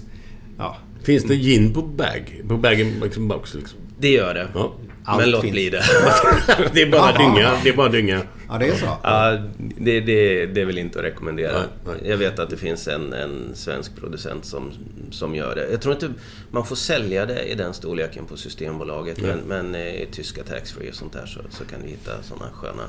Ja. 0.57 0.77
Finns 1.03 1.23
det 1.23 1.35
gin 1.35 1.73
på 1.73 1.81
bag? 1.81 2.41
På 2.47 2.57
bag-in-box 2.57 3.53
liksom? 3.53 3.79
Det 3.99 4.09
gör 4.09 4.33
det. 4.33 4.47
Ja. 4.53 4.75
Allt 5.03 5.21
men 5.21 5.31
låt 5.31 5.41
finns. 5.41 5.51
bli 5.51 5.69
det. 5.69 5.83
Det 6.73 6.81
är 6.81 6.91
bara 6.91 7.17
dynga. 7.17 7.51
Det 7.63 7.69
är 7.69 7.73
bara 7.73 7.89
dynga. 7.89 8.21
Ja, 8.49 8.57
det 8.57 8.67
är 8.67 8.75
så. 8.75 8.85
Ja, 9.03 9.37
det, 9.77 9.99
det, 9.99 10.45
det 10.45 10.61
är 10.61 10.65
väl 10.65 10.77
inte 10.77 10.99
att 10.99 11.05
rekommendera. 11.05 11.51
Nej, 11.59 11.67
nej. 11.85 12.09
Jag 12.09 12.17
vet 12.17 12.39
att 12.39 12.49
det 12.49 12.57
finns 12.57 12.87
en, 12.87 13.13
en 13.13 13.51
svensk 13.53 13.95
producent 13.95 14.45
som, 14.45 14.71
som 15.11 15.35
gör 15.35 15.55
det. 15.55 15.71
Jag 15.71 15.81
tror 15.81 15.93
inte 15.93 16.09
man 16.51 16.65
får 16.65 16.75
sälja 16.75 17.25
det 17.25 17.43
i 17.43 17.55
den 17.55 17.73
storleken 17.73 18.25
på 18.25 18.37
Systembolaget. 18.37 19.21
Men, 19.21 19.39
men 19.39 19.75
eh, 19.75 19.81
i 20.01 20.07
tyska 20.11 20.43
taxfree 20.43 20.89
och 20.89 20.95
sånt 20.95 21.13
där 21.13 21.25
så, 21.25 21.39
så 21.49 21.65
kan 21.65 21.81
du 21.81 21.87
hitta 21.87 22.11
såna 22.23 22.45
sköna 22.53 22.83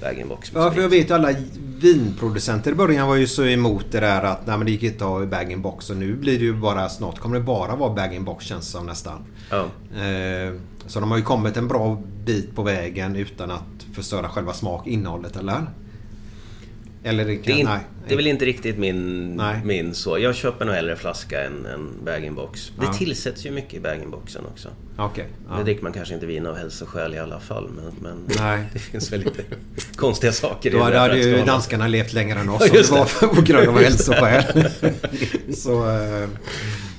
bag-in-box 0.00 0.52
med 0.52 0.62
Ja, 0.62 0.70
för 0.70 0.82
jag 0.82 0.88
vet 0.88 1.10
ju 1.10 1.14
alla 1.14 1.34
vinproducenter 1.80 2.70
i 2.70 2.74
början 2.74 3.08
var 3.08 3.16
ju 3.16 3.26
så 3.26 3.44
emot 3.44 3.84
det 3.90 4.00
där 4.00 4.22
att 4.22 4.46
nej, 4.46 4.56
men 4.56 4.66
det 4.66 4.72
gick 4.72 4.82
inte 4.82 5.04
att 5.04 5.10
ha 5.10 5.22
i 5.22 5.26
bag-in-box 5.26 5.90
och 5.90 5.96
nu 5.96 6.14
blir 6.14 6.38
det 6.38 6.44
ju 6.44 6.52
bara 6.54 6.88
snart 6.88 7.18
kommer 7.18 7.36
det 7.38 7.42
bara 7.42 7.76
vara 7.76 7.94
bag-in-box 7.94 8.44
känns 8.44 8.66
det 8.66 8.72
som 8.72 8.86
nästan. 8.86 9.24
Ja. 9.50 9.64
Eh, 10.04 10.52
Så 10.86 11.00
de 11.00 11.10
har 11.10 11.18
ju 11.18 11.24
kommit 11.24 11.56
en 11.56 11.68
bra 11.68 12.02
bit 12.24 12.54
på 12.56 12.62
vägen 12.62 13.16
utan 13.16 13.50
att 13.50 13.62
förstöra 13.96 14.28
själva 14.28 14.52
smak, 14.52 14.86
innehållet 14.86 15.36
eller? 15.36 15.66
Eller 17.04 17.24
det 17.24 17.30
Det, 17.30 17.36
kan, 17.36 17.54
är 17.54 17.58
in, 17.58 17.66
nej. 17.66 17.80
det 18.08 18.12
är 18.14 18.16
väl 18.16 18.26
inte 18.26 18.44
riktigt 18.44 18.78
min, 18.78 19.30
Nej. 19.36 19.60
min 19.64 19.94
så. 19.94 20.18
Jag 20.18 20.34
köper 20.34 20.64
nog 20.64 20.74
hellre 20.74 20.96
flaska 20.96 21.44
än, 21.44 21.66
än 21.66 21.90
bag-in-box. 22.04 22.72
Ja. 22.80 22.86
Det 22.86 22.98
tillsätts 22.98 23.46
ju 23.46 23.50
mycket 23.50 23.74
i 23.74 23.80
bag-in-boxen 23.80 24.42
också. 24.46 24.68
Nu 25.16 25.24
ja. 25.50 25.62
dricker 25.62 25.82
man 25.82 25.92
kanske 25.92 26.14
inte 26.14 26.26
vin 26.26 26.46
av 26.46 26.56
hälsoskäl 26.56 27.14
i 27.14 27.18
alla 27.18 27.40
fall. 27.40 27.68
Men, 27.76 27.92
men 28.02 28.36
Nej. 28.38 28.64
det 28.72 28.78
finns 28.78 29.12
väl 29.12 29.20
lite 29.20 29.42
konstiga 29.96 30.32
saker 30.32 30.70
Då 30.70 30.76
i 30.76 30.80
det. 30.80 30.86
för 30.86 30.98
hade 30.98 31.18
ju 31.18 31.44
danskarna 31.44 31.86
levt 31.88 32.12
längre 32.12 32.40
än 32.40 32.48
oss 32.48 32.62
Ja, 32.72 32.78
om 32.80 32.82
det 32.82 32.90
var 32.90 33.28
det. 33.28 33.34
på 33.34 33.42
grund 33.42 33.68
av 33.68 33.78
hälsoskäl. 33.82 34.68
så, 35.56 35.88
eh, 35.90 36.28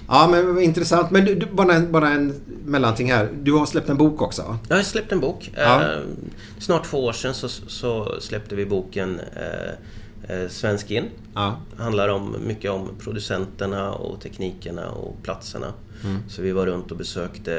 ja 0.07 0.27
men 0.31 0.61
intressant. 0.61 1.11
Men 1.11 1.25
du, 1.25 1.35
du, 1.35 1.45
bara, 1.45 1.73
en, 1.73 1.91
bara 1.91 2.09
en 2.09 2.33
mellanting 2.65 3.11
här. 3.11 3.29
Du 3.41 3.53
har 3.53 3.65
släppt 3.65 3.89
en 3.89 3.97
bok 3.97 4.21
också? 4.21 4.57
Jag 4.69 4.75
har 4.75 4.83
släppt 4.83 5.11
en 5.11 5.19
bok. 5.19 5.51
Ja. 5.55 5.81
Eh, 5.81 5.99
snart 6.59 6.85
två 6.85 7.05
år 7.05 7.13
sedan 7.13 7.33
så, 7.33 7.49
så 7.49 8.15
släppte 8.19 8.55
vi 8.55 8.65
boken 8.65 9.19
eh, 9.35 10.35
eh, 10.35 10.49
Svensk 10.49 10.91
in. 10.91 11.05
Ja. 11.33 11.57
handlar 11.77 12.09
om, 12.09 12.35
mycket 12.47 12.71
om 12.71 12.89
producenterna 12.99 13.91
och 13.91 14.21
teknikerna 14.21 14.89
och 14.89 15.23
platserna. 15.23 15.73
Mm. 16.03 16.17
Så 16.29 16.41
vi 16.41 16.51
var 16.51 16.65
runt 16.65 16.91
och 16.91 16.97
besökte, 16.97 17.51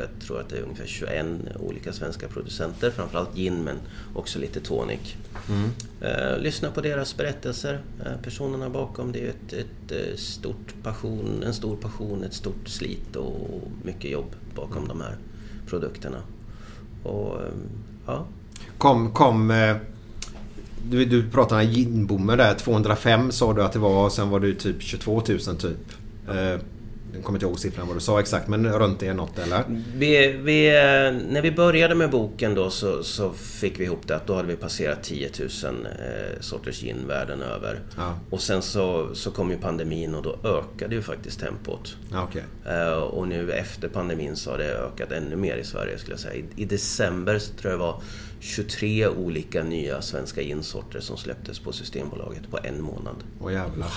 jag 0.00 0.26
tror 0.26 0.40
att 0.40 0.48
det 0.48 0.56
är 0.58 0.62
ungefär 0.62 0.86
21 0.86 1.26
olika 1.60 1.92
svenska 1.92 2.28
producenter. 2.28 2.90
Framförallt 2.90 3.34
gin 3.36 3.64
men 3.64 3.76
också 4.14 4.38
lite 4.38 4.60
tonic. 4.60 5.14
Mm. 5.48 5.70
Eh, 6.00 6.38
lyssna 6.38 6.70
på 6.70 6.80
deras 6.80 7.16
berättelser. 7.16 7.80
Eh, 8.04 8.22
personerna 8.22 8.70
bakom, 8.70 9.12
det 9.12 9.20
är 9.24 9.28
ett, 9.28 9.52
ett 9.52 9.92
eh, 9.92 10.16
stort 10.16 10.74
passion, 10.82 11.42
en 11.46 11.54
stor 11.54 11.76
passion, 11.76 12.24
ett 12.24 12.34
stort 12.34 12.68
slit 12.68 13.16
och 13.16 13.60
mycket 13.82 14.10
jobb 14.10 14.34
bakom 14.54 14.76
Mm. 14.84 14.88
de 14.88 15.00
här 15.00 15.16
produkterna. 15.66 16.18
Och 17.02 17.36
eh, 17.42 17.52
ja, 18.06 18.26
Kom, 18.78 19.10
kom... 19.12 19.50
eh, 19.50 19.76
Du, 20.90 21.04
du 21.04 21.30
pratade 21.30 21.64
om 21.64 21.70
ginboomen 21.72 22.38
där. 22.38 22.54
205 22.54 23.32
sa 23.32 23.52
du 23.54 23.62
att 23.62 23.72
det 23.72 23.78
var 23.78 24.04
och 24.04 24.12
sen 24.12 24.30
var 24.30 24.40
det 24.40 24.54
typ 24.54 24.82
22 24.82 25.22
000 25.28 25.38
typ. 25.38 25.92
Eh, 26.28 26.60
Jag 27.14 27.24
kommer 27.24 27.36
inte 27.36 27.46
ihåg 27.46 27.58
siffran 27.58 27.86
vad 27.86 27.96
du 27.96 28.00
sa 28.00 28.20
exakt 28.20 28.48
men 28.48 28.72
runt 28.72 29.00
det 29.00 29.14
något 29.14 29.38
eller? 29.38 29.64
Vi, 29.94 30.32
vi, 30.32 30.70
när 31.28 31.42
vi 31.42 31.52
började 31.52 31.94
med 31.94 32.10
boken 32.10 32.54
då 32.54 32.70
så, 32.70 33.02
så 33.02 33.32
fick 33.32 33.80
vi 33.80 33.84
ihop 33.84 34.06
det 34.06 34.16
att 34.16 34.26
då 34.26 34.34
hade 34.34 34.48
vi 34.48 34.56
passerat 34.56 35.02
10 35.02 35.30
000 35.64 35.86
eh, 35.86 36.40
sorters 36.40 36.80
gin 36.80 37.06
världen 37.08 37.42
över. 37.42 37.80
Ja. 37.96 38.18
Och 38.30 38.40
sen 38.40 38.62
så, 38.62 39.14
så 39.14 39.30
kom 39.30 39.50
ju 39.50 39.58
pandemin 39.58 40.14
och 40.14 40.22
då 40.22 40.38
ökade 40.44 40.94
ju 40.94 41.02
faktiskt 41.02 41.40
tempot. 41.40 41.96
Ja, 42.12 42.22
Okej. 42.28 42.44
Eh, 42.66 42.92
och 42.92 43.28
nu 43.28 43.52
efter 43.52 43.88
pandemin 43.88 44.36
så 44.36 44.50
har 44.50 44.58
det 44.58 44.78
ökat 44.78 45.12
ännu 45.12 45.36
mer 45.36 45.56
i 45.56 45.64
Sverige 45.64 45.98
skulle 45.98 46.12
jag 46.12 46.20
säga. 46.20 46.34
I, 46.34 46.44
i 46.56 46.64
december 46.64 47.38
så 47.38 47.52
tror 47.52 47.72
jag 47.72 47.80
det 47.80 47.84
var 47.84 48.02
23 48.40 49.08
olika 49.08 49.62
nya 49.64 50.02
svenska 50.02 50.42
ginsorter 50.42 51.00
som 51.00 51.16
släpptes 51.16 51.58
på 51.58 51.72
Systembolaget 51.72 52.50
på 52.50 52.58
en 52.64 52.82
månad. 52.82 53.14
Åh 53.40 53.52
jävlar. 53.52 53.88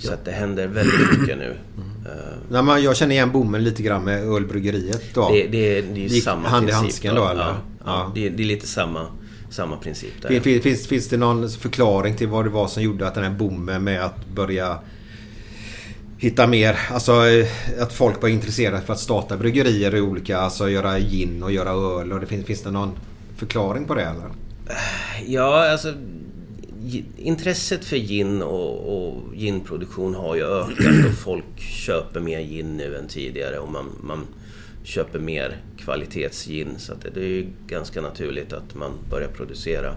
Så 0.00 0.12
att 0.12 0.24
det 0.24 0.32
händer 0.32 0.66
väldigt 0.66 1.18
mycket 1.20 1.38
nu. 1.38 1.56
Nej, 2.50 2.62
men 2.62 2.82
jag 2.82 2.96
känner 2.96 3.14
igen 3.14 3.32
bommen 3.32 3.64
lite 3.64 3.82
grann 3.82 4.04
med 4.04 4.22
ölbryggeriet 4.24 5.02
då. 5.14 5.28
Det, 5.32 5.42
det, 5.46 5.80
det 5.80 5.90
är 5.92 5.96
ju 5.96 6.06
Gick 6.06 6.24
samma 6.24 6.48
hand 6.48 6.64
i 6.64 6.66
princip. 6.66 6.82
handsken 6.82 7.14
då, 7.14 7.28
eller? 7.28 7.42
Ja, 7.42 7.56
ja. 7.84 8.12
Det, 8.14 8.28
det 8.28 8.42
är 8.42 8.46
lite 8.46 8.66
samma, 8.66 9.06
samma 9.50 9.76
princip 9.76 10.22
där. 10.22 10.28
Fin- 10.28 10.42
fin- 10.42 10.62
Finns, 10.62 10.86
finns 10.86 11.08
det 11.08 11.16
någon 11.16 11.48
förklaring 11.50 12.16
till 12.16 12.28
vad 12.28 12.44
det 12.44 12.50
var 12.50 12.68
som 12.68 12.82
gjorde 12.82 13.06
att 13.08 13.14
den 13.14 13.24
här 13.24 13.30
bommen 13.30 13.84
med 13.84 14.04
att 14.04 14.26
börja 14.34 14.78
hitta 16.18 16.46
mer, 16.46 16.78
alltså 16.90 17.12
eh, 17.26 17.46
att 17.82 17.92
folk 17.92 18.22
var 18.22 18.28
intresserade 18.28 18.82
för 18.82 18.92
att 18.92 19.00
starta 19.00 19.36
bryggerier 19.36 19.94
i 19.94 20.00
olika, 20.00 20.38
alltså 20.38 20.70
göra 20.70 20.98
gin 20.98 21.42
och 21.42 21.52
göra 21.52 22.00
öl 22.00 22.12
och 22.12 22.20
det 22.20 22.26
finns, 22.26 22.46
finns 22.46 22.62
det 22.62 22.70
någon 22.70 22.90
förklaring 23.36 23.84
på 23.84 23.94
det 23.94 24.02
eller? 24.02 24.30
Ja, 25.26 25.70
alltså 25.70 25.94
intresset 27.16 27.84
för 27.84 27.96
gin 27.96 28.42
och, 28.42 28.96
och 28.96 29.34
ginproduktion 29.34 30.14
har 30.14 30.36
ju 30.36 30.44
ökat 30.44 31.06
och 31.08 31.18
folk 31.18 31.60
köper 31.60 32.20
mer 32.20 32.40
gin 32.40 32.76
nu 32.76 32.96
än 32.96 33.08
tidigare 33.08 33.58
och 33.58 33.72
man, 33.72 33.84
man 34.00 34.26
köper 34.84 35.18
mer 35.18 35.56
kvalitetsgin 35.76 36.74
så 36.78 36.94
det, 36.94 37.10
det 37.10 37.20
är 37.20 37.28
ju 37.28 37.46
ganska 37.66 38.00
naturligt 38.00 38.52
att 38.52 38.74
man 38.74 38.92
börjar 39.10 39.28
producera 39.28 39.94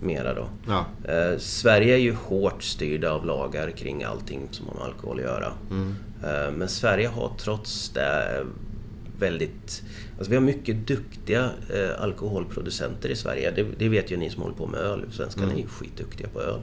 mera 0.00 0.34
då. 0.34 0.48
Ja. 0.68 0.86
Eh, 1.12 1.38
Sverige 1.38 1.94
är 1.94 1.98
ju 1.98 2.14
hårt 2.14 2.62
styrda 2.62 3.12
av 3.12 3.26
lagar 3.26 3.70
kring 3.70 4.04
allting 4.04 4.48
som 4.50 4.66
har 4.66 4.74
med 4.74 4.84
alkohol 4.84 5.18
att 5.18 5.24
göra. 5.24 5.52
Mm. 5.70 5.94
Eh, 6.24 6.52
men 6.52 6.68
Sverige 6.68 7.08
har 7.08 7.32
trots 7.38 7.90
det 7.90 8.46
väldigt... 9.18 9.82
Alltså 10.18 10.30
vi 10.30 10.36
har 10.36 10.42
mycket 10.42 10.86
duktiga 10.86 11.50
eh, 11.74 12.02
alkoholproducenter 12.02 13.08
i 13.08 13.16
Sverige. 13.16 13.50
Det, 13.50 13.66
det 13.78 13.88
vet 13.88 14.10
ju 14.10 14.16
ni 14.16 14.30
som 14.30 14.42
håller 14.42 14.54
på 14.56 14.66
med 14.66 14.80
öl. 14.80 15.04
Svenskarna 15.12 15.46
Mm. 15.46 15.58
är 15.58 15.62
ju 15.62 15.68
skitduktiga 15.68 16.28
på 16.28 16.40
öl. 16.40 16.60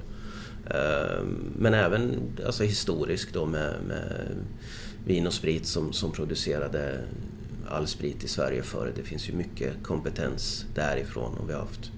Eh, 0.69 1.23
men 1.57 1.73
även 1.73 2.15
alltså, 2.45 2.63
historiskt 2.63 3.33
då 3.33 3.45
med, 3.45 3.73
med 3.87 4.27
vin 5.05 5.27
och 5.27 5.33
sprit 5.33 5.65
som, 5.65 5.93
som 5.93 6.11
producerade 6.11 6.99
all 7.69 7.87
sprit 7.87 8.23
i 8.23 8.27
Sverige 8.27 8.61
förr. 8.63 8.91
Det 8.95 9.03
finns 9.03 9.29
ju 9.29 9.33
mycket 9.33 9.73
kompetens 9.83 10.65
därifrån 10.75 11.37
och 11.37 11.49
vi 11.49 11.53
har 11.53 11.59
haft 11.59 11.91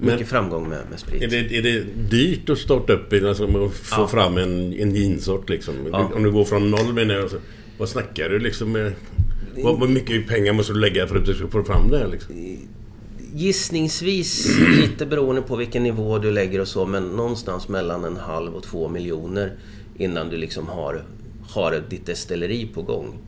mycket 0.00 0.18
Men- 0.18 0.26
framgång 0.26 0.68
med, 0.68 0.80
med 0.90 0.98
sprit. 0.98 1.22
Är 1.22 1.28
det, 1.28 1.56
är 1.58 1.62
det 1.62 1.80
dyrt 2.10 2.50
att 2.50 2.58
starta 2.58 2.92
upp 2.92 3.12
alltså, 3.12 3.44
att 3.64 3.72
få 3.74 4.00
Ja. 4.02 4.08
fram 4.08 4.36
en, 4.38 4.72
en 4.72 4.94
ginsort 4.94 5.48
liksom? 5.48 5.74
Ja. 5.92 6.10
Om 6.14 6.22
du 6.22 6.30
går 6.32 6.44
från 6.44 6.70
noll 6.70 6.92
menar 6.92 7.14
jag. 7.14 7.30
Vad 7.78 7.88
snackar 7.88 8.28
du 8.28 8.38
liksom? 8.38 8.72
Med, 8.72 8.92
vad, 9.56 9.80
vad 9.80 9.90
mycket 9.90 10.28
pengar 10.28 10.52
måste 10.52 10.72
du 10.72 10.80
lägga 10.80 11.06
för 11.06 11.16
att 11.16 11.26
du 11.26 11.34
ska 11.34 11.48
få 11.48 11.64
fram 11.64 11.90
det 11.90 11.98
här 11.98 12.08
liksom? 12.08 12.34
Eh, 12.34 12.58
gissningsvis, 13.34 14.58
lite 14.80 15.06
beroende 15.06 15.42
på 15.42 15.56
vilken 15.56 15.82
nivå 15.82 16.18
du 16.18 16.30
lägger 16.30 16.60
och 16.60 16.68
så, 16.68 16.86
men 16.86 17.08
någonstans 17.08 17.68
mellan 17.68 18.04
en 18.04 18.16
halv 18.16 18.54
och 18.54 18.62
två 18.62 18.88
miljoner 18.88 19.52
innan 19.96 20.28
du 20.28 20.36
liksom 20.36 20.68
har, 20.68 21.02
har 21.48 21.82
ditt 21.88 22.06
destilleri 22.06 22.66
på 22.66 22.82
gång. 22.82 23.18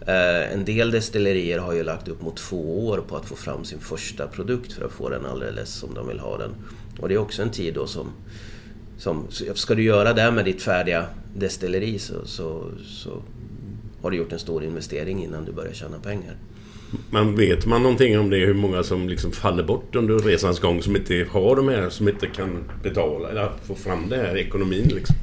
Eh, 0.00 0.52
en 0.52 0.64
del 0.64 0.90
destillerier 0.90 1.58
har 1.58 1.72
ju 1.72 1.82
lagt 1.82 2.08
upp 2.08 2.22
mot 2.22 2.36
två 2.36 2.88
år 2.88 2.98
på 3.08 3.16
att 3.16 3.26
få 3.26 3.36
fram 3.36 3.64
sin 3.64 3.78
första 3.78 4.26
produkt 4.26 4.72
för 4.72 4.84
att 4.84 4.92
få 4.92 5.08
den 5.08 5.26
alldeles 5.26 5.68
som 5.68 5.94
de 5.94 6.08
vill 6.08 6.18
ha 6.18 6.38
den. 6.38 6.50
Och 7.00 7.08
det 7.08 7.14
är 7.14 7.18
också 7.18 7.42
en 7.42 7.50
tid 7.50 7.74
då 7.74 7.86
som... 7.86 8.06
som 8.98 9.26
ska 9.54 9.74
du 9.74 9.82
göra 9.82 10.12
det 10.12 10.30
med 10.30 10.44
ditt 10.44 10.62
färdiga 10.62 11.06
destilleri 11.34 11.98
så, 11.98 12.14
så, 12.26 12.64
så 12.86 13.22
har 14.02 14.10
du 14.10 14.16
gjort 14.16 14.32
en 14.32 14.38
stor 14.38 14.64
investering 14.64 15.24
innan 15.24 15.44
du 15.44 15.52
börjar 15.52 15.72
tjäna 15.72 15.98
pengar. 15.98 16.34
Man 17.10 17.36
vet 17.36 17.66
man 17.66 17.82
någonting 17.82 18.18
om 18.18 18.30
det? 18.30 18.36
Hur 18.36 18.54
många 18.54 18.82
som 18.82 19.08
liksom 19.08 19.32
faller 19.32 19.62
bort 19.64 19.96
under 19.96 20.18
resans 20.18 20.58
gång 20.60 20.82
som 20.82 20.96
inte 20.96 21.26
har 21.30 21.56
de 21.56 21.68
här, 21.68 21.88
som 21.90 22.08
inte 22.08 22.26
kan 22.26 22.64
betala 22.82 23.28
eller 23.30 23.50
få 23.66 23.74
fram 23.74 24.08
det 24.08 24.16
här 24.16 24.36
i 24.36 24.40
ekonomin 24.40 24.88
liksom? 24.94 25.16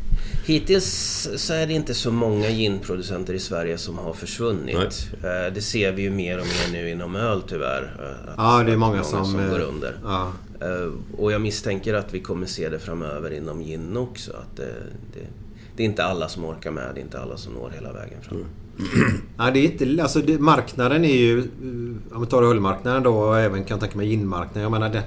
Hittills 0.45 1.29
så 1.35 1.53
är 1.53 1.67
det 1.67 1.73
inte 1.73 1.93
så 1.93 2.11
många 2.11 2.49
ginproducenter 2.49 3.33
i 3.33 3.39
Sverige 3.39 3.77
som 3.77 3.97
har 3.97 4.13
försvunnit. 4.13 5.09
Eh, 5.23 5.53
Det 5.53 5.61
ser 5.61 5.91
vi 5.91 6.01
ju 6.01 6.09
mer 6.09 6.39
och 6.39 6.45
mer 6.45 6.81
nu 6.81 6.89
inom 6.89 7.15
öl 7.15 7.41
tyvärr. 7.47 7.83
eh, 7.99 8.29
att- 8.31 8.35
Ja, 8.37 8.63
det 8.65 8.71
är 8.73 8.77
många 8.77 8.99
att 8.99 9.05
som, 9.05 9.33
går 9.49 9.59
eh, 9.59 9.67
under. 9.69 9.97
ja. 10.03 10.31
Och 11.17 11.31
jag 11.31 11.41
misstänker 11.41 11.93
att 11.93 12.13
vi 12.13 12.19
kommer 12.19 12.45
se 12.47 12.69
det 12.69 12.79
framöver 12.79 13.33
inom 13.33 13.59
gin 13.63 13.97
också. 13.97 14.31
Att 14.31 14.57
det, 14.57 14.73
det, 15.13 15.19
det 15.75 15.83
är 15.83 15.85
inte 15.85 16.03
alla 16.03 16.29
som 16.29 16.45
orkar 16.45 16.71
med, 16.71 16.91
det 16.95 16.99
är 16.99 17.03
inte 17.03 17.19
alla 17.19 17.37
som 17.37 17.53
når 17.53 17.69
hela 17.75 17.93
vägen 17.93 18.21
fram. 18.21 18.45
Nej, 19.37 19.51
det 19.53 19.59
är 19.59 19.63
inte... 19.85 20.03
Alltså 20.03 20.19
det, 20.21 20.39
marknaden 20.39 21.05
är 21.05 21.15
ju... 21.17 21.39
eh, 21.39 22.15
Om 22.15 22.21
vi 22.21 22.25
tar 22.27 22.43
ölmarknaden 22.43 23.03
då 23.03 23.15
och 23.15 23.39
även 23.39 23.63
kan 23.63 23.79
tänka 23.79 23.97
mig 23.97 24.07
ginmarknaden. 24.07 24.63
Jag 24.63 24.71
menar 24.71 24.89
den... 24.89 25.03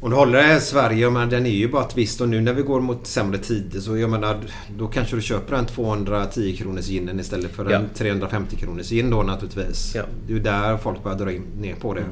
Om 0.00 0.10
du 0.10 0.16
håller 0.16 0.42
det 0.54 0.60
Sverige, 0.60 0.98
jag 0.98 1.12
menar, 1.12 1.26
den 1.26 1.46
är 1.46 1.50
ju 1.50 1.68
bara 1.68 1.84
ett 1.84 1.96
visst 1.98 2.20
och 2.20 2.28
nu 2.28 2.40
när 2.40 2.52
vi 2.52 2.62
går 2.62 2.80
mot 2.80 3.06
sämre 3.06 3.38
tider 3.38 3.80
så 3.80 3.96
jag 3.96 4.10
menar 4.10 4.36
då 4.78 4.86
kanske 4.86 5.16
du 5.16 5.22
köper 5.22 5.54
en 5.56 5.66
210 5.66 6.56
kronors 6.56 6.88
ginen 6.88 7.20
istället 7.20 7.50
för 7.50 7.64
en 7.64 7.70
Ja. 7.82 7.88
350 7.94 8.56
kronors 8.56 8.88
gin 8.90 9.10
då 9.10 9.22
naturligtvis. 9.22 9.92
Ja. 9.94 10.02
Det 10.26 10.32
är 10.32 10.36
ju 10.36 10.42
där 10.42 10.76
folk 10.76 11.02
börjar 11.02 11.18
dra 11.18 11.32
in, 11.32 11.42
ner 11.60 11.74
på 11.74 11.94
det. 11.94 12.04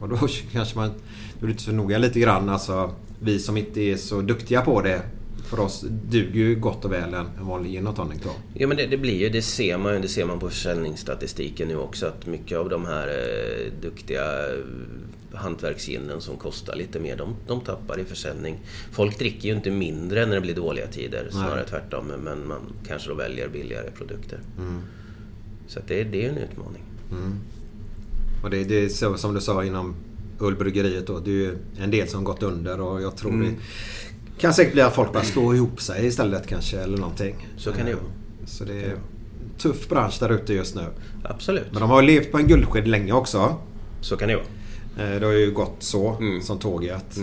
Och 0.00 0.08
då 0.08 0.16
kanske 0.52 0.78
man... 0.78 0.88
Då 1.38 1.44
är 1.44 1.46
det 1.46 1.50
inte 1.50 1.62
så 1.62 1.72
noga 1.72 1.98
lite 1.98 2.20
grann 2.20 2.48
alltså. 2.48 2.90
Vi 3.20 3.38
som 3.38 3.56
inte 3.56 3.80
är 3.80 3.96
så 3.96 4.20
duktiga 4.20 4.60
på 4.60 4.82
det. 4.82 5.02
För 5.56 5.60
oss 5.60 5.84
duger 6.10 6.40
ju 6.40 6.54
gott 6.54 6.84
och 6.84 6.92
väl 6.92 7.14
en, 7.14 7.26
en 7.38 7.46
vanlig 7.46 7.72
gin 7.72 7.86
och 7.86 7.96
tonic 7.96 8.20
då. 8.22 8.30
Ja 8.54 8.66
men 8.68 8.76
det, 8.76 8.86
det 8.86 8.96
blir 8.96 9.18
ju, 9.20 9.28
det 9.28 9.42
ser 9.42 9.78
man 9.78 9.94
ju, 9.94 10.00
det 10.00 10.08
ser 10.08 10.24
man 10.24 10.38
på 10.38 10.48
försäljningsstatistiken 10.50 11.68
nu 11.68 11.76
också 11.76 12.06
att 12.06 12.26
mycket 12.26 12.58
av 12.58 12.68
de 12.68 12.84
här 12.84 13.08
eh, 13.08 13.72
duktiga 13.82 14.24
eh, 14.48 14.58
hantverksginen 15.34 16.20
som 16.20 16.36
kostar 16.36 16.76
lite 16.76 17.00
mer, 17.00 17.16
de, 17.16 17.34
de 17.46 17.60
tappar 17.60 18.00
i 18.00 18.04
försäljning. 18.04 18.58
Folk 18.92 19.18
dricker 19.18 19.48
ju 19.48 19.54
inte 19.54 19.70
mindre 19.70 20.26
när 20.26 20.34
det 20.34 20.40
blir 20.40 20.54
dåliga 20.54 20.86
tider, 20.86 21.28
snarare 21.30 21.56
Nej. 21.56 21.64
tvärtom. 21.68 22.06
Men- 22.06 22.46
man 22.48 22.60
kanske 22.88 23.08
då 23.08 23.14
väljer 23.14 23.48
billigare 23.48 23.90
produkter. 23.90 24.38
Mm. 24.58 24.80
Så 25.66 25.80
det, 25.88 26.04
det 26.04 26.24
är 26.24 26.28
en 26.28 26.38
utmaning. 26.38 26.82
Och 28.44 28.50
det, 28.50 28.64
det 28.64 28.84
är 28.84 28.88
så 28.88 29.16
som 29.16 29.34
du 29.34 29.40
sa 29.40 29.64
inom 29.64 29.94
ölbryggeriet 30.40 31.06
då. 31.06 31.18
Det 31.18 31.30
är 31.30 31.34
ju 31.34 31.56
en 31.78 31.90
del 31.90 32.08
som 32.08 32.24
gått 32.24 32.42
under 32.42 32.80
och 32.80 33.02
jag 33.02 33.16
tror 33.16 33.30
Mm. 33.32 33.46
det 33.46 33.56
kan 34.38 34.54
säkert 34.54 34.72
bli 34.72 34.82
att 34.82 34.94
folk 34.94 35.12
bara 35.12 35.22
slår 35.24 35.54
ihop 35.56 35.80
sig 35.80 36.06
istället 36.06 36.46
kanske 36.46 36.78
eller 36.78 36.98
någonting. 36.98 37.48
Så 37.56 37.72
kan 37.72 37.84
det 37.84 37.90
ju 37.90 37.96
Eh. 37.96 38.02
Så 38.46 38.64
det 38.64 38.72
är 38.82 38.90
en 38.90 38.98
tuff 39.58 39.88
bransch 39.88 40.16
där 40.20 40.32
ute 40.32 40.54
just 40.54 40.74
nu. 40.74 40.82
Absolut. 41.24 41.66
Men 41.72 41.80
de 41.80 41.90
har 41.90 42.00
ju 42.02 42.06
levt 42.06 42.32
på 42.32 42.38
en 42.38 42.46
guldsked 42.46 42.88
länge 42.88 43.12
också. 43.12 43.56
Så 44.00 44.16
kan 44.16 44.28
det 44.28 44.34
ju 44.34 44.40
vara. 44.40 45.12
Eh, 45.14 45.20
Det 45.20 45.26
har 45.26 45.32
ju 45.32 45.50
gått 45.50 45.76
så 45.78 46.16
Mm. 46.20 46.42
som 46.42 46.58
tåget. 46.58 47.16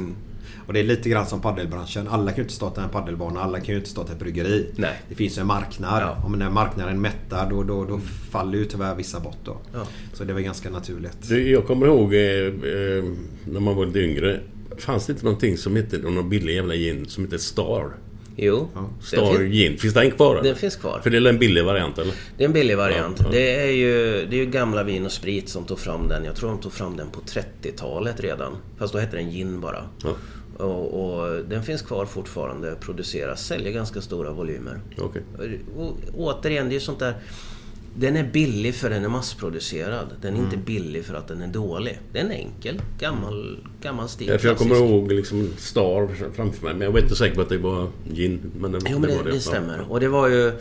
Och 0.68 0.74
det 0.74 0.80
är 0.80 0.84
lite 0.84 1.10
grann 1.10 1.26
som 1.26 1.42
paddelbranschen. 1.42 2.08
Alla 2.08 2.32
kan 2.32 2.38
ju 2.38 2.42
inte 2.44 2.54
starta 2.54 2.84
en 2.84 2.90
paddelbana. 2.90 3.42
Alla 3.42 3.60
kan 3.60 3.68
ju 3.68 3.76
inte 3.78 3.90
starta 3.90 4.12
ett 4.12 4.20
bryggeri. 4.20 4.70
Nej. 4.76 4.94
Det 5.10 5.16
finns 5.16 5.38
ju 5.38 5.42
en 5.42 5.48
marknad. 5.48 6.02
Ja. 6.04 6.18
Om 6.26 6.32
den 6.32 6.42
här 6.42 6.50
marknaden 6.50 7.02
mättar 7.02 7.50
då, 7.50 7.64
då, 7.64 7.86
då 7.86 8.00
faller 8.32 8.58
ju 8.58 8.66
tyvärr 8.66 8.96
vissa 8.96 9.20
bort 9.20 9.38
då. 9.44 9.58
Ja. 9.74 9.80
Så 10.14 10.24
det 10.24 10.34
väl 10.34 10.44
ganska 10.44 10.70
naturligt. 10.70 11.18
Du, 11.30 11.50
jag 11.52 11.68
kommer 11.68 11.86
ihåg 11.86 12.14
eh, 12.14 12.20
eh, 12.22 13.04
när 13.46 13.60
man 13.60 13.76
var 13.76 13.86
lite 13.86 14.00
yngre. 14.00 14.40
Fanns 14.80 15.06
det 15.06 15.12
inte 15.14 15.26
någonting 15.26 15.58
som 15.58 15.76
hette 15.76 15.98
någon 15.98 16.30
billig 16.30 16.56
jävla 16.56 16.76
gin 16.76 17.06
som 17.08 17.24
hette 17.24 17.40
Star? 17.40 17.94
Jo. 18.36 18.68
Star 19.02 19.18
Den 19.22 19.36
fin- 19.38 19.52
gin. 19.52 19.78
Finns 19.78 19.94
den 19.94 20.12
kvar? 20.12 20.34
eller? 20.36 20.44
Den 20.44 20.56
finns 20.56 20.76
kvar. 20.76 21.00
För 21.04 21.10
det 21.10 21.18
är 21.18 21.26
en 21.28 21.40
billig 21.40 21.64
variant 21.66 21.98
eller? 21.98 22.14
Det 22.38 22.44
är 22.44 22.48
en 22.48 22.54
billig 22.54 22.78
variant. 22.78 23.18
Ja, 23.20 23.26
ja. 23.26 23.32
Det, 23.32 23.56
är 23.56 23.72
ju, 23.72 23.94
det 24.30 24.36
är 24.36 24.40
ju 24.40 24.46
gamla 24.46 24.84
Vin 24.84 25.06
och 25.06 25.12
Sprit 25.12 25.50
som 25.50 25.66
tog 25.66 25.80
fram 25.80 26.08
den. 26.08 26.26
Jag 26.26 26.36
tror 26.36 26.50
de 26.50 26.60
tog 26.60 26.74
fram 26.74 26.98
den 26.98 27.10
på 27.10 27.20
30-talet 27.22 28.20
redan. 28.20 28.58
Fast 28.78 28.94
då 28.94 29.00
hette 29.00 29.18
den 29.18 29.32
gin 29.32 29.62
bara. 29.62 29.84
Ja. 30.04 30.16
Och, 30.66 31.12
och 31.22 31.46
den 31.50 31.64
finns 31.64 31.82
kvar 31.82 32.06
fortfarande, 32.06 32.76
produceras, 32.80 33.46
säljer 33.46 33.72
ganska 33.72 34.02
stora 34.02 34.32
volymer. 34.32 34.80
Okej. 34.98 35.22
Och, 35.78 35.96
återigen, 36.14 36.66
det 36.66 36.72
är 36.72 36.74
ju 36.74 36.80
sånt 36.80 37.00
där... 37.00 37.14
Den 38.00 38.16
är 38.16 38.24
billig 38.24 38.76
för 38.76 38.90
den 38.90 39.06
är 39.06 39.10
massproducerad. 39.10 40.08
Den 40.22 40.34
är 40.34 40.38
inte 40.40 40.56
Mm. 40.56 40.66
billig 40.66 41.06
för 41.06 41.14
att 41.14 41.28
den 41.28 41.42
är 41.42 41.48
dålig. 41.48 42.00
Den 42.14 42.32
är 42.32 42.36
enkel, 42.36 42.82
gammal, 43.00 43.58
gammal 43.82 44.10
stil. 44.10 44.28
Ja, 44.28 44.38
för 44.38 44.48
jag 44.48 44.58
kommer 44.58 44.76
ihåg 44.76 45.12
liksom 45.12 45.50
Star 45.58 46.32
framför 46.36 46.64
mig. 46.66 46.74
Men 46.74 46.82
jag 46.82 46.92
var 46.92 47.00
inte 47.00 47.16
säker 47.16 47.36
på 47.36 47.42
att 47.42 47.50
det 47.50 47.58
var 47.58 47.88
gin. 48.14 48.52
Men 48.60 48.72
det, 48.72 48.80
Jo, 48.90 49.00
men 49.00 49.10
det, 49.10 49.16
var 49.18 49.24
det, 49.24 49.34
Ja. 49.34 49.40
stämmer. 49.40 49.92
Och 49.92 50.00
det 50.00 50.08
var 50.08 50.28
ju... 50.28 50.52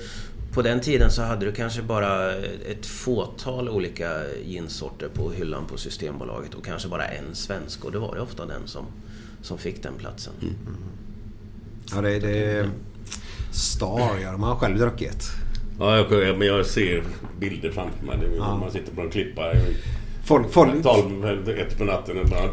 På 0.52 0.62
den 0.62 0.80
tiden 0.80 1.10
så 1.10 1.22
hade 1.22 1.46
du 1.46 1.52
kanske 1.52 1.82
bara 1.82 2.34
ett 2.36 2.86
fåtal 2.86 3.68
olika 3.68 4.20
ginsorter 4.44 5.08
på 5.08 5.30
hyllan 5.30 5.66
på 5.66 5.76
Systembolaget 5.76 6.54
och 6.54 6.64
kanske 6.64 6.88
bara 6.88 7.04
en 7.06 7.34
svensk. 7.34 7.84
Och 7.84 7.92
det 7.92 7.98
var 7.98 8.14
det 8.14 8.20
ofta 8.20 8.46
den 8.46 8.66
som, 8.66 8.84
som 9.42 9.58
fick 9.58 9.82
den 9.82 9.92
platsen. 9.98 10.32
Mm. 10.42 10.54
Ja, 11.94 12.00
det, 12.00 12.18
det 12.18 12.44
är... 12.44 12.68
Star, 13.52 14.18
ja. 14.22 14.32
De 14.32 14.42
har 14.42 14.56
själv 14.56 14.78
druckit. 14.78 15.22
Ja, 15.78 15.96
jag, 15.96 16.38
men 16.38 16.46
jag 16.46 16.66
ser 16.66 17.02
bilder 17.40 17.70
framför 17.70 18.06
mig. 18.06 18.18
Ja. 18.36 18.56
Man 18.56 18.70
sitter 18.70 18.94
på 18.94 19.00
en 19.00 19.10
klippa. 19.10 19.42
Folk, 20.24 20.52
folk, 20.52 20.82
12, 20.82 21.48
ett 21.48 21.78
på 21.78 21.84
natten 21.84 22.18
och 22.18 22.26
bara... 22.28 22.40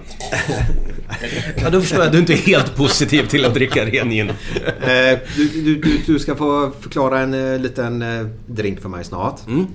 Ja, 1.57 1.69
då 1.69 1.82
förstår 1.82 1.99
jag 1.99 2.05
att 2.05 2.13
du 2.13 2.19
inte 2.19 2.34
är 2.34 2.38
helt 2.38 2.76
positiv 2.76 3.28
till 3.28 3.45
att 3.45 3.53
dricka 3.53 3.86
ren 3.86 4.09
gin. 4.09 4.30
Eh, 4.30 5.19
du, 5.36 5.47
du, 5.47 5.76
du, 5.76 5.97
du 6.05 6.19
ska 6.19 6.36
få 6.36 6.71
förklara 6.80 7.19
en 7.19 7.34
eh, 7.34 7.59
liten 7.59 8.01
eh, 8.01 8.28
drink 8.47 8.82
för 8.82 8.89
mig 8.89 9.03
snart. 9.03 9.47
Mm. 9.47 9.65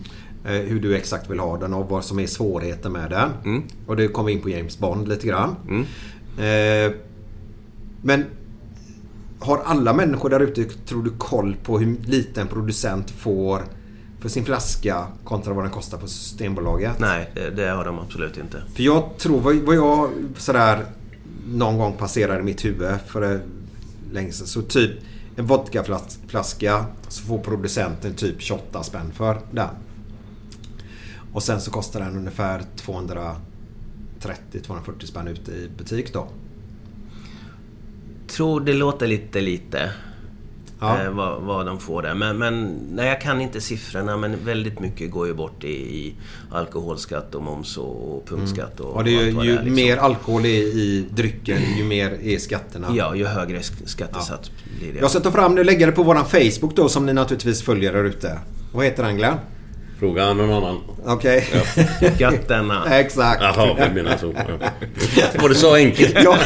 Hur 0.44 0.80
du 0.80 0.96
exakt 0.96 1.30
vill 1.30 1.38
ha 1.38 1.57
den 1.57 1.74
och 1.74 1.88
vad 1.88 2.05
som 2.05 2.18
är 2.18 2.26
svårigheten 2.26 2.92
med 2.92 3.11
den. 3.11 3.30
Mm. 3.44 3.62
Och 3.86 3.96
du 3.96 4.09
kommer 4.09 4.30
in 4.30 4.42
på 4.42 4.51
James 4.51 4.78
Bond 4.78 5.09
lite 5.09 5.26
grann. 5.26 5.57
Mm. 5.68 6.92
Men 8.03 8.24
har 9.41 9.59
alla 9.59 9.93
människor 9.93 10.30
där 10.30 10.41
ute, 10.41 10.64
tror 10.64 11.03
du, 11.03 11.11
koll 11.11 11.57
på 11.64 11.78
hur 11.78 11.97
lite 12.05 12.41
en 12.41 12.49
producent 12.49 13.11
får 13.11 13.62
för 14.20 14.28
sin 14.28 14.45
flaska 14.45 15.07
kontra 15.24 15.55
vad 15.55 15.64
den 15.64 15.72
kostar 15.72 15.99
på 15.99 16.07
Systembolaget? 16.07 16.99
Nej, 16.99 17.30
det, 17.34 17.51
det 17.51 17.70
har 17.70 17.84
de 17.84 17.99
absolut 17.99 18.36
inte. 18.36 18.62
För 18.74 18.82
jag 18.82 19.18
tror, 19.18 19.41
vad, 19.41 19.57
vad 19.57 19.76
jag 19.76 20.11
sådär 20.36 20.84
någon 21.49 21.78
gång 21.78 21.93
passerade 21.93 22.41
i 22.41 22.43
mitt 22.43 22.64
huvud 22.64 22.95
för 23.07 23.41
länge 24.12 24.32
sedan. 24.32 24.47
Så 24.47 24.62
typ 24.62 24.91
en 25.36 25.47
vodkaflaska 25.47 26.84
så 27.09 27.22
får 27.22 27.38
producenten 27.38 28.14
typ 28.14 28.41
28 28.41 28.82
spänn 28.82 29.12
för 29.12 29.41
den. 29.51 29.68
Och 31.32 31.43
sen 31.43 31.61
så 31.61 31.70
kostar 31.70 32.01
den 32.01 32.16
ungefär 32.16 32.62
230-240 32.76 33.34
spänn 35.05 35.28
ute 35.28 35.53
i 35.53 35.70
butik 35.78 36.12
då. 36.12 36.28
Tror 38.31 38.61
det 38.61 38.72
låter 38.72 39.07
lite 39.07 39.41
lite. 39.41 39.91
Ja. 40.81 41.03
Eh, 41.03 41.11
vad, 41.11 41.43
vad 41.43 41.66
de 41.66 41.81
får 41.81 42.03
där. 42.03 42.14
Men, 42.14 42.39
men 42.39 42.78
nej, 42.93 43.09
jag 43.09 43.20
kan 43.20 43.41
inte 43.41 43.61
siffrorna 43.61 44.16
men 44.16 44.45
väldigt 44.45 44.81
mycket 44.81 45.11
går 45.11 45.26
ju 45.26 45.35
bort 45.35 45.64
i, 45.64 45.68
i 45.72 46.14
alkoholskatt 46.51 47.35
och 47.35 47.43
moms 47.43 47.76
och, 47.76 48.16
och 48.16 48.26
punktskatt. 48.28 48.81
Och, 48.81 48.97
Och 48.97 49.05
det 49.05 49.11
är 49.11 49.24
ju, 49.24 49.31
ju 49.31 49.51
är, 49.51 49.55
liksom. 49.55 49.74
mer 49.74 49.97
alkohol 49.97 50.45
är 50.45 50.49
i 50.78 51.05
drycken, 51.11 51.59
ju 51.78 51.85
mer 51.85 52.18
är 52.22 52.39
skatterna. 52.39 52.87
Ja, 52.97 53.14
ju 53.14 53.26
högre 53.26 53.59
sk- 53.59 53.87
skattesats 53.87 54.51
blir 54.78 54.93
det. 54.93 54.99
Jag 54.99 55.11
ska 55.11 55.20
ta 55.20 55.31
fram 55.33 55.55
det 55.55 55.61
och 55.61 55.66
lägga 55.66 55.87
det 55.87 55.93
på 55.93 56.03
våran 56.03 56.24
Facebook 56.24 56.76
då 56.76 56.89
som 56.89 57.07
ni 57.07 57.12
naturligtvis 57.12 57.62
följer 57.62 57.93
där 57.93 58.05
ute. 58.05 58.39
Vad 58.72 58.85
heter 58.85 59.03
den 59.03 59.16
Glenn? 59.16 59.35
Fråga 60.01 60.32
någon 60.32 60.51
annan. 60.53 60.80
Okej. 61.05 61.46
Gött 62.18 62.48
denna. 62.48 62.84
Exakt. 63.01 63.42
Jaha, 63.42 63.76
jag 63.78 63.94
menar 63.94 64.16
så. 64.16 64.34
Ja. 64.36 64.68
Var 65.40 65.48
det 65.48 65.55
så 65.55 65.74
enkelt? 65.74 66.14
Ja. 66.24 66.38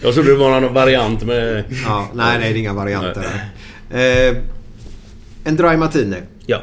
Jag 0.00 0.14
trodde 0.14 0.30
det 0.30 0.36
var 0.36 0.60
någon 0.60 0.74
variant 0.74 1.22
med... 1.22 1.64
Ja, 1.84 2.08
nej, 2.14 2.38
nej, 2.38 2.52
det 2.52 2.58
är 2.58 2.60
inga 2.60 2.72
varianter. 2.72 3.24
Eh, 3.90 4.36
en 5.44 5.56
dry 5.56 5.76
martini. 5.76 6.16
Ja. 6.46 6.62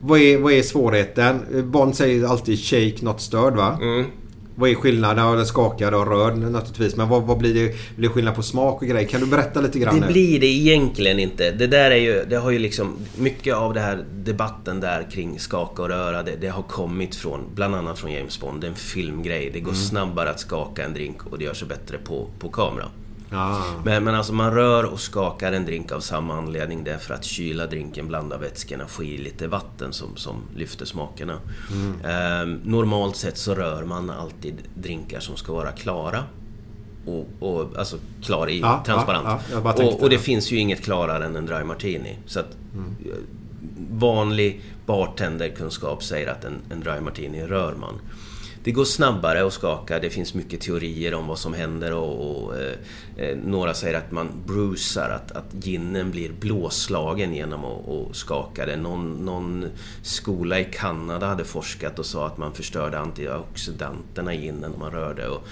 Vad 0.00 0.20
är, 0.20 0.38
vad 0.38 0.52
är 0.52 0.62
svårigheten? 0.62 1.46
Bond 1.70 1.96
säger 1.96 2.26
alltid 2.26 2.58
shake 2.58 3.04
not 3.04 3.20
stirred 3.20 3.54
va? 3.54 3.78
Mm. 3.82 4.06
Vad 4.54 4.70
är 4.70 4.74
skillnaden? 4.74 5.24
Ja, 5.24 5.34
den 5.34 5.46
skakad 5.46 5.94
och 5.94 6.06
röd 6.06 6.38
naturligtvis. 6.38 6.96
Men 6.96 7.08
vad, 7.08 7.22
vad 7.22 7.38
blir 7.38 7.54
det? 7.54 7.74
Blir 7.96 8.08
det 8.08 8.14
skillnad 8.14 8.34
på 8.34 8.42
smak 8.42 8.82
och 8.82 8.88
grejer? 8.88 9.08
Kan 9.08 9.20
du 9.20 9.26
berätta 9.26 9.60
lite 9.60 9.78
grann? 9.78 9.94
Det 10.00 10.06
nu? 10.06 10.12
blir 10.12 10.40
det 10.40 10.46
egentligen 10.46 11.18
inte. 11.18 11.50
Det 11.50 11.66
där 11.66 11.90
är 11.90 11.96
ju, 11.96 12.24
det 12.28 12.36
har 12.36 12.50
ju 12.50 12.58
liksom, 12.58 12.96
mycket 13.18 13.54
av 13.54 13.74
det 13.74 13.80
här 13.80 14.04
debatten 14.14 14.80
där 14.80 15.10
kring 15.10 15.38
skaka 15.38 15.82
och 15.82 15.88
röra, 15.88 16.22
det, 16.22 16.36
det 16.40 16.48
har 16.48 16.62
kommit 16.62 17.14
från, 17.14 17.40
bland 17.54 17.74
annat 17.74 17.98
från 17.98 18.12
James 18.12 18.40
Bond. 18.40 18.60
Det 18.60 18.66
är 18.66 18.68
en 18.68 18.74
filmgrej. 18.76 19.50
Det 19.52 19.60
går 19.60 19.70
Mm. 19.70 19.82
snabbare 19.82 20.30
att 20.30 20.40
skaka 20.40 20.84
en 20.84 20.94
drink 20.94 21.26
och 21.26 21.38
det 21.38 21.44
gör 21.44 21.54
sig 21.54 21.68
bättre 21.68 21.98
på, 21.98 22.26
på 22.38 22.48
kamera. 22.48 22.86
Ja. 23.30 23.62
Men, 23.84 24.04
men 24.04 24.14
alltså 24.14 24.32
man 24.32 24.54
rör 24.54 24.84
och 24.84 25.00
skakar 25.00 25.52
en 25.52 25.64
drink 25.64 25.92
av 25.92 26.00
samma 26.00 26.34
anledning. 26.38 26.84
Det 26.84 26.90
är 26.90 26.98
för 26.98 27.14
att 27.14 27.24
kyla 27.24 27.66
drinken, 27.66 28.08
blanda 28.08 28.38
vätskorna, 28.38 28.86
få 28.86 29.04
i 29.04 29.18
lite 29.18 29.46
vatten 29.48 29.92
som, 29.92 30.16
som 30.16 30.34
lyfter 30.56 30.84
smakerna. 30.84 31.38
Ehm, 32.04 32.60
normalt 32.64 33.16
sett 33.16 33.38
så 33.38 33.54
rör 33.54 33.84
man 33.84 34.10
alltid 34.10 34.54
drinkar 34.74 35.20
som 35.20 35.36
ska 35.36 35.52
vara 35.52 35.72
klara. 35.72 36.24
Och, 37.06 37.26
och, 37.40 37.78
alltså 37.78 37.96
klar 38.22 38.50
i, 38.50 38.60
Ja, 38.60 38.82
transparent. 38.86 39.24
ja, 39.26 39.40
ja, 39.64 39.84
och, 39.84 40.02
och 40.02 40.10
det 40.10 40.18
finns 40.18 40.52
ju 40.52 40.58
inget 40.58 40.82
klarare 40.84 41.24
än 41.24 41.36
en 41.36 41.46
dry 41.46 41.64
martini. 41.64 42.18
Så 42.26 42.40
att 42.40 42.50
eh, 42.74 43.12
vanlig 43.90 44.62
bartenderkunskap 44.86 46.02
säger 46.04 46.26
att 46.30 46.44
en, 46.44 46.58
en 46.70 46.80
dry 46.80 47.00
martini 47.00 47.46
rör 47.46 47.74
man. 47.74 47.94
Det 48.64 48.72
går 48.72 48.84
snabbare 48.84 49.46
att 49.46 49.52
skaka, 49.52 49.98
det 49.98 50.10
finns 50.10 50.34
mycket 50.34 50.60
teorier 50.60 51.14
om 51.14 51.26
vad 51.26 51.38
som 51.38 51.54
händer 51.54 51.92
och, 51.92 52.44
och 52.44 52.56
eh, 52.56 52.74
eh, 53.16 53.36
några 53.36 53.74
säger 53.74 53.98
att 53.98 54.12
man 54.12 54.28
bruisar, 54.46 55.10
att, 55.10 55.32
att 55.32 55.64
ginen 55.64 56.10
blir 56.10 56.32
blåslagen 56.32 57.34
genom 57.34 57.64
att, 57.64 57.88
att 57.88 58.16
skaka 58.16 58.66
det. 58.66 58.76
Någon, 58.76 59.24
någon 59.24 59.66
skola 60.02 60.60
i 60.60 60.64
Kanada 60.64 61.26
hade 61.26 61.44
forskat 61.44 61.98
och 61.98 62.06
sa 62.06 62.26
att 62.26 62.38
man 62.38 62.52
förstörde 62.52 62.98
antioxidanterna 62.98 64.34
i 64.34 64.40
ginen 64.40 64.70
när 64.70 64.78
man 64.78 64.90
rörde. 64.90 65.28
Och 65.28 65.46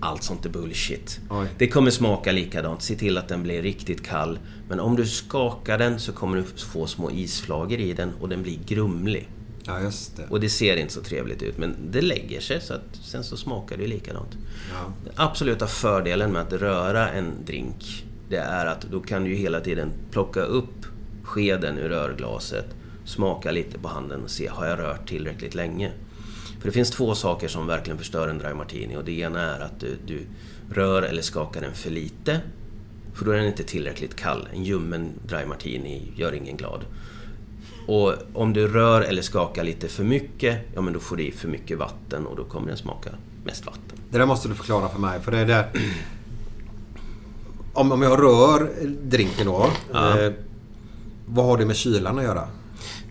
allt 0.00 0.22
sånt 0.22 0.46
är 0.46 0.50
bullshit. 0.50 1.20
Oj. 1.30 1.46
Det 1.58 1.68
kommer 1.68 1.90
smaka 1.90 2.32
likadant. 2.32 2.82
Se 2.82 2.94
till 2.94 3.18
att 3.18 3.28
den 3.28 3.42
blir 3.42 3.62
riktigt 3.62 4.06
kall. 4.06 4.38
Men 4.68 4.80
om 4.80 4.96
du 4.96 5.06
skakar 5.06 5.78
den 5.78 6.00
så 6.00 6.12
kommer 6.12 6.36
du 6.36 6.42
få 6.42 6.86
små 6.86 7.10
isflagor 7.10 7.80
i 7.80 7.92
den 7.92 8.12
och 8.20 8.28
den 8.28 8.42
blir 8.42 8.58
grumlig. 8.66 9.28
Ja, 9.68 9.80
just 9.80 10.16
det. 10.16 10.26
Och 10.30 10.40
det 10.40 10.48
ser 10.48 10.76
inte 10.76 10.92
så 10.92 11.00
trevligt 11.00 11.42
ut 11.42 11.58
men 11.58 11.76
det 11.90 12.00
lägger 12.00 12.40
sig 12.40 12.60
så 12.60 12.74
att 12.74 12.96
sen 13.02 13.24
så 13.24 13.36
smakar 13.36 13.76
det 13.76 13.86
likadant. 13.86 14.36
Ja. 14.72 14.92
Den 15.04 15.12
absoluta 15.16 15.66
fördelen 15.66 16.32
med 16.32 16.42
att 16.42 16.52
röra 16.52 17.10
en 17.10 17.32
drink 17.46 18.04
det 18.28 18.36
är 18.36 18.66
att 18.66 18.82
då 18.82 19.00
kan 19.00 19.24
du 19.24 19.30
ju 19.30 19.36
hela 19.36 19.60
tiden 19.60 19.92
plocka 20.10 20.40
upp 20.40 20.86
skeden 21.22 21.78
ur 21.78 21.88
rörglaset, 21.88 22.66
smaka 23.04 23.50
lite 23.50 23.78
på 23.78 23.88
handen 23.88 24.22
och 24.24 24.30
se 24.30 24.48
har 24.48 24.66
jag 24.66 24.78
rört 24.78 25.08
tillräckligt 25.08 25.54
länge. 25.54 25.92
För 26.60 26.68
det 26.68 26.72
finns 26.72 26.90
två 26.90 27.14
saker 27.14 27.48
som 27.48 27.66
verkligen 27.66 27.98
förstör 27.98 28.28
en 28.28 28.38
dry 28.38 28.54
martini 28.54 28.96
och 28.96 29.04
det 29.04 29.18
ena 29.18 29.40
är 29.40 29.60
att 29.60 29.80
du, 29.80 29.96
du 30.06 30.26
rör 30.74 31.02
eller 31.02 31.22
skakar 31.22 31.60
den 31.60 31.74
för 31.74 31.90
lite 31.90 32.40
för 33.14 33.24
då 33.24 33.30
är 33.30 33.36
den 33.36 33.46
inte 33.46 33.64
tillräckligt 33.64 34.16
kall. 34.16 34.48
En 34.52 34.64
ljummen 34.64 35.12
dry 35.26 35.46
martini 35.46 36.12
gör 36.16 36.32
ingen 36.32 36.56
glad. 36.56 36.84
Och 37.88 38.14
om 38.32 38.52
du 38.52 38.68
rör 38.68 39.00
eller 39.00 39.22
skakar 39.22 39.64
lite 39.64 39.88
för 39.88 40.04
mycket, 40.04 40.58
ja 40.74 40.80
men 40.80 40.92
då 40.92 41.00
får 41.00 41.16
du 41.16 41.22
i 41.22 41.32
för 41.32 41.48
mycket 41.48 41.78
vatten 41.78 42.26
och 42.26 42.36
då 42.36 42.44
kommer 42.44 42.68
den 42.68 42.76
smaka 42.76 43.10
mest 43.44 43.66
vatten. 43.66 43.98
Det 44.10 44.18
där 44.18 44.26
måste 44.26 44.48
du 44.48 44.54
förklara 44.54 44.88
för 44.88 44.98
mig. 44.98 45.20
För 45.20 45.32
det 45.32 45.38
är 45.38 45.46
där... 45.46 45.70
Om, 47.72 47.92
om 47.92 48.02
jag 48.02 48.22
rör 48.22 48.70
drinken 49.02 49.46
då. 49.46 49.70
Ja. 49.92 50.20
Eh, 50.20 50.32
vad 51.26 51.44
har 51.44 51.58
det 51.58 51.66
med 51.66 51.76
kylan 51.76 52.18
att 52.18 52.24
göra? 52.24 52.48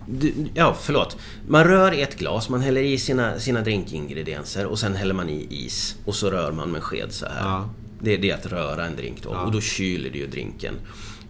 Du, 0.06 0.34
ja, 0.54 0.76
förlåt. 0.82 1.18
Man 1.48 1.64
rör 1.64 1.94
i 1.94 2.02
ett 2.02 2.18
glas, 2.18 2.50
man 2.50 2.62
häller 2.62 2.82
i 2.82 2.98
sina, 2.98 3.40
sina 3.40 3.62
drinkingredienser 3.62 4.66
och 4.66 4.80
sen 4.80 4.96
häller 4.96 5.14
man 5.14 5.30
i 5.30 5.48
is. 5.50 5.96
Och 6.06 6.16
så 6.16 6.30
rör 6.30 6.52
man 6.52 6.72
med 6.72 6.84
sked 6.84 7.12
så 7.12 7.26
här. 7.26 7.50
Ja. 7.50 7.70
Det, 8.02 8.18
det 8.18 8.30
är 8.30 8.36
att 8.36 8.46
röra 8.46 8.86
en 8.86 8.96
drink 8.96 9.24
då. 9.24 9.30
Och 9.30 9.52
då 9.52 9.62
kyler 9.62 10.10
du 10.10 10.20
ju 10.20 10.28
drinken. 10.28 10.74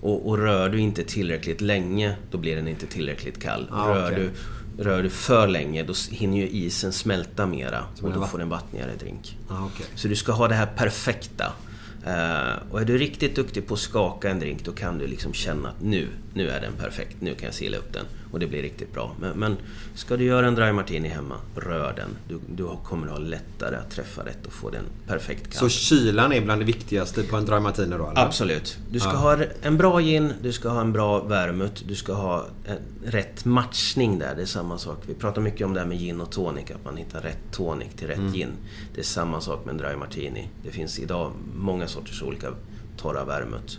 Och, 0.01 0.27
och 0.29 0.37
rör 0.37 0.69
du 0.69 0.79
inte 0.79 1.03
tillräckligt 1.03 1.61
länge, 1.61 2.15
då 2.31 2.37
blir 2.37 2.55
den 2.55 2.67
inte 2.67 2.85
tillräckligt 2.85 3.41
kall. 3.41 3.67
Ah, 3.71 3.95
rör, 3.95 4.11
du, 4.11 4.31
rör 4.83 5.03
du 5.03 5.09
för 5.09 5.47
länge, 5.47 5.83
då 5.83 5.93
hinner 6.11 6.37
ju 6.37 6.49
isen 6.49 6.93
smälta 6.93 7.45
mera. 7.45 7.83
Och 8.01 8.11
då 8.11 8.25
får 8.25 8.37
du 8.37 8.41
en 8.41 8.49
vattnigare 8.49 8.91
drink. 8.99 9.37
Ah, 9.49 9.65
okej. 9.65 9.85
Så 9.95 10.07
du 10.07 10.15
ska 10.15 10.31
ha 10.31 10.47
det 10.47 10.55
här 10.55 10.65
perfekta. 10.65 11.53
Eh, 12.05 12.71
och 12.71 12.81
är 12.81 12.85
du 12.85 12.97
riktigt 12.97 13.35
duktig 13.35 13.67
på 13.67 13.73
att 13.73 13.79
skaka 13.79 14.29
en 14.29 14.39
drink 14.39 14.65
då 14.65 14.71
kan 14.71 14.97
du 14.97 15.07
liksom 15.07 15.33
känna 15.33 15.69
att 15.69 15.81
nu, 15.81 16.07
nu 16.33 16.49
är 16.49 16.61
den 16.61 16.73
perfekt. 16.73 17.15
Nu 17.19 17.35
kan 17.35 17.45
jag 17.45 17.53
sila 17.53 17.77
upp 17.77 17.93
den 17.93 18.05
och 18.31 18.39
det 18.39 18.47
blir 18.47 18.61
riktigt 18.61 18.93
bra. 18.93 19.15
Men, 19.19 19.37
men 19.39 19.57
ska 19.95 20.17
du 20.17 20.23
göra 20.23 20.47
en 20.47 20.55
dry 20.55 20.71
martini 20.71 21.07
hemma, 21.09 21.35
rör 21.55 21.93
den. 21.95 22.09
Du, 22.27 22.39
du 22.63 22.69
kommer 22.83 23.07
ha 23.07 23.17
lättare 23.17 23.75
att 23.75 23.91
träffa 23.91 24.25
rätt 24.25 24.45
och 24.45 24.53
få 24.53 24.69
den 24.69 24.83
perfekt 25.07 25.43
kall. 25.43 25.59
Så 25.59 25.69
kylan 25.69 26.33
är 26.33 26.41
bland 26.41 26.61
det 26.61 26.65
viktigaste 26.65 27.23
på 27.23 27.35
en 27.35 27.45
dry 27.45 27.59
martini 27.59 27.95
då? 27.97 28.09
Eller? 28.09 28.21
Absolut. 28.25 28.77
Du 28.91 28.99
ska 28.99 29.09
Ja. 29.09 29.15
ha 29.17 29.37
en 29.61 29.77
bra 29.77 29.99
gin, 30.01 30.33
du 30.41 30.51
ska 30.51 30.69
ha 30.69 30.81
en 30.81 30.93
bra 30.93 31.19
vermouth, 31.23 31.81
du 31.87 31.95
ska 31.95 32.13
ha 32.13 32.45
en 32.65 32.77
rätt 33.11 33.45
matchning 33.45 34.19
där. 34.19 34.35
Det 34.35 34.41
är 34.41 34.45
samma 34.45 34.77
sak. 34.77 34.97
Vi 35.07 35.13
pratar 35.13 35.41
mycket 35.41 35.65
om 35.67 35.73
det 35.73 35.79
här 35.79 35.87
med 35.87 35.97
gin 35.99 36.21
och 36.21 36.31
tonic, 36.31 36.71
att 36.71 36.85
man 36.85 36.97
hittar 36.97 37.21
rätt 37.21 37.51
tonic 37.51 37.87
till 37.95 38.07
rätt 38.07 38.17
Mm. 38.17 38.33
gin. 38.33 38.49
Det 38.95 38.99
är 39.01 39.05
samma 39.05 39.41
sak 39.41 39.65
med 39.65 39.71
en 39.71 39.77
dry 39.77 39.95
martini. 39.95 40.47
Det 40.63 40.71
finns 40.71 40.99
idag 40.99 41.31
många 41.55 41.87
sorters 41.87 42.21
olika 42.23 42.47
torra 42.97 43.25
vermouth. 43.25 43.77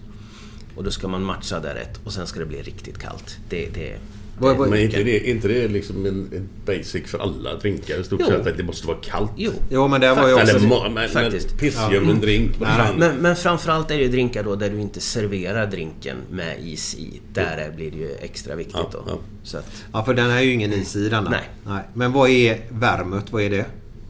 Och 0.76 0.84
då 0.84 0.90
ska 0.90 1.08
man 1.08 1.22
matcha 1.22 1.60
det 1.60 1.74
rätt 1.74 2.00
och 2.04 2.12
sen 2.12 2.26
ska 2.26 2.40
det 2.40 2.46
bli 2.46 2.62
riktigt 2.62 2.98
kallt. 2.98 3.38
Det, 3.48 3.68
det, 3.74 3.98
Vad- 4.38 4.56
vad- 4.56 4.68
Men 4.70 4.78
inte 4.80 5.02
det, 5.02 5.28
inte 5.30 5.48
det 5.48 5.68
liksom 5.68 6.06
en, 6.06 6.30
en 6.36 6.48
basic 6.66 7.10
för 7.10 7.18
alla 7.18 7.54
drinkar 7.54 8.00
i 8.00 8.04
stort 8.04 8.20
Jo. 8.22 8.26
sett? 8.26 8.46
Att 8.46 8.56
det 8.56 8.62
måste 8.62 8.86
vara 8.86 8.98
kallt? 9.02 9.30
Jo. 9.36 9.52
Jo, 9.70 9.88
men 9.88 10.00
det 10.00 10.14
var 10.14 10.28
ju 10.28 10.34
också... 10.34 10.56
Eller 10.56 10.88
men, 10.90 11.08
Faktiskt. 11.08 11.48
men 11.50 11.58
pissljummen 11.58 12.20
drink. 12.20 12.50
vad 12.58 12.68
fan. 12.68 12.94
Men, 12.98 13.16
men 13.16 13.36
framförallt 13.36 13.90
är 13.90 13.96
det 13.96 14.02
ju 14.02 14.08
drinkar 14.08 14.42
då 14.42 14.56
där 14.56 14.70
du 14.70 14.80
inte 14.80 15.00
serverar 15.00 15.66
drinken 15.66 16.16
med 16.30 16.56
is 16.62 16.94
i. 16.94 17.20
Där 17.32 17.56
är- 17.56 17.70
blir 17.76 17.90
det 17.90 17.96
ju 17.96 18.10
extra 18.20 18.54
viktigt 18.54 18.76
Ja, 18.76 18.88
då. 18.92 19.04
ja. 19.06 19.18
Så 19.42 19.58
att, 19.58 19.70
Ja, 19.92 20.04
för 20.04 20.14
den 20.14 20.30
är 20.30 20.40
ju 20.40 20.52
ingen 20.52 20.72
is 20.72 20.96
i 20.96 21.08
denna. 21.08 21.30
Nej. 21.30 21.48
Nej. 21.66 21.82
Men 21.94 22.12
vad 22.12 22.30
är 22.30 22.58
vermouth? 22.68 23.26
Vad 23.32 23.42
är 23.42 23.50
det? 23.50 23.64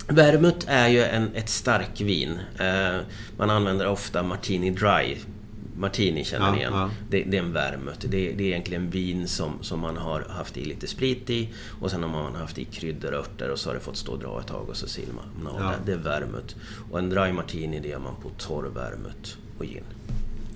Vermouth 0.08 0.66
är 0.68 0.88
ju 0.88 1.02
en, 1.04 1.30
ett 1.34 1.48
starkvin. 1.48 2.38
Eh, 2.58 3.00
man 3.38 3.50
använder 3.50 3.86
ofta 3.88 4.22
Martini 4.22 4.70
Dry. 4.70 5.16
Martini 5.78 6.24
känner 6.24 6.52
ni 6.52 6.58
igen. 6.58 6.72
ja. 6.74 6.90
Det, 7.10 7.22
det 7.24 7.36
är 7.36 7.42
en 7.42 7.52
vermouth. 7.52 7.98
Det, 8.00 8.32
det 8.32 8.44
är 8.44 8.46
egentligen 8.46 8.90
vin 8.90 9.28
som, 9.28 9.52
som 9.62 9.80
man 9.80 9.96
har 9.96 10.20
haft 10.28 10.56
i 10.56 10.64
lite 10.64 10.86
sprit 10.86 11.30
i 11.30 11.48
och 11.80 11.90
sen 11.90 12.02
har 12.02 12.10
man 12.10 12.34
haft 12.34 12.58
i 12.58 12.64
kryddor 12.64 13.12
och 13.12 13.18
örter 13.18 13.50
och 13.50 13.58
så 13.58 13.68
har 13.70 13.74
det 13.74 13.80
fått 13.80 13.96
stå 13.96 14.12
och 14.12 14.18
dra 14.18 14.40
ett 14.40 14.46
tag 14.46 14.68
och 14.68 14.76
så 14.76 14.88
silar 14.88 15.14
man 15.14 15.46
av 15.46 15.60
Ja. 15.60 15.66
det. 15.66 15.76
Det 15.86 15.92
är 15.92 16.02
vermouth. 16.20 16.54
Och 16.90 16.98
en 16.98 17.10
dry 17.10 17.32
martini 17.32 17.80
det 17.80 17.88
gör 17.88 17.98
man 17.98 18.14
på 18.22 18.28
torr 18.38 18.64
vermouth 18.74 19.30
och 19.58 19.64
gin. 19.64 19.84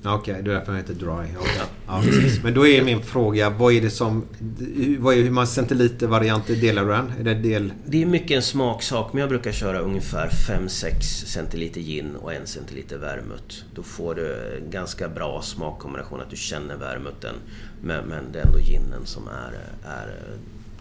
Okej, 0.05 0.42
det 0.42 0.50
är 0.50 0.55
därför 0.55 0.72
den 0.72 0.76
heter 0.80 0.94
dry. 0.94 1.28
Ja. 1.34 1.66
Ja. 1.86 2.03
Men 2.42 2.55
då 2.55 2.66
är 2.66 2.84
min 2.84 3.03
fråga, 3.03 3.50
vad 3.50 3.72
är 3.72 3.80
det 3.80 3.90
som... 3.90 4.24
Vad 4.98 5.14
är, 5.14 5.22
hur 5.22 5.30
många 5.30 5.46
centiliter-varianter 5.46 6.55
delar 6.55 6.84
du 6.84 6.90
den? 6.90 7.12
Är 7.20 7.24
det 7.24 7.34
del... 7.34 7.72
Det 7.86 8.03
är 8.03 8.07
mycket 8.07 8.36
en 8.36 8.42
smaksak, 8.42 9.12
men 9.12 9.20
jag 9.20 9.28
brukar 9.28 9.53
köra 9.53 9.78
ungefär 9.78 10.28
5-6 10.28 11.00
centiliter 11.26 11.80
gin 11.80 12.16
och 12.16 12.32
1 12.32 12.48
centiliter 12.48 12.98
vermouth. 12.98 13.55
Då 13.74 13.82
får 13.82 14.14
du 14.14 14.62
ganska 14.70 15.09
bra 15.09 15.42
smakkombination, 15.42 16.20
att 16.20 16.30
du 16.30 16.36
känner 16.36 16.76
vermouthen. 16.76 17.34
Men, 17.82 18.05
men 18.05 18.32
det 18.32 18.38
är 18.38 18.46
ändå 18.46 18.59
ginen 18.59 19.07
som 19.07 19.28
är, 19.28 19.53
är 19.88 20.14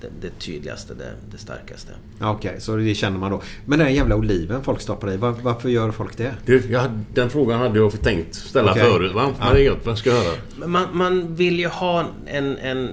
det, 0.02 0.08
det 0.22 0.40
tydligaste, 0.40 0.94
det, 0.94 1.12
det 1.32 1.38
starkaste. 1.38 1.92
Ja, 2.20 2.32
Okej, 2.32 2.56
så 2.60 2.76
det 2.76 2.96
känner 2.96 3.18
man 3.20 3.32
då. 3.32 3.42
Men 3.66 3.80
den 3.80 3.94
jävla 3.94 4.16
oliven 4.16 4.64
folk 4.64 4.82
stoppar 4.82 5.12
i, 5.14 5.18
var, 5.18 5.32
varför 5.32 5.70
gör 5.70 5.92
folk 5.92 6.18
det? 6.18 6.34
Du, 6.46 6.64
jag, 6.72 6.92
den 7.14 7.30
frågan 7.30 7.60
hade 7.60 7.80
jag 7.80 8.02
tänkt 8.02 8.36
ställa 8.36 8.72
Okej. 8.72 8.84
förut. 8.84 9.14
Va? 9.14 9.24
Men 9.40 9.48
Ja. 9.48 9.54
det 9.54 9.60
är 9.60 9.64
gött. 9.64 9.86
Vad 9.86 9.98
ska 9.98 10.10
jag 10.10 10.18
höra? 10.24 10.68
Man, 10.68 10.88
man 10.94 11.36
vill 11.36 11.60
ju 11.60 11.68
ha 11.68 12.06
en, 12.26 12.58
en 12.58 12.90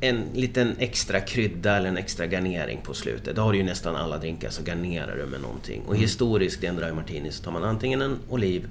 en 0.00 0.22
liten 0.34 0.74
extra 0.78 1.20
krydda 1.20 1.76
eller 1.76 1.88
en 1.88 1.96
extra 1.96 2.26
garnering 2.26 2.80
på 2.84 2.94
slutet. 2.94 3.36
Det 3.36 3.40
har 3.42 3.52
du 3.52 3.58
ju 3.58 3.64
nästan 3.64 3.96
alla 3.96 4.18
drinkar 4.18 4.50
så 4.50 4.62
garnerar 4.62 5.16
du 5.16 5.26
med 5.26 5.40
någonting. 5.40 5.80
Och 5.86 5.94
Mm. 5.94 6.00
historiskt 6.02 6.64
i 6.64 6.66
en 6.66 6.76
dry 6.76 6.92
martini 6.92 7.32
så 7.32 7.44
tar 7.44 7.52
man 7.52 7.64
antingen 7.64 8.02
en 8.02 8.16
oliv 8.28 8.68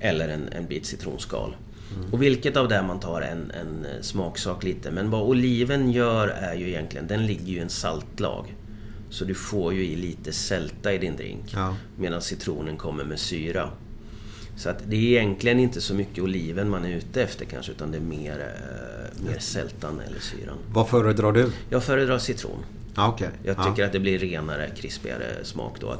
eller 0.00 0.28
en, 0.28 0.48
en 0.52 0.66
bit 0.66 0.86
citronskal. 0.86 1.56
Mm. 1.96 2.12
Och 2.12 2.22
vilket 2.22 2.56
av 2.56 2.68
det 2.68 2.82
man 2.82 3.00
tar 3.00 3.20
en, 3.20 3.50
en 3.50 3.84
eh, 3.84 4.00
smaksak 4.00 4.64
lite. 4.64 4.90
Men 4.90 5.10
vad 5.10 5.22
oliven 5.22 5.90
gör 5.90 6.28
är 6.28 6.54
ju 6.54 6.68
egentligen, 6.68 7.06
den 7.06 7.26
ligger 7.26 7.46
ju 7.46 7.56
i 7.56 7.60
en 7.60 7.68
saltlag. 7.68 8.56
Så 9.10 9.24
du 9.24 9.34
får 9.34 9.74
ju 9.74 9.84
i 9.84 9.96
lite 9.96 10.32
sälta 10.32 10.92
i 10.92 10.98
din 10.98 11.16
drink. 11.16 11.44
Ja. 11.54 11.76
Medan 11.96 12.22
citronen 12.22 12.76
kommer 12.76 13.04
med 13.04 13.18
syra. 13.18 13.70
Så 14.56 14.68
att 14.68 14.78
det 14.86 14.96
är 14.96 15.20
egentligen 15.20 15.60
inte 15.60 15.80
så 15.80 15.94
mycket 15.94 16.24
oliven 16.24 16.70
man 16.70 16.84
är 16.84 16.96
ute 16.96 17.22
efter 17.22 17.44
kanske 17.44 17.72
utan 17.72 17.90
det 17.90 17.98
är 17.98 18.02
mer, 18.02 18.40
eh, 18.40 19.24
mer 19.24 19.38
sältan 19.38 20.00
eller 20.00 20.20
syran. 20.20 20.58
Vad 20.68 20.88
föredrar 20.88 21.32
du? 21.32 21.52
Jag 21.70 21.84
föredrar 21.84 22.18
citron. 22.18 22.64
Ja, 22.96 23.08
okej. 23.08 23.28
Jag 23.42 23.56
Ja. 23.58 23.64
tycker 23.64 23.84
att 23.86 23.92
det 23.92 24.00
blir 24.00 24.18
renare, 24.18 24.70
krispigare 24.76 25.44
smak 25.44 25.76
då. 25.80 25.90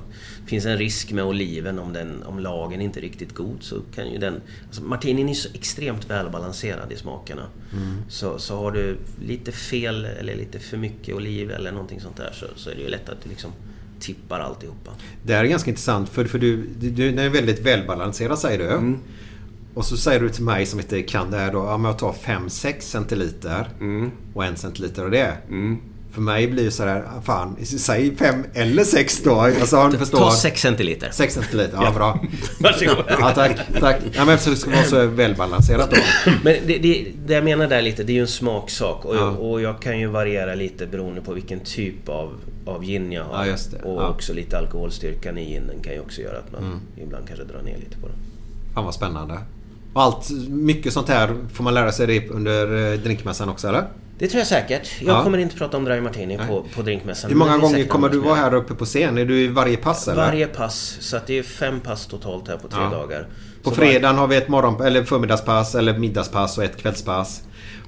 Det 0.42 0.48
finns 0.50 0.66
en 0.66 0.78
risk 0.78 1.12
med 1.12 1.24
oliven 1.24 1.78
om, 1.78 1.92
den, 1.92 2.22
om 2.22 2.38
lagen 2.38 2.80
inte 2.80 3.00
är 3.00 3.02
riktigt 3.02 3.34
god 3.34 3.56
så 3.60 3.76
kan 3.94 4.10
ju 4.12 4.18
den... 4.18 4.40
Alltså 4.66 4.82
martinin 4.82 5.28
är 5.28 5.34
så 5.34 5.48
extremt 5.54 6.10
välbalanserad 6.10 6.92
i 6.92 6.96
smakerna. 6.96 7.46
Mm. 7.72 7.96
Så, 8.08 8.38
så 8.38 8.56
har 8.56 8.72
du 8.72 8.96
lite 9.22 9.52
fel 9.52 10.04
eller 10.04 10.36
lite 10.36 10.58
för 10.58 10.76
mycket 10.76 11.14
oliv 11.14 11.50
eller 11.50 11.72
någonting 11.72 12.00
sånt 12.00 12.16
där 12.16 12.30
så, 12.32 12.46
så 12.56 12.70
är 12.70 12.74
det 12.74 12.80
ju 12.82 12.88
lätt 12.88 13.08
att 13.08 13.22
du 13.24 13.30
liksom 13.30 13.50
tippar 14.00 14.40
alltihopa. 14.40 14.90
Det 15.22 15.34
här 15.34 15.44
är 15.44 15.48
ganska 15.48 15.70
intressant 15.70 16.08
för, 16.08 16.24
för 16.24 16.38
du, 16.38 16.66
du, 16.80 16.90
den 16.90 17.18
är 17.18 17.28
väldigt 17.28 17.60
välbalanserad 17.66 18.38
säger 18.38 18.58
du. 18.58 18.68
Mm. 18.68 18.98
Och 19.74 19.84
så 19.84 19.96
säger 19.96 20.20
du 20.20 20.28
till 20.28 20.44
mig 20.44 20.66
som 20.66 20.80
inte 20.80 21.02
kan 21.02 21.30
det 21.30 21.36
här 21.36 21.52
då. 21.52 21.58
Ja, 21.58 21.76
men 21.78 21.90
jag 21.90 21.98
tar 21.98 22.12
5-6 22.12 22.80
centiliter. 22.80 23.68
Mm. 23.80 24.10
Och 24.34 24.44
en 24.44 24.56
centiliter 24.56 25.02
av 25.04 25.10
det. 25.10 25.36
För 26.12 26.20
mig 26.20 26.46
blir 26.48 26.64
det 26.64 26.70
så 26.70 26.84
här, 26.84 27.04
ah, 27.18 27.20
fan, 27.22 27.56
säg 27.64 28.16
5 28.16 28.44
eller 28.54 28.84
6 28.84 29.22
då. 29.22 29.34
Alltså, 29.40 29.76
har 29.76 29.90
du 29.90 29.98
förstår. 29.98 30.18
Ta 30.18 30.30
6 30.30 30.60
centiliter. 30.62 31.08
6 31.12 31.34
centiliter, 31.34 31.78
ja, 31.82 31.92
bra. 31.92 32.20
Varsågod. 32.60 33.04
Ja, 33.08 33.32
tack. 33.34 33.56
tack. 33.80 33.96
Ja, 34.12 34.24
men 34.24 34.34
eftersom 34.34 34.52
det 34.54 34.58
ska 34.60 34.70
vara 34.70 34.82
så 34.84 35.06
välbalanserat 35.06 35.90
då. 35.90 35.96
Men 36.44 36.54
det, 36.66 36.78
det, 36.78 37.06
det 37.26 37.34
jag 37.34 37.44
menar 37.44 37.68
där 37.68 37.82
lite, 37.82 38.02
det 38.02 38.12
är 38.12 38.14
ju 38.14 38.20
en 38.20 38.26
smaksak. 38.28 39.04
Och, 39.04 39.16
Ja. 39.16 39.18
jag, 39.20 39.40
och 39.40 39.60
jag 39.60 39.82
kan 39.82 39.98
ju 39.98 40.06
variera 40.06 40.54
lite 40.54 40.86
beroende 40.86 41.20
på 41.20 41.32
vilken 41.32 41.60
typ 41.60 42.08
av, 42.08 42.32
av 42.66 42.84
gin 42.84 43.12
jag 43.12 43.24
har. 43.24 43.46
Ja. 43.46 43.56
Och 43.84 44.02
Ja. 44.02 44.08
också 44.08 44.32
lite 44.32 44.58
alkoholstyrkan 44.58 45.38
i 45.38 45.44
ginen 45.52 45.82
kan 45.82 45.92
ju 45.92 46.00
också 46.00 46.20
göra 46.20 46.38
att 46.38 46.52
man 46.52 46.62
Mm. 46.64 46.78
ibland 46.96 47.26
kanske 47.28 47.44
drar 47.44 47.62
ner 47.62 47.76
lite 47.78 47.98
på 48.00 48.06
det. 48.08 48.14
Fan 48.74 48.84
vad 48.84 48.94
spännande. 48.94 49.38
Och 49.92 50.02
allt, 50.02 50.30
mycket 50.48 50.92
sånt 50.92 51.08
här 51.08 51.36
får 51.52 51.64
man 51.64 51.74
lära 51.74 51.92
sig 51.92 52.06
det 52.06 52.28
under 52.28 52.92
eh, 52.92 52.98
drinkmässan 52.98 53.48
också 53.48 53.68
eller? 53.68 53.84
Det 54.20 54.28
tror 54.28 54.38
jag 54.38 54.46
säkert. 54.46 54.88
Jag 55.00 55.16
Ja. 55.16 55.22
kommer 55.22 55.38
inte 55.38 55.56
prata 55.56 55.76
om 55.76 55.84
Dry 55.84 56.00
Martini 56.00 56.38
på, 56.48 56.64
på 56.74 56.82
drinkmässan. 56.82 57.30
Hur 57.30 57.36
många 57.38 57.58
gånger 57.58 57.84
kommer 57.84 58.08
du 58.08 58.18
vara 58.18 58.34
här 58.34 58.54
uppe 58.54 58.74
på 58.74 58.84
scen? 58.84 59.18
Är 59.18 59.24
du 59.24 59.40
i 59.40 59.48
varje 59.48 59.76
pass 59.76 60.08
eller? 60.08 60.22
Varje 60.26 60.46
pass. 60.46 60.96
Så 61.00 61.16
att 61.16 61.26
det 61.26 61.38
är 61.38 61.42
fem 61.42 61.80
pass 61.80 62.06
totalt 62.06 62.48
här 62.48 62.56
på 62.56 62.68
tre 62.68 62.80
Ja. 62.82 62.90
dagar. 62.90 63.28
På 63.62 63.70
Så 63.70 63.76
fredagen 63.76 64.16
har 64.18 64.26
vi 64.26 64.36
ett 64.36 64.48
morgon 64.48 64.82
eller 64.82 65.04
förmiddagspass 65.04 65.74
eller 65.74 65.98
middagspass 65.98 66.58
och 66.58 66.64
ett 66.64 66.76
kvällspass. 66.76 67.42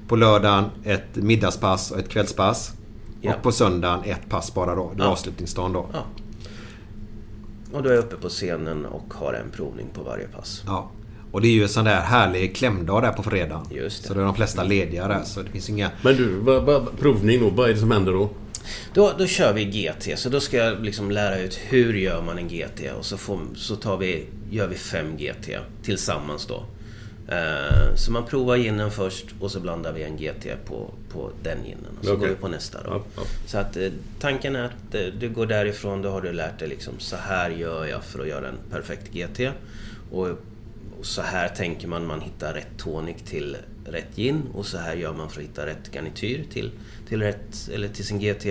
På 0.08 0.16
lördagen 0.16 0.64
ett 0.84 1.16
middagspass 1.16 1.90
och 1.90 1.98
ett 1.98 2.08
kvällspass. 2.08 2.72
Ja. 3.20 3.34
Och 3.34 3.42
på 3.42 3.52
söndagen 3.52 4.00
ett 4.04 4.28
pass 4.28 4.54
bara 4.54 4.74
då. 4.74 4.92
Det 4.96 5.02
är 5.02 5.06
Ja. 5.06 5.12
avslutningsdagen 5.12 5.72
då. 5.72 5.86
Ja. 5.92 6.04
Och 7.72 7.82
då 7.82 7.88
är 7.88 7.94
jag 7.94 8.04
uppe 8.04 8.16
på 8.16 8.28
scenen 8.28 8.86
och 8.86 9.14
har 9.14 9.32
en 9.32 9.50
provning 9.50 9.86
på 9.94 10.02
varje 10.02 10.28
pass. 10.28 10.62
Ja. 10.66 10.90
Och 11.32 11.40
det 11.40 11.48
är 11.48 11.52
ju 11.52 11.62
en 11.62 11.68
sån 11.68 11.84
där 11.84 12.00
härlig 12.00 12.56
klämdag 12.56 13.02
där 13.02 13.12
på 13.12 13.22
fredagen. 13.22 13.66
Just 13.70 14.02
det. 14.02 14.08
Så 14.08 14.14
då 14.14 14.20
är 14.20 14.24
de 14.24 14.34
flesta 14.34 14.64
lediga 14.64 15.08
där. 15.08 15.22
Så 15.24 15.42
det 15.42 15.50
finns 15.50 15.70
inga... 15.70 15.90
Men 16.02 16.16
du, 16.16 16.28
vad, 16.28 16.62
vad, 16.62 16.98
provning 16.98 17.40
då? 17.40 17.50
Vad 17.50 17.70
är 17.70 17.74
det 17.74 17.80
som 17.80 17.90
händer 17.90 18.12
då? 18.12 18.30
Då, 18.94 19.12
då 19.18 19.26
kör 19.26 19.52
vi 19.52 19.64
GT, 19.64 20.18
så 20.18 20.28
då 20.28 20.40
ska 20.40 20.56
jag 20.56 20.84
liksom 20.84 21.10
lära 21.10 21.38
ut 21.38 21.58
hur 21.62 21.94
gör 21.94 22.22
man 22.22 22.38
en 22.38 22.48
GT 22.48 22.92
och 22.98 23.04
så, 23.04 23.16
får, 23.16 23.40
så 23.54 23.76
tar 23.76 23.96
vi, 23.96 24.26
gör 24.50 24.68
vi 24.68 24.74
fem 24.74 25.16
GT 25.16 25.50
tillsammans 25.82 26.46
då. 26.46 26.64
Eh, 27.28 27.94
så 27.94 28.12
man 28.12 28.26
provar 28.26 28.56
ginen 28.56 28.90
först 28.90 29.26
och 29.40 29.50
så 29.50 29.60
blandar 29.60 29.92
vi 29.92 30.02
en 30.02 30.16
GT 30.16 30.46
på, 30.64 30.94
på 31.12 31.30
den 31.42 31.58
ginen 31.64 31.96
och 31.98 32.04
så 32.04 32.12
Okej. 32.12 32.20
går 32.20 32.34
vi 32.34 32.40
på 32.40 32.48
nästa 32.48 32.82
då. 32.82 32.90
Ja, 32.90 33.02
ja. 33.16 33.22
Så 33.46 33.58
att 33.58 33.76
eh, 33.76 33.90
tanken 34.20 34.56
är 34.56 34.64
att 34.64 34.94
eh, 34.94 35.00
du 35.20 35.28
går 35.28 35.46
därifrån, 35.46 36.02
då 36.02 36.10
har 36.10 36.20
du 36.20 36.32
lärt 36.32 36.58
dig 36.58 36.68
liksom 36.68 36.94
så 36.98 37.16
här 37.16 37.50
gör 37.50 37.86
jag 37.86 38.04
för 38.04 38.20
att 38.20 38.28
göra 38.28 38.48
en 38.48 38.58
perfekt 38.70 39.12
GT. 39.12 39.40
Och, 40.10 40.28
och 41.02 41.06
så 41.06 41.22
här 41.22 41.48
tänker 41.48 41.88
man 41.88 42.06
man 42.06 42.20
hittar 42.20 42.54
rätt 42.54 42.78
tonic 42.78 43.16
till 43.24 43.56
rätt 43.86 44.16
gin 44.16 44.42
och 44.54 44.66
så 44.66 44.78
här 44.78 44.94
gör 44.94 45.12
man 45.12 45.30
för 45.30 45.40
att 45.40 45.48
hitta 45.48 45.66
rätt 45.66 45.94
garnityr 45.94 46.44
till, 46.52 46.70
till, 47.08 47.22
rätt, 47.22 47.68
eller 47.74 47.88
till 47.88 48.04
sin 48.04 48.18
GT. 48.18 48.46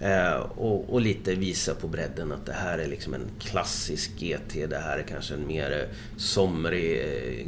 Eh, 0.00 0.34
och, 0.34 0.92
och 0.92 1.00
lite 1.00 1.34
visa 1.34 1.74
på 1.74 1.88
bredden 1.88 2.32
att 2.32 2.46
det 2.46 2.52
här 2.52 2.78
är 2.78 2.86
liksom 2.86 3.14
en 3.14 3.26
klassisk 3.38 4.10
GT. 4.18 4.66
Det 4.70 4.78
här 4.78 4.98
är 4.98 5.02
kanske 5.02 5.34
en 5.34 5.46
mer 5.46 5.88
somrig, 6.16 7.00
eh, 7.00 7.46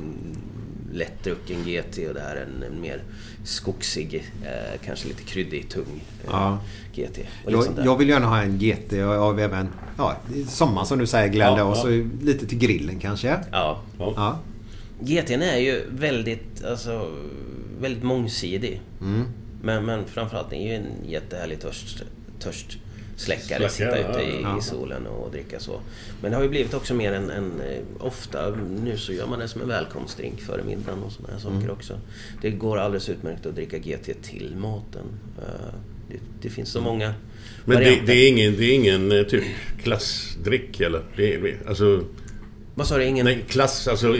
lättdrucken 0.93 1.65
GT 1.65 2.09
och 2.09 2.15
det 2.15 2.21
här 2.21 2.37
är 2.37 2.43
en, 2.43 2.63
en 2.63 2.81
mer 2.81 3.03
skogsig, 3.45 4.33
eh, 4.45 4.81
kanske 4.85 5.09
lite 5.09 5.23
kryddig, 5.23 5.69
tung 5.69 6.05
eh, 6.25 6.31
Ja. 6.31 6.59
GT. 6.97 7.18
Jag, 7.47 7.74
där. 7.77 7.85
jag 7.85 7.97
vill 7.97 8.09
gärna 8.09 8.27
ha 8.27 8.43
en 8.43 8.59
GT 8.59 8.93
har 8.93 9.39
även... 9.39 9.68
Ja, 9.98 10.16
sommar 10.48 10.85
som 10.85 10.98
du 10.98 11.06
säger 11.06 11.28
Glenn 11.28 11.56
Ja, 11.56 11.64
och 11.64 11.77
ja. 11.77 11.82
så 11.82 11.89
lite 12.24 12.47
till 12.47 12.59
grillen 12.59 12.98
kanske. 12.98 13.39
Ja. 13.52 13.81
Ja. 13.98 14.39
GT'n 15.01 15.43
är 15.43 15.56
ju 15.59 15.82
väldigt, 15.90 16.64
alltså, 16.64 17.10
väldigt 17.81 18.02
mångsidig. 18.02 18.81
Mm. 19.01 19.24
Men, 19.62 19.85
men 19.85 20.05
framförallt 20.05 20.52
är 20.52 20.68
ju 20.68 20.74
en 20.74 20.86
jättehärlig 21.09 21.60
törst, 21.60 22.02
törstsläckare. 22.40 22.81
Släckare, 23.16 23.68
Sitta 23.68 24.01
ja, 24.01 24.09
ute 24.09 24.20
i, 24.20 24.43
ja. 24.43 24.59
i 24.59 24.62
solen 24.62 25.06
och 25.06 25.31
dricka 25.31 25.60
så. 25.60 25.81
Men 26.23 26.31
det 26.31 26.36
har 26.36 26.43
ju 26.44 26.48
blivit 26.48 26.74
också 26.74 26.94
mer 26.94 27.12
en, 27.12 27.31
en 27.31 27.60
eh, 27.60 28.06
ofta, 28.06 28.51
nu 28.85 28.98
så 28.98 29.12
gör 29.12 29.27
man 29.27 29.39
det 29.39 29.48
som 29.48 29.60
en 29.62 29.68
välkomstdrink 29.68 30.40
före 30.40 30.62
middagen 30.62 31.02
och 31.02 31.12
sådana 31.12 31.32
här 31.32 31.40
saker 31.40 31.56
Mm. 31.56 31.70
också. 31.70 31.98
Det 32.43 32.51
går 32.51 32.78
alldeles 32.78 33.09
utmärkt 33.09 33.47
att 33.47 33.55
dricka 33.55 33.78
GT 33.78 34.23
till 34.23 34.56
maten. 34.56 35.05
Det, 36.09 36.16
det 36.43 36.49
finns 36.51 36.69
så 36.69 36.81
många 36.81 37.15
Men 37.65 37.78
det, 37.78 37.99
det 38.07 38.12
är 38.12 38.28
ingen, 38.28 38.57
det 38.57 38.65
är 38.65 38.74
ingen 38.74 39.12
eh, 39.12 39.23
typ 39.23 39.45
klassdryck 39.83 40.81
eller? 40.81 41.03
Det 41.16 41.35
är, 41.35 41.57
alltså... 41.69 42.05
Vad 42.78 42.87
sa 42.87 42.99
du? 42.99 43.05
Ingen... 43.05 43.24
Nej, 43.24 43.45
klass, 43.49 43.89
alltså 43.89 44.16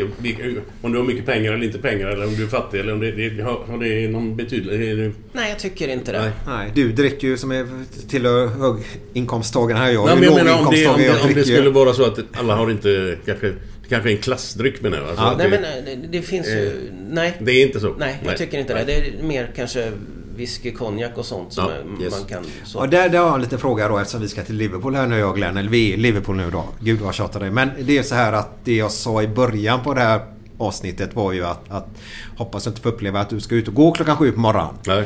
om 0.83 0.93
du 0.93 0.99
har 0.99 1.05
mycket 1.05 1.27
pengar 1.27 1.53
eller 1.53 1.65
inte 1.65 1.79
pengar 1.79 2.07
eller 2.09 2.27
om 2.27 2.35
du 2.37 2.43
är 2.45 2.49
fattig 2.49 2.81
eller 2.81 2.93
om 2.93 3.01
det, 3.01 3.11
det 3.13 3.43
har, 3.43 3.65
har 3.67 3.79
det 3.79 4.09
någon 4.09 4.37
betydelse? 4.37 5.13
Nej, 5.33 5.51
jag 5.51 5.59
tycker 5.59 5.89
inte 5.89 6.13
det. 6.13 6.21
Nej. 6.21 6.31
Nej, 6.47 6.73
du 6.75 6.93
dricker 6.93 7.29
ju 7.29 7.37
som 7.37 7.51
är 7.53 7.67
tillhör 8.09 8.47
höginkomsttagarna 8.47 9.81
här. 9.81 9.91
Jag 9.91 10.05
Nej, 10.05 10.13
är 10.13 10.17
men 10.17 10.25
jag 10.25 10.35
menar 10.45 10.59
om 10.59 10.75
det, 10.75 10.87
om 10.87 10.93
låginkomsttagare. 10.95 11.13
det, 11.13 11.19
Jag 11.19 11.27
om 11.27 11.35
det 11.35 11.41
ju- 11.41 11.55
skulle 11.57 11.71
vara 11.71 11.93
så 11.95 12.05
att 12.05 12.19
alla 12.33 12.55
har 12.57 12.71
inte 12.71 13.17
kanske... 13.27 13.47
Det 13.83 13.89
kanske 13.89 14.11
är 14.11 14.13
en 14.13 14.19
klassdryck 14.23 14.83
menar 14.83 14.99
jag. 14.99 15.07
Alltså 15.09 15.25
Ja. 15.25 15.35
Nej, 15.39 15.51
det, 15.51 15.61
men 15.61 15.97
eh, 15.97 16.01
det, 16.11 16.19
det 16.19 16.23
finns 16.23 16.47
ju... 16.49 16.67
Eh, 16.67 16.73
Nej. 17.11 17.35
det 17.41 17.53
är 17.53 17.67
inte 17.67 17.81
så? 17.81 17.95
Nej, 17.99 18.23
jag 18.25 18.37
tycker 18.37 18.59
inte 18.59 18.75
det. 18.75 18.85
Det 18.87 18.93
är 18.93 19.23
mer 19.23 19.51
kanske 19.57 19.93
whisky, 20.37 20.73
konjak 20.73 21.19
och 21.19 21.25
sånt 21.25 21.53
som 21.53 21.65
Ja, 21.99 22.05
yes. 22.05 22.13
man 22.21 22.29
kan... 22.29 22.45
Så. 22.65 22.79
Ja, 22.79 22.87
där, 22.87 23.09
där 23.09 23.19
har 23.19 23.27
jag 23.27 23.35
en 23.35 23.41
liten 23.41 23.59
fråga 23.59 23.89
då 23.89 23.99
eftersom 23.99 24.21
vi 24.21 24.29
ska 24.29 24.43
till 24.43 24.57
Liverpool 24.57 24.95
här 24.95 25.07
nu 25.07 25.19
jag 25.19 25.31
och 25.31 25.37
Glenn. 25.37 25.57
Eller 25.57 25.71
vi 25.71 25.91
är 25.91 25.95
i 25.95 25.97
Liverpool 25.97 26.37
nu 26.37 26.51
då. 26.51 26.65
Gud 26.81 26.99
vad 26.99 27.07
jag 27.09 27.15
tjatar 27.15 27.41
dig. 27.41 27.51
Men 27.51 27.71
det 27.83 27.99
är 27.99 28.03
så 28.03 28.15
här 28.15 28.33
att 28.33 28.51
det 28.65 28.77
jag 28.77 28.91
sa 28.93 29.23
i 29.23 29.29
början 29.29 29.81
på 29.85 29.95
det 29.95 30.01
här 30.01 30.21
avsnittet 30.59 31.15
var 31.15 31.33
ju 31.33 31.45
att, 31.45 31.71
att 31.71 31.89
hoppas 32.37 32.67
jag 32.67 32.71
inte 32.73 32.83
får 32.83 32.91
uppleva 32.91 33.21
att 33.21 33.31
du 33.31 33.41
ska 33.41 33.55
ut 33.55 33.69
och 33.69 33.75
gå 33.75 33.93
klockan 33.93 34.17
sju 34.17 34.33
på 34.33 34.41
morgonen. 34.41 34.75
Nej. 34.87 34.99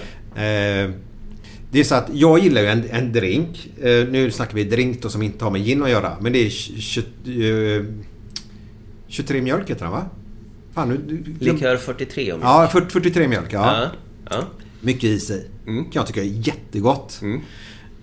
Eh, 0.85 0.90
det 1.73 1.81
är 1.81 1.85
så 1.85 1.94
att 1.94 2.09
jag 2.12 2.39
gillar 2.39 2.61
ju 2.61 2.66
en, 2.66 2.85
en 2.90 3.12
drink. 3.12 3.69
Eh, 3.82 4.09
nu 4.09 4.31
snackar 4.31 4.55
vi 4.55 4.65
drink 4.65 5.02
då 5.02 5.09
som 5.09 5.23
inte 5.23 5.44
har 5.44 5.51
med 5.51 5.65
gin 5.65 5.82
att 5.82 5.90
göra. 5.90 6.16
Men 6.20 6.32
det 6.32 6.39
är 6.39 6.48
tj- 6.48 7.02
tj- 7.24 7.77
eh, 7.78 7.85
23 9.09 9.43
mjölk 9.43 9.70
heter 9.70 9.82
den 9.85 9.93
va? 9.93 10.07
Fan, 10.74 10.89
nu, 10.89 10.97
du- 11.39 11.52
Likör 11.52 11.77
43 11.77 12.32
om 12.32 12.40
Ja, 12.43 12.69
40, 12.73 12.90
43 12.90 13.28
mjölk. 13.28 13.52
Ja. 13.52 13.77
Ja. 13.81 13.89
ja. 14.31 14.44
Mycket 14.81 15.05
is 15.05 15.31
i. 15.31 15.47
Mm. 15.66 15.85
Kan 15.85 15.90
jag 15.93 16.07
tycka 16.07 16.20
är 16.20 16.24
jättegott. 16.48 17.20
Eh, 17.23 17.31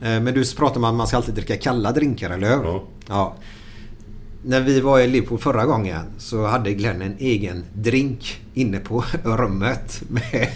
Men 0.02 0.26
du 0.26 0.56
pratar 0.56 0.78
om 0.78 0.84
att 0.84 0.96
man 0.96 1.08
ska 1.08 1.18
alltid 1.18 1.36
dricka 1.36 1.58
kalla 1.58 1.92
drinkar, 1.92 2.30
eller 2.30 2.48
hur? 2.48 2.64
Ja. 2.64 2.84
ja. 3.08 3.36
När 4.44 4.62
vi 4.62 4.82
var 4.82 5.00
i 5.00 5.08
Liverpool 5.08 5.40
förra 5.40 5.66
gången 5.66 6.02
så 6.18 6.46
hade 6.46 6.74
Glenn 6.74 7.02
en 7.02 7.16
egen 7.20 7.64
drink 7.74 8.42
inne 8.54 8.80
på 8.80 9.04
rummet 9.24 10.02
med 10.08 10.48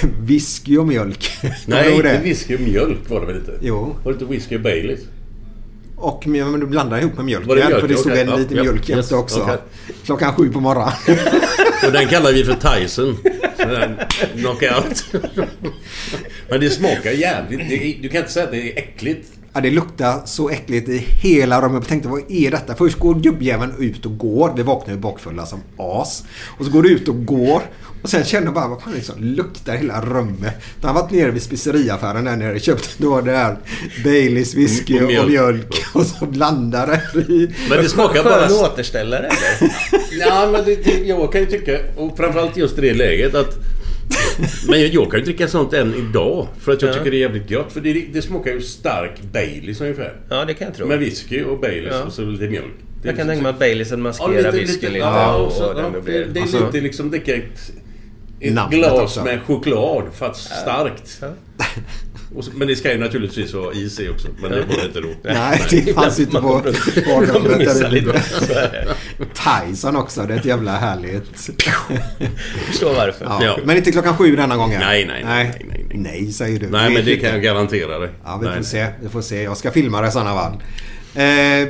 whisky 0.20 0.76
och 0.76 0.86
mjölk. 0.86 1.30
Nej, 1.66 1.96
inte 1.96 2.20
whisky 2.22 2.56
och 2.56 2.60
mjölk 2.60 3.10
var 3.10 3.20
det 3.20 3.26
väl 3.26 3.36
inte? 3.36 3.58
Jo. 3.60 3.96
Var 4.04 4.12
det 4.12 4.18
inte 4.20 4.24
whisky 4.24 4.56
och 4.56 4.62
Baileys? 4.62 5.00
Och 5.96 6.26
men 6.26 6.60
du 6.60 6.66
blandade 6.66 7.02
ihop 7.02 7.16
med 7.16 7.24
mjölk. 7.24 7.46
Var 7.46 7.56
det 7.56 7.66
mjölk? 7.66 7.80
För 7.80 7.88
det 7.88 7.96
stod 7.96 8.12
Okej, 8.12 8.22
en 8.22 8.28
ja, 8.28 8.36
liten 8.36 8.56
ja, 8.56 8.62
mjölk 8.62 8.88
jämte 8.88 9.00
yes, 9.00 9.12
också. 9.12 9.40
okej. 9.40 9.58
Klockan 10.04 10.34
sju 10.34 10.52
på 10.52 10.60
morgonen. 10.60 10.92
Och 11.86 11.92
den 11.92 12.06
kallar 12.08 12.32
vi 12.32 12.44
för 12.44 12.78
Tyson. 12.78 13.16
Knockout. 14.36 15.04
Men 16.48 16.60
det 16.60 16.70
smakar 16.70 17.10
jävligt. 17.10 18.02
Du 18.02 18.08
kan 18.08 18.20
inte 18.20 18.32
säga 18.32 18.44
att 18.44 18.50
det 18.50 18.72
är 18.72 18.78
äckligt. 18.78 19.28
Ja, 19.52 19.60
det 19.60 19.70
luktar 19.70 20.22
så 20.24 20.50
äckligt 20.50 20.88
i 20.88 20.98
hela 20.98 21.60
rummet. 21.60 21.82
Jag 21.82 21.88
tänkte, 21.88 22.08
vad 22.08 22.30
är 22.30 22.50
detta? 22.50 22.74
Först 22.74 22.98
går 22.98 23.14
gubbjäveln 23.14 23.74
ut 23.78 24.06
och 24.06 24.18
går. 24.18 24.52
Vi 24.56 24.62
vaknar 24.62 24.94
ju 24.94 25.00
bakfulla 25.00 25.46
som 25.46 25.60
as. 25.76 26.24
Och 26.58 26.64
så 26.64 26.70
går 26.70 26.82
du 26.82 26.88
ut 26.90 27.08
och 27.08 27.26
går. 27.26 27.62
Och 28.02 28.08
sen 28.10 28.24
känner 28.24 28.44
jag 28.46 28.54
bara, 28.54 28.68
vad 28.68 28.82
fan 28.82 28.92
är 28.92 28.96
det 28.96 29.02
som 29.02 29.22
luktar 29.24 29.76
hela 29.76 30.00
rummet? 30.00 30.54
Har 30.82 30.88
jag 30.88 30.94
varit 30.94 31.10
nere 31.10 31.30
vid 31.30 31.42
speceriaffären 31.42 32.24
där 32.24 32.36
nere 32.36 32.54
och 32.54 32.60
köpt 32.60 32.94
då 32.98 33.20
det 33.20 33.32
här 33.36 33.56
Baileys 34.04 34.54
whisky 34.54 34.96
Och 34.96 35.02
och 35.02 35.06
mjölk. 35.08 35.28
mjölk. 35.28 35.82
Och 35.94 36.06
så 36.06 36.26
blandar 36.26 36.86
det 36.86 37.20
i. 37.32 37.54
Men 37.68 37.78
det 37.82 37.88
smakar 37.88 38.24
bara... 38.24 38.48
Skön 38.48 38.58
återställare 38.64 39.26
eller? 39.26 39.72
Ja, 40.26 40.48
men 40.52 40.64
det, 40.64 40.84
det, 40.84 40.90
jag 41.06 41.32
kan 41.32 41.40
ju 41.40 41.46
tycka, 41.46 41.78
och 41.96 42.16
framförallt 42.16 42.56
just 42.56 42.78
i 42.78 42.80
det 42.80 42.94
läget 42.94 43.34
att... 43.34 43.58
Men 44.68 44.80
jag, 44.92 45.10
kan 45.10 45.18
ju 45.20 45.24
dricka 45.24 45.48
sånt 45.48 45.72
än 45.72 45.94
idag. 45.94 46.48
För 46.60 46.72
att 46.72 46.82
jag 46.82 46.90
Ja. 46.90 46.94
tycker 46.94 47.10
det 47.10 47.16
är 47.16 47.20
jävligt 47.20 47.48
gott. 47.48 47.72
För 47.72 47.80
det, 47.80 47.92
det 48.12 48.22
smakar 48.22 48.50
ju 48.50 48.60
stark 48.60 49.22
Baileys 49.32 49.80
ungefär. 49.80 50.12
Ja, 50.28 50.44
det 50.44 50.54
kan 50.54 50.66
jag 50.66 50.76
tro. 50.76 50.86
Med 50.86 50.98
whisky 50.98 51.42
och 51.42 51.60
Baileys 51.60 51.94
Ja. 51.98 52.02
och 52.04 52.12
så 52.12 52.22
lite 52.22 52.48
mjölk. 52.48 52.64
Det 53.02 53.08
är 53.08 53.12
Jag 53.12 53.16
kan 53.16 53.26
liksom 53.26 53.28
tänka 53.28 53.42
mig 53.42 53.50
att 53.50 53.58
Baileysen 53.58 54.02
maskerar 54.02 54.52
whiskyn 54.52 54.92
lite. 54.92 54.98
Ja, 54.98 55.34
och, 55.36 55.46
och 55.62 55.68
och 55.68 55.74
den 55.74 55.92
det, 56.04 56.24
det 56.24 56.38
är 56.38 56.42
Alltså- 56.42 56.66
lite 56.66 56.80
liksom 56.80 57.10
dricka 57.10 57.32
ett, 58.40 58.70
glas 58.70 58.92
också. 58.92 59.24
med 59.24 59.42
choklad 59.42 60.04
fast 60.14 60.44
starkt. 60.44 61.22
Och 62.36 62.44
så, 62.44 62.50
men 62.54 62.68
det 62.68 62.76
ska 62.76 62.92
ju 62.92 62.98
naturligtvis 62.98 63.54
vara 63.54 63.74
is 63.74 64.00
i 64.00 64.08
också. 64.08 64.28
Men 64.42 64.50
det 64.50 64.60
var 64.60 64.76
det 64.76 64.86
inte 64.86 65.00
då. 65.00 65.08
Nej, 65.22 65.62
det 65.70 65.94
fanns 65.94 66.20
inte 66.20 66.40
på. 66.40 66.62
Tyson 69.34 69.96
också. 69.96 70.22
Det 70.22 70.34
är 70.34 70.38
ett 70.38 70.44
jävla 70.44 70.72
härligt. 70.76 71.36
Förstår 72.66 72.94
varför. 72.94 73.24
Ja. 73.24 73.44
Ja. 73.44 73.58
Men 73.64 73.76
inte 73.76 73.92
klockan 73.92 74.16
sju 74.16 74.36
denna 74.36 74.56
gången. 74.56 74.80
Nej, 74.80 75.06
nej, 75.06 75.24
nej, 75.24 75.54
nej, 75.58 75.66
nej, 75.68 75.86
nej. 75.88 76.20
Nej, 76.20 76.32
säger 76.32 76.60
du. 76.60 76.70
Nej, 76.70 76.94
men 76.94 77.04
det 77.04 77.16
kan 77.16 77.30
jag 77.30 77.42
garantera 77.42 77.98
dig. 77.98 78.10
Ja, 78.24 78.38
vi 78.42 78.46
får 78.46 78.54
Nej. 78.54 78.64
se. 78.64 78.86
Vi 79.02 79.08
får 79.08 79.22
se. 79.22 79.42
Jag 79.42 79.56
ska 79.56 79.70
filma 79.70 80.00
det 80.00 80.08
i 80.08 80.10
sådana 80.10 80.34
fall. 80.34 80.52
Eh, 81.14 81.68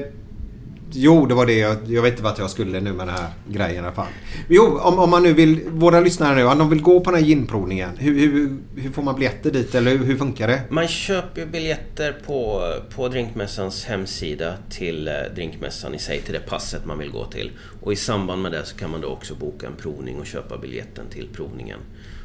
jo, 0.92 1.26
det 1.26 1.34
var 1.34 1.46
det. 1.46 1.58
Jag, 1.58 1.76
jag 1.86 2.02
vet 2.02 2.12
inte 2.12 2.22
vart 2.22 2.38
jag 2.38 2.50
skulle 2.50 2.80
nu 2.80 2.92
med 2.92 3.06
den 3.06 3.16
här 3.16 3.28
grejen 3.48 3.74
i 3.74 3.78
alla 3.78 3.92
fall. 3.92 4.06
Jo, 4.48 4.78
om, 4.78 4.98
om 4.98 5.10
man 5.10 5.22
nu 5.22 5.32
vill... 5.32 5.60
Våra 5.68 6.00
lyssnare 6.00 6.34
nu, 6.34 6.44
om 6.44 6.58
de 6.58 6.70
vill 6.70 6.82
gå 6.82 7.00
på 7.00 7.10
den 7.10 7.20
här 7.20 7.26
ginprovningen. 7.26 7.90
Hur, 7.98 8.14
hur, 8.14 8.56
hur 8.76 8.90
får 8.90 9.02
man 9.02 9.14
biljetter 9.14 9.50
dit? 9.50 9.74
Eller 9.74 9.90
hur, 9.90 10.04
hur 10.04 10.16
funkar 10.16 10.48
det? 10.48 10.62
Man 10.70 10.88
köper 10.88 11.46
biljetter 11.46 12.16
på, 12.26 12.62
på 12.94 13.08
Drinkmässans 13.08 13.84
hemsida 13.84 14.54
till 14.70 15.08
eh, 15.08 15.14
Drinkmässan 15.34 15.94
i 15.94 15.98
sig, 15.98 16.20
till 16.20 16.32
det 16.32 16.40
passet 16.40 16.86
man 16.86 16.98
vill 16.98 17.10
gå 17.10 17.24
till. 17.24 17.50
Och 17.82 17.92
i 17.92 17.96
samband 17.96 18.42
med 18.42 18.52
det 18.52 18.64
så 18.64 18.76
kan 18.76 18.90
man 18.90 19.00
då 19.00 19.08
också 19.08 19.34
boka 19.34 19.66
en 19.66 19.76
provning 19.76 20.18
och 20.18 20.26
köpa 20.26 20.58
biljetten 20.58 21.04
till 21.10 21.28
provningen. 21.32 21.78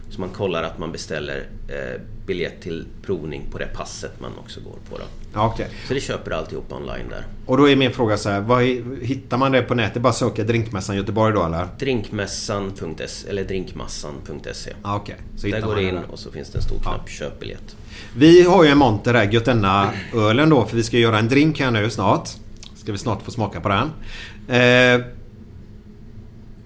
Så 0.10 0.22
man 0.22 0.30
kollar 0.30 0.64
att 0.64 0.80
man 0.80 0.92
beställer 0.92 1.48
eh, 1.68 2.02
biljett 2.26 2.62
till 2.62 2.86
provning 3.06 3.48
på 3.52 3.58
det 3.58 3.66
passet 3.66 4.20
man 4.22 4.32
också 4.40 4.60
går 4.62 4.78
på. 4.90 4.98
Då. 4.98 5.04
Ja, 5.36 5.52
okej. 5.54 5.68
Så 5.88 5.94
det 5.94 6.00
köper 6.00 6.32
alltihop 6.32 6.72
online 6.74 7.10
där. 7.10 7.26
Och 7.46 7.58
då 7.58 7.70
är 7.70 7.76
min 7.76 7.92
fråga 7.92 8.18
så 8.18 8.30
här. 8.30 8.40
Vad, 8.42 8.64
är- 8.64 9.06
hittar 9.06 9.38
man 9.38 9.52
det 9.52 9.62
på 9.62 9.76
nätet? 9.76 10.02
Bara 10.02 10.14
söka 10.14 10.44
Drinkmässan 10.44 10.96
Göteborg 10.96 11.34
då 11.34 11.44
eller? 11.44 11.68
Drinkmässan.se 11.80 13.30
eller 13.30 13.44
drinkmassan.se. 13.44 14.72
Ja, 14.84 14.96
okej. 14.96 15.16
Så 15.38 15.48
Där 15.48 15.62
går 15.62 15.76
du 15.76 15.82
in 15.90 15.98
och 15.98 16.20
så 16.20 16.32
finns 16.32 16.50
det 16.50 16.58
en 16.58 16.62
stor 16.64 16.80
knapp 16.80 17.10
Köp 17.10 17.40
biljett. 17.40 17.76
Vi 18.18 18.42
har 18.42 18.64
ju 18.64 18.70
en 18.70 18.78
monter 18.78 19.14
där, 19.14 19.24
Götenna-ölen 19.32 20.50
då. 20.50 20.66
För 20.66 20.76
vi 20.78 20.84
ska 20.84 20.98
göra 20.98 21.20
en 21.20 21.28
drink 21.28 21.60
här 21.60 21.72
nu 21.72 21.90
snart. 21.90 22.30
Ska 22.76 22.92
vi 22.92 22.98
snart 22.98 23.22
få 23.22 23.32
smaka 23.32 23.62
på 23.62 23.70
den. 23.70 23.92
Eh, 24.48 25.06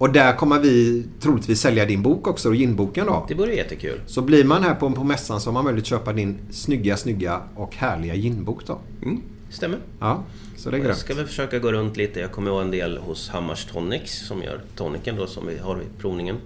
och 0.00 0.12
där 0.12 0.36
kommer 0.36 0.58
vi 0.58 1.04
troligtvis 1.20 1.60
sälja 1.60 1.86
din 1.86 2.02
bok 2.02 2.26
också, 2.26 2.54
ginboken 2.54 3.06
då. 3.06 3.24
Det 3.28 3.34
vore 3.34 3.54
jättekul. 3.54 4.00
Så 4.06 4.22
blir 4.22 4.44
man 4.44 4.62
här 4.62 4.74
på, 4.74 4.90
på 4.90 5.04
mässan 5.04 5.40
så 5.40 5.48
har 5.48 5.52
man 5.52 5.64
möjlighet 5.64 5.84
att 5.84 5.88
köpa 5.88 6.12
din 6.12 6.38
snygga, 6.50 6.96
snygga 6.96 7.42
och 7.54 7.76
härliga 7.76 8.14
ginbok 8.14 8.66
då. 8.66 8.78
Stämmer. 9.50 9.78
Ja, 9.98 10.24
så 10.56 10.70
det 10.70 10.76
är 10.76 10.80
grymt. 10.80 10.96
ska 10.96 11.14
väl 11.14 11.26
försöka 11.26 11.58
gå 11.58 11.72
runt 11.72 11.96
lite. 11.96 12.20
Jag 12.20 12.32
kommer 12.32 12.50
ha 12.50 12.60
en 12.60 12.70
del 12.70 12.98
hos 12.98 13.28
Hammars 13.28 13.64
Tonics 13.64 14.26
som 14.26 14.42
gör 14.42 14.60
toniken 14.76 15.16
då 15.16 15.26
som 15.26 15.46
vi 15.46 15.58
har 15.58 15.76
i 15.76 16.00
provningen. 16.00 16.36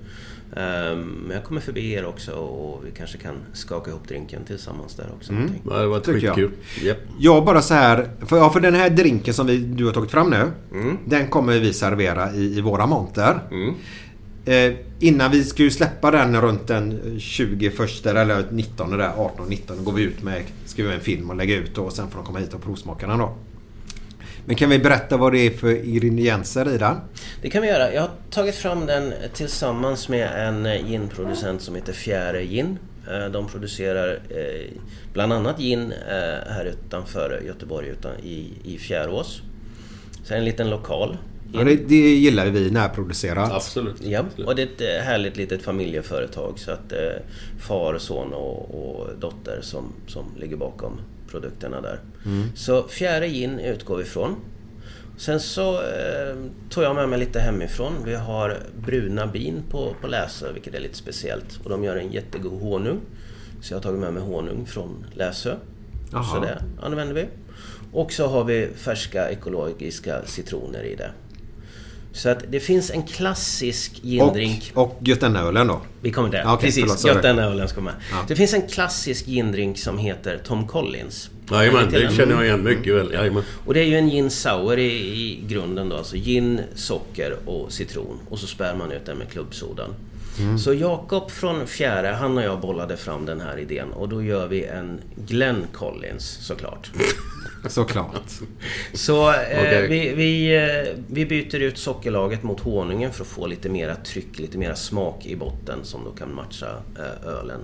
Ehm, 0.57 1.01
Men 1.27 1.37
jag 1.37 1.45
kommer 1.45 1.61
förbi 1.61 1.93
er 1.93 2.05
också 2.07 2.33
och 2.33 2.87
vi 2.87 2.91
kanske 2.91 3.19
kan 3.19 3.35
skaka 3.53 3.91
ihop 3.91 4.09
drinken 4.09 4.45
tillsammans 4.45 4.95
där 4.95 5.11
också. 5.17 5.33
någonting. 5.33 5.63
Ja, 5.71 5.79
det 5.79 5.87
var 5.87 6.01
Tycker 6.01 6.27
jag. 6.27 6.35
skitkul. 6.35 6.51
Japp. 6.83 6.99
Jag 7.19 7.45
bara 7.45 7.63
så 7.63 7.75
här, 7.75 8.11
för, 8.21 8.37
ja, 8.37 8.51
för 8.51 8.61
den 8.61 8.75
här 8.75 8.91
drinken 8.91 9.35
som 9.35 9.47
vi, 9.47 9.59
du 9.59 9.85
har 9.87 9.93
tagit 9.93 10.11
fram 10.11 10.31
nu. 10.31 10.51
Mm. 10.73 10.99
Den 11.05 11.29
kommer 11.29 11.59
vi 11.59 11.73
servera 11.73 12.33
i, 12.33 12.59
i 12.59 12.61
våra 12.61 12.87
monter. 12.87 13.39
Eh, 14.45 14.73
innan 15.01 15.31
vi 15.31 15.45
ska 15.45 15.63
ju 15.63 15.71
släppa 15.71 16.11
den 16.11 16.41
runt 16.41 16.67
den 16.67 17.17
21 17.19 18.07
eller 18.07 18.45
19 18.51 18.91
där 18.91 19.13
18 19.17 19.47
19 19.49 19.85
går 19.85 19.93
vi 19.93 20.03
ut 20.03 20.23
med 20.23 20.43
göra 20.77 20.95
en 20.95 21.01
film 21.01 21.31
och 21.31 21.37
lägga 21.37 21.57
ut 21.57 21.75
då, 21.75 21.83
och 21.83 21.93
sen 21.93 22.11
får 22.11 22.17
de 22.19 22.27
komma 22.27 22.39
hit 22.39 22.55
och 22.55 22.63
provsmaka 22.63 23.07
den 23.07 23.19
då. 23.19 23.35
Men 24.47 24.57
kan 24.57 24.71
vi 24.71 24.79
berätta 24.79 25.17
vad 25.17 25.33
det 25.33 25.39
är 25.39 25.51
för 25.51 25.85
ingredienser 25.85 26.75
i 26.75 26.79
den? 26.79 26.97
Det 27.43 27.51
kan 27.51 27.63
vi 27.63 27.69
göra. 27.69 27.93
Jag 27.95 28.01
har 28.03 28.11
tagit 28.31 28.55
fram 28.55 28.87
den 28.87 29.13
tillsammans 29.35 30.09
med 30.09 30.49
en 30.49 30.67
eh, 30.67 30.91
ginproducent 30.91 31.63
som 31.63 31.75
heter 31.75 31.93
Fjäre 31.93 32.45
Gin. 32.45 32.79
Eh, 33.11 33.31
De 33.33 33.49
producerar 33.49 34.21
eh, 34.31 34.71
bland 35.13 35.33
annat 35.33 35.59
gin 35.59 35.93
här 36.47 36.65
utanför 36.65 37.43
Göteborg 37.47 37.89
utan, 37.89 38.13
i, 38.23 38.53
i 38.65 38.79
Fjärås. 38.79 39.43
Sen 40.25 40.39
en 40.39 40.45
liten 40.45 40.71
lokal. 40.71 41.17
Ja, 41.53 41.65
det, 41.65 41.75
det 41.89 41.95
gillar 41.95 42.47
vi 42.47 42.71
närproducerat. 42.71 43.53
Absolut. 43.53 44.03
Ja, 44.03 44.25
och 44.47 44.55
det 44.57 44.63
är 44.63 44.67
ett 44.99 45.05
härligt 45.05 45.37
litet 45.37 45.63
familjeföretag 45.63 46.59
så 46.59 46.71
att 46.71 46.93
eh, 46.93 46.99
far, 47.59 47.99
son 47.99 48.33
och, 48.33 48.75
och 48.75 49.09
dotter 49.19 49.59
som, 49.63 49.93
som 50.07 50.25
ligger 50.41 50.57
bakom 50.57 51.01
produkterna 51.35 51.81
där. 51.81 52.01
Så 52.55 52.89
fjärde 52.89 53.29
gin 53.29 53.59
utgår 53.59 53.97
vi 53.97 54.03
ifrån. 54.03 54.37
Sen 55.17 55.41
så 55.41 55.73
eh, 55.75 56.37
tog 56.71 56.85
jag 56.85 56.95
med 56.95 57.09
mig 57.09 57.19
lite 57.19 57.41
hemifrån. 57.41 57.93
Vi 58.05 58.15
har 58.15 58.59
bruna 58.87 59.27
bin 59.27 59.63
på, 59.71 59.95
på 60.01 60.07
Läsö, 60.07 60.53
vilket 60.53 60.75
är 60.75 60.81
lite 60.81 60.97
speciellt. 60.97 61.61
Och 61.65 61.71
de 61.71 61.85
gör 61.85 61.97
en 61.97 62.13
jättegod 62.13 62.61
honung. 62.61 63.01
Så 63.63 63.73
jag 63.73 63.79
har 63.79 63.83
tagit 63.83 64.01
med 64.01 64.13
mig 64.13 64.23
honung 64.23 64.67
från 64.67 65.07
Läsö. 65.15 65.55
Jaha. 66.13 66.25
Så 66.25 66.41
det 66.41 66.63
använder 66.83 67.15
vi. 67.15 67.27
Och 67.93 68.13
så 68.13 68.27
har 68.27 68.45
vi 68.45 68.69
färska 68.75 69.31
ekologiska 69.31 70.23
citroner 70.25 70.83
i 70.83 70.95
det. 70.95 71.11
Så 72.15 72.29
att 72.29 72.45
det 72.49 72.61
finns 72.61 72.91
en 72.91 73.03
klassisk 73.03 74.01
gindrink. 74.03 74.73
Och, 74.75 74.83
och 74.83 74.99
Götenna-ölen 75.01 75.67
då? 75.67 75.81
Vi 76.01 76.11
kommer 76.11 76.29
till 76.29 76.39
det. 76.39 76.45
Okej, 76.45 76.67
Precis, 76.67 76.83
förlåt, 76.83 76.99
sorry. 76.99 77.15
Göten 77.15 77.39
ölen 77.39 77.69
ska 77.69 77.81
med. 77.81 77.95
Ja. 78.11 78.25
Det 78.29 78.37
finns 78.37 78.55
en 78.55 78.69
klassisk 78.69 79.27
gindrink 79.27 79.79
som 79.79 79.99
heter 79.99 80.41
Tom 80.45 80.67
Collins. 80.67 81.31
Jajamän, 81.51 81.91
det 81.91 82.17
känner 82.17 82.35
jag 82.35 82.45
igen 82.45 82.65
mycket 82.65 82.95
väl. 82.95 83.13
Jajamän. 83.13 83.43
Och 83.67 83.75
det 83.75 83.81
är 83.81 83.85
ju 83.85 83.97
en 83.97 84.11
gin 84.11 84.31
sour 84.31 84.79
i, 84.79 84.93
i 84.93 85.45
grunden 85.49 85.89
då. 85.89 85.97
Alltså 85.97 86.17
gin, 86.17 86.61
socker 86.75 87.37
och 87.47 87.73
citron. 87.73 88.19
Och 88.29 88.39
så 88.39 88.47
spär 88.47 88.75
man 88.75 88.93
ut 88.93 89.07
den 89.07 89.19
med 89.19 89.29
klubbsodan. 89.29 89.95
Mm. 90.39 90.59
Så 90.59 90.75
Jakob 90.75 91.31
från 91.31 91.67
Fjäre, 91.67 92.07
han 92.07 92.39
och 92.39 92.45
jag 92.45 92.61
bollade 92.61 92.97
fram 92.97 93.27
den 93.27 93.41
här 93.41 93.59
idén. 93.59 93.93
Och 93.93 94.09
då 94.09 94.23
gör 94.23 94.49
vi 94.49 94.65
en 94.65 95.01
Glenn 95.27 95.67
Collins 95.73 96.39
såklart. 96.41 96.91
Såklart. 97.69 98.31
Så 98.93 99.31
eh, 99.31 99.61
Okej. 99.61 99.89
vi, 99.89 100.15
vi, 100.15 100.57
eh, 100.57 100.95
vi 101.09 101.27
byter 101.27 101.61
ut 101.61 101.79
sockerlaget 101.79 102.43
mot 102.43 102.61
honungen 102.61 103.13
för 103.13 103.23
att 103.23 103.29
få 103.29 103.47
lite 103.47 103.69
mera 103.69 103.95
tryck, 103.95 104.39
lite 104.39 104.59
mera 104.59 104.77
smak 104.77 105.27
i 105.27 105.37
botten 105.37 105.79
som 105.83 106.05
då 106.05 106.11
kan 106.11 106.35
matcha 106.35 106.69
eh, 106.99 107.29
ölen. 107.29 107.61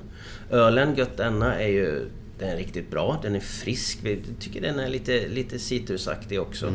Ölen 0.50 0.94
Göttenna 0.94 1.54
är 1.54 1.68
ju 1.68 2.10
den 2.40 2.48
är 2.48 2.56
riktigt 2.56 2.90
bra, 2.90 3.18
den 3.22 3.36
är 3.36 3.40
frisk. 3.40 3.98
Vi 4.02 4.22
tycker 4.38 4.60
den 4.60 4.78
är 4.78 4.88
lite, 4.88 5.28
lite 5.28 5.58
citrusaktig 5.58 6.40
också. 6.40 6.72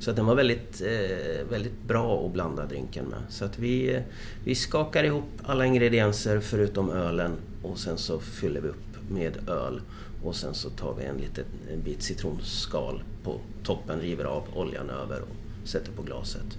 Så 0.00 0.10
att 0.10 0.16
den 0.16 0.26
var 0.26 0.34
väldigt, 0.34 0.82
eh, 0.82 1.46
väldigt 1.50 1.82
bra 1.86 2.26
att 2.26 2.32
blanda 2.32 2.66
drinken 2.66 3.04
med. 3.04 3.18
Så 3.28 3.44
att 3.44 3.58
vi, 3.58 3.94
eh, 3.94 4.02
vi 4.44 4.54
skakar 4.54 5.04
ihop 5.04 5.24
alla 5.42 5.66
ingredienser 5.66 6.40
förutom 6.40 6.90
ölen 6.90 7.32
och 7.62 7.78
sen 7.78 7.98
så 7.98 8.20
fyller 8.20 8.60
vi 8.60 8.68
upp 8.68 9.10
med 9.10 9.48
öl. 9.48 9.80
Och 10.26 10.36
sen 10.36 10.54
så 10.54 10.70
tar 10.70 10.94
vi 10.98 11.04
en 11.04 11.16
liten 11.16 11.44
en 11.72 11.82
bit 11.82 12.02
citronskal 12.02 13.02
på 13.24 13.40
toppen, 13.64 14.00
river 14.00 14.24
av 14.24 14.42
oljan 14.54 14.90
över 14.90 15.20
och 15.20 15.68
sätter 15.68 15.92
på 15.92 16.02
glaset. 16.02 16.58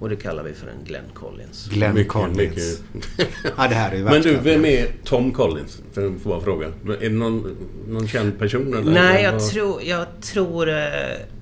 Och 0.00 0.08
det 0.08 0.16
kallar 0.16 0.42
vi 0.42 0.52
för 0.52 0.66
en 0.66 0.84
Glenn 0.84 1.04
Collins. 1.14 1.68
Glenn 1.68 1.94
Mycket, 1.94 2.12
Collins. 2.12 2.36
mycket. 2.38 3.28
Ja, 3.56 3.68
det 3.68 3.74
här 3.74 3.90
är 3.92 3.96
ju 3.96 4.04
Men 4.04 4.22
du, 4.22 4.36
vem 4.42 4.64
är 4.64 4.88
Tom 5.04 5.32
Collins? 5.32 5.82
För 5.92 6.02
jag 6.02 6.20
får 6.20 6.30
bara 6.30 6.40
fråga. 6.40 6.66
Är 6.66 6.98
det 7.00 7.08
någon, 7.08 7.56
någon 7.88 8.08
känd 8.08 8.38
person? 8.38 8.74
Eller? 8.74 8.92
Nej, 8.92 9.22
jag 9.22 9.32
Vad- 9.32 9.48
tror... 9.50 9.82
Jag, 9.82 10.06
tror, 10.20 10.68
eh, 10.68 10.74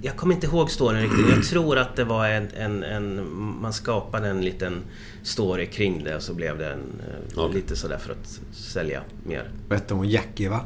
jag 0.02 0.16
kommer 0.16 0.34
inte 0.34 0.46
ihåg 0.46 0.70
storyn 0.70 1.02
riktigt. 1.02 1.28
Jag 1.36 1.44
tror 1.44 1.78
att 1.78 1.96
det 1.96 2.04
var 2.04 2.28
en, 2.28 2.48
en, 2.56 2.82
en... 2.82 3.26
Man 3.62 3.72
skapade 3.72 4.28
en 4.28 4.40
liten 4.44 4.80
story 5.22 5.66
kring 5.66 6.04
det 6.04 6.16
och 6.16 6.22
så 6.22 6.34
blev 6.34 6.58
det 6.58 6.66
en, 6.72 6.80
eh, 7.08 7.38
Okej. 7.44 7.54
lite 7.56 7.76
sådär 7.76 7.98
för 7.98 8.12
att 8.12 8.40
sälja 8.56 9.02
mer. 9.26 9.50
Vet 9.68 9.88
du 9.88 9.94
om 9.94 10.04
Jackie 10.04 10.48
va? 10.48 10.60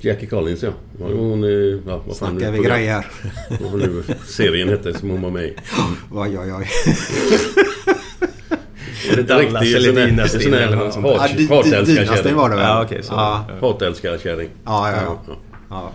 Jackie 0.00 0.26
Collins, 0.28 0.62
ja. 0.62 0.70
Hon, 0.98 1.44
är- 1.44 1.80
ja 1.86 2.02
vad 2.06 2.16
fan 2.16 2.30
Snackar 2.30 2.50
vi 2.52 2.58
grejer. 2.58 3.06
Vad 3.60 3.80
nu 3.80 4.02
serien 4.26 4.68
hette 4.68 4.98
som 4.98 5.10
hon 5.10 5.22
var 5.22 5.30
med 5.30 5.44
i. 5.44 5.56
Oj, 6.12 6.38
oj, 6.38 6.52
oj. 6.52 6.68
Är 9.10 9.14
det 9.16 9.20
inte 9.20 9.38
riktigt 9.38 9.76
eller 9.76 9.92
sån 10.90 11.02
di- 11.36 11.46
Hatälskarkärring. 11.48 12.36
Var 12.36 12.50
det 12.50 12.56
väl? 12.56 12.64
Ja, 12.64 12.82
okej, 12.84 13.02
Hatälskarkärring. 13.60 14.50
ja, 14.64 14.90
ja. 14.90 15.18
Ja, 15.70 15.92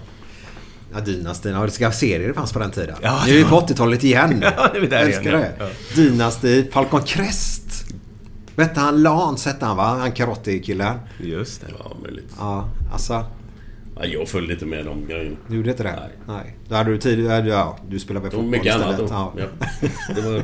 ja. 0.94 1.00
Dynastin. 1.00 1.52
Ja, 1.54 1.66
det 1.66 1.72
ska 1.72 1.92
serier 1.92 2.28
det 2.28 2.34
fanns 2.34 2.54
på 2.54 2.60
den 2.60 2.72
tiden. 2.72 2.96
Ja, 3.02 3.24
nu 3.28 3.34
är 3.34 3.38
vi 3.38 3.44
på 3.44 3.60
80-talet 3.60 4.04
igen. 4.04 4.40
Ja, 4.58 4.70
det 4.74 4.78
är 4.80 4.82
där 4.90 5.00
älskar 5.06 5.22
igen, 5.30 5.42
det. 5.42 5.52
ja. 5.60 5.66
Dynasty, 5.96 6.72
Falcon 6.72 7.02
Crest. 7.02 7.86
Vet 8.56 8.70
hette 8.70 8.80
han 8.82 9.04
Lance 9.04 9.50
hette 9.50 9.66
han 9.66 9.78
va? 9.78 9.84
Han 10.00 10.12
karate-killen. 10.12 10.98
Just 11.20 11.62
det. 11.62 11.68
Ja, 11.80 11.92
möjligt. 12.04 12.32
Ja, 12.40 12.70
alltså. 12.94 13.26
Ja, 14.02 14.08
jag 14.08 14.28
följde 14.28 14.54
inte 14.54 14.66
med 14.66 14.86
de 14.86 15.08
grejerna. 15.08 15.36
Du 15.48 15.56
gjorde 15.56 15.70
inte 15.72 15.84
det? 15.84 15.92
Nej. 15.92 16.10
Nej. 16.28 16.56
Då 16.68 16.76
hade 16.76 16.92
du 16.92 16.98
tid... 16.98 17.20
Ja, 17.20 17.78
du 17.90 18.00
spelade 18.00 18.24
med 18.24 18.34
fotboll 18.34 18.52
mycket 18.52 18.76
annat 18.76 18.92
istället. 18.92 19.12
Ja. 19.12 19.34
Ja. 19.38 19.46
Det 20.16 20.22
var... 20.22 20.44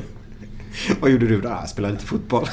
Vad 1.00 1.12
gjorde 1.12 1.28
du 1.28 1.42
då? 1.42 1.50
Jag 1.50 1.70
spelade 1.70 1.94
lite 1.94 2.06
fotboll. 2.06 2.46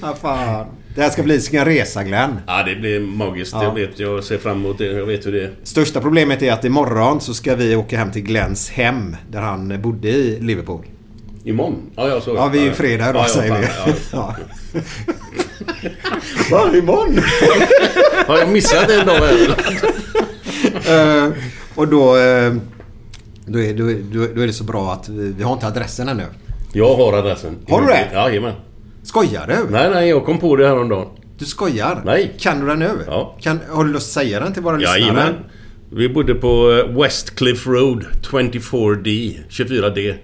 ja, 0.00 0.14
fan. 0.20 0.66
Det 0.94 1.02
här 1.02 1.10
ska 1.10 1.22
bli 1.22 1.40
sin 1.40 1.64
resa 1.64 2.04
Glenn. 2.04 2.38
Ja, 2.46 2.62
det 2.62 2.76
blir 2.76 3.00
magiskt. 3.00 3.52
Ja. 3.52 3.64
Jag 3.64 3.74
vet. 3.74 3.98
Jag 3.98 4.24
ser 4.24 4.38
fram 4.38 4.56
emot 4.56 4.78
det. 4.78 4.86
Jag 4.86 5.06
vet 5.06 5.26
hur 5.26 5.32
det 5.32 5.44
är. 5.44 5.54
Största 5.62 6.00
problemet 6.00 6.42
är 6.42 6.52
att 6.52 6.64
imorgon 6.64 7.20
så 7.20 7.34
ska 7.34 7.54
vi 7.54 7.76
åka 7.76 7.98
hem 7.98 8.10
till 8.10 8.22
Glenns 8.22 8.70
hem. 8.70 9.16
Där 9.30 9.40
han 9.40 9.82
bodde 9.82 10.08
i 10.08 10.40
Liverpool. 10.40 10.86
Imorgon? 11.44 11.90
Ja, 11.96 12.08
jag 12.08 12.22
såg 12.22 12.36
Ja, 12.36 12.48
vi 12.48 12.58
är 12.58 12.64
ju 12.64 12.72
fredag 12.72 13.10
idag 13.10 13.24
ja, 13.24 13.28
säger 13.28 13.58
vi. 13.58 13.66
Ja. 14.12 14.36
Va, 16.50 16.70
imorgon? 16.76 17.18
Har 18.26 18.38
jag 18.38 18.48
missat 18.48 18.90
en 18.90 19.06
dag? 19.06 19.22
Eh, 20.88 21.28
och 21.74 21.88
då, 21.88 22.16
eh, 22.16 22.52
då, 23.46 23.60
är, 23.60 23.74
då, 23.74 23.90
är- 23.90 24.34
då, 24.34 24.42
är 24.42 24.46
det 24.46 24.52
så 24.52 24.64
bra 24.64 24.92
att 24.92 25.08
vi, 25.08 25.32
vi 25.38 25.42
har 25.42 25.52
inte 25.52 25.66
adressen 25.66 26.08
ännu. 26.08 26.24
Jag 26.72 26.94
har 26.94 27.12
adressen. 27.12 27.56
Har 27.68 27.80
du 27.80 27.86
det? 27.86 28.08
Jajamän. 28.12 28.52
Skojar 29.02 29.46
du? 29.46 29.72
Nej, 29.72 29.90
nej. 29.90 30.08
Jag 30.08 30.24
kom 30.24 30.38
på 30.38 30.56
det 30.56 30.66
häromdagen. 30.66 31.06
Du 31.38 31.44
skojar? 31.44 32.02
Nej. 32.04 32.32
Kan 32.40 32.60
du 32.60 32.66
den 32.66 32.78
nu? 32.78 32.90
Ja. 33.06 33.36
Kan, 33.40 33.60
har 33.70 33.84
du 33.84 33.92
lust 33.92 34.16
att 34.16 34.22
säga 34.24 34.40
den 34.40 34.52
till 34.52 34.62
våra 34.62 34.76
lyssnare? 34.76 34.98
Jajamän. 35.00 35.34
Vi 35.94 36.08
bodde 36.08 36.34
på 36.34 36.72
eh, 36.72 37.00
West 37.02 37.34
Cliff 37.34 37.66
Road 37.66 38.04
24D. 38.22 39.38
24D. 39.50 40.14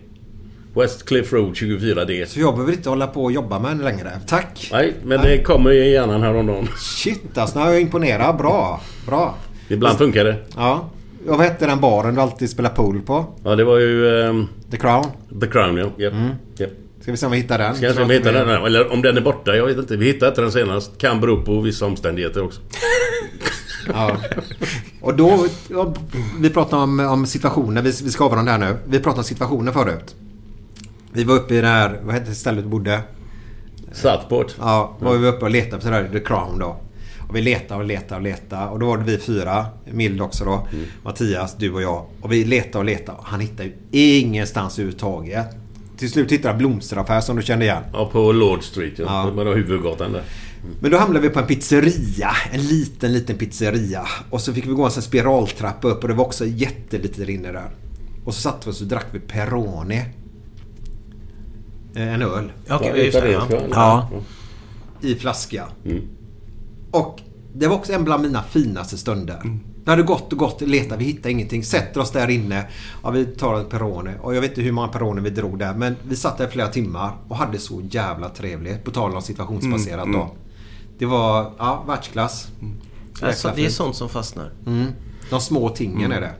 West 0.80 1.04
Cliff 1.08 1.32
Road 1.32 1.52
24D. 1.52 2.26
Så 2.26 2.40
jag 2.40 2.54
behöver 2.54 2.72
inte 2.72 2.88
hålla 2.88 3.06
på 3.06 3.24
och 3.24 3.32
jobba 3.32 3.58
med 3.58 3.70
den 3.70 3.78
längre. 3.84 4.10
Tack! 4.26 4.68
Nej, 4.72 4.94
men 5.04 5.20
det 5.22 5.42
kommer 5.42 5.70
i 5.72 5.92
hjärnan 5.92 6.22
häromdagen. 6.22 6.68
Shit 6.76 7.38
alltså, 7.38 7.58
nu 7.58 7.64
är 7.64 7.72
jag 7.72 7.80
imponerad. 7.80 8.36
Bra. 8.36 8.80
Bra. 9.06 9.34
Ibland 9.68 9.98
funkar 9.98 10.24
det. 10.24 10.36
Ja. 10.56 10.90
Och 11.28 11.36
vad 11.36 11.46
hette 11.46 11.66
den 11.66 11.80
baren 11.80 12.14
du 12.14 12.20
alltid 12.20 12.50
spelar 12.50 12.70
pool 12.70 13.00
på? 13.00 13.26
Ja, 13.44 13.56
det 13.56 13.64
var 13.64 13.78
ju... 13.78 14.20
ehm, 14.20 14.46
The 14.70 14.76
Crown. 14.76 15.04
The 15.40 15.46
Crown, 15.46 15.76
ja. 15.76 15.86
Japp. 15.98 16.14
Japp. 16.58 16.70
Ska 17.02 17.10
vi 17.10 17.16
se 17.16 17.26
om 17.26 17.32
vi 17.32 17.38
hittar 17.38 17.58
den? 17.58 17.74
Ska 17.74 17.86
jag 17.86 17.94
se 17.94 18.02
om 18.02 18.08
vi 18.08 18.14
hittar 18.14 18.32
den. 18.32 18.48
Eller 18.48 18.92
om 18.92 19.02
den 19.02 19.16
är 19.16 19.20
borta. 19.20 19.56
Jag 19.56 19.66
vet 19.66 19.76
inte. 19.78 19.96
Vi 19.96 20.06
hittade 20.06 20.28
inte 20.28 20.40
den 20.40 20.52
senast. 20.52 20.98
Kan 20.98 21.20
bero 21.20 21.42
på 21.42 21.60
vissa 21.60 21.86
omständigheter 21.86 22.44
också. 22.44 22.60
Ja. 23.94 24.16
Och 25.00 25.14
då... 25.14 25.46
Ja, 25.68 25.94
vi 26.40 26.50
pratade 26.50 26.82
om, 26.82 27.00
om 27.00 27.26
situationer. 27.26 27.82
Vi, 27.82 27.88
vi 28.04 28.10
ska 28.10 28.24
avrunda 28.24 28.52
här 28.52 28.58
nu. 28.58 28.76
Vi 28.86 28.98
pratade 28.98 29.18
om 29.18 29.24
situationer 29.24 29.72
förut. 29.72 30.14
Vi 31.18 31.24
var 31.24 31.34
uppe 31.34 31.54
i 31.54 31.60
det 31.60 31.66
här... 31.66 32.00
Vad 32.02 32.14
hette 32.14 32.34
stället 32.34 32.64
du 32.64 32.70
bodde? 32.70 33.00
Southport. 33.92 34.54
Ja, 34.58 34.96
var 35.00 35.16
vi 35.16 35.28
uppe 35.28 35.44
och 35.44 35.50
letade 35.50 35.76
efter 35.76 35.90
det 35.90 35.96
här 35.96 36.08
The 36.12 36.20
Crown 36.20 36.58
då. 36.58 36.80
Och 37.28 37.36
vi 37.36 37.42
letade 37.42 37.80
och 37.80 37.86
letade 37.86 38.16
och 38.16 38.22
letade. 38.22 38.70
Och 38.70 38.78
då 38.78 38.86
var 38.86 38.98
det 38.98 39.04
vi 39.04 39.18
fyra. 39.18 39.66
Mild 39.84 40.22
också 40.22 40.44
då. 40.44 40.68
Mattias, 41.02 41.56
du 41.56 41.72
och 41.72 41.82
jag. 41.82 42.06
Och 42.20 42.32
vi 42.32 42.44
letade 42.44 42.78
och 42.78 42.84
letade. 42.84 43.18
Han 43.22 43.40
hittade 43.40 43.68
ju 43.90 44.18
ingenstans 44.18 44.78
överhuvudtaget. 44.78 45.46
Till 45.96 46.10
slut 46.10 46.32
hittade 46.32 46.48
han 46.48 46.58
blomsteraffär 46.58 47.20
som 47.20 47.36
du 47.36 47.42
kände 47.42 47.64
igen. 47.64 47.82
Ja, 47.92 48.08
på 48.12 48.32
Lord 48.32 48.62
Street. 48.64 48.98
Ja. 48.98 49.04
Ja. 49.06 49.44
Med 49.44 49.54
huvudgatan 49.54 50.12
där. 50.12 50.22
Men 50.80 50.90
då 50.90 50.96
hamnade 50.96 51.20
vi 51.20 51.28
på 51.28 51.40
en 51.40 51.46
pizzeria. 51.46 52.30
En 52.52 52.62
liten, 52.62 53.12
liten 53.12 53.36
pizzeria. 53.36 54.06
Och 54.30 54.40
så 54.40 54.52
fick 54.52 54.66
vi 54.66 54.72
gå 54.72 54.84
en 54.84 54.90
sån 54.90 55.02
spiraltrappa 55.02 55.88
upp 55.88 56.02
och 56.02 56.08
det 56.08 56.14
var 56.14 56.24
också 56.24 56.46
jättelitet 56.46 57.28
inne 57.28 57.52
där. 57.52 57.70
Och 58.24 58.34
så 58.34 58.40
satte 58.40 58.58
vi 58.64 58.70
oss 58.70 58.80
och 58.80 58.86
drack 58.86 59.06
vi 59.12 59.20
Peroni. 59.20 60.04
Eh, 61.94 62.14
En 62.14 62.22
öl. 62.22 62.52
Okej, 62.70 62.88
Ja, 62.90 62.96
just 62.96 63.20
det. 63.20 63.30
Ja. 63.30 63.46
Ja. 63.70 64.08
I 65.00 65.14
flaska. 65.14 65.64
Mm. 65.84 66.02
Och 66.90 67.20
det 67.54 67.66
var 67.66 67.76
också 67.76 67.92
en 67.92 68.04
bland 68.04 68.22
mina 68.22 68.42
finaste 68.42 68.98
stunder. 68.98 69.42
Det 69.84 69.90
hade 69.90 70.02
gått 70.02 70.32
och 70.32 70.38
gått, 70.38 70.60
letat, 70.60 70.98
vi 70.98 71.04
hittade 71.04 71.30
ingenting. 71.30 71.64
Sätter 71.64 72.00
oss 72.00 72.10
där 72.10 72.30
inne. 72.30 72.64
Ja, 73.02 73.10
vi 73.10 73.24
tar 73.26 73.54
en 73.54 73.64
Peroni. 73.64 74.10
Och 74.22 74.34
jag 74.34 74.40
vet 74.40 74.50
inte 74.50 74.62
hur 74.62 74.72
många 74.72 74.88
Peroni 74.88 75.20
vi 75.20 75.30
drog 75.30 75.58
där. 75.58 75.74
Men 75.74 75.96
vi 76.08 76.16
satt 76.16 76.38
där 76.38 76.46
i 76.48 76.50
flera 76.50 76.68
timmar 76.68 77.10
och 77.28 77.36
hade 77.36 77.58
så 77.58 77.82
jävla 77.90 78.28
trevligt. 78.28 78.84
På 78.84 78.90
tal 78.90 79.14
om 79.16 79.22
situationsbaserat 79.22 80.04
Mm, 80.06 80.20
då. 80.20 80.30
Det 80.98 81.06
var, 81.06 81.52
ja, 81.58 81.84
världsklass. 81.88 82.48
Så 83.14 83.26
Alltså, 83.26 83.52
det 83.56 83.64
är 83.64 83.70
sånt 83.70 83.96
som 83.96 84.08
fastnar. 84.08 84.52
Mm. 84.66 84.86
De 85.30 85.40
små 85.40 85.68
tingen 85.68 86.12
Mm, 86.12 86.12
är 86.12 86.20
det. 86.20 86.32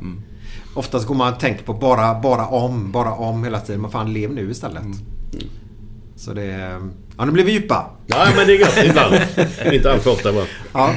Oftast 0.74 1.06
går 1.06 1.14
man 1.14 1.32
och 1.34 1.40
tänker 1.40 1.64
på 1.64 1.74
bara, 1.74 2.20
bara 2.20 2.46
om, 2.46 2.92
bara 2.92 3.12
om 3.12 3.44
hela 3.44 3.60
tiden. 3.60 3.80
Men 3.80 3.90
fan, 3.90 4.12
lev 4.12 4.32
nu 4.34 4.50
istället. 4.50 4.82
Så 6.18 6.32
det... 6.32 6.80
Ja, 7.18 7.24
nu 7.24 7.32
blir 7.32 7.44
vi 7.44 7.52
djupa. 7.52 7.90
Ja, 8.06 8.26
men 8.36 8.46
det 8.46 8.52
är 8.52 8.58
gött 8.58 8.84
ibland. 8.84 9.14
inte 9.74 9.92
allt 9.92 10.02
för 10.02 10.10
ofta 10.10 10.32
bara. 10.32 10.44
Ja. 10.72 10.94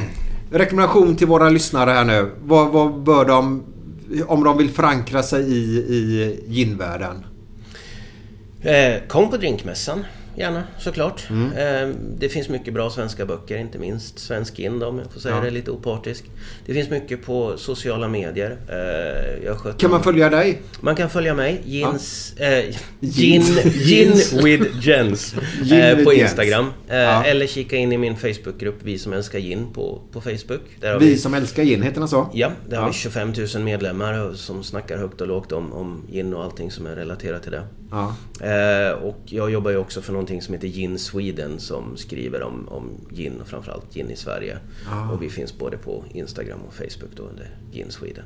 Rekommendation 0.52 1.16
till 1.16 1.28
våra 1.28 1.50
lyssnare 1.50 1.92
här 1.92 2.06
nu. 2.06 2.32
Vad, 2.44 2.72
vad 2.72 3.04
bör 3.04 3.26
de... 3.26 3.64
Om 4.28 4.44
de 4.44 4.58
vill 4.58 4.70
förankra 4.70 5.24
sig 5.24 5.44
i, 5.44 5.78
i 5.78 6.40
ginvärlden. 6.48 7.26
Eh, 8.62 9.08
kom 9.08 9.30
på 9.30 9.38
drinkmässan, 9.38 10.06
gärna 10.36 10.64
såklart. 10.80 11.30
Mm. 11.30 11.52
Eh, 11.92 11.96
det 12.18 12.30
finns 12.30 12.50
mycket 12.50 12.74
bra 12.74 12.90
svenska 12.90 13.26
böcker, 13.26 13.58
inte 13.58 13.78
minst 13.80 14.20
Svensk 14.20 14.58
då, 14.80 14.86
om 14.88 15.00
jag 15.00 15.12
får 15.12 15.20
säga 15.20 15.36
Ja. 15.36 15.42
det 15.42 15.50
lite 15.50 15.72
opartisk. 15.72 16.24
Det 16.66 16.74
finns 16.74 16.90
mycket 16.90 17.26
på 17.26 17.58
sociala 17.58 18.08
medier. 18.08 18.58
Eh, 18.70 19.46
jag 19.46 19.80
Kan 19.80 19.92
man 19.92 20.04
följa 20.04 20.30
dig? 20.30 20.62
Man 20.82 20.96
kan 20.96 21.10
följa 21.10 21.34
mig, 21.34 21.62
Gins... 21.66 22.34
Eh, 22.38 22.76
Gin. 23.00 23.42
gin, 23.74 24.12
with 24.44 24.88
Jens 24.88 25.36
eh, 25.72 26.04
på. 26.04 26.14
Instagram. 26.14 26.66
Eh, 26.90 26.98
Ja. 26.98 27.24
Eller 27.24 27.48
kika 27.48 27.76
in 27.76 27.92
i 27.92 27.98
min 27.98 28.16
Facebookgrupp 28.18 28.76
Vi 28.84 29.00
som 29.00 29.14
älskar 29.14 29.40
gin 29.40 29.68
på, 29.74 30.02
på 30.12 30.22
Facebook. 30.22 30.62
Har 30.84 31.00
Vi 31.00 31.18
som 31.18 31.34
älskar 31.34 31.64
gin, 31.64 31.82
heter 31.82 32.00
den 32.00 32.08
så? 32.08 32.30
Ja, 32.34 32.52
där 32.70 32.78
har 32.78 32.84
Ja. 32.84 32.88
vi 32.88 32.94
25 32.94 33.34
000 33.56 33.64
medlemmar 33.64 34.34
som 34.34 34.64
snackar 34.64 34.98
högt 34.98 35.22
och 35.22 35.28
lågt 35.28 35.52
om, 35.52 35.74
om 35.74 36.04
gin 36.12 36.34
och 36.34 36.44
allting 36.44 36.72
som 36.72 36.86
är 36.86 36.96
relaterat 36.96 37.44
till 37.44 37.52
det. 37.52 37.64
Ja. 37.92 38.16
Eh, 38.48 38.92
och 38.92 39.20
jag 39.26 39.52
jobbar 39.52 39.72
ju 39.72 39.78
också 39.78 40.02
för 40.02 40.14
någonting 40.14 40.42
som 40.42 40.54
heter 40.54 40.68
Gin 40.68 41.00
Sweden 41.00 41.60
som 41.60 41.98
skriver 41.98 42.44
om, 42.44 42.68
om 42.68 42.90
gin 43.10 43.42
och 43.42 43.48
framförallt 43.48 43.94
gin 43.94 44.12
i 44.12 44.16
Sverige. 44.16 44.58
Ah. 44.92 45.12
Och 45.12 45.22
vi 45.22 45.30
finns 45.30 45.58
både 45.58 45.78
på 45.78 46.04
Instagram 46.14 46.60
och 46.68 46.74
Facebook 46.74 47.12
då 47.16 47.24
under 47.24 47.58
Gin 47.72 47.92
Sweden. 47.92 48.26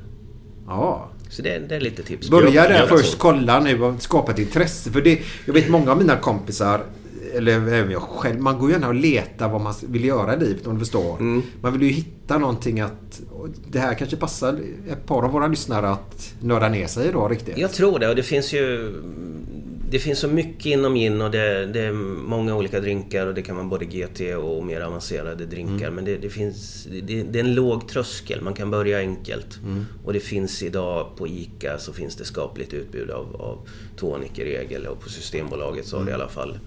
Ja. 0.66 1.08
Så 1.30 1.42
det, 1.42 1.58
det 1.58 1.76
är 1.76 1.80
lite 1.80 2.02
tips. 2.02 2.30
Börja 2.30 2.68
där 2.68 2.86
först, 2.86 3.12
så. 3.12 3.18
kolla 3.18 3.60
nu 3.60 3.82
och 3.82 4.02
skapa 4.02 4.32
ett 4.32 4.38
intresse. 4.38 4.90
För 4.90 5.00
det, 5.00 5.20
jag 5.46 5.54
vet 5.54 5.68
många 5.68 5.90
av 5.90 5.98
mina 5.98 6.16
kompisar, 6.16 6.80
eller 7.34 7.52
även 7.52 7.90
jag 7.90 8.02
själv, 8.02 8.40
man 8.40 8.58
går 8.58 8.70
gärna 8.70 8.88
och 8.88 8.94
letar 8.94 9.48
vad 9.48 9.60
man 9.60 9.74
vill 9.88 10.04
göra 10.04 10.34
i 10.36 10.38
livet 10.38 10.66
om 10.66 10.74
du 10.74 10.78
förstår. 10.78 11.16
Mm. 11.20 11.42
Man 11.60 11.72
vill 11.72 11.82
ju 11.82 11.88
hitta 11.88 12.38
någonting 12.38 12.80
att... 12.80 13.20
Det 13.68 13.78
här 13.78 13.94
kanske 13.94 14.16
passar 14.16 14.60
ett 14.88 15.06
par 15.06 15.22
av 15.22 15.30
våra 15.30 15.46
lyssnare 15.46 15.88
att 15.88 16.34
nörda 16.40 16.68
ner 16.68 16.86
sig 16.86 17.08
i 17.08 17.12
då 17.12 17.28
riktigt. 17.28 17.58
Jag 17.58 17.72
tror 17.72 17.98
det 17.98 18.08
och 18.08 18.16
det 18.16 18.22
finns 18.22 18.52
ju... 18.52 18.94
Det 19.90 19.98
finns 19.98 20.18
så 20.18 20.28
mycket 20.28 20.66
inom 20.66 20.94
gin 20.94 21.20
och 21.20 21.30
det, 21.30 21.66
det 21.66 21.80
är 21.80 21.92
många 21.92 22.56
olika 22.56 22.80
drinkar 22.80 23.26
och 23.26 23.34
det 23.34 23.42
kan 23.42 23.56
vara 23.56 23.66
både 23.66 23.84
GT 23.84 24.20
och 24.36 24.64
mer 24.64 24.80
avancerade 24.80 25.46
drinkar. 25.46 25.86
Mm. 25.86 25.94
Men 25.94 26.04
det, 26.04 26.16
det 26.16 26.30
finns... 26.30 26.88
Det, 26.90 27.22
det 27.22 27.38
är 27.38 27.44
en 27.44 27.54
låg 27.54 27.88
tröskel, 27.88 28.40
man 28.42 28.54
kan 28.54 28.70
börja 28.70 28.98
enkelt. 28.98 29.58
Mm. 29.64 29.84
Och 30.04 30.12
det 30.12 30.20
finns 30.20 30.62
idag 30.62 31.16
på 31.16 31.28
ICA 31.28 31.78
så 31.78 31.92
finns 31.92 32.16
det 32.16 32.24
skapligt 32.24 32.74
utbud 32.74 33.10
av, 33.10 33.36
av 33.36 33.68
tonic 33.96 34.38
i 34.38 34.44
regel 34.44 34.86
och 34.86 35.00
på 35.00 35.08
Systembolaget 35.08 35.86
så 35.86 35.96
har 35.96 36.04
det 36.04 36.10
i 36.10 36.14
Mm. 36.14 36.20
alla 36.20 36.30
fall 36.32 36.58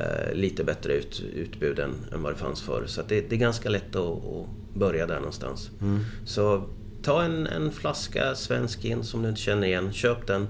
eh, 0.00 0.34
lite 0.34 0.64
bättre 0.64 0.92
ut, 0.92 1.22
utbud 1.34 1.78
än, 1.78 1.94
än 2.12 2.22
vad 2.22 2.32
det 2.32 2.38
fanns 2.38 2.62
förr. 2.62 2.82
Så 2.86 3.02
det 3.08 3.32
är 3.32 3.36
ganska 3.36 3.68
lätt 3.68 3.96
att, 3.96 4.24
att 4.26 4.46
börja 4.74 5.06
där 5.06 5.16
någonstans. 5.16 5.70
Mm. 5.82 5.98
Så 6.26 6.62
ta 7.04 7.22
en, 7.22 7.46
en 7.46 7.72
flaska 7.72 8.34
svensk 8.34 8.82
gin 8.82 9.04
som 9.04 9.22
du 9.22 9.28
inte 9.28 9.40
känner 9.40 9.66
igen. 9.66 9.92
Köp 9.92 10.26
den. 10.26 10.48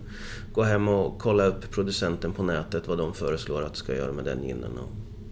Gå 0.53 0.63
hem 0.63 0.89
och 0.89 1.19
kolla 1.19 1.45
upp 1.47 1.71
producenten 1.71 2.33
på 2.33 2.43
nätet 2.43 2.89
vad 2.89 2.99
de 2.99 3.15
föreslår 3.15 3.63
att 3.63 3.73
du 3.73 3.79
ska 3.79 3.95
göra 3.97 4.13
med 4.13 4.25
den 4.25 4.43
ginen. 4.43 4.71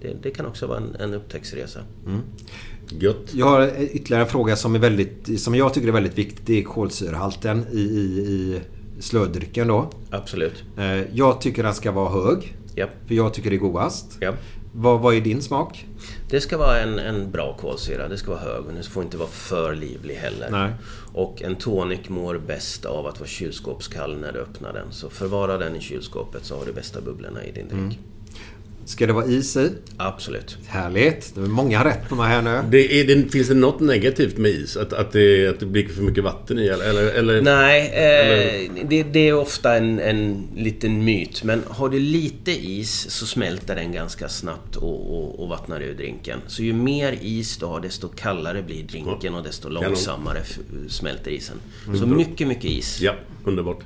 Det, 0.01 0.17
det 0.23 0.31
kan 0.31 0.47
också 0.47 0.67
vara 0.67 0.79
en, 0.79 0.95
en 1.01 1.15
upptäcktsresa. 1.15 1.81
Gött. 2.89 3.35
Jag 3.35 3.47
har 3.47 3.71
ytterligare 3.81 4.23
en 4.23 4.29
fråga 4.31 4.57
som, 4.57 4.75
är 4.75 4.79
väldigt, 4.79 5.41
som 5.41 5.55
jag 5.55 5.75
tycker 5.75 5.89
är 5.89 5.93
väldigt 5.93 6.19
viktig. 6.19 6.43
Det 6.47 6.59
är 6.59 6.63
kolsyrehalten 6.63 7.67
i, 7.73 7.79
i, 7.81 8.01
i 8.03 8.61
slödrycken 9.03 9.69
då. 9.69 9.91
Absolut. 10.11 10.65
Eh, 10.79 11.17
Jag 11.17 11.41
tycker 11.41 11.63
den 11.63 11.75
ska 11.75 11.93
vara 11.93 12.09
hög. 12.25 12.57
Ja. 12.75 12.87
För 13.07 13.15
jag 13.15 13.35
tycker 13.35 13.51
det 13.51 13.57
är 13.57 13.61
godast. 13.61 14.17
Ja. 14.21 14.33
Vad, 14.75 15.01
vad 15.01 15.15
är 15.15 15.21
din 15.21 15.43
smak? 15.43 15.87
Det 16.33 16.41
ska 16.41 16.59
vara 16.59 16.81
en, 16.81 16.99
en 16.99 17.31
bra 17.31 17.57
kolsyra. 17.61 18.09
Det 18.09 18.19
ska 18.19 18.31
vara 18.31 18.41
hög 18.41 18.65
men 18.65 18.75
det 18.75 18.83
får 18.83 19.03
inte 19.03 19.17
vara 19.17 19.29
för 19.29 19.75
livlig 19.75 20.15
heller. 20.15 20.51
Nej. 20.51 20.71
Och 21.13 21.43
en 21.43 21.57
tonic 21.57 22.09
mår 22.09 22.39
bäst 22.39 22.85
av 22.85 23.07
att 23.07 23.21
vara 23.21 23.29
kylskåpskall 23.29 24.17
när 24.17 24.33
du 24.33 24.39
öppnar 24.39 24.73
den. 24.73 24.93
Så 24.93 25.11
förvara 25.11 25.59
den 25.59 25.77
i 25.77 25.81
kylskåpet 25.81 26.45
så 26.45 26.59
har 26.59 26.67
du 26.67 26.73
bästa 26.73 27.01
bubblorna 27.01 27.45
i 27.45 27.53
din 27.53 27.69
drink. 27.69 27.99
Ska 28.85 29.07
det 29.07 29.13
vara 29.13 29.27
is 29.27 29.57
i? 29.57 29.71
Absolut. 29.97 30.59
Härligt. 30.67 31.35
Det 31.35 31.41
är 31.41 31.45
många 31.45 31.85
rätt 31.85 32.09
på 32.09 32.15
mig 32.15 32.29
här 32.29 32.43
nu. 32.43 32.61
Det 32.71 33.01
är, 33.01 33.05
det, 33.07 33.33
finns 33.33 33.49
det 33.49 33.55
något 33.55 33.81
negativt 33.81 34.39
med 34.39 34.51
is? 34.51 34.77
Att, 34.77 34.93
att, 34.93 35.13
det, 35.13 35.49
att 35.49 35.61
det 35.61 35.67
blir 35.67 35.89
för 35.89 36.03
mycket 36.03 36.25
vatten 36.25 36.59
i? 36.59 36.67
Eller, 36.67 37.03
eller, 37.11 37.43
Nej, 37.43 37.81
eh, 37.89 38.85
det, 38.89 39.03
det 39.03 39.29
är 39.29 39.35
ofta 39.35 39.77
en, 39.77 39.99
en 39.99 40.49
liten 40.57 41.05
myt. 41.05 41.45
Men 41.45 41.63
har 41.69 41.89
du 41.89 41.99
lite 41.99 42.51
is 42.53 43.11
så 43.11 43.27
smälter 43.27 43.75
den 43.75 43.93
ganska 43.93 44.29
snabbt 44.29 44.77
och, 44.77 45.19
och, 45.19 45.41
och 45.43 45.49
vattnar 45.49 45.81
ur 45.81 45.95
drinken. 45.95 46.39
Så 46.47 46.63
ju 46.63 46.73
mer 46.73 47.19
is 47.23 47.57
du 47.57 47.67
har 47.67 47.81
desto 47.81 48.09
kallare 48.09 48.63
blir 48.63 48.83
drinken 48.83 49.35
och 49.35 49.43
desto 49.43 49.69
långsammare 49.69 50.39
f- 50.43 50.59
smälter 50.89 51.31
isen. 51.31 51.57
Mm. 51.87 51.99
Så 52.01 52.07
mycket, 52.07 52.49
mycket 52.49 52.71
is. 52.71 53.01
Ja, 53.01 53.15
underbart. 53.45 53.79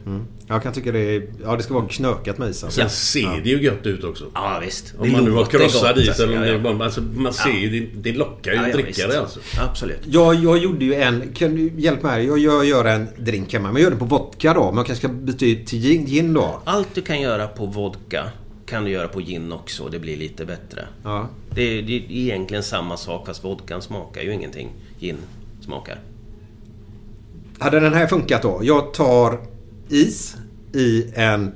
Jag 0.49 0.62
kan 0.62 0.73
tycka 0.73 0.93
det 0.93 0.99
är... 0.99 1.27
Ja, 1.45 1.57
det 1.57 1.62
ska 1.62 1.74
vara 1.74 1.89
knökat 1.89 2.39
med 2.39 2.51
is 2.51 2.65
alltså. 2.65 2.81
Sen 2.81 2.91
ser 2.91 3.41
det 3.43 3.49
ju 3.51 3.62
gött 3.62 3.87
ut 3.87 4.05
också. 4.05 4.24
Ja, 4.35 4.61
visst. 4.65 4.95
Om 4.99 5.12
man 5.12 5.24
nu 5.24 5.31
har 5.31 5.45
krossad 5.45 5.99
is 5.99 6.20
eller 6.20 6.35
Ja, 6.47 6.59
det 6.59 6.69
ja. 6.69 6.85
Alltså, 6.85 7.01
man 7.01 7.33
ser 7.33 7.51
ju, 7.51 7.81
det, 7.81 8.11
det 8.11 8.19
lockar 8.19 8.51
ju 8.51 8.57
Ja, 8.57 8.62
att 8.62 8.69
ja, 8.69 8.74
dricka 8.74 8.89
visst. 8.89 9.09
det 9.09 9.20
alltså. 9.20 9.41
Absolut. 9.61 9.99
Jag, 10.05 10.35
jag 10.35 10.59
gjorde 10.59 10.85
ju 10.85 10.95
en... 10.95 11.33
Kan 11.35 11.55
du 11.55 11.73
hjälpa 11.77 12.07
mig? 12.07 12.27
Jag 12.27 12.39
gör, 12.39 12.62
gör 12.62 12.85
en 12.85 13.09
drink 13.16 13.53
hemma. 13.53 13.69
Men 13.73 13.74
jag 13.74 13.83
gör 13.83 13.91
den 13.91 13.99
på 13.99 14.05
vodka 14.05 14.55
då. 14.55 14.65
Men 14.65 14.77
jag 14.77 14.87
kanske 14.87 15.09
ska 15.09 15.15
byta 15.15 15.47
ut 15.47 15.66
till 15.66 15.78
gin, 15.78 16.35
då. 16.35 16.61
Allt 16.65 16.89
du 16.95 17.03
kan 17.03 17.20
göra 17.20 17.47
på 17.47 17.66
vodka 17.66 18.31
kan 18.66 18.85
du 18.85 18.91
göra 18.91 19.09
på 19.09 19.20
gin 19.20 19.53
också 19.53 19.89
det 19.89 19.99
blir 19.99 20.16
lite 20.16 20.45
bättre. 20.45 20.87
Ja. 21.05 21.28
Det 21.55 21.62
är, 21.62 21.83
det 21.83 21.93
är 21.97 22.11
egentligen 22.11 22.62
samma 22.62 22.97
sak 22.97 23.27
fast 23.27 23.45
vodkan 23.45 23.83
smakar 23.83 24.23
ju 24.23 24.33
ingenting. 24.35 24.69
Gin 25.01 25.16
smakar. 25.61 25.99
Hade 27.59 27.81
den 27.81 27.95
här 27.95 28.07
funkat 28.07 28.43
då? 28.43 28.61
Jag 28.62 28.95
tar 28.95 29.39
is 29.89 30.37
i 30.73 31.12
en 31.15 31.53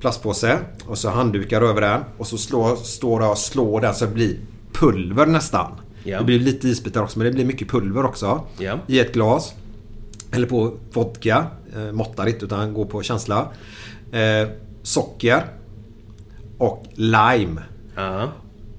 plastpåse 0.00 0.58
och 0.86 0.98
så 0.98 1.10
handdukar 1.10 1.62
över 1.62 1.80
den 1.80 2.00
och 2.18 2.26
så 2.26 2.38
slår, 2.38 2.76
står 2.76 3.22
jag 3.22 3.30
och 3.30 3.38
slår 3.38 3.80
den 3.80 3.94
så 3.94 4.04
det 4.04 4.12
blir 4.12 4.36
pulver 4.72 5.26
nästan. 5.26 5.72
Ja. 6.04 6.18
Det 6.18 6.24
blir 6.24 6.38
lite 6.40 6.68
isbitar 6.68 7.02
också 7.02 7.18
men 7.18 7.26
det 7.26 7.32
blir 7.32 7.44
mycket 7.44 7.68
pulver 7.68 8.04
också. 8.04 8.40
Ja. 8.58 8.78
I 8.86 9.00
ett 9.00 9.12
glas. 9.12 9.54
Eller 10.32 10.46
på 10.46 10.72
vodka. 10.92 11.46
Eh, 11.76 11.92
måttar 11.92 12.26
inte 12.26 12.44
utan 12.44 12.74
går 12.74 12.84
på 12.84 13.02
känsla. 13.02 13.48
Eh, 14.12 14.48
socker. 14.82 15.44
Och 16.58 16.84
lime. 16.94 17.62
Ja. 17.96 18.32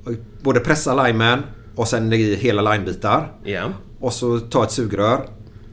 Och 0.06 0.12
Både 0.42 0.60
pressa 0.60 1.06
limen 1.06 1.44
och 1.76 1.88
sen 1.88 2.10
lägga 2.10 2.26
i 2.26 2.36
hela 2.36 2.72
limebitar. 2.74 3.32
Ja. 3.44 3.72
Och 4.00 4.14
så 4.14 4.40
ta 4.40 4.64
ett 4.64 4.72
sugrör. 4.72 5.30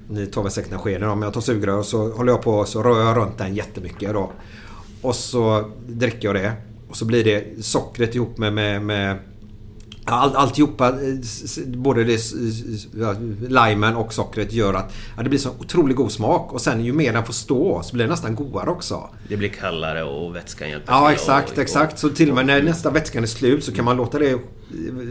Ni 0.08 0.26
tar 0.26 0.42
väl 0.42 0.52
säkert 0.52 0.72
en 0.72 0.78
sked 0.78 1.00
då, 1.00 1.06
men 1.06 1.22
jag 1.22 1.32
tar 1.32 1.40
sugrör 1.40 1.78
och 1.78 1.86
så 1.86 2.12
håller 2.12 2.32
jag 2.32 2.42
på 2.42 2.50
och 2.50 2.68
så 2.68 2.82
rör 2.82 3.00
jag 3.00 3.16
runt 3.16 3.38
den 3.38 3.54
jättemycket 3.54 4.12
då. 4.12 4.32
Och 5.02 5.14
så 5.14 5.70
dricker 5.86 6.28
jag 6.28 6.34
det. 6.34 6.52
Och 6.88 6.96
så 6.96 7.04
blir 7.04 7.24
det 7.24 7.64
sockret 7.64 8.14
ihop 8.14 8.38
med, 8.38 8.52
med, 8.52 8.82
med 8.82 9.18
all, 10.04 10.36
alltihopa, 10.36 10.88
eh, 10.88 11.66
både 11.66 12.04
det, 12.04 12.20
limen 13.48 13.96
och 13.96 14.12
sockret 14.12 14.52
gör 14.52 14.74
att 14.74 14.94
ja, 15.16 15.22
det 15.22 15.28
blir 15.28 15.38
så 15.38 15.50
otroligt 15.58 15.96
god 15.96 16.12
smak. 16.12 16.52
Och 16.52 16.60
sen 16.60 16.84
ju 16.84 16.92
mer 16.92 17.12
den 17.12 17.24
får 17.24 17.32
stå 17.32 17.82
så 17.82 17.94
blir 17.94 18.04
det 18.04 18.10
nästan 18.10 18.34
godare 18.34 18.70
också. 18.70 19.10
Det 19.28 19.36
blir 19.36 19.48
kallare 19.48 20.04
och 20.04 20.36
vätskan 20.36 20.68
hjälper 20.70 20.92
Ja 20.92 21.06
till. 21.06 21.14
exakt, 21.14 21.52
och, 21.52 21.58
exakt. 21.58 21.98
Så 21.98 22.08
till 22.08 22.28
och 22.30 22.34
med 22.34 22.46
när 22.46 22.62
nästa 22.62 22.90
vätskan 22.90 23.22
är 23.22 23.26
slut 23.26 23.64
så 23.64 23.72
kan 23.72 23.84
man 23.84 23.96
låta 23.96 24.18
det 24.18 24.38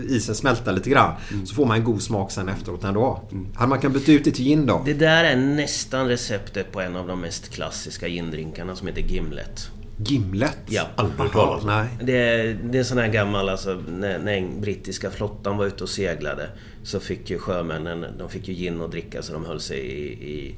isen 0.10 0.36
smälta 0.36 0.72
lite 0.72 0.90
grann. 0.90 1.14
Så 1.46 1.56
får 1.56 1.66
man 1.66 1.78
en 1.78 1.84
god 1.84 2.02
smak 2.02 2.32
sen 2.32 2.50
efteråt 2.50 2.84
ändå. 2.84 3.22
Hade 3.56 3.70
man 3.70 3.80
kan 3.80 3.94
byta 3.94 4.12
ut 4.12 4.24
det 4.24 4.32
till 4.32 4.46
gin 4.46 4.66
då? 4.66 4.82
Det 4.86 4.94
där 4.94 5.24
är 5.24 5.36
nästan 5.36 6.08
receptet 6.08 6.72
på 6.72 6.82
en 6.82 6.96
av 6.96 7.08
de 7.08 7.22
mest 7.22 7.50
klassiska 7.50 8.08
gindrinkarna 8.08 8.76
som 8.76 8.88
heter 8.88 9.02
Gimlet. 9.02 9.70
Gimlet? 9.98 10.58
Ja. 10.66 10.88
Aldrig 10.96 11.20
hört 11.20 11.32
talas 11.32 11.62
om. 11.62 11.68
nej. 11.68 11.90
Det 12.04 12.18
är, 12.18 12.54
det 12.64 12.78
är 12.78 12.80
en 12.80 12.86
sån 12.86 12.98
här 12.98 13.08
gammal, 13.08 13.50
alltså 13.50 13.82
när, 13.88 14.20
när 14.20 14.34
den 14.34 14.62
brittiska 14.62 15.12
flottan 15.12 15.58
var 15.58 15.66
ute 15.66 15.84
och 15.84 15.90
seglade 15.90 16.50
så 16.84 17.00
fick 17.00 17.30
ju 17.30 17.40
sjömännen, 17.40 18.06
de 18.18 18.30
fick 18.30 18.48
ju 18.48 18.54
gin 18.54 18.82
och 18.82 18.90
dricka 18.90 19.22
så 19.22 19.34
de 19.34 19.46
höll 19.46 19.60
sig 19.60 19.80
i, 19.80 20.30
i, 20.34 20.56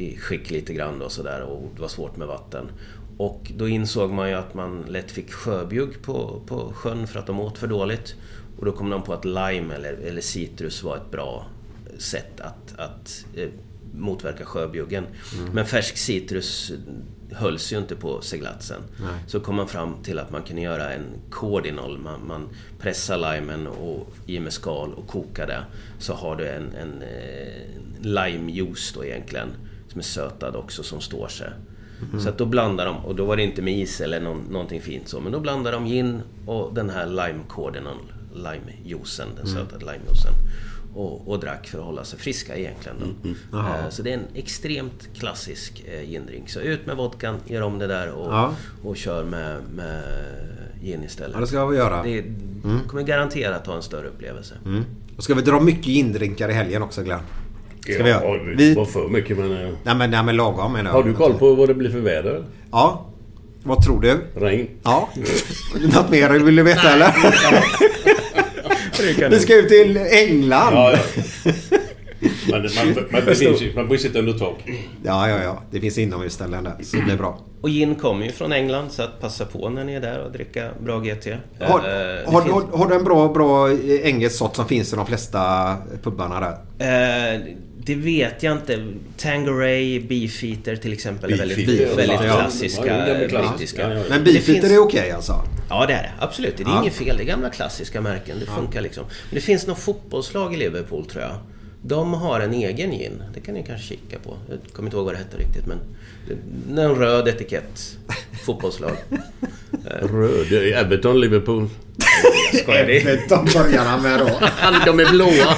i 0.00 0.16
skick 0.16 0.50
lite 0.50 0.74
grann 0.74 0.98
då 0.98 1.08
sådär 1.08 1.42
och 1.42 1.70
det 1.74 1.80
var 1.80 1.88
svårt 1.88 2.16
med 2.16 2.28
vatten. 2.28 2.66
Och 3.16 3.52
då 3.56 3.68
insåg 3.68 4.10
man 4.10 4.28
ju 4.28 4.34
att 4.34 4.54
man 4.54 4.84
lätt 4.88 5.10
fick 5.10 5.32
sjöbjugg 5.32 6.02
på, 6.02 6.42
på 6.46 6.72
sjön 6.74 7.06
för 7.06 7.18
att 7.18 7.26
de 7.26 7.40
åt 7.40 7.58
för 7.58 7.66
dåligt. 7.66 8.14
Och 8.58 8.64
då 8.64 8.72
kom 8.72 8.90
de 8.90 9.02
på 9.02 9.12
att 9.12 9.24
lime 9.24 9.74
eller, 9.74 9.92
eller 9.92 10.20
citrus 10.20 10.82
var 10.82 10.96
ett 10.96 11.10
bra 11.10 11.46
sätt 11.98 12.40
att, 12.40 12.80
att 12.80 13.26
eh, 13.36 13.48
motverka 13.96 14.44
sjöbjuggen. 14.44 15.04
Men 15.52 15.66
färsk 15.66 15.96
citrus 15.96 16.72
hölls 17.32 17.72
ju 17.72 17.78
inte 17.78 17.96
på 17.96 18.20
seglatsen. 18.20 18.82
Så 19.26 19.40
kom 19.40 19.56
man 19.56 19.68
fram 19.68 20.02
till 20.02 20.18
att 20.18 20.30
man 20.30 20.42
kunde 20.42 20.62
göra 20.62 20.92
en 20.92 21.04
cordinal. 21.30 21.98
Man, 21.98 22.26
man 22.26 22.48
pressar 22.78 23.16
limen 23.32 23.66
och 23.66 24.08
i 24.26 24.40
med 24.40 24.52
skal 24.52 24.92
och 24.94 25.06
kokar 25.06 25.46
det. 25.46 25.64
Så 25.98 26.14
har 26.14 26.36
du 26.36 26.48
en, 26.48 26.72
en 26.74 27.02
eh, 27.02 27.62
limejuice 28.00 28.92
då 28.92 29.04
egentligen. 29.04 29.48
Som 29.88 29.98
är 29.98 30.04
sötad 30.04 30.56
också, 30.56 30.82
som 30.82 31.00
står 31.00 31.28
sig. 31.28 31.50
Så 32.18 32.28
att 32.28 32.38
då 32.38 32.46
blandar 32.46 32.86
de, 32.86 32.96
och 32.96 33.14
då 33.14 33.24
var 33.24 33.36
det 33.36 33.42
inte 33.42 33.62
med 33.62 33.78
is 33.78 34.00
eller 34.00 34.20
någon, 34.20 34.38
någonting 34.50 34.80
fint 34.80 35.08
så. 35.08 35.20
Men 35.20 35.32
då 35.32 35.40
blandar 35.40 35.72
de 35.72 35.86
gin 35.86 36.20
och 36.46 36.74
den 36.74 36.90
här 36.90 37.06
lime 37.06 37.40
cordinal, 37.48 37.96
limejuicen, 38.34 39.28
den 39.36 39.46
sötade 39.46 39.84
limejuicen. 39.84 40.32
Och, 40.96 41.28
och 41.28 41.40
drack 41.40 41.66
för 41.66 41.78
att 41.78 41.84
hålla 41.84 42.04
sig 42.04 42.18
friska 42.18 42.56
egentligen. 42.56 42.96
Då. 43.00 43.28
Jaha. 43.52 43.78
Eh, 43.84 43.88
Så 43.90 44.02
det 44.02 44.10
är 44.10 44.14
en 44.14 44.24
extremt 44.34 45.08
klassisk 45.18 45.84
eh, 45.86 46.10
gindrink. 46.10 46.48
Så 46.50 46.60
ut 46.60 46.86
med 46.86 46.96
vodkan, 46.96 47.36
gör 47.46 47.62
om 47.62 47.78
det 47.78 47.86
där 47.86 48.10
och, 48.10 48.32
Ja. 48.32 48.54
och 48.84 48.96
kör 48.96 49.24
med, 49.24 49.56
med 49.76 50.02
gin 50.82 51.04
istället. 51.04 51.30
Ja, 51.34 51.40
det 51.40 51.46
ska 51.46 51.66
vi 51.66 51.76
göra. 51.76 52.02
Det 52.02 52.24
kommer 52.88 53.02
garanterat 53.02 53.66
ha 53.66 53.76
en 53.76 53.82
större 53.82 54.06
upplevelse. 54.08 54.54
Mm. 54.64 54.84
Och 55.16 55.24
ska 55.24 55.34
vi 55.34 55.42
dra 55.42 55.60
mycket 55.60 55.86
gindrinkar 55.86 56.48
i 56.48 56.52
helgen 56.52 56.82
också 56.82 57.02
Glenn? 57.02 57.20
Ska 57.80 58.02
vi 58.04 58.10
göra? 58.10 58.24
Ja, 58.24 58.42
Vi- 58.44 58.54
vi... 58.54 58.74
var 58.74 58.84
för 58.84 59.08
mycket 59.08 59.38
men... 59.38 59.52
eh, 59.52 59.70
Nej 59.84 59.94
men, 59.94 60.10
nej, 60.10 60.24
men 60.24 60.36
lagom 60.36 60.72
menar 60.72 60.90
jag. 60.90 60.96
Har 60.96 61.02
du 61.02 61.14
koll 61.14 61.34
på 61.34 61.54
vad 61.54 61.68
det 61.68 61.74
blir 61.74 61.90
för 61.90 62.00
väder? 62.00 62.44
Ja. 62.70 63.06
Vad 63.62 63.84
tror 63.84 64.00
du? 64.00 64.18
Regn? 64.34 64.68
Ja. 64.82 65.08
Något 65.94 66.10
mer 66.10 66.30
vill 66.30 66.56
du 66.56 66.62
veta 66.62 66.92
eller? 66.92 67.14
Vi 69.30 69.40
ska 69.40 69.54
ut 69.54 69.68
till 69.68 69.96
England. 69.96 70.74
Ja, 70.74 70.92
ja. 71.44 71.52
Man, 72.50 72.60
man, 72.62 73.04
man, 73.10 73.24
befinner 73.24 73.54
sig- 73.56 73.72
man 73.74 73.88
bor 73.88 73.96
sitta 73.96 74.18
under 74.18 74.32
tak. 74.32 74.58
Ja, 75.04 75.28
ja, 75.28 75.42
ja. 75.42 75.62
Det 75.70 75.80
finns 75.80 75.98
inomhusställen 75.98 76.64
där. 76.64 76.74
Så 76.82 76.96
det 76.96 77.02
blir 77.02 77.16
bra. 77.16 77.38
Och 77.60 77.68
gin 77.70 77.94
kommer 77.94 78.26
ju 78.26 78.32
från 78.32 78.52
England 78.52 78.92
så 78.92 79.02
att 79.02 79.20
passa 79.20 79.44
på 79.44 79.68
när 79.68 79.84
ni 79.84 79.94
är 79.94 80.00
där 80.00 80.18
och 80.24 80.32
dricka 80.32 80.70
bra 80.84 80.98
GT. 81.00 81.26
Har, 81.60 81.78
Eh, 81.78 82.32
har, 82.32 82.42
finns- 82.42 82.54
har, 82.54 82.78
har 82.78 82.88
du 82.88 82.94
en 82.94 83.04
bra, 83.04 83.28
bra 83.28 83.72
engelsk 84.02 84.36
sort 84.36 84.56
som 84.56 84.66
finns 84.68 84.92
i 84.92 84.96
de 84.96 85.06
flesta 85.06 85.76
pubarna 86.02 86.40
där? 86.78 87.34
Eh, 87.34 87.40
det 87.86 87.94
vet 87.94 88.42
jag 88.42 88.52
inte. 88.52 88.86
Tangeray, 89.16 90.00
Beefeater 90.00 90.76
till 90.76 90.92
exempel 90.92 91.32
är 91.32 91.36
väldigt, 91.36 91.66
Beefeater, 91.66 91.96
väldigt 91.96 92.20
ja. 92.26 92.36
klassiska 92.36 92.86
Ja, 92.86 92.92
är 92.92 93.22
eh, 93.22 93.28
brittiska. 93.48 93.82
Ja, 93.82 93.88
ja, 93.88 93.94
ja. 93.94 94.02
Men 94.08 94.18
Det 94.18 94.24
Beefeater 94.32 94.60
finns- 94.60 94.72
är 94.72 94.78
okej 94.78 95.10
alltså? 95.10 95.42
Ja, 95.68 95.86
det 95.86 95.92
är 95.92 96.02
det. 96.02 96.10
Absolut. 96.18 96.56
Det 96.56 96.62
är 96.62 96.68
Ja. 96.68 96.80
inget 96.80 96.92
fel. 96.94 97.16
Det 97.16 97.22
är 97.22 97.26
gamla 97.26 97.50
klassiska 97.50 98.00
märken. 98.00 98.36
Det 98.40 98.46
funkar 98.46 98.80
liksom. 98.80 99.04
Men 99.04 99.34
det 99.34 99.40
finns 99.40 99.66
något 99.66 99.78
fotbollslag 99.78 100.54
i 100.54 100.56
Liverpool, 100.56 101.06
tror 101.06 101.22
jag. 101.22 101.32
De 101.86 102.14
har 102.14 102.40
en 102.40 102.54
egen 102.54 102.90
gin. 102.90 103.22
Det 103.34 103.40
kan 103.40 103.54
ni 103.54 103.62
kanske 103.62 103.86
kika 103.86 104.18
på. 104.18 104.36
Jag 104.48 104.58
kommer 104.72 104.86
inte 104.86 104.96
ihåg 104.96 105.04
vad 105.04 105.14
det 105.14 105.18
hette 105.18 105.36
riktigt, 105.36 105.66
men... 105.66 105.78
Det 106.74 106.82
är 106.82 106.84
en 106.88 106.94
röd 106.94 107.28
etikett. 107.28 107.98
Fotbollslag. 108.46 108.90
Röd. 110.00 110.46
det 110.50 110.72
är 110.72 110.80
Everton, 110.84 111.20
Liverpool. 111.20 111.68
Skojar 112.62 112.86
ni? 112.86 113.20
De 113.28 113.44
börjar 113.54 113.84
han 113.84 114.02
med 114.02 114.18
då. 114.18 114.24
De 114.86 115.00
är 115.00 115.10
blåa. 115.10 115.56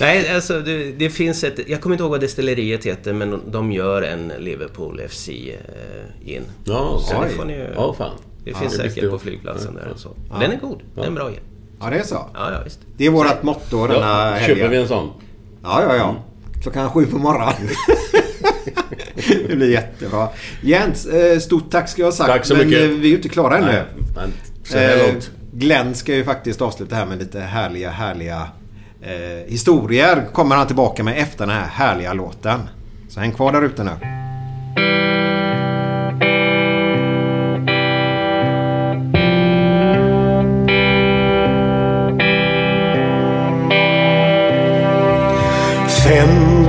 Nej, 0.00 0.28
alltså 0.34 0.60
det, 0.60 0.92
det 0.92 1.10
finns 1.10 1.44
ett... 1.44 1.68
Jag 1.68 1.80
kommer 1.80 1.94
inte 1.94 2.02
ihåg 2.02 2.10
vad 2.10 2.20
destilleriet 2.20 2.86
heter, 2.86 3.12
men 3.12 3.40
de 3.50 3.72
gör 3.72 4.02
en 4.02 4.32
Liverpool 4.38 5.00
FC 5.08 5.28
eh, 5.28 6.24
gin. 6.26 6.42
Ja, 6.64 6.98
Så 7.02 7.12
det 7.12 7.26
oj. 7.28 7.34
får 7.36 7.44
ni 7.44 7.52
ju... 7.52 7.66
Ja, 7.74 7.94
fan. 7.94 8.16
Det 8.44 8.50
Ja, 8.50 8.56
finns 8.58 8.72
det 8.72 8.78
säkert 8.88 9.04
på 9.04 9.14
jag. 9.14 9.20
flygplatsen 9.22 9.74
där 9.74 9.82
Ja. 9.86 9.92
och 9.92 10.00
så. 10.00 10.08
Den 10.40 10.52
är 10.52 10.56
god. 10.60 10.80
Det 10.94 11.00
är 11.00 11.04
en 11.06 11.14
bra 11.14 11.28
gin. 11.30 11.40
Ja, 11.82 11.90
det 11.90 11.98
är 11.98 12.02
så. 12.02 12.14
Ja, 12.34 12.52
ja 12.52 12.58
visst. 12.64 12.80
Det 12.96 13.06
är 13.06 13.10
vårt 13.10 13.42
motto 13.42 13.86
denna 13.86 14.00
Ja, 14.06 14.30
helgen. 14.30 14.56
köper 14.56 14.68
vi 14.70 14.76
en 14.76 14.88
sån? 14.88 15.10
Ja, 15.62 15.82
ja, 15.88 15.96
ja. 15.96 16.16
Klockan 16.62 16.90
sju 16.90 17.06
på 17.06 17.18
morgonen. 17.18 17.52
det 19.48 19.56
blir 19.56 19.70
jättebra. 19.70 20.28
Jens, 20.62 21.06
eh, 21.06 21.38
stort 21.38 21.70
tack 21.70 21.88
ska 21.88 22.02
jag 22.02 22.06
ha 22.06 22.12
sagt. 22.12 22.30
Tack 22.30 22.44
så 22.44 22.56
men 22.56 22.66
mycket. 22.66 22.82
eh, 22.82 22.88
vi 22.88 23.06
är 23.06 23.10
ju 23.10 23.16
inte 23.16 23.28
klara 23.28 23.58
ännu. 23.58 23.66
Nej, 24.16 24.28
Eh. 24.74 25.14
Glenn 25.52 25.94
ska 25.94 26.14
ju 26.14 26.24
faktiskt 26.24 26.62
avsluta 26.62 26.96
här 26.96 27.06
med 27.06 27.18
lite 27.18 27.40
härliga, 27.40 27.90
härliga 27.90 28.48
eh, 29.02 29.50
historier. 29.50 30.26
Kommer 30.32 30.56
han 30.56 30.66
tillbaka 30.66 31.02
med 31.04 31.18
efter 31.18 31.46
den 31.46 31.56
här 31.56 31.66
härliga 31.66 32.12
låten. 32.12 32.60
Så 33.08 33.20
häng 33.20 33.32
kvar 33.32 33.52
där 33.52 33.62
ute 33.62 33.84
nu. 33.84 33.90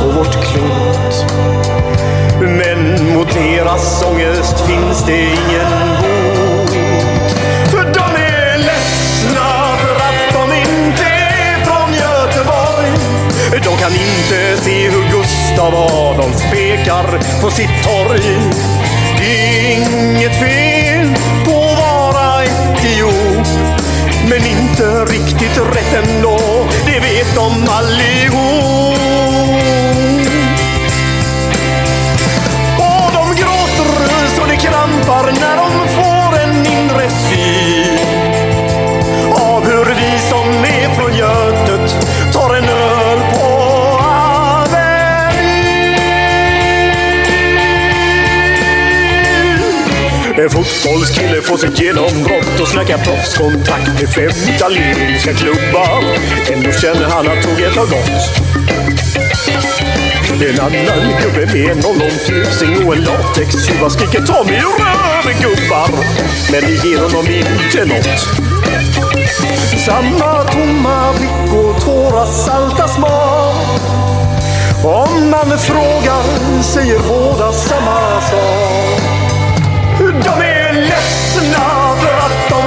på 0.00 0.06
vårt 0.06 0.44
klot. 0.44 1.26
Men 2.40 3.12
mot 3.14 3.34
deras 3.34 4.02
ångest 4.02 4.60
finns 4.66 5.04
det 5.06 5.20
ingen 5.20 5.70
bot. 6.00 6.72
För 7.70 7.84
de 7.94 8.22
är 8.22 8.58
ledsna 8.58 9.76
för 9.82 9.96
att 9.96 10.32
de 10.32 10.56
inte 10.56 11.04
är 11.04 11.64
från 11.64 11.92
Göteborg. 11.92 12.90
De 13.64 13.76
kan 13.76 13.92
inte 13.92 14.62
se 14.62 14.90
hur 14.90 15.18
Gustav 15.18 15.74
Adolf 15.74 16.50
pekar 16.52 17.40
på 17.42 17.50
sitt 17.50 17.82
torg. 17.82 18.38
Det 19.18 19.32
är 19.32 19.76
inget 19.76 20.38
fel 20.38 21.14
på 21.44 21.62
att 21.62 21.78
vara 21.78 22.44
idiot. 22.44 23.48
Men 24.28 24.46
inte 24.46 25.04
riktigt 25.04 25.58
rätt 25.58 26.04
ändå, 26.04 26.38
det 26.86 27.00
vet 27.00 27.34
de 27.34 27.68
allihop. 27.68 28.49
En 50.38 50.50
fotbollskille 50.50 51.42
får 51.42 51.56
sitt 51.56 51.80
genombrott 51.80 52.60
och 52.60 52.68
snackar 52.68 52.98
proffskontakt 52.98 53.86
med 54.00 54.08
fem 54.14 54.54
italienska 54.54 55.32
klubbar. 55.32 56.04
Ändå 56.52 56.72
känner 56.72 57.08
han 57.08 57.28
att 57.28 57.42
tåget 57.42 57.76
har 57.76 57.86
gått. 57.86 58.40
En 60.48 60.60
annan 60.60 61.14
gubbe 61.22 61.46
med 61.52 61.70
en 61.70 61.84
ollontusing 61.84 62.86
och 62.86 62.94
en 62.94 63.04
latextjuva 63.04 63.90
skriker 63.90 64.20
ta 64.20 64.44
mig 64.44 64.54
ur 64.54 64.84
röven 64.84 65.40
gubbar. 65.42 65.88
Men 66.52 66.60
det 66.60 66.88
ger 66.88 66.98
honom 66.98 67.26
inte 67.26 67.84
nåt. 67.84 68.50
Samma 69.86 70.44
tomma 70.44 71.12
blick 71.12 71.54
och 71.54 71.84
tårar 71.84 72.26
salta 72.26 72.88
smak. 72.88 73.80
Om 74.84 75.30
man 75.30 75.58
frågar 75.58 76.62
säger 76.62 76.98
båda 77.08 77.52
samma 77.52 78.20
sak. 78.20 78.69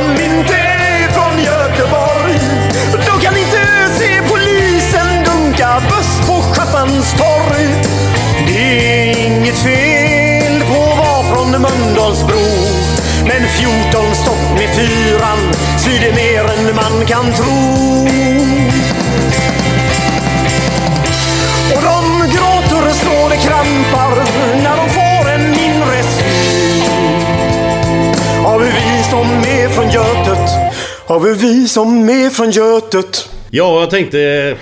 Om 0.03 0.11
inte 0.11 0.55
är 0.55 1.07
från 1.11 1.43
Göteborg. 1.43 2.39
De 2.91 3.21
kan 3.21 3.37
inte 3.37 3.61
se 3.97 4.21
polisen 4.29 5.23
dunka 5.25 5.81
buss 5.89 6.27
på 6.27 6.33
Schappans 6.33 7.13
torg. 7.13 7.67
Det 8.47 9.11
är 9.11 9.25
inget 9.25 9.57
fel 9.57 10.61
på 10.61 10.83
att 10.83 10.97
vara 10.97 11.23
från 11.23 11.51
Mölndalsbro. 11.51 12.45
Men 13.25 13.47
14 13.47 14.15
stopp 14.15 14.57
med 14.57 14.69
fyran 14.75 15.53
svider 15.77 16.13
mer 16.13 16.43
än 16.43 16.75
man 16.75 17.05
kan 17.05 17.33
tro. 17.33 18.07
Och 21.75 21.81
de 21.81 22.27
gråter 22.31 22.89
och 22.89 22.95
slår 22.95 23.29
det 23.29 23.37
krampar 23.37 24.23
när 24.63 24.77
de 24.77 24.89
får 24.89 25.29
en 25.31 25.53
inre 25.53 26.03
syn 26.03 26.83
av 28.45 28.63
hur 28.63 28.71
vi 28.71 28.92
som 29.13 29.27
är 29.27 29.69
från 29.69 29.85
Götet, 29.89 30.49
av 31.07 31.25
hur 31.27 31.35
vi 31.35 31.67
som 31.67 32.09
är 32.09 32.29
från 32.29 32.51
Götet. 32.51 33.29
Ja, 33.51 33.79
jag 33.79 33.89
tänkte 33.89 34.57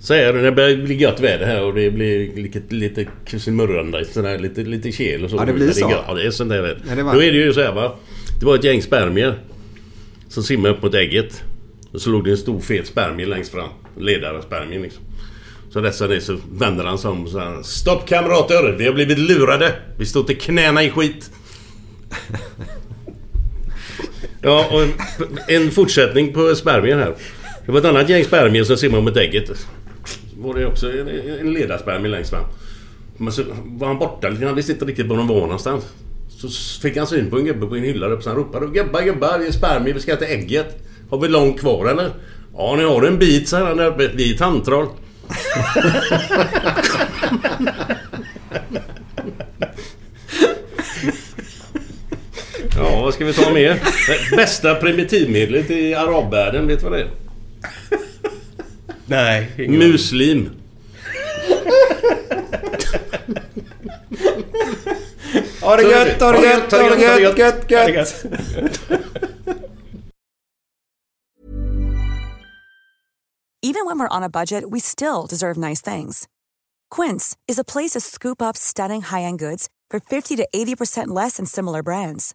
säga 0.00 0.32
det. 0.32 0.42
Det 0.42 0.52
börjar 0.52 0.76
bli 0.76 0.94
gött 0.94 1.20
väder 1.20 1.46
här 1.46 1.62
och 1.62 1.74
det 1.74 1.90
blir 1.90 2.36
lite, 2.36 2.74
lite 2.74 3.06
krusimurrande. 3.26 4.04
Sådär, 4.04 4.38
lite, 4.38 4.60
lite 4.60 4.92
kel 4.92 5.24
och 5.24 5.30
så. 5.30 5.36
Ja, 5.36 5.44
det 5.44 5.52
blir 5.52 5.68
är 5.68 5.72
så. 5.72 5.92
Ja, 6.08 6.14
det 6.14 6.26
är 6.26 6.30
sånt 6.30 6.50
där 6.50 6.62
väder. 6.62 6.82
Ja, 6.88 6.94
det 6.94 7.02
var- 7.02 7.14
Då 7.14 7.22
är 7.22 7.32
det 7.32 7.38
ju 7.38 7.52
så 7.52 7.60
här 7.62 7.72
va. 7.72 7.94
Det 8.40 8.46
var 8.46 8.54
ett 8.54 8.64
gäng 8.64 8.82
spermier. 8.82 9.38
Som 10.28 10.42
simmade 10.42 10.74
upp 10.74 10.82
mot 10.82 10.94
ägget. 10.94 11.42
Och 11.92 12.00
så 12.00 12.10
låg 12.10 12.24
det 12.24 12.30
en 12.30 12.36
stor 12.36 12.60
fet 12.60 12.86
spermie 12.86 13.26
längst 13.26 13.52
fram. 13.52 13.68
Ledarspermien 14.00 14.82
liksom. 14.82 15.02
Så 15.72 15.80
dessa 15.80 16.06
det 16.06 16.20
så 16.20 16.36
vänder 16.52 16.84
han 16.84 16.98
sig 16.98 17.10
om 17.10 17.24
och 17.24 17.30
säger 17.30 17.62
Stopp 17.62 18.08
kamrater! 18.08 18.74
Vi 18.78 18.86
har 18.86 18.92
blivit 18.92 19.18
lurade! 19.18 19.72
Vi 19.98 20.06
står 20.06 20.22
till 20.24 20.38
knäna 20.38 20.82
i 20.82 20.90
skit! 20.90 21.30
Ja, 24.46 24.66
och 24.70 24.82
en, 24.82 24.92
en 25.48 25.70
fortsättning 25.70 26.32
på 26.32 26.54
spermier 26.54 26.96
här. 26.96 27.14
Det 27.66 27.72
var 27.72 27.78
ett 27.78 27.84
annat 27.84 28.08
gäng 28.08 28.24
spermier 28.24 28.64
som 28.64 28.76
simmade 28.76 29.02
mot 29.02 29.16
ägget. 29.16 29.50
Var 30.38 30.54
det 30.54 30.66
också 30.66 30.92
en, 30.92 31.08
en 31.40 31.52
ledarspermie 31.52 32.10
längst 32.10 32.30
fram. 32.30 32.44
Men 33.16 33.32
så 33.32 33.42
var 33.64 33.86
han 33.86 33.98
borta 33.98 34.28
lite, 34.28 34.46
han 34.46 34.54
visste 34.54 34.72
inte 34.72 34.84
riktigt 34.84 35.06
var 35.06 35.16
de 35.16 35.28
var 35.28 35.40
någonstans. 35.40 35.84
Så 36.28 36.48
fick 36.82 36.96
han 36.96 37.06
syn 37.06 37.30
på 37.30 37.36
en 37.36 37.44
gubbe 37.44 37.66
på 37.66 37.76
en 37.76 37.82
hylla 37.82 38.06
där 38.06 38.14
uppe, 38.14 38.22
så 38.22 38.30
han 38.30 38.38
ropade 38.38 38.66
Gubbar, 38.66 39.02
gubbar, 39.02 39.38
det 39.38 39.46
är 39.46 39.52
spermier, 39.52 39.94
vi 39.94 40.00
ska 40.00 40.16
till 40.16 40.26
ägget. 40.26 40.84
Har 41.10 41.18
vi 41.18 41.28
långt 41.28 41.60
kvar 41.60 41.86
eller? 41.86 42.10
Ja, 42.56 42.74
ni 42.76 42.84
har 42.84 43.02
en 43.02 43.18
bit, 43.18 43.48
så 43.48 43.56
han. 43.56 43.76
Vi 44.16 44.32
är 44.34 44.38
tandtroll. 44.38 44.86
Ja, 52.78 52.92
vad 53.06 53.14
ska 53.14 53.24
vi 53.24 53.34
ta 53.34 53.52
mer? 53.52 53.82
Det 54.30 54.36
Bästa 54.36 54.74
primitivmedlet 54.74 55.70
i 55.70 55.94
arabvärlden, 55.94 56.66
vet 56.66 56.80
du 56.80 56.84
vad 56.88 56.98
det 56.98 57.02
är? 57.02 57.10
Nej, 59.06 59.52
ingen. 59.58 59.78
Muslim. 59.78 60.50
Ha 65.60 65.76
det 65.76 65.82
gött, 65.82 66.20
ha 66.20 66.32
det 66.32 66.46
gött, 66.46 66.72
ha 66.72 66.78
det 66.78 67.20
gött, 67.20 67.38
gött, 67.38 67.70
gött. 67.70 68.24
Even 73.62 73.86
when 73.86 73.98
we're 73.98 74.16
on 74.16 74.22
a 74.22 74.28
budget, 74.28 74.64
we 74.70 74.80
still 74.80 75.26
deserve 75.28 75.56
nice 75.56 75.80
things. 75.94 76.26
Quince 76.96 77.36
is 77.48 77.58
a 77.58 77.64
place 77.64 77.90
to 77.90 78.00
scoop 78.00 78.42
up 78.42 78.56
stunning 78.56 79.02
high-end 79.02 79.38
goods 79.38 79.68
for 79.90 80.00
50 80.00 80.36
to 80.36 80.48
80% 80.54 81.08
less 81.08 81.36
than 81.36 81.46
similar 81.46 81.82
brands. 81.82 82.34